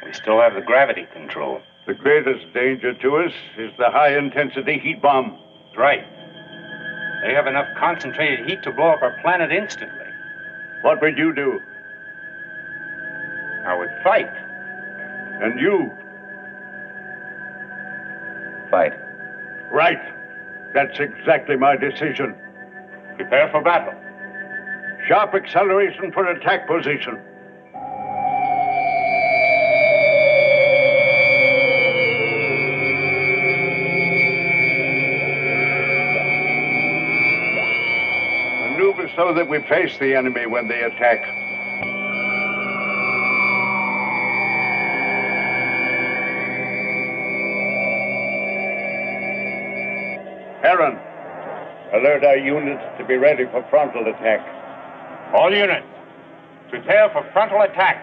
we 0.05 0.13
still 0.13 0.41
have 0.41 0.55
the 0.55 0.61
gravity 0.61 1.07
control. 1.13 1.61
The 1.87 1.95
greatest 1.95 2.53
danger 2.53 2.95
to 2.95 3.17
us 3.17 3.33
is 3.59 3.73
the 3.79 3.91
high 3.91 4.17
intensity 4.17 4.79
heat 4.79 5.01
bomb. 5.01 5.39
That's 5.67 5.79
right. 5.79 6.05
They 7.23 7.33
have 7.33 7.47
enough 7.47 7.67
concentrated 7.79 8.49
heat 8.49 8.63
to 8.63 8.73
blow 8.73 8.91
up 8.91 9.03
our 9.03 9.17
planet 9.23 9.51
instantly. 9.51 10.07
What 10.83 11.01
would 11.01 11.17
you 11.17 11.35
do? 11.35 11.61
I 13.67 13.75
would 13.77 13.91
fight. 14.05 14.46
And 15.43 15.61
you? 15.61 15.91
Fight. 18.71 18.95
Right. 19.71 20.01
That's 20.73 20.99
exactly 20.99 21.57
my 21.57 21.77
decision. 21.77 22.35
Prepare 23.17 23.51
for 23.51 23.63
battle. 23.63 23.95
Sharp 25.09 25.35
acceleration 25.35 26.11
for 26.13 26.27
attack 26.27 26.67
position. 26.67 27.19
Maneuver 38.63 39.11
so 39.15 39.33
that 39.35 39.47
we 39.49 39.61
face 39.63 39.97
the 39.99 40.15
enemy 40.15 40.47
when 40.47 40.67
they 40.67 40.83
attack. 40.83 41.46
Alert 52.07 52.25
our 52.25 52.37
units 52.37 52.83
to 52.99 53.05
be 53.05 53.17
ready 53.17 53.45
for 53.51 53.67
frontal 53.69 54.07
attack. 54.07 54.39
All 55.35 55.53
units, 55.53 55.87
prepare 56.71 57.11
for 57.11 57.29
frontal 57.33 57.63
attack. 57.63 57.99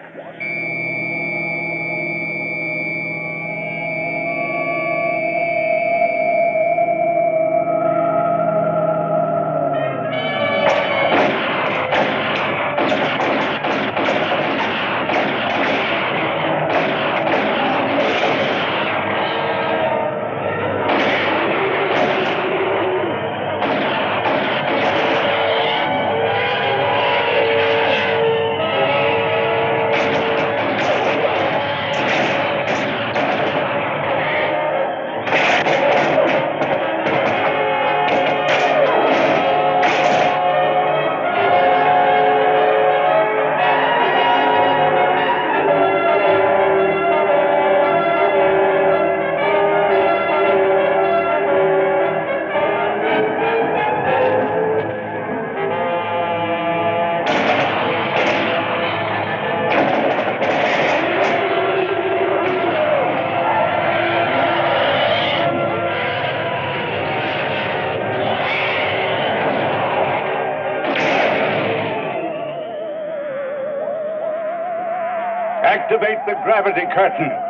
Gravity 76.54 76.86
curtain. 76.94 77.43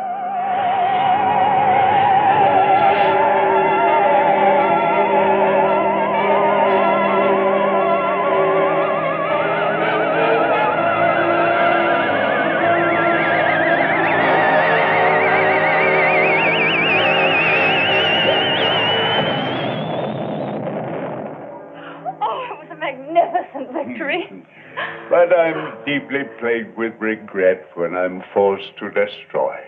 With 26.85 27.01
regret 27.01 27.65
when 27.73 27.97
I'm 27.97 28.23
forced 28.31 28.77
to 28.77 28.91
destroy. 28.91 29.59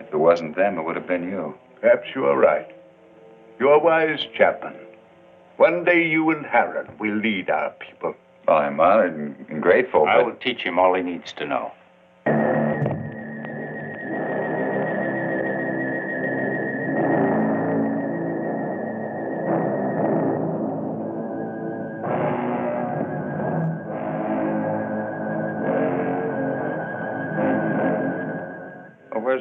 If 0.00 0.12
it 0.12 0.16
wasn't 0.16 0.56
them, 0.56 0.76
it 0.76 0.82
would 0.82 0.96
have 0.96 1.06
been 1.06 1.22
you. 1.22 1.54
Perhaps 1.80 2.08
you 2.16 2.26
are 2.26 2.36
right. 2.36 2.66
You're 3.60 3.78
wise, 3.78 4.26
Chapman. 4.36 4.74
One 5.56 5.84
day 5.84 6.04
you 6.04 6.30
and 6.30 6.44
Herron 6.44 6.88
will 6.98 7.14
lead 7.14 7.48
our 7.48 7.70
people. 7.78 8.16
Well, 8.48 8.56
I'm 8.56 8.80
honored 8.80 9.14
and, 9.14 9.46
and 9.50 9.62
grateful, 9.62 10.04
I 10.04 10.16
but 10.16 10.26
will 10.26 10.34
teach 10.34 10.62
him 10.62 10.80
all 10.80 10.94
he 10.94 11.02
needs 11.02 11.32
to 11.34 11.46
know. 11.46 11.70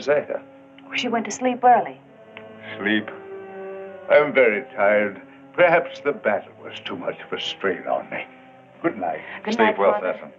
Where's 0.08 0.28
Zetha? 0.28 0.42
She 0.96 1.08
went 1.08 1.26
to 1.26 1.32
sleep 1.32 1.64
early. 1.64 2.00
Sleep. 2.78 3.10
I'm 4.10 4.34
very 4.34 4.64
tired. 4.76 5.22
Perhaps 5.54 6.02
the 6.02 6.12
battle 6.12 6.54
was 6.64 6.80
too 6.86 6.96
much 6.96 7.20
of 7.22 7.32
a 7.34 7.40
strain 7.40 7.86
on 7.88 8.10
me. 8.10 8.26
Good 8.82 8.98
night. 8.98 9.22
Good 9.44 9.54
Sleep 9.54 9.68
night, 9.68 9.78
well, 9.78 9.94
Father. 9.94 10.32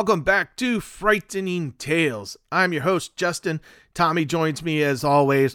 Welcome 0.00 0.22
back 0.22 0.56
to 0.56 0.80
Frightening 0.80 1.72
Tales. 1.72 2.34
I'm 2.50 2.72
your 2.72 2.84
host, 2.84 3.16
Justin. 3.16 3.60
Tommy 3.92 4.24
joins 4.24 4.62
me 4.62 4.82
as 4.82 5.04
always. 5.04 5.54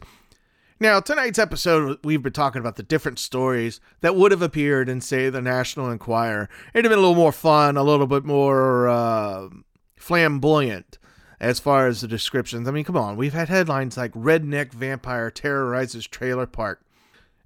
Now, 0.80 1.00
tonight's 1.00 1.40
episode, 1.40 1.98
we've 2.04 2.22
been 2.22 2.32
talking 2.32 2.60
about 2.60 2.76
the 2.76 2.84
different 2.84 3.18
stories 3.18 3.80
that 4.02 4.16
would 4.16 4.30
have 4.30 4.44
appeared 4.44 4.88
in, 4.88 5.02
say, 5.02 5.32
the 5.32 5.42
National 5.42 5.90
Enquirer. 5.90 6.48
It'd 6.76 6.86
have 6.86 6.92
been 6.92 7.00
a 7.00 7.02
little 7.02 7.16
more 7.16 7.32
fun, 7.32 7.76
a 7.76 7.82
little 7.82 8.06
bit 8.06 8.24
more 8.24 8.88
uh, 8.88 9.50
flamboyant 9.96 11.00
as 11.40 11.60
far 11.60 11.88
as 11.88 12.02
the 12.02 12.08
descriptions. 12.08 12.68
I 12.68 12.72
mean, 12.72 12.84
come 12.84 12.98
on, 12.98 13.18
we've 13.18 13.34
had 13.34 13.50
headlines 13.50 13.98
like 13.98 14.12
Redneck 14.12 14.74
Vampire 14.74 15.32
Terrorizes 15.32 16.08
Trailer 16.08 16.46
Park. 16.46 16.86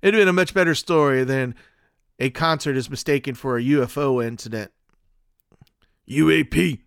It'd 0.01 0.15
have 0.15 0.21
been 0.21 0.27
a 0.27 0.33
much 0.33 0.53
better 0.53 0.75
story 0.75 1.23
than 1.23 1.55
a 2.19 2.29
concert 2.29 2.75
is 2.75 2.89
mistaken 2.89 3.35
for 3.35 3.57
a 3.57 3.63
UFO 3.63 4.21
incident. 4.21 4.73
UAP. 6.09 6.81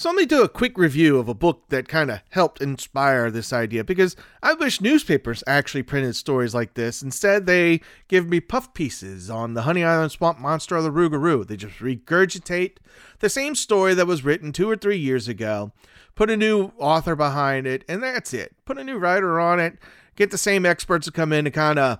So 0.00 0.08
let 0.08 0.16
me 0.16 0.24
do 0.24 0.42
a 0.42 0.48
quick 0.48 0.78
review 0.78 1.18
of 1.18 1.28
a 1.28 1.34
book 1.34 1.64
that 1.68 1.86
kind 1.86 2.10
of 2.10 2.22
helped 2.30 2.62
inspire 2.62 3.30
this 3.30 3.52
idea 3.52 3.84
because 3.84 4.16
I 4.42 4.54
wish 4.54 4.80
newspapers 4.80 5.44
actually 5.46 5.82
printed 5.82 6.16
stories 6.16 6.54
like 6.54 6.72
this. 6.72 7.02
Instead, 7.02 7.44
they 7.44 7.82
give 8.08 8.26
me 8.26 8.40
puff 8.40 8.72
pieces 8.72 9.28
on 9.28 9.52
the 9.52 9.60
Honey 9.60 9.84
Island 9.84 10.10
Swamp 10.10 10.38
Monster 10.38 10.78
or 10.78 10.80
the 10.80 10.90
Rougarou. 10.90 11.46
They 11.46 11.58
just 11.58 11.80
regurgitate 11.80 12.78
the 13.18 13.28
same 13.28 13.54
story 13.54 13.92
that 13.92 14.06
was 14.06 14.24
written 14.24 14.52
two 14.52 14.70
or 14.70 14.76
three 14.76 14.96
years 14.96 15.28
ago, 15.28 15.70
put 16.14 16.30
a 16.30 16.36
new 16.38 16.72
author 16.78 17.14
behind 17.14 17.66
it, 17.66 17.84
and 17.86 18.02
that's 18.02 18.32
it. 18.32 18.56
Put 18.64 18.78
a 18.78 18.84
new 18.84 18.96
writer 18.96 19.38
on 19.38 19.60
it, 19.60 19.76
get 20.16 20.30
the 20.30 20.38
same 20.38 20.64
experts 20.64 21.04
to 21.08 21.12
come 21.12 21.30
in 21.30 21.44
to 21.44 21.50
kind 21.50 21.78
of 21.78 21.98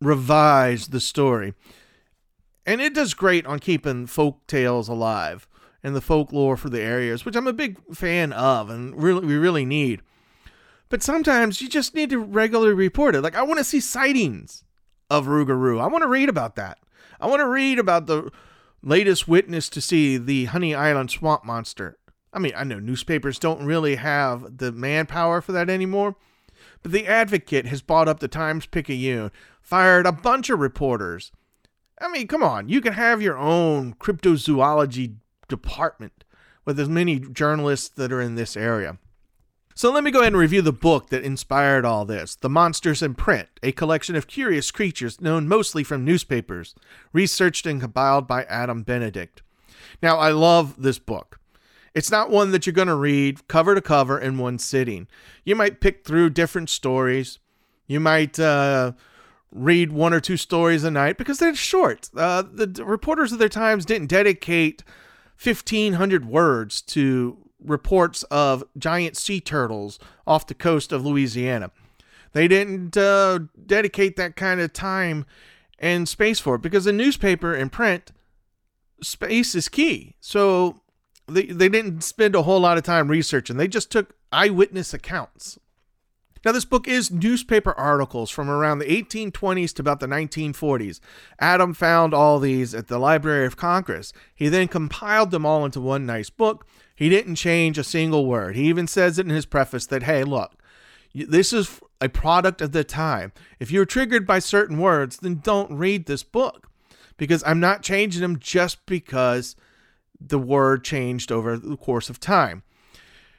revise 0.00 0.88
the 0.88 0.98
story. 0.98 1.52
And 2.64 2.80
it 2.80 2.94
does 2.94 3.12
great 3.12 3.44
on 3.44 3.58
keeping 3.58 4.06
folk 4.06 4.46
tales 4.46 4.88
alive 4.88 5.46
and 5.82 5.96
the 5.96 6.00
folklore 6.00 6.56
for 6.56 6.70
the 6.70 6.80
areas, 6.80 7.24
which 7.24 7.36
I'm 7.36 7.46
a 7.46 7.52
big 7.52 7.78
fan 7.94 8.32
of 8.32 8.70
and 8.70 9.00
really 9.00 9.26
we 9.26 9.36
really 9.36 9.64
need. 9.64 10.02
But 10.88 11.02
sometimes 11.02 11.60
you 11.60 11.68
just 11.68 11.94
need 11.94 12.10
to 12.10 12.18
regularly 12.18 12.74
report 12.74 13.14
it. 13.14 13.22
Like 13.22 13.36
I 13.36 13.42
want 13.42 13.58
to 13.58 13.64
see 13.64 13.80
sightings 13.80 14.64
of 15.10 15.26
Rougarou. 15.26 15.80
I 15.80 15.86
want 15.86 16.02
to 16.02 16.08
read 16.08 16.28
about 16.28 16.56
that. 16.56 16.78
I 17.20 17.26
want 17.26 17.40
to 17.40 17.48
read 17.48 17.78
about 17.78 18.06
the 18.06 18.30
latest 18.82 19.28
witness 19.28 19.68
to 19.70 19.80
see 19.80 20.16
the 20.16 20.46
Honey 20.46 20.74
Island 20.74 21.10
swamp 21.10 21.44
monster. 21.44 21.98
I 22.32 22.38
mean, 22.38 22.52
I 22.56 22.64
know 22.64 22.78
newspapers 22.78 23.38
don't 23.38 23.64
really 23.64 23.96
have 23.96 24.58
the 24.58 24.72
manpower 24.72 25.40
for 25.40 25.52
that 25.52 25.68
anymore, 25.68 26.16
but 26.82 26.92
the 26.92 27.06
Advocate 27.06 27.66
has 27.66 27.82
bought 27.82 28.08
up 28.08 28.20
the 28.20 28.28
Times 28.28 28.66
Picayune, 28.66 29.30
fired 29.60 30.06
a 30.06 30.12
bunch 30.12 30.48
of 30.50 30.58
reporters. 30.58 31.30
I 32.00 32.08
mean, 32.08 32.26
come 32.26 32.42
on, 32.42 32.68
you 32.68 32.80
can 32.80 32.94
have 32.94 33.22
your 33.22 33.36
own 33.36 33.94
cryptozoology 33.94 35.16
department 35.52 36.24
with 36.64 36.80
as 36.80 36.88
many 36.88 37.18
journalists 37.20 37.88
that 37.90 38.10
are 38.10 38.20
in 38.20 38.34
this 38.34 38.56
area. 38.56 38.98
So 39.74 39.92
let 39.92 40.02
me 40.02 40.10
go 40.10 40.20
ahead 40.20 40.32
and 40.32 40.40
review 40.40 40.62
the 40.62 40.72
book 40.72 41.10
that 41.10 41.24
inspired 41.24 41.84
all 41.84 42.04
this 42.04 42.34
The 42.34 42.48
Monsters 42.48 43.02
in 43.02 43.14
Print, 43.14 43.48
a 43.62 43.72
collection 43.72 44.16
of 44.16 44.26
curious 44.26 44.70
creatures 44.70 45.20
known 45.20 45.48
mostly 45.48 45.84
from 45.84 46.04
newspapers, 46.04 46.74
researched 47.12 47.66
and 47.66 47.80
compiled 47.80 48.26
by 48.26 48.44
Adam 48.44 48.82
Benedict. 48.82 49.42
Now, 50.02 50.16
I 50.16 50.30
love 50.30 50.82
this 50.82 50.98
book. 50.98 51.38
It's 51.94 52.10
not 52.10 52.30
one 52.30 52.50
that 52.52 52.66
you're 52.66 52.72
going 52.72 52.88
to 52.88 52.94
read 52.94 53.48
cover 53.48 53.74
to 53.74 53.82
cover 53.82 54.18
in 54.18 54.38
one 54.38 54.58
sitting. 54.58 55.08
You 55.44 55.56
might 55.56 55.80
pick 55.80 56.04
through 56.04 56.30
different 56.30 56.70
stories. 56.70 57.38
You 57.86 58.00
might 58.00 58.38
uh, 58.38 58.92
read 59.50 59.92
one 59.92 60.14
or 60.14 60.20
two 60.20 60.36
stories 60.36 60.84
a 60.84 60.90
night 60.90 61.18
because 61.18 61.38
they're 61.38 61.54
short. 61.54 62.08
Uh, 62.16 62.42
the 62.42 62.84
reporters 62.84 63.32
of 63.32 63.38
their 63.38 63.48
times 63.48 63.84
didn't 63.84 64.08
dedicate 64.08 64.82
1,500 65.42 66.24
words 66.24 66.80
to 66.82 67.38
reports 67.64 68.22
of 68.24 68.64
giant 68.76 69.16
sea 69.16 69.40
turtles 69.40 69.98
off 70.26 70.46
the 70.46 70.54
coast 70.54 70.92
of 70.92 71.04
Louisiana. 71.04 71.70
They 72.32 72.48
didn't 72.48 72.96
uh, 72.96 73.40
dedicate 73.66 74.16
that 74.16 74.36
kind 74.36 74.60
of 74.60 74.72
time 74.72 75.26
and 75.78 76.08
space 76.08 76.40
for 76.40 76.54
it 76.56 76.62
because 76.62 76.84
the 76.84 76.92
newspaper 76.92 77.54
and 77.54 77.70
print, 77.70 78.12
space 79.02 79.54
is 79.54 79.68
key. 79.68 80.16
So 80.20 80.80
they, 81.26 81.46
they 81.46 81.68
didn't 81.68 82.02
spend 82.02 82.34
a 82.34 82.42
whole 82.42 82.60
lot 82.60 82.78
of 82.78 82.84
time 82.84 83.08
researching. 83.08 83.56
They 83.56 83.68
just 83.68 83.90
took 83.90 84.14
eyewitness 84.30 84.94
accounts. 84.94 85.58
Now, 86.44 86.52
this 86.52 86.64
book 86.64 86.88
is 86.88 87.10
newspaper 87.10 87.72
articles 87.72 88.30
from 88.30 88.50
around 88.50 88.78
the 88.78 89.02
1820s 89.02 89.72
to 89.74 89.82
about 89.82 90.00
the 90.00 90.06
1940s. 90.06 90.98
Adam 91.38 91.72
found 91.72 92.12
all 92.12 92.40
these 92.40 92.74
at 92.74 92.88
the 92.88 92.98
Library 92.98 93.46
of 93.46 93.56
Congress. 93.56 94.12
He 94.34 94.48
then 94.48 94.66
compiled 94.68 95.30
them 95.30 95.46
all 95.46 95.64
into 95.64 95.80
one 95.80 96.04
nice 96.04 96.30
book. 96.30 96.66
He 96.96 97.08
didn't 97.08 97.36
change 97.36 97.78
a 97.78 97.84
single 97.84 98.26
word. 98.26 98.56
He 98.56 98.64
even 98.68 98.86
says 98.86 99.18
it 99.18 99.26
in 99.26 99.30
his 99.30 99.46
preface 99.46 99.86
that, 99.86 100.02
hey, 100.02 100.24
look, 100.24 100.54
this 101.14 101.52
is 101.52 101.80
a 102.00 102.08
product 102.08 102.60
of 102.60 102.72
the 102.72 102.84
time. 102.84 103.32
If 103.60 103.70
you're 103.70 103.84
triggered 103.84 104.26
by 104.26 104.40
certain 104.40 104.78
words, 104.78 105.18
then 105.18 105.40
don't 105.42 105.72
read 105.72 106.06
this 106.06 106.24
book 106.24 106.68
because 107.16 107.44
I'm 107.46 107.60
not 107.60 107.82
changing 107.82 108.22
them 108.22 108.38
just 108.38 108.84
because 108.86 109.54
the 110.20 110.38
word 110.38 110.84
changed 110.84 111.30
over 111.30 111.56
the 111.56 111.76
course 111.76 112.10
of 112.10 112.18
time. 112.18 112.62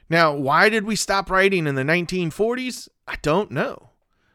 Now, 0.08 0.34
why 0.34 0.68
did 0.68 0.84
we 0.84 0.96
stop 0.96 1.30
writing 1.30 1.66
in 1.66 1.74
the 1.74 1.82
1940s? 1.82 2.88
I 3.06 3.16
don't 3.22 3.50
know. 3.50 3.90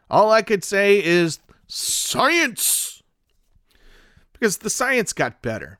All 0.09 0.31
I 0.31 0.41
could 0.41 0.63
say 0.63 1.03
is 1.03 1.39
science. 1.67 3.03
Because 4.33 4.57
the 4.57 4.69
science 4.69 5.13
got 5.13 5.41
better. 5.41 5.79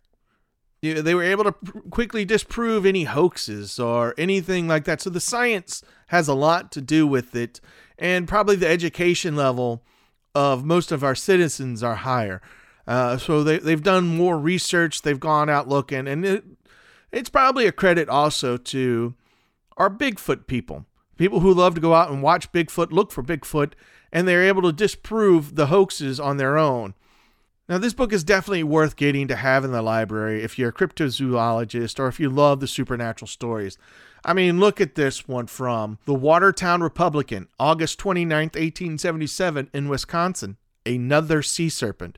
They 0.82 1.14
were 1.14 1.24
able 1.24 1.44
to 1.44 1.52
quickly 1.90 2.24
disprove 2.24 2.86
any 2.86 3.03
hoaxes 3.03 3.80
or 3.80 4.14
anything 4.18 4.68
like 4.68 4.86
that. 4.86 5.02
So 5.02 5.10
the 5.10 5.20
science 5.20 5.84
has 6.07 6.28
a 6.28 6.34
lot 6.34 6.72
to 6.74 6.82
do 6.82 7.06
with 7.06 7.36
it. 7.36 7.60
And 7.98 8.28
probably 8.28 8.56
the 8.56 8.70
education 8.70 9.36
level 9.36 9.84
of 10.34 10.64
most 10.64 10.91
of 10.91 11.03
our 11.03 11.16
citizens 11.16 11.84
are 11.84 11.95
higher. 11.95 12.41
Uh, 12.88 13.18
so 13.18 13.44
they, 13.44 13.60
they've 13.60 13.84
done 13.84 14.07
more 14.07 14.40
research. 14.40 15.02
They've 15.02 15.20
gone 15.20 15.49
out 15.49 15.68
looking. 15.68 16.07
And 16.07 16.26
it, 16.26 16.45
it's 17.11 17.30
probably 17.30 17.68
a 17.68 17.74
credit 17.74 18.07
also 18.07 18.56
to 18.56 19.16
our 19.76 19.90
Bigfoot 19.90 20.48
people 20.48 20.86
people 21.20 21.41
who 21.41 21.54
love 21.54 21.76
to 21.76 21.82
go 21.82 21.94
out 21.94 22.10
and 22.10 22.24
watch 22.24 22.52
Bigfoot, 22.54 22.91
look 22.91 23.12
for 23.12 23.22
Bigfoot, 23.22 23.74
and 24.12 24.28
they're 24.28 24.48
able 24.48 24.62
to 24.64 24.72
disprove 24.72 25.56
the 25.56 25.68
hoaxes 25.68 26.20
on 26.20 26.38
their 26.38 26.58
own. 26.58 26.96
Now, 27.68 27.78
this 27.78 27.94
book 27.94 28.12
is 28.12 28.24
definitely 28.24 28.64
worth 28.64 28.96
getting 28.96 29.28
to 29.28 29.36
have 29.36 29.64
in 29.64 29.72
the 29.72 29.84
library 29.84 30.41
if 30.41 30.58
you're 30.58 30.70
a 30.70 30.74
cryptozoologist 30.74 32.00
or 32.00 32.08
if 32.08 32.20
you 32.20 32.30
love 32.30 32.62
the 32.62 32.68
supernatural 32.68 33.28
stories. 33.28 33.78
I 34.26 34.34
mean, 34.34 34.60
look 34.60 34.82
at 34.82 34.96
this 34.96 35.28
one 35.28 35.46
from 35.46 36.00
the 36.06 36.16
Watertown 36.16 36.82
Republican, 36.82 37.48
August 37.60 38.00
29th, 38.00 38.56
1877, 38.56 39.70
in 39.74 39.90
Wisconsin. 39.90 40.58
Another 40.86 41.44
sea 41.44 41.70
serpent. 41.70 42.18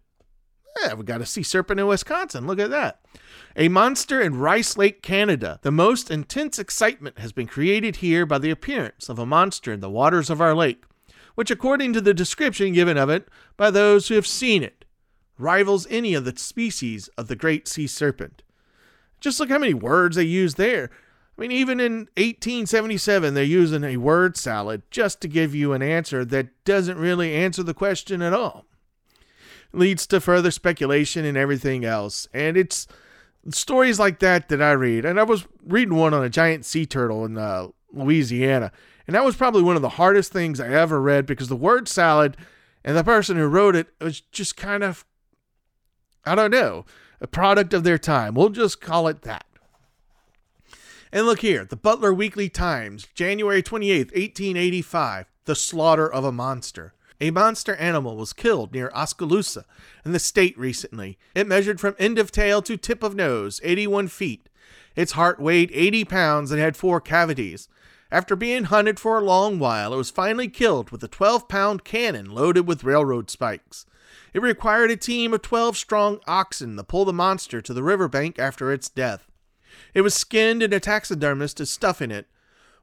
Yeah, 0.80 0.94
we 0.94 1.04
got 1.04 1.22
a 1.22 1.26
sea 1.26 1.44
serpent 1.44 1.80
in 1.80 1.88
Wisconsin. 1.88 2.48
Look 2.48 2.60
at 2.60 2.70
that. 2.70 3.02
A 3.56 3.68
monster 3.68 4.22
in 4.22 4.38
Rice 4.38 4.78
Lake, 4.78 5.02
Canada. 5.02 5.60
The 5.62 5.72
most 5.72 6.10
intense 6.10 6.58
excitement 6.58 7.20
has 7.20 7.32
been 7.32 7.48
created 7.48 7.98
here 7.98 8.26
by 8.26 8.38
the 8.38 8.52
appearance 8.52 9.10
of 9.10 9.20
a 9.20 9.26
monster 9.26 9.74
in 9.74 9.82
the 9.82 9.90
waters 9.90 10.30
of 10.30 10.40
our 10.40 10.56
lake, 10.56 10.84
which, 11.36 11.52
according 11.52 11.94
to 11.94 12.02
the 12.02 12.14
description 12.14 12.74
given 12.74 12.98
of 12.98 13.10
it 13.10 13.28
by 13.58 13.70
those 13.70 14.08
who 14.08 14.16
have 14.16 14.28
seen 14.28 14.64
it, 14.64 14.86
rivals 15.38 15.88
any 15.90 16.14
of 16.14 16.24
the 16.24 16.38
species 16.38 17.10
of 17.18 17.28
the 17.28 17.36
great 17.36 17.68
sea 17.68 17.88
serpent. 17.88 18.44
Just 19.20 19.40
look 19.40 19.50
how 19.50 19.60
many 19.60 19.74
words 19.74 20.16
they 20.16 20.24
use 20.24 20.56
there. 20.56 20.90
I 21.38 21.42
mean, 21.42 21.52
even 21.52 21.80
in 21.80 21.94
1877, 22.18 23.34
they're 23.34 23.44
using 23.44 23.84
a 23.84 23.98
word 23.98 24.38
salad 24.38 24.84
just 24.92 25.22
to 25.22 25.28
give 25.28 25.56
you 25.56 25.74
an 25.74 25.82
answer 25.82 26.24
that 26.26 26.64
doesn't 26.66 26.98
really 26.98 27.34
answer 27.34 27.64
the 27.64 27.74
question 27.74 28.22
at 28.22 28.34
all. 28.34 28.66
Leads 29.74 30.06
to 30.08 30.20
further 30.20 30.52
speculation 30.52 31.26
and 31.26 31.38
everything 31.38 31.86
else. 31.86 32.28
And 32.34 32.58
it's 32.58 32.88
stories 33.50 34.00
like 34.00 34.20
that 34.20 34.50
that 34.50 34.62
I 34.62 34.72
read. 34.72 35.06
And 35.06 35.20
I 35.20 35.24
was 35.24 35.48
reading 35.66 35.96
one 35.96 36.14
on 36.14 36.24
a 36.24 36.30
giant 36.30 36.66
sea 36.66 36.86
turtle 36.86 37.26
in 37.26 37.38
uh, 37.38 37.68
Louisiana. 37.92 38.72
And 39.08 39.16
that 39.16 39.26
was 39.26 39.36
probably 39.36 39.64
one 39.64 39.76
of 39.76 39.82
the 39.82 39.90
hardest 39.90 40.32
things 40.32 40.60
I 40.60 40.70
ever 40.70 41.02
read 41.02 41.26
because 41.26 41.48
the 41.48 41.56
word 41.56 41.88
salad 41.88 42.38
and 42.84 42.96
the 42.96 43.04
person 43.04 43.38
who 43.38 43.48
wrote 43.48 43.76
it 43.76 43.88
was 44.00 44.22
just 44.22 44.56
kind 44.56 44.84
of, 44.84 45.06
I 46.26 46.36
don't 46.36 46.52
know, 46.52 46.86
a 47.20 47.28
product 47.28 47.74
of 47.74 47.84
their 47.84 47.98
time. 47.98 48.34
We'll 48.34 48.50
just 48.50 48.82
call 48.82 49.08
it 49.08 49.24
that. 49.24 49.46
And 51.12 51.26
look 51.26 51.40
here, 51.40 51.66
the 51.66 51.76
Butler 51.76 52.14
Weekly 52.14 52.48
Times, 52.48 53.08
January 53.14 53.62
28th, 53.62 54.14
1885, 54.14 55.26
The 55.44 55.56
Slaughter 55.56 56.12
of 56.12 56.24
a 56.24 56.32
Monster. 56.32 56.94
A 57.22 57.30
monster 57.30 57.76
animal 57.76 58.18
was 58.18 58.34
killed 58.34 58.74
near 58.74 58.90
Oskaloosa 58.96 59.66
in 60.04 60.12
the 60.12 60.18
state 60.18 60.58
recently. 60.58 61.20
It 61.36 61.46
measured 61.46 61.80
from 61.80 61.96
end 62.00 62.18
of 62.18 62.32
tail 62.32 62.64
to 62.64 62.78
tip 62.78 63.04
of 63.04 63.14
nose, 63.14 63.62
81 63.64 64.08
feet. 64.08 64.50
Its 64.96 65.12
heart 65.12 65.40
weighed 65.40 65.70
80 65.72 66.04
pounds 66.06 66.50
and 66.50 66.60
had 66.60 66.76
four 66.76 67.00
cavities. 67.00 67.70
After 68.12 68.36
being 68.36 68.66
hunted 68.66 69.00
for 69.00 69.20
a 69.20 69.24
long 69.24 69.60
while, 69.60 69.94
it 69.94 69.98
was 69.98 70.10
finally 70.10 70.48
killed 70.48 70.90
with 70.90 71.04
a 71.04 71.08
12 71.08 71.48
pound 71.48 71.84
cannon 71.84 72.32
loaded 72.32 72.66
with 72.68 72.84
railroad 72.84 73.30
spikes. 73.30 73.86
It 74.34 74.42
required 74.42 74.90
a 74.90 74.98
team 74.98 75.32
of 75.32 75.44
12 75.44 75.78
strong 75.78 76.22
oxen 76.26 76.76
to 76.76 76.84
pull 76.84 77.06
the 77.06 77.14
monster 77.14 77.62
to 77.62 77.74
the 77.74 77.84
riverbank 77.84 78.40
after 78.40 78.72
its 78.74 78.90
death. 78.90 79.28
It 79.94 80.02
was 80.02 80.16
skinned 80.16 80.64
and 80.64 80.74
a 80.74 80.80
taxidermist 80.80 81.60
is 81.60 81.70
stuffing 81.70 82.10
it. 82.10 82.26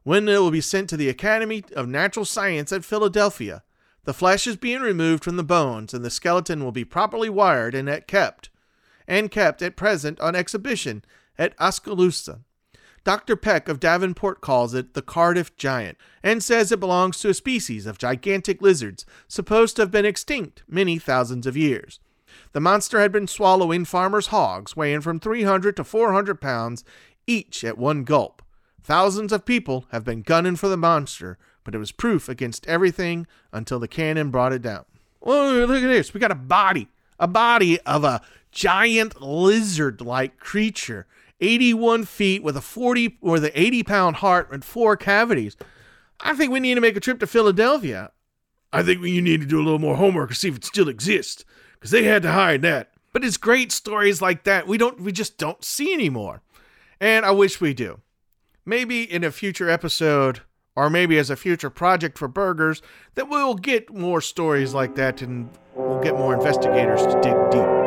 When 0.04 0.28
it 0.28 0.38
will 0.38 0.52
be 0.52 0.60
sent 0.60 0.88
to 0.90 0.96
the 0.96 1.08
Academy 1.08 1.64
of 1.74 1.88
Natural 1.88 2.24
Science 2.24 2.72
at 2.72 2.84
Philadelphia. 2.84 3.64
The 4.04 4.14
flesh 4.14 4.46
is 4.46 4.56
being 4.56 4.80
removed 4.80 5.24
from 5.24 5.36
the 5.36 5.42
bones, 5.42 5.92
and 5.92 6.04
the 6.04 6.10
skeleton 6.10 6.64
will 6.64 6.72
be 6.72 6.84
properly 6.84 7.28
wired 7.28 7.74
and 7.74 7.88
kept, 8.06 8.50
and 9.06 9.30
kept 9.30 9.62
at 9.62 9.76
present 9.76 10.20
on 10.20 10.34
exhibition 10.34 11.04
at 11.36 11.58
Oskaloosa. 11.60 12.40
Dr. 13.04 13.36
Peck 13.36 13.68
of 13.68 13.80
Davenport 13.80 14.40
calls 14.40 14.74
it 14.74 14.94
the 14.94 15.02
Cardiff 15.02 15.56
giant, 15.56 15.96
and 16.22 16.42
says 16.42 16.70
it 16.70 16.80
belongs 16.80 17.18
to 17.20 17.30
a 17.30 17.34
species 17.34 17.86
of 17.86 17.98
gigantic 17.98 18.60
lizards 18.60 19.06
supposed 19.28 19.76
to 19.76 19.82
have 19.82 19.90
been 19.90 20.04
extinct 20.04 20.62
many 20.68 20.98
thousands 20.98 21.46
of 21.46 21.56
years. 21.56 22.00
The 22.52 22.60
monster 22.60 23.00
had 23.00 23.12
been 23.12 23.26
swallowing 23.26 23.84
farmers' 23.84 24.28
hogs, 24.28 24.76
weighing 24.76 25.00
from 25.00 25.20
300 25.20 25.76
to 25.76 25.84
400 25.84 26.40
pounds 26.40 26.84
each 27.26 27.64
at 27.64 27.78
one 27.78 28.04
gulp. 28.04 28.42
Thousands 28.82 29.32
of 29.32 29.44
people 29.44 29.86
have 29.90 30.04
been 30.04 30.22
gunning 30.22 30.56
for 30.56 30.68
the 30.68 30.76
monster, 30.76 31.38
but 31.68 31.74
it 31.74 31.78
was 31.78 31.92
proof 31.92 32.30
against 32.30 32.66
everything 32.66 33.26
until 33.52 33.78
the 33.78 33.86
cannon 33.86 34.30
brought 34.30 34.54
it 34.54 34.62
down. 34.62 34.86
Oh, 35.20 35.66
look 35.68 35.82
at 35.82 35.86
this. 35.86 36.14
We 36.14 36.18
got 36.18 36.30
a 36.30 36.34
body, 36.34 36.88
a 37.20 37.28
body 37.28 37.78
of 37.80 38.04
a 38.04 38.22
giant 38.50 39.20
lizard 39.20 40.00
like 40.00 40.38
creature, 40.38 41.06
81 41.42 42.06
feet 42.06 42.42
with 42.42 42.56
a 42.56 42.62
40 42.62 43.18
or 43.20 43.38
the 43.38 43.60
80 43.60 43.82
pound 43.82 44.16
heart 44.16 44.50
and 44.50 44.64
four 44.64 44.96
cavities. 44.96 45.58
I 46.20 46.34
think 46.34 46.50
we 46.50 46.58
need 46.58 46.76
to 46.76 46.80
make 46.80 46.96
a 46.96 47.00
trip 47.00 47.20
to 47.20 47.26
Philadelphia. 47.26 48.12
I 48.72 48.82
think 48.82 49.02
you 49.02 49.20
need 49.20 49.42
to 49.42 49.46
do 49.46 49.60
a 49.60 49.62
little 49.62 49.78
more 49.78 49.96
homework 49.96 50.30
to 50.30 50.34
see 50.34 50.48
if 50.48 50.56
it 50.56 50.64
still 50.64 50.88
exists, 50.88 51.44
because 51.74 51.90
they 51.90 52.04
had 52.04 52.22
to 52.22 52.32
hide 52.32 52.62
that. 52.62 52.92
But 53.12 53.26
it's 53.26 53.36
great 53.36 53.72
stories 53.72 54.22
like 54.22 54.44
that 54.44 54.66
we 54.66 54.78
don't 54.78 55.02
we 55.02 55.12
just 55.12 55.36
don't 55.36 55.62
see 55.62 55.92
anymore. 55.92 56.40
And 56.98 57.26
I 57.26 57.32
wish 57.32 57.60
we 57.60 57.74
do. 57.74 58.00
Maybe 58.64 59.02
in 59.02 59.22
a 59.22 59.30
future 59.30 59.68
episode 59.68 60.40
or 60.78 60.88
maybe 60.88 61.18
as 61.18 61.28
a 61.28 61.34
future 61.34 61.70
project 61.70 62.16
for 62.16 62.28
burgers 62.28 62.80
that 63.16 63.28
we'll 63.28 63.54
get 63.54 63.92
more 63.92 64.20
stories 64.20 64.74
like 64.74 64.94
that 64.94 65.20
and 65.22 65.50
we'll 65.74 66.00
get 66.00 66.14
more 66.14 66.32
investigators 66.32 67.02
to 67.02 67.20
dig 67.20 67.34
deep. 67.50 67.77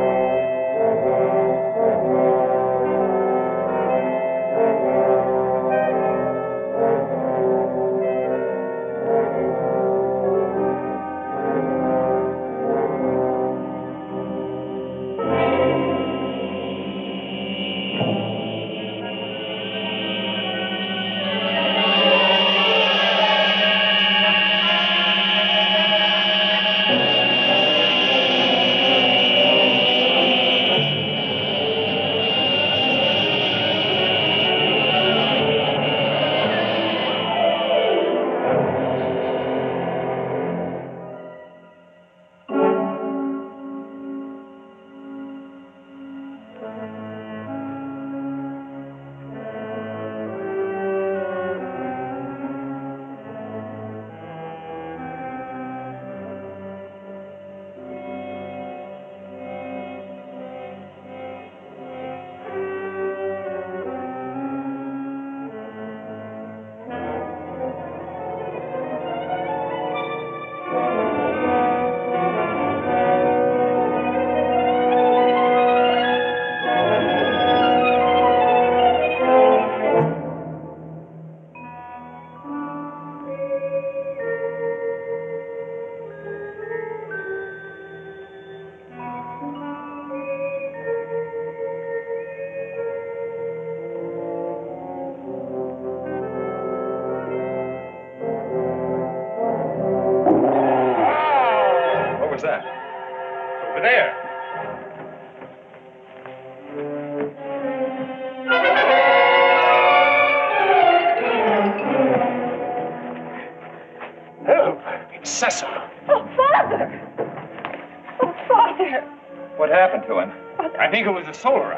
I 121.32 121.34
think 121.34 121.70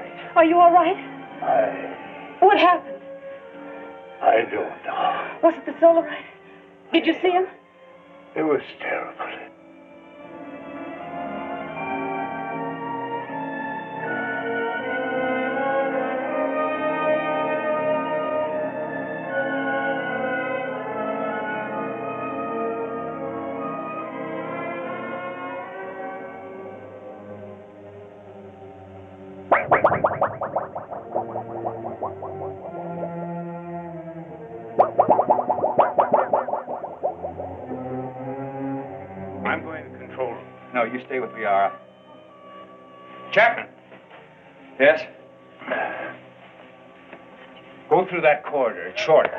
You 41.14 41.20
stay 41.20 41.28
with 41.28 41.38
Liara. 41.38 41.72
Chapman. 43.32 43.68
Yes? 44.80 45.06
Uh, 45.70 46.14
Go 47.88 48.08
through 48.08 48.22
that 48.22 48.44
corridor. 48.44 48.88
It's 48.88 49.00
shorter. 49.02 49.33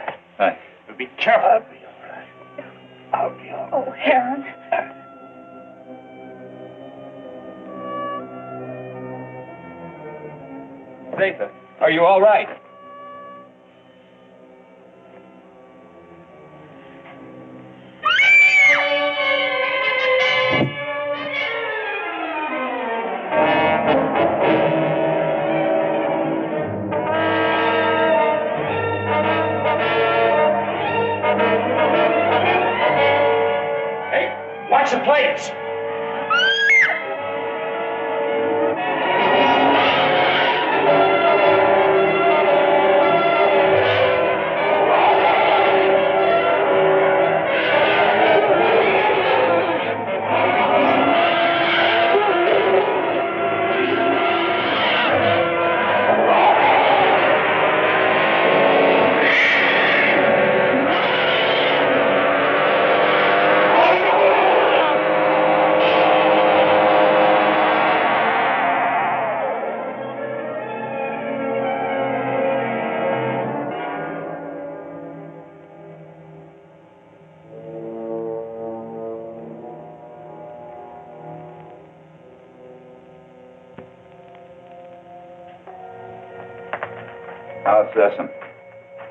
How's 87.94 88.12
Sesom? 88.12 88.28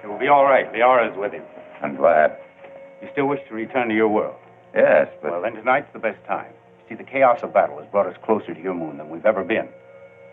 He 0.02 0.08
will 0.08 0.20
be 0.20 0.28
all 0.28 0.44
right. 0.44 0.72
Liara 0.74 1.12
is 1.12 1.18
with 1.18 1.32
him. 1.32 1.44
I'm 1.82 1.96
glad. 1.96 2.38
You 3.02 3.10
still 3.12 3.28
wish 3.28 3.40
to 3.48 3.54
return 3.54 3.90
to 3.90 3.96
your 3.96 4.08
world? 4.10 4.36
Yes, 4.74 5.08
but 5.22 5.32
Well, 5.32 5.42
then 5.42 5.54
tonight's 5.54 5.92
the 5.94 6.00
best 6.00 6.24
time. 6.26 6.52
See, 6.90 6.96
the 6.96 7.04
chaos 7.04 7.40
of 7.44 7.54
battle 7.54 7.80
has 7.80 7.88
brought 7.92 8.08
us 8.08 8.18
closer 8.24 8.54
to 8.54 8.62
your 8.62 8.74
moon 8.74 8.98
than 8.98 9.10
we've 9.10 9.26
ever 9.26 9.44
been. 9.44 9.70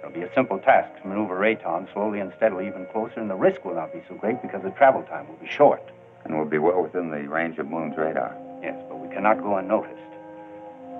It'll 0.01 0.13
be 0.13 0.23
a 0.23 0.35
simple 0.35 0.59
task 0.59 1.01
to 1.03 1.09
maneuver 1.09 1.37
Rayton 1.37 1.89
slowly 1.93 2.21
and 2.21 2.33
steadily 2.37 2.67
even 2.67 2.87
closer, 2.87 3.21
and 3.21 3.31
the 3.31 3.37
risk 3.37 3.65
will 3.65 3.75
not 3.75 3.93
be 3.93 4.03
so 4.09 4.15
great 4.15 4.41
because 4.43 4.63
the 4.63 4.71
travel 4.71 5.03
time 5.03 5.29
will 5.29 5.37
be 5.37 5.49
short. 5.49 5.83
and 6.25 6.37
we'll 6.37 6.47
be 6.49 6.59
well 6.59 6.83
within 6.83 7.11
the 7.11 7.27
range 7.29 7.59
of 7.59 7.67
Moon's 7.67 7.97
radar. 7.97 8.37
Yes, 8.63 8.77
but 8.89 8.97
we 8.99 9.09
cannot 9.09 9.41
go 9.43 9.57
unnoticed. 9.57 9.97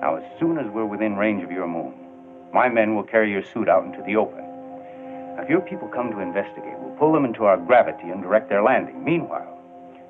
Now, 0.01 0.15
as 0.15 0.23
soon 0.39 0.57
as 0.57 0.65
we're 0.71 0.85
within 0.85 1.15
range 1.15 1.43
of 1.43 1.51
your 1.51 1.67
moon, 1.67 1.93
my 2.51 2.67
men 2.69 2.95
will 2.95 3.03
carry 3.03 3.31
your 3.31 3.43
suit 3.43 3.69
out 3.69 3.85
into 3.85 4.01
the 4.03 4.15
open. 4.15 4.43
Now, 5.35 5.43
if 5.43 5.49
your 5.49 5.61
people 5.61 5.87
come 5.87 6.11
to 6.11 6.19
investigate, 6.19 6.77
we'll 6.79 6.95
pull 6.97 7.13
them 7.13 7.25
into 7.25 7.45
our 7.45 7.57
gravity 7.57 8.09
and 8.09 8.21
direct 8.21 8.49
their 8.49 8.63
landing. 8.63 9.03
Meanwhile, 9.03 9.57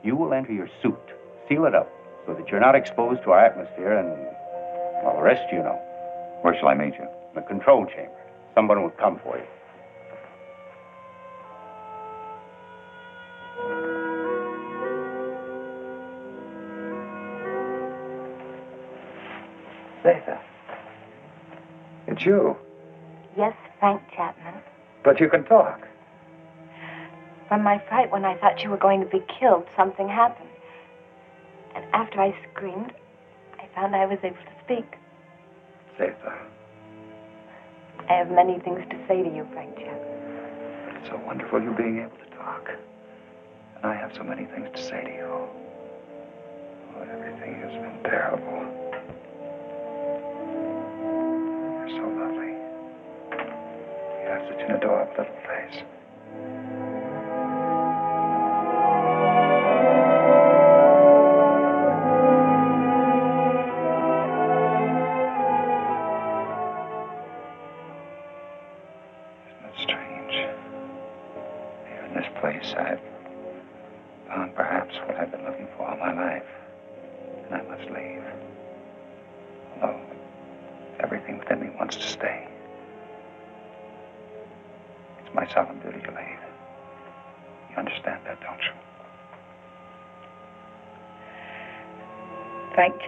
you 0.04 0.16
will 0.16 0.34
enter 0.34 0.52
your 0.52 0.70
suit, 0.82 1.00
seal 1.48 1.66
it 1.66 1.76
up, 1.76 1.90
so 2.26 2.34
that 2.34 2.48
you're 2.50 2.60
not 2.60 2.76
exposed 2.76 3.24
to 3.24 3.32
our 3.32 3.46
atmosphere, 3.46 3.98
and, 3.98 4.10
well, 5.04 5.16
the 5.18 5.24
rest 5.24 5.44
you 5.52 5.60
know. 5.60 5.80
Where 6.42 6.58
shall 6.58 6.70
I 6.70 6.74
meet 6.74 6.96
you? 6.96 7.04
In 7.04 7.36
The 7.36 7.42
control 7.42 7.86
chamber. 7.86 8.12
Someone 8.56 8.82
will 8.82 8.90
come 8.90 9.20
for 9.24 9.38
you. 9.38 9.46
Zetha. 20.04 20.40
It's 22.08 22.26
you. 22.26 22.58
Yes, 23.38 23.54
Frank 23.80 24.02
Chapman. 24.16 24.56
But 25.04 25.20
you 25.20 25.30
can 25.30 25.44
talk. 25.44 25.88
From 27.48 27.64
my 27.64 27.82
fright 27.90 28.12
when 28.12 28.24
I 28.24 28.38
thought 28.38 28.64
you 28.64 28.70
were 28.70 28.78
going 28.78 29.02
to 29.02 29.08
be 29.08 29.22
killed, 29.40 29.66
something 29.76 30.08
happened. 30.08 30.50
And 31.76 31.86
after 31.94 32.22
I 32.22 32.36
screamed, 32.52 32.94
I 33.60 33.68
found 33.76 33.96
I 33.96 34.06
was 34.06 34.20
able 34.24 34.36
to 34.36 34.64
speak. 34.64 34.86
Zetha. 35.98 36.34
I 38.10 38.14
have 38.14 38.32
many 38.32 38.60
things 38.60 38.82
to 38.90 38.98
say 39.08 39.24
to 39.24 39.30
you, 39.30 39.48
Frank 39.54 39.76
Chapman. 39.76 40.98
It's 40.98 41.10
so 41.10 41.18
wonderful 41.26 41.62
you 41.62 41.72
being 41.72 42.00
able 42.00 42.18
to 42.18 42.38
talk. 42.38 42.70
And 43.76 43.86
I 43.86 43.96
have 43.96 44.12
so 44.16 44.24
many 44.24 44.46
things 44.46 44.70
to 44.76 44.82
say 44.82 45.04
to 45.04 45.10
you. 45.10 45.48
Oh, 46.96 47.02
everything 47.02 47.56
has 47.56 47.72
been 47.72 48.04
terrible. 48.04 48.91
You 54.42 54.48
have 54.48 54.58
such 54.58 54.70
an 54.70 54.76
adorable 54.76 55.14
little 55.18 55.36
face. 55.46 56.01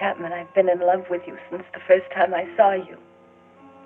Chapman, 0.04 0.34
I've 0.34 0.54
been 0.54 0.68
in 0.68 0.80
love 0.82 1.06
with 1.10 1.22
you 1.26 1.38
since 1.50 1.64
the 1.74 1.80
first 1.88 2.04
time 2.14 2.34
I 2.34 2.44
saw 2.58 2.74
you. 2.74 2.98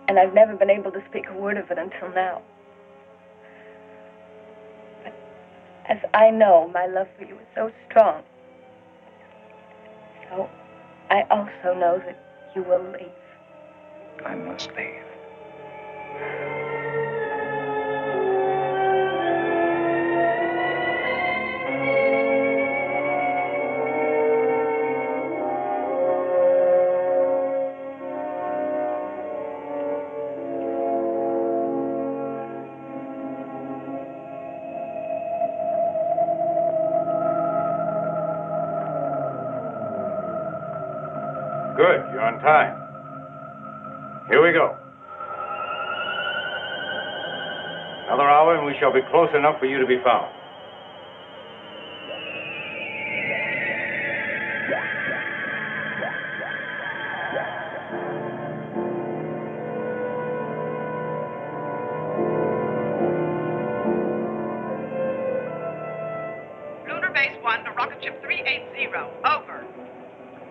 And 0.07 0.17
I've 0.17 0.33
never 0.33 0.55
been 0.55 0.71
able 0.71 0.91
to 0.91 1.03
speak 1.11 1.25
a 1.29 1.37
word 1.37 1.57
of 1.57 1.69
it 1.69 1.77
until 1.77 2.09
now. 2.15 2.41
But 5.03 5.13
as 5.87 5.99
I 6.15 6.31
know, 6.31 6.71
my 6.73 6.87
love 6.87 7.07
for 7.19 7.25
you 7.25 7.35
is 7.35 7.47
so 7.55 7.71
strong. 7.87 8.23
So 10.31 10.49
I 11.11 11.21
also 11.29 11.79
know 11.79 12.01
that 12.03 12.17
you 12.55 12.63
will 12.63 12.83
leave. 12.93 13.13
I 14.25 14.35
must 14.35 14.69
leave. 14.75 15.06
Be 49.01 49.07
close 49.11 49.29
enough 49.35 49.59
for 49.59 49.65
you 49.65 49.77
to 49.77 49.85
be 49.85 49.97
found. 50.03 50.33
Lunar 66.87 67.11
Base 67.13 67.37
1 67.41 67.63
to 67.65 67.71
Rocket 67.71 68.03
Ship 68.03 68.19
380. 68.23 68.67
Over. 69.25 69.65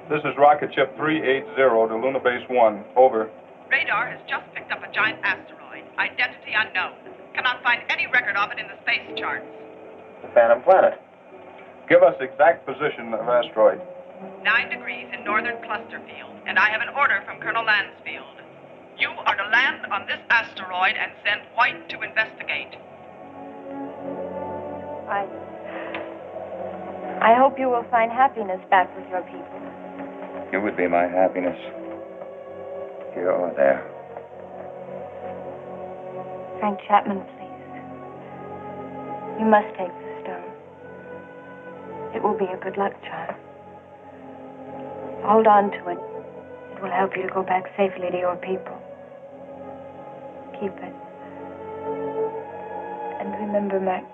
This 0.09 0.21
is 0.21 0.37
Rocket 0.39 0.73
Ship 0.75 0.95
380 0.97 1.57
to 1.57 1.97
Luna 1.97 2.21
Base 2.21 2.47
1. 2.49 2.85
Over. 2.95 3.31
Radar 3.71 4.11
has 4.11 4.21
just 4.29 4.47
picked 4.55 4.71
up 4.71 4.83
a 4.85 4.93
giant 4.93 5.19
asteroid. 5.25 5.83
Identity 5.99 6.55
unknown. 6.55 6.95
Cannot 7.35 7.63
find 7.63 7.83
any 7.91 8.07
record 8.37 8.53
of 8.53 8.59
it 8.59 8.61
in 8.61 8.69
the 8.69 8.81
space 8.83 9.19
charts. 9.19 9.47
The 10.23 10.29
Phantom 10.35 10.63
Planet. 10.63 11.01
Give 11.89 12.03
us 12.03 12.15
exact 12.21 12.67
position 12.67 13.15
of 13.15 13.29
asteroid. 13.29 13.81
Nine 14.43 14.71
degrees 14.71 15.07
in 15.13 15.25
northern 15.25 15.63
cluster 15.63 16.01
field, 16.01 16.33
and 16.47 16.59
I 16.59 16.71
have 16.71 16.81
an 16.81 16.89
order 16.97 17.23
from 17.25 17.41
Colonel 17.41 17.65
Lansfield. 17.65 18.43
You 18.99 19.11
are 19.11 19.37
to 19.37 19.49
land 19.51 19.87
on 19.93 20.07
this 20.07 20.19
asteroid 20.31 20.97
and 20.97 21.13
send 21.25 21.43
White 21.55 21.89
to 21.91 22.01
investigate. 22.03 22.77
I. 25.09 25.27
I 27.21 27.35
hope 27.39 27.59
you 27.59 27.69
will 27.69 27.85
find 27.91 28.11
happiness 28.11 28.61
back 28.71 28.95
with 28.97 29.09
your 29.09 29.23
people. 29.23 29.61
You 30.53 30.61
would 30.61 30.77
be 30.77 30.87
my 30.87 31.07
happiness. 31.07 31.57
Here 33.15 33.31
or 33.31 33.53
there. 33.57 33.85
Frank 36.59 36.81
Chapman, 36.89 37.21
please. 37.21 37.36
You 39.39 39.45
must 39.45 39.69
take 39.77 39.93
the 39.93 40.21
stone. 40.23 40.51
It 42.15 42.23
will 42.23 42.37
be 42.39 42.47
a 42.47 42.57
good 42.57 42.79
luck 42.79 42.95
charm. 43.03 43.37
Hold 45.25 45.47
on 45.47 45.71
to 45.73 45.89
it. 45.89 45.99
It 46.73 46.83
will 46.83 46.91
help 46.91 47.17
you 47.17 47.23
to 47.23 47.29
go 47.29 47.43
back 47.43 47.65
safely 47.77 48.11
to 48.11 48.19
your 48.19 48.37
people. 48.37 48.81
Keep 50.61 50.73
it. 50.79 50.95
And 53.21 53.33
remember, 53.35 53.79
Mac, 53.81 54.05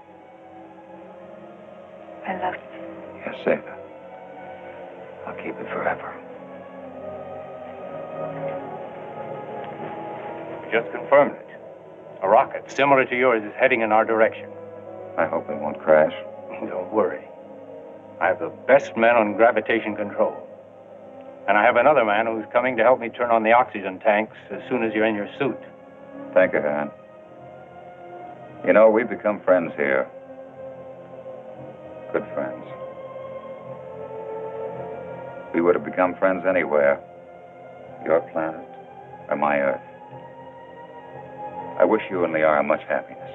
I 2.26 2.38
love 2.40 2.54
you. 2.54 2.82
Yes, 3.24 3.34
Zetha. 3.44 3.76
I'll 5.26 5.36
keep 5.36 5.54
it 5.54 5.68
forever. 5.68 6.12
Just 10.72 10.90
confirmed 10.90 11.36
it. 11.36 11.46
A 12.22 12.28
rocket 12.28 12.70
similar 12.70 13.04
to 13.04 13.16
yours 13.16 13.44
is 13.44 13.52
heading 13.58 13.82
in 13.82 13.92
our 13.92 14.04
direction. 14.04 14.48
I 15.18 15.26
hope 15.26 15.48
it 15.50 15.58
won't 15.58 15.78
crash. 15.80 16.14
Don't 16.68 16.92
worry. 16.92 17.24
I 18.20 18.28
have 18.28 18.38
the 18.38 18.52
best 18.66 18.96
men 18.96 19.16
on 19.16 19.34
gravitation 19.34 19.94
control. 19.94 20.48
And 21.48 21.58
I 21.58 21.64
have 21.64 21.76
another 21.76 22.04
man 22.04 22.26
who's 22.26 22.46
coming 22.52 22.76
to 22.76 22.82
help 22.82 23.00
me 23.00 23.08
turn 23.08 23.30
on 23.30 23.42
the 23.42 23.52
oxygen 23.52 23.98
tanks 23.98 24.36
as 24.50 24.62
soon 24.68 24.84
as 24.84 24.94
you're 24.94 25.06
in 25.06 25.14
your 25.14 25.28
suit. 25.38 25.58
Thank 26.32 26.52
you, 26.52 26.62
Han. 26.62 26.90
You 28.64 28.72
know, 28.72 28.90
we've 28.90 29.08
become 29.08 29.40
friends 29.40 29.72
here. 29.76 30.08
Good 32.12 32.24
friends. 32.32 32.64
We 35.52 35.60
would 35.60 35.74
have 35.74 35.84
become 35.84 36.14
friends 36.14 36.44
anywhere. 36.48 37.02
Your 38.04 38.20
planet 38.32 38.68
or 39.28 39.36
my 39.36 39.58
Earth. 39.58 39.80
I 41.78 41.84
wish 41.84 42.02
you 42.08 42.24
and 42.24 42.32
Liara 42.32 42.64
much 42.64 42.82
happiness. 42.88 43.30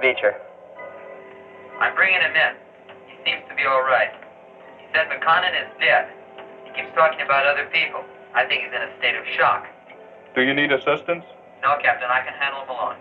Beecher. 0.00 0.34
I'm 1.80 1.94
bringing 1.94 2.20
him 2.20 2.34
in. 2.34 2.52
He 3.08 3.16
seems 3.24 3.44
to 3.48 3.54
be 3.54 3.64
all 3.64 3.82
right. 3.82 4.12
He 4.78 4.86
said 4.92 5.08
Makonnen 5.08 5.52
is 5.56 5.68
dead. 5.80 6.08
He 6.64 6.72
keeps 6.72 6.92
talking 6.94 7.20
about 7.20 7.46
other 7.46 7.68
people. 7.72 8.04
I 8.34 8.44
think 8.44 8.64
he's 8.64 8.72
in 8.72 8.82
a 8.82 8.92
state 8.98 9.16
of 9.16 9.24
shock. 9.36 9.66
Do 10.34 10.42
you 10.42 10.54
need 10.54 10.72
assistance? 10.72 11.24
No, 11.62 11.76
Captain, 11.82 12.08
I 12.08 12.20
can 12.24 12.32
handle 12.34 12.60
them 12.64 12.70
alone. 12.70 12.96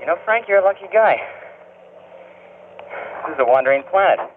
You 0.00 0.06
know, 0.06 0.16
Frank, 0.24 0.48
you're 0.48 0.58
a 0.60 0.64
lucky 0.64 0.86
guy. 0.92 1.16
This 3.26 3.34
is 3.34 3.40
a 3.40 3.44
wandering 3.44 3.82
planet. 3.90 4.30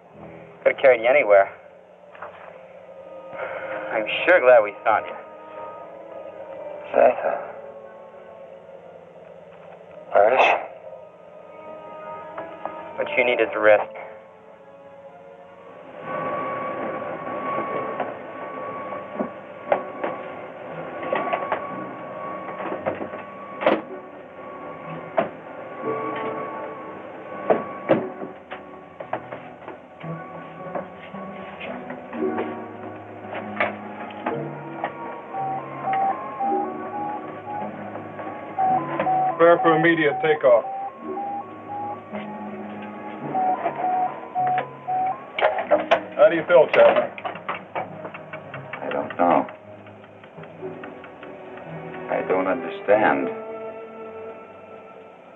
Could 0.62 0.72
have 0.74 0.82
carried 0.82 1.00
you 1.00 1.08
anywhere. 1.08 1.48
I'm 3.92 4.06
sure 4.26 4.40
glad 4.40 4.60
we 4.62 4.74
found 4.84 5.06
you. 5.06 5.16
Zetha. 6.92 7.53
What 12.96 13.08
you 13.18 13.24
need 13.24 13.40
is 13.40 13.48
rest. 13.56 13.93
Prepare 39.54 39.72
for 39.72 39.76
immediate 39.78 40.14
takeoff. 40.20 40.64
How 46.16 46.28
do 46.28 46.34
you 46.34 46.44
feel, 46.48 46.66
Chapman? 46.72 47.10
I 48.82 48.88
don't 48.90 49.16
know. 49.16 49.46
I 52.10 52.22
don't 52.26 52.48
understand. 52.48 53.28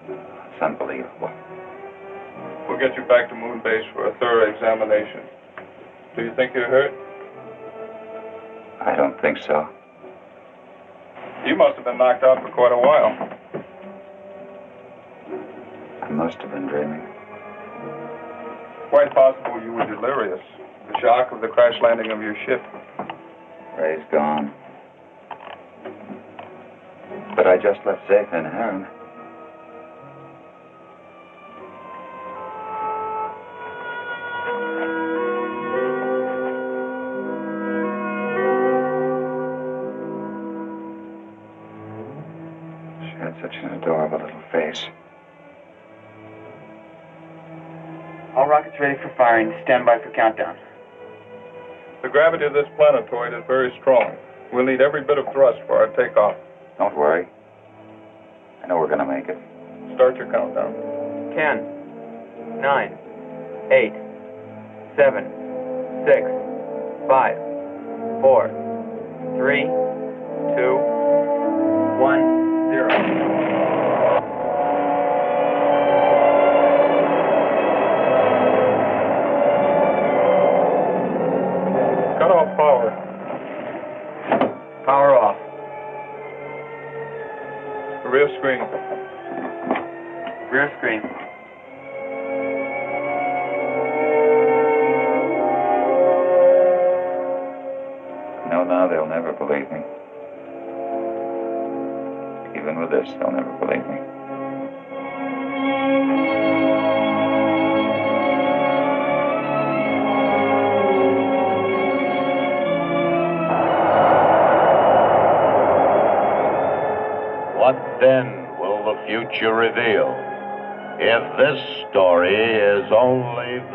It's 0.08 0.62
unbelievable. 0.62 1.30
We'll 2.68 2.78
get 2.78 2.96
you 2.96 3.04
back 3.06 3.28
to 3.28 3.36
moon 3.36 3.60
base 3.62 3.84
for 3.92 4.08
a 4.08 4.18
thorough 4.18 4.52
examination. 4.52 5.20
Do 6.16 6.24
you 6.24 6.34
think 6.34 6.54
you're 6.54 6.68
hurt? 6.68 6.92
I 8.80 8.96
don't 8.96 9.20
think 9.20 9.38
so. 9.46 9.68
You 11.46 11.54
must 11.56 11.76
have 11.76 11.84
been 11.84 11.98
knocked 11.98 12.24
out 12.24 12.42
for 12.42 12.50
quite 12.50 12.72
a 12.72 12.78
while. 12.78 13.27
Must 16.18 16.36
have 16.38 16.50
been 16.50 16.66
dreaming. 16.66 17.06
Quite 18.90 19.14
possible 19.14 19.62
you 19.62 19.70
were 19.70 19.86
delirious. 19.86 20.40
The 20.90 20.98
shock 21.00 21.30
of 21.30 21.40
the 21.40 21.46
crash 21.46 21.74
landing 21.80 22.10
of 22.10 22.20
your 22.20 22.34
ship. 22.44 22.60
Ray's 23.78 24.04
gone. 24.10 24.52
But 27.36 27.46
I 27.46 27.54
just 27.56 27.78
left 27.86 28.02
Zetha 28.10 28.34
and 28.34 28.46
Herron. 28.48 28.97
Firing. 49.18 49.52
Stand 49.64 49.84
by 49.84 49.98
for 49.98 50.10
countdown. 50.14 50.56
The 52.02 52.08
gravity 52.08 52.46
of 52.46 52.54
this 52.54 52.66
planetoid 52.76 53.34
is 53.34 53.42
very 53.46 53.74
strong. 53.80 54.14
We'll 54.52 54.64
need 54.64 54.80
every 54.80 55.02
bit 55.02 55.18
of 55.18 55.26
thrust 55.34 55.58
for 55.66 55.76
our 55.76 55.90
takeoff. 55.98 56.36
Don't 56.78 56.96
worry. 56.96 57.26
I 58.62 58.66
know 58.68 58.78
we're 58.78 58.88
gonna 58.88 59.04
make 59.04 59.28
it. 59.28 59.36
Start 59.96 60.16
your 60.16 60.30
countdown. 60.30 60.72
Ten, 61.34 61.66
nine, 62.62 62.96
eight, 63.74 63.92
seven, 64.96 65.26
six, 66.06 66.22
five, 67.10 67.36
four, 68.22 68.48
three, 69.36 69.66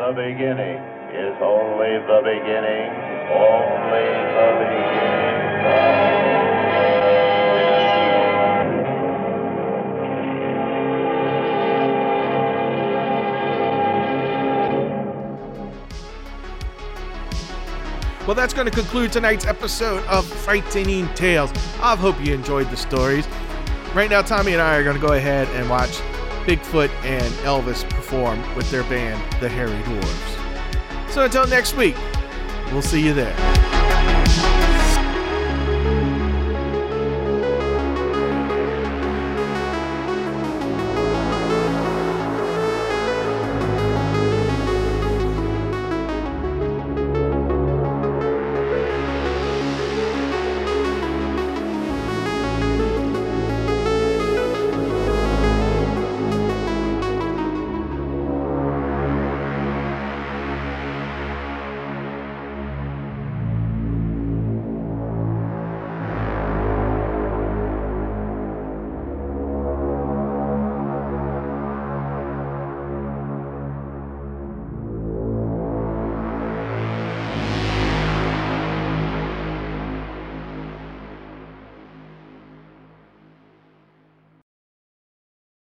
the 0.06 0.12
beginning, 0.12 0.76
is 1.14 1.34
only 1.40 1.96
the 2.04 2.20
beginning, 2.24 2.90
only 3.32 4.04
the 4.36 4.48
beginning. 4.60 5.24
Well, 18.26 18.34
that's 18.34 18.52
going 18.52 18.66
to 18.66 18.72
conclude 18.72 19.12
tonight's 19.12 19.46
episode 19.46 20.04
of 20.04 20.26
Frightening 20.26 21.08
Tales. 21.14 21.50
I 21.80 21.96
hope 21.96 22.22
you 22.22 22.34
enjoyed 22.34 22.68
the 22.70 22.76
stories. 22.76 23.26
Right 23.94 24.10
now, 24.10 24.20
Tommy 24.20 24.52
and 24.52 24.60
I 24.60 24.76
are 24.76 24.84
going 24.84 25.00
to 25.00 25.06
go 25.06 25.14
ahead 25.14 25.48
and 25.48 25.70
watch 25.70 26.00
Bigfoot 26.46 26.90
and 27.04 27.32
Elvis 27.44 27.88
perform 27.88 28.38
with 28.54 28.70
their 28.70 28.84
band, 28.84 29.20
the 29.40 29.48
Hairy 29.48 29.72
Dwarves. 29.82 31.10
So 31.10 31.24
until 31.24 31.46
next 31.46 31.74
week, 31.74 31.96
we'll 32.72 32.82
see 32.82 33.04
you 33.04 33.14
there. 33.14 34.53